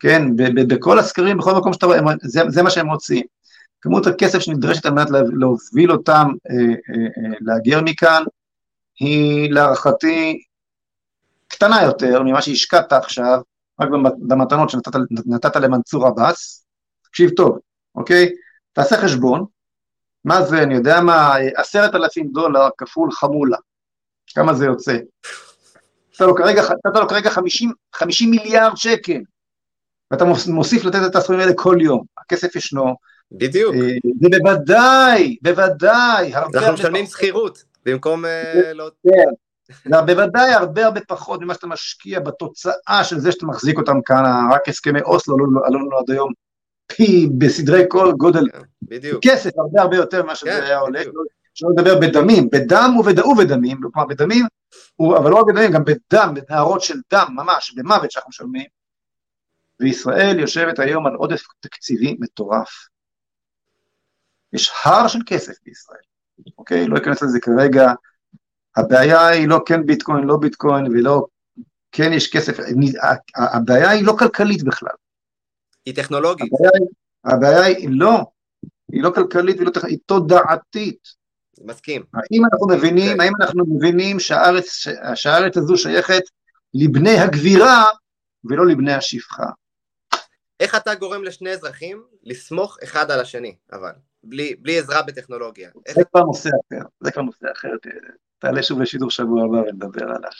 כן, 0.00 0.22
בכל 0.68 0.98
הסקרים, 0.98 1.38
בכל 1.38 1.54
מקום 1.54 1.72
שאתה 1.72 1.86
רואה, 1.86 1.98
זה, 2.22 2.40
זה 2.48 2.62
מה 2.62 2.70
שהם 2.70 2.90
רוצים. 2.90 3.22
כמות 3.80 4.06
הכסף 4.06 4.38
שנדרשת 4.38 4.86
על 4.86 4.92
מנת 4.92 5.08
להוביל 5.10 5.92
אותם 5.92 6.26
אה, 6.50 6.56
אה, 6.56 7.04
אה, 7.04 7.36
להגר 7.40 7.80
מכאן, 7.84 8.22
היא 9.00 9.52
להערכתי 9.52 10.42
קטנה 11.48 11.82
יותר 11.82 12.22
ממה 12.22 12.42
שהשקעת 12.42 12.92
עכשיו, 12.92 13.40
רק 13.80 13.88
במתנות 14.28 14.70
שנתת 14.70 15.56
למנסור 15.56 16.06
עבאס. 16.06 16.66
תקשיב 17.04 17.30
טוב, 17.30 17.58
אוקיי? 17.94 18.32
תעשה 18.72 18.96
חשבון, 18.96 19.44
מה 20.24 20.42
זה, 20.42 20.62
אני 20.62 20.74
יודע 20.74 21.00
מה, 21.00 21.34
עשרת 21.56 21.94
אלפים 21.94 22.28
דולר 22.32 22.68
כפול 22.78 23.12
חמולה, 23.12 23.56
כמה 24.34 24.54
זה 24.54 24.64
יוצא? 24.64 24.96
נתת 26.12 26.20
לו 26.20 26.34
כרגע, 26.34 26.62
לו 26.94 27.08
כרגע 27.08 27.30
50, 27.30 27.72
50 27.94 28.30
מיליארד 28.30 28.76
שקל, 28.76 29.20
ואתה 30.10 30.24
מוסיף 30.48 30.84
לתת 30.84 30.98
את 31.06 31.16
הסכומים 31.16 31.40
האלה 31.40 31.52
כל 31.56 31.76
יום, 31.80 32.04
הכסף 32.18 32.56
ישנו. 32.56 32.94
בדיוק. 33.32 33.74
אה, 33.74 33.80
ובוודאי, 34.20 35.36
בוודאי, 35.42 36.34
הרבה... 36.34 36.58
אנחנו 36.58 36.72
משלמים 36.72 37.06
שכירות, 37.06 37.62
במקום 37.86 38.24
אה, 38.24 38.72
לא... 39.86 39.96
כן. 39.96 40.06
בוודאי 40.06 40.52
הרבה 40.52 40.86
הרבה 40.86 41.00
פחות 41.08 41.40
ממה 41.40 41.54
שאתה 41.54 41.66
משקיע 41.66 42.20
בתוצאה 42.20 43.04
של 43.04 43.18
זה 43.18 43.32
שאתה 43.32 43.46
מחזיק 43.46 43.78
אותם 43.78 44.02
כאן, 44.04 44.48
רק 44.52 44.68
הסכמי 44.68 45.00
אוסלו 45.00 45.36
עלו 45.64 45.78
לנו 45.78 45.98
עד 45.98 46.10
היום 46.10 46.32
פי 46.86 47.28
בסדרי 47.38 47.84
כל 47.88 48.12
גודל, 48.16 48.50
כן, 48.50 48.58
בדיוק. 48.82 49.22
כסף 49.22 49.50
הרבה 49.58 49.82
הרבה 49.82 49.96
יותר 49.96 50.22
ממה 50.22 50.34
שזה 50.34 50.50
כן, 50.50 50.62
היה 50.62 50.78
עולה, 50.78 51.02
שלא 51.54 51.70
לדבר 51.76 52.00
בדמים, 52.00 52.48
בדם 52.52 52.96
ובדמים, 53.30 53.80
כלומר 53.92 54.08
בדמים, 54.08 54.46
אבל 55.00 55.30
לא 55.30 55.36
רק 55.36 55.46
בדמים, 55.46 55.72
גם 55.72 55.82
בדם, 55.84 56.34
בנהרות 56.34 56.80
של 56.82 56.94
דם 57.12 57.26
ממש, 57.30 57.74
במוות 57.76 58.10
שאנחנו 58.10 58.28
משלמים, 58.28 58.66
וישראל 59.80 60.38
יושבת 60.40 60.78
היום 60.78 61.06
על 61.06 61.14
עודף 61.14 61.42
תקציבי 61.60 62.16
מטורף. 62.20 62.70
יש 64.52 64.72
הר 64.84 65.08
של 65.08 65.18
כסף 65.26 65.54
בישראל, 65.64 66.00
אוקיי? 66.58 66.88
לא 66.88 66.98
אכנס 66.98 67.22
לזה 67.22 67.40
כרגע. 67.40 67.92
הבעיה 68.78 69.26
היא 69.26 69.48
לא 69.48 69.60
כן 69.66 69.86
ביטקוין, 69.86 70.24
לא 70.24 70.36
ביטקוין, 70.36 70.86
ולא 70.86 71.26
כן 71.92 72.12
יש 72.12 72.32
כסף, 72.32 72.56
הבעיה 73.36 73.90
היא 73.90 74.04
לא 74.04 74.16
כלכלית 74.18 74.62
בכלל. 74.62 74.94
היא 75.86 75.94
טכנולוגית. 75.94 76.52
הבעיה, 76.52 76.88
הבעיה 77.24 77.76
היא 77.76 77.88
לא, 77.90 78.20
היא 78.92 79.02
לא 79.02 79.10
כלכלית 79.14 79.56
טכנולוגית, 79.56 79.84
היא 79.84 79.98
תודעתית. 80.06 81.18
מסכים. 81.64 82.02
האם 82.14 82.42
אנחנו 82.52 82.66
מבינים, 82.68 83.14
כן. 83.14 83.20
האם 83.20 83.32
אנחנו 83.40 83.64
מבינים 83.66 84.20
שהארץ, 84.20 84.66
שהארץ 85.14 85.56
הזו 85.56 85.76
שייכת 85.76 86.22
לבני 86.74 87.18
הגבירה 87.18 87.84
ולא 88.44 88.66
לבני 88.66 88.92
השפחה? 88.92 89.46
איך 90.60 90.74
אתה 90.74 90.94
גורם 90.94 91.24
לשני 91.24 91.50
אזרחים 91.50 92.02
לסמוך 92.22 92.78
אחד 92.84 93.10
על 93.10 93.20
השני, 93.20 93.56
אבל, 93.72 93.92
בלי, 94.24 94.54
בלי 94.54 94.78
עזרה 94.78 95.02
בטכנולוגיה? 95.02 95.70
זה 95.88 96.04
כבר 96.04 96.20
נושא 96.20 96.48
אחר, 96.48 96.84
זה 97.00 97.10
כבר 97.10 97.22
נושא 97.22 97.46
אחר, 97.56 97.68
תעלה 98.38 98.62
שוב 98.62 98.80
לשידור 98.80 99.10
שבוע 99.10 99.44
הבא 99.44 99.56
ונדבר 99.56 100.04
עליו. 100.04 100.30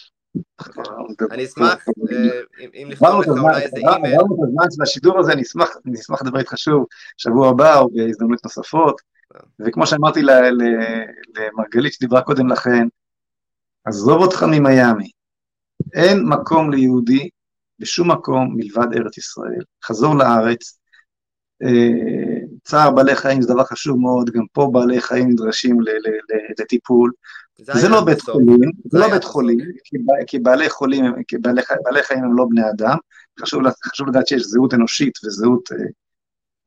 אני 1.31 1.45
אשמח, 1.45 1.89
אה, 2.13 2.41
אם 2.75 2.89
לכתוב 2.91 3.21
לך 3.21 3.29
אולי 3.29 3.63
איזה 3.63 3.77
אימייל. 3.77 4.15
עברנו 4.15 4.35
את 4.35 4.49
הזמן 4.49 4.65
של 4.71 4.83
השידור 4.83 5.19
הזה, 5.19 5.33
אני 5.33 5.43
אשמח 5.43 6.23
לדבר 6.23 6.39
איתך 6.39 6.59
שוב 6.59 6.87
שבוע 7.17 7.49
הבא 7.49 7.79
או 7.79 7.91
בהזדמנות 7.91 8.45
נוספות. 8.45 9.01
אה. 9.35 9.41
וכמו 9.61 9.87
שאמרתי 9.87 10.23
למרגלית 11.37 11.93
שדיברה 11.93 12.23
קודם 12.23 12.49
לכן, 12.49 12.87
עזוב 13.85 14.23
אותך 14.23 14.43
ממיאמי, 14.43 15.11
אין 15.95 16.25
מקום 16.29 16.71
ליהודי 16.71 17.29
בשום 17.79 18.11
מקום 18.11 18.55
מלבד 18.57 18.97
ארץ 18.97 19.19
ישראל. 19.19 19.63
חזור 19.85 20.15
לארץ, 20.15 20.79
אה, 21.63 22.39
צער 22.63 22.91
בעלי 22.91 23.17
חיים 23.17 23.43
זה 23.43 23.55
דבר 23.55 23.65
חשוב 23.65 23.99
מאוד, 24.01 24.31
גם 24.31 24.45
פה 24.53 24.71
בעלי 24.73 25.01
חיים 25.01 25.29
נדרשים 25.29 25.77
לטיפול. 26.59 27.13
זה 27.61 27.89
לא 27.89 28.05
בית 28.05 28.21
חולים, 28.21 28.71
זה 28.85 28.99
לא 28.99 29.11
בית 29.11 29.25
חולים, 29.25 29.59
כי 30.27 30.39
בעלי 30.39 30.71
חולים, 30.71 31.23
כי 31.29 31.37
בעלי 31.39 32.03
חיים 32.03 32.25
הם 32.25 32.37
לא 32.37 32.45
בני 32.51 32.71
אדם, 32.71 32.97
חשוב 33.41 34.09
לדעת 34.09 34.27
שיש 34.27 34.43
זהות 34.43 34.75
אנושית 34.75 35.13
וזהות 35.25 35.73
אה, 35.73 35.77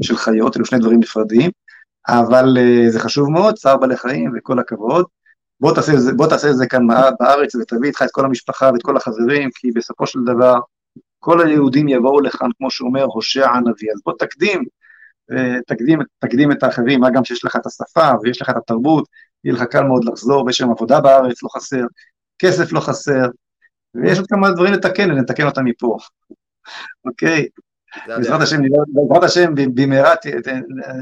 של 0.01 0.15
חיות, 0.15 0.57
אלו 0.57 0.65
שני 0.65 0.79
דברים 0.79 0.99
נפרדים, 0.99 1.51
אבל 2.07 2.57
אה, 2.57 2.89
זה 2.89 2.99
חשוב 2.99 3.29
מאוד, 3.29 3.55
צער 3.55 3.77
בעלי 3.77 3.97
חיים 3.97 4.31
וכל 4.37 4.59
הכבוד. 4.59 5.05
בוא 5.59 5.75
תעשה, 5.75 5.91
בוא 6.15 6.27
תעשה 6.27 6.49
את 6.49 6.55
זה 6.55 6.67
כאן 6.67 6.87
בארץ 7.19 7.55
ותביא 7.55 7.87
איתך 7.87 8.01
את 8.01 8.11
כל 8.11 8.25
המשפחה 8.25 8.69
ואת 8.73 8.81
כל 8.81 8.97
החברים, 8.97 9.49
כי 9.55 9.71
בסופו 9.71 10.07
של 10.07 10.19
דבר 10.25 10.59
כל 11.19 11.47
היהודים 11.47 11.87
יבואו 11.87 12.21
לכאן, 12.21 12.49
כמו 12.57 12.71
שאומר 12.71 13.03
הושע 13.03 13.49
הנביא. 13.49 13.91
אז 13.93 14.01
בוא 14.05 14.13
תקדים, 14.19 14.63
אה, 15.31 15.55
תקדים, 15.67 15.99
תקדים 16.19 16.51
את 16.51 16.63
האחרים, 16.63 16.99
מה 16.99 17.09
גם 17.09 17.23
שיש 17.23 17.45
לך 17.45 17.55
את 17.55 17.65
השפה 17.65 18.11
ויש 18.21 18.41
לך 18.41 18.49
את 18.49 18.55
התרבות, 18.57 19.05
יהיה 19.43 19.55
לך 19.55 19.63
קל 19.63 19.83
מאוד 19.83 20.05
לחזור, 20.05 20.45
ויש 20.45 20.57
שם 20.57 20.69
עבודה 20.71 21.01
בארץ, 21.01 21.43
לא 21.43 21.49
חסר, 21.55 21.85
כסף 22.39 22.73
לא 22.73 22.79
חסר, 22.79 23.25
ויש 23.95 24.17
עוד 24.17 24.27
כמה 24.27 24.51
דברים 24.51 24.73
לתקן, 24.73 25.11
ונתקן 25.11 25.45
אותם 25.45 25.65
מפה, 25.65 25.97
אוקיי? 27.05 27.47
בעזרת 28.07 28.41
השם, 28.41 28.57
בעזרת 28.87 29.23
השם, 29.23 29.53
במהרה 29.75 30.13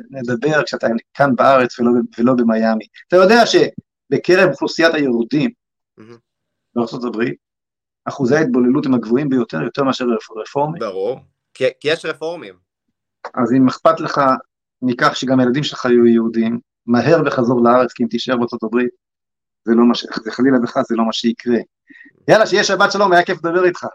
נדבר 0.10 0.64
כשאתה 0.64 0.88
כאן 1.14 1.36
בארץ 1.36 1.80
ולא, 1.80 1.92
ולא 2.18 2.34
במיאמי. 2.34 2.86
אתה 3.08 3.16
יודע 3.16 3.44
שבקרב 3.46 4.50
אוכלוסיית 4.50 4.94
היהודים 4.94 5.50
הברית, 7.04 7.36
אחוזי 8.06 8.36
ההתבוללות 8.36 8.86
הם 8.86 8.94
הגבוהים 8.94 9.30
ביותר, 9.30 9.62
יותר 9.62 9.84
מאשר 9.84 10.06
רפורמים. 10.42 10.80
ברור, 10.80 11.20
כי, 11.54 11.66
כי 11.80 11.88
יש 11.92 12.06
רפורמים. 12.06 12.56
אז 13.36 13.54
אם 13.54 13.68
אכפת 13.68 14.00
לך 14.00 14.22
מכך 14.82 15.16
שגם 15.16 15.40
הילדים 15.40 15.64
שלך 15.64 15.86
יהיו 15.86 16.06
יהודים, 16.06 16.60
מהר 16.88 17.22
וחזור 17.26 17.64
לארץ, 17.64 17.94
כי 17.94 18.04
אם 18.04 18.08
תישאר 18.08 18.38
בארצות 18.38 18.64
הברית, 18.64 18.90
זה 19.66 19.74
לא 19.76 19.86
מה 19.86 19.96
ש... 19.96 20.06
זה 20.24 20.32
חלילה 20.32 20.58
וחס, 20.64 20.90
זה 20.90 20.96
לא 20.96 21.06
מה 21.06 21.14
שיקרה. 21.14 21.58
יאללה, 22.28 22.48
שיהיה 22.48 22.64
שבת 22.64 22.92
שלום, 22.92 23.12
היה 23.12 23.24
כיף 23.24 23.46
לדבר 23.46 23.66
איתך. 23.66 23.86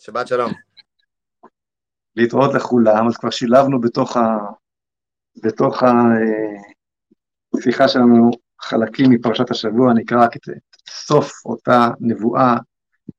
שבת 0.00 0.28
שלום. 0.28 0.52
להתראות 2.16 2.54
לכולם, 2.54 3.08
אז 3.08 3.16
כבר 3.16 3.30
שילבנו 3.30 3.80
בתוך 3.80 4.16
ה... 4.16 4.38
בתוך 5.42 5.82
השיחה 7.56 7.88
שלנו 7.88 8.30
חלקים 8.60 9.10
מפרשת 9.10 9.50
השבוע, 9.50 9.92
נקרא 9.92 10.24
רק 10.24 10.36
את 10.36 10.42
סוף 10.88 11.32
אותה 11.46 11.88
נבואה 12.00 12.56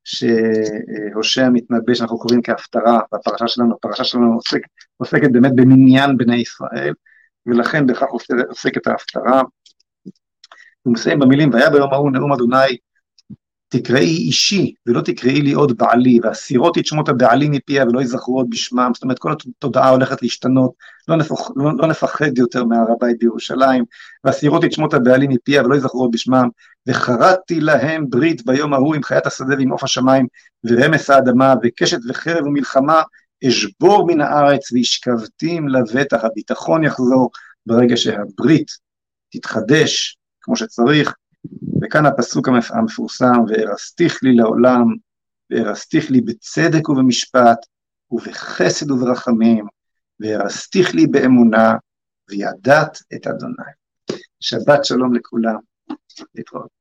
שהושע 0.03 1.49
מתנבא 1.49 1.93
שאנחנו 1.93 2.19
קוראים 2.19 2.41
כהפטרה 2.41 2.99
בפרשה 3.13 3.47
שלנו, 3.47 3.75
הפרשה 3.75 4.03
שלנו 4.03 4.33
עוסק, 4.33 4.59
עוסקת 4.97 5.31
באמת 5.31 5.51
במניין 5.55 6.17
בני 6.17 6.35
ישראל, 6.35 6.93
ולכן 7.47 7.87
בכך 7.87 8.07
עוסקת 8.49 8.87
ההפטרה. 8.87 9.41
הוא 10.81 10.93
מסיים 10.93 11.19
במילים, 11.19 11.49
והיה 11.53 11.69
ביום 11.69 11.93
ההוא 11.93 12.11
נאום 12.11 12.33
אדוני, 12.33 12.77
תקראי 13.69 14.17
אישי 14.17 14.73
ולא 14.85 15.01
תקראי 15.01 15.41
לי 15.41 15.53
עוד 15.53 15.77
בעלי, 15.77 16.19
והסירות 16.23 16.77
את 16.77 16.85
שמות 16.85 17.09
הבעלים 17.09 17.51
מפיה 17.51 17.83
ולא 17.83 18.01
יזכרו 18.01 18.37
עוד 18.37 18.47
בשמם, 18.49 18.91
זאת 18.93 19.03
אומרת 19.03 19.19
כל 19.19 19.31
התודעה 19.31 19.89
הולכת 19.89 20.21
להשתנות, 20.21 20.71
לא, 21.07 21.15
נפח, 21.15 21.49
לא, 21.55 21.71
לא 21.77 21.87
נפחד 21.87 22.37
יותר 22.37 22.63
מהר 22.63 22.91
הבית 22.91 23.19
בירושלים, 23.19 23.83
והסירות 24.23 24.63
את 24.63 24.71
שמות 24.71 24.93
הבעלים 24.93 25.29
מפיה 25.31 25.63
ולא 25.63 25.75
יזכרו 25.75 26.01
עוד 26.01 26.11
בשמם, 26.11 26.49
וחרדתי 26.87 27.59
להם 27.59 28.09
ברית 28.09 28.45
ביום 28.45 28.73
ההוא 28.73 28.95
עם 28.95 29.03
חיית 29.03 29.25
השדה 29.25 29.55
ועם 29.57 29.69
עוף 29.69 29.83
השמיים 29.83 30.27
ורמס 30.63 31.09
האדמה, 31.09 31.53
וקשת 31.63 31.99
וחרב 32.09 32.45
ומלחמה 32.45 33.01
אשבור 33.47 34.07
מן 34.07 34.21
הארץ 34.21 34.71
והשכבתים 34.71 35.67
לבטח, 35.67 36.23
הביטחון 36.23 36.83
יחזור 36.83 37.31
ברגע 37.65 37.97
שהברית 37.97 38.71
תתחדש 39.31 40.17
כמו 40.41 40.55
שצריך, 40.55 41.13
וכאן 41.81 42.05
הפסוק 42.05 42.47
המפורסם, 42.69 43.33
וארסתיך 43.47 44.23
לי 44.23 44.35
לעולם, 44.35 44.85
וארסתיך 45.49 46.11
לי 46.11 46.21
בצדק 46.21 46.89
ובמשפט, 46.89 47.57
ובחסד 48.11 48.91
וברחמים, 48.91 49.65
וארסתיך 50.19 50.95
לי 50.95 51.07
באמונה, 51.07 51.73
וידעת 52.29 52.97
את 53.13 53.27
אדוני. 53.27 53.71
שבת 54.39 54.85
שלום 54.85 55.15
לכולם, 55.15 55.57
להתראות. 56.35 56.76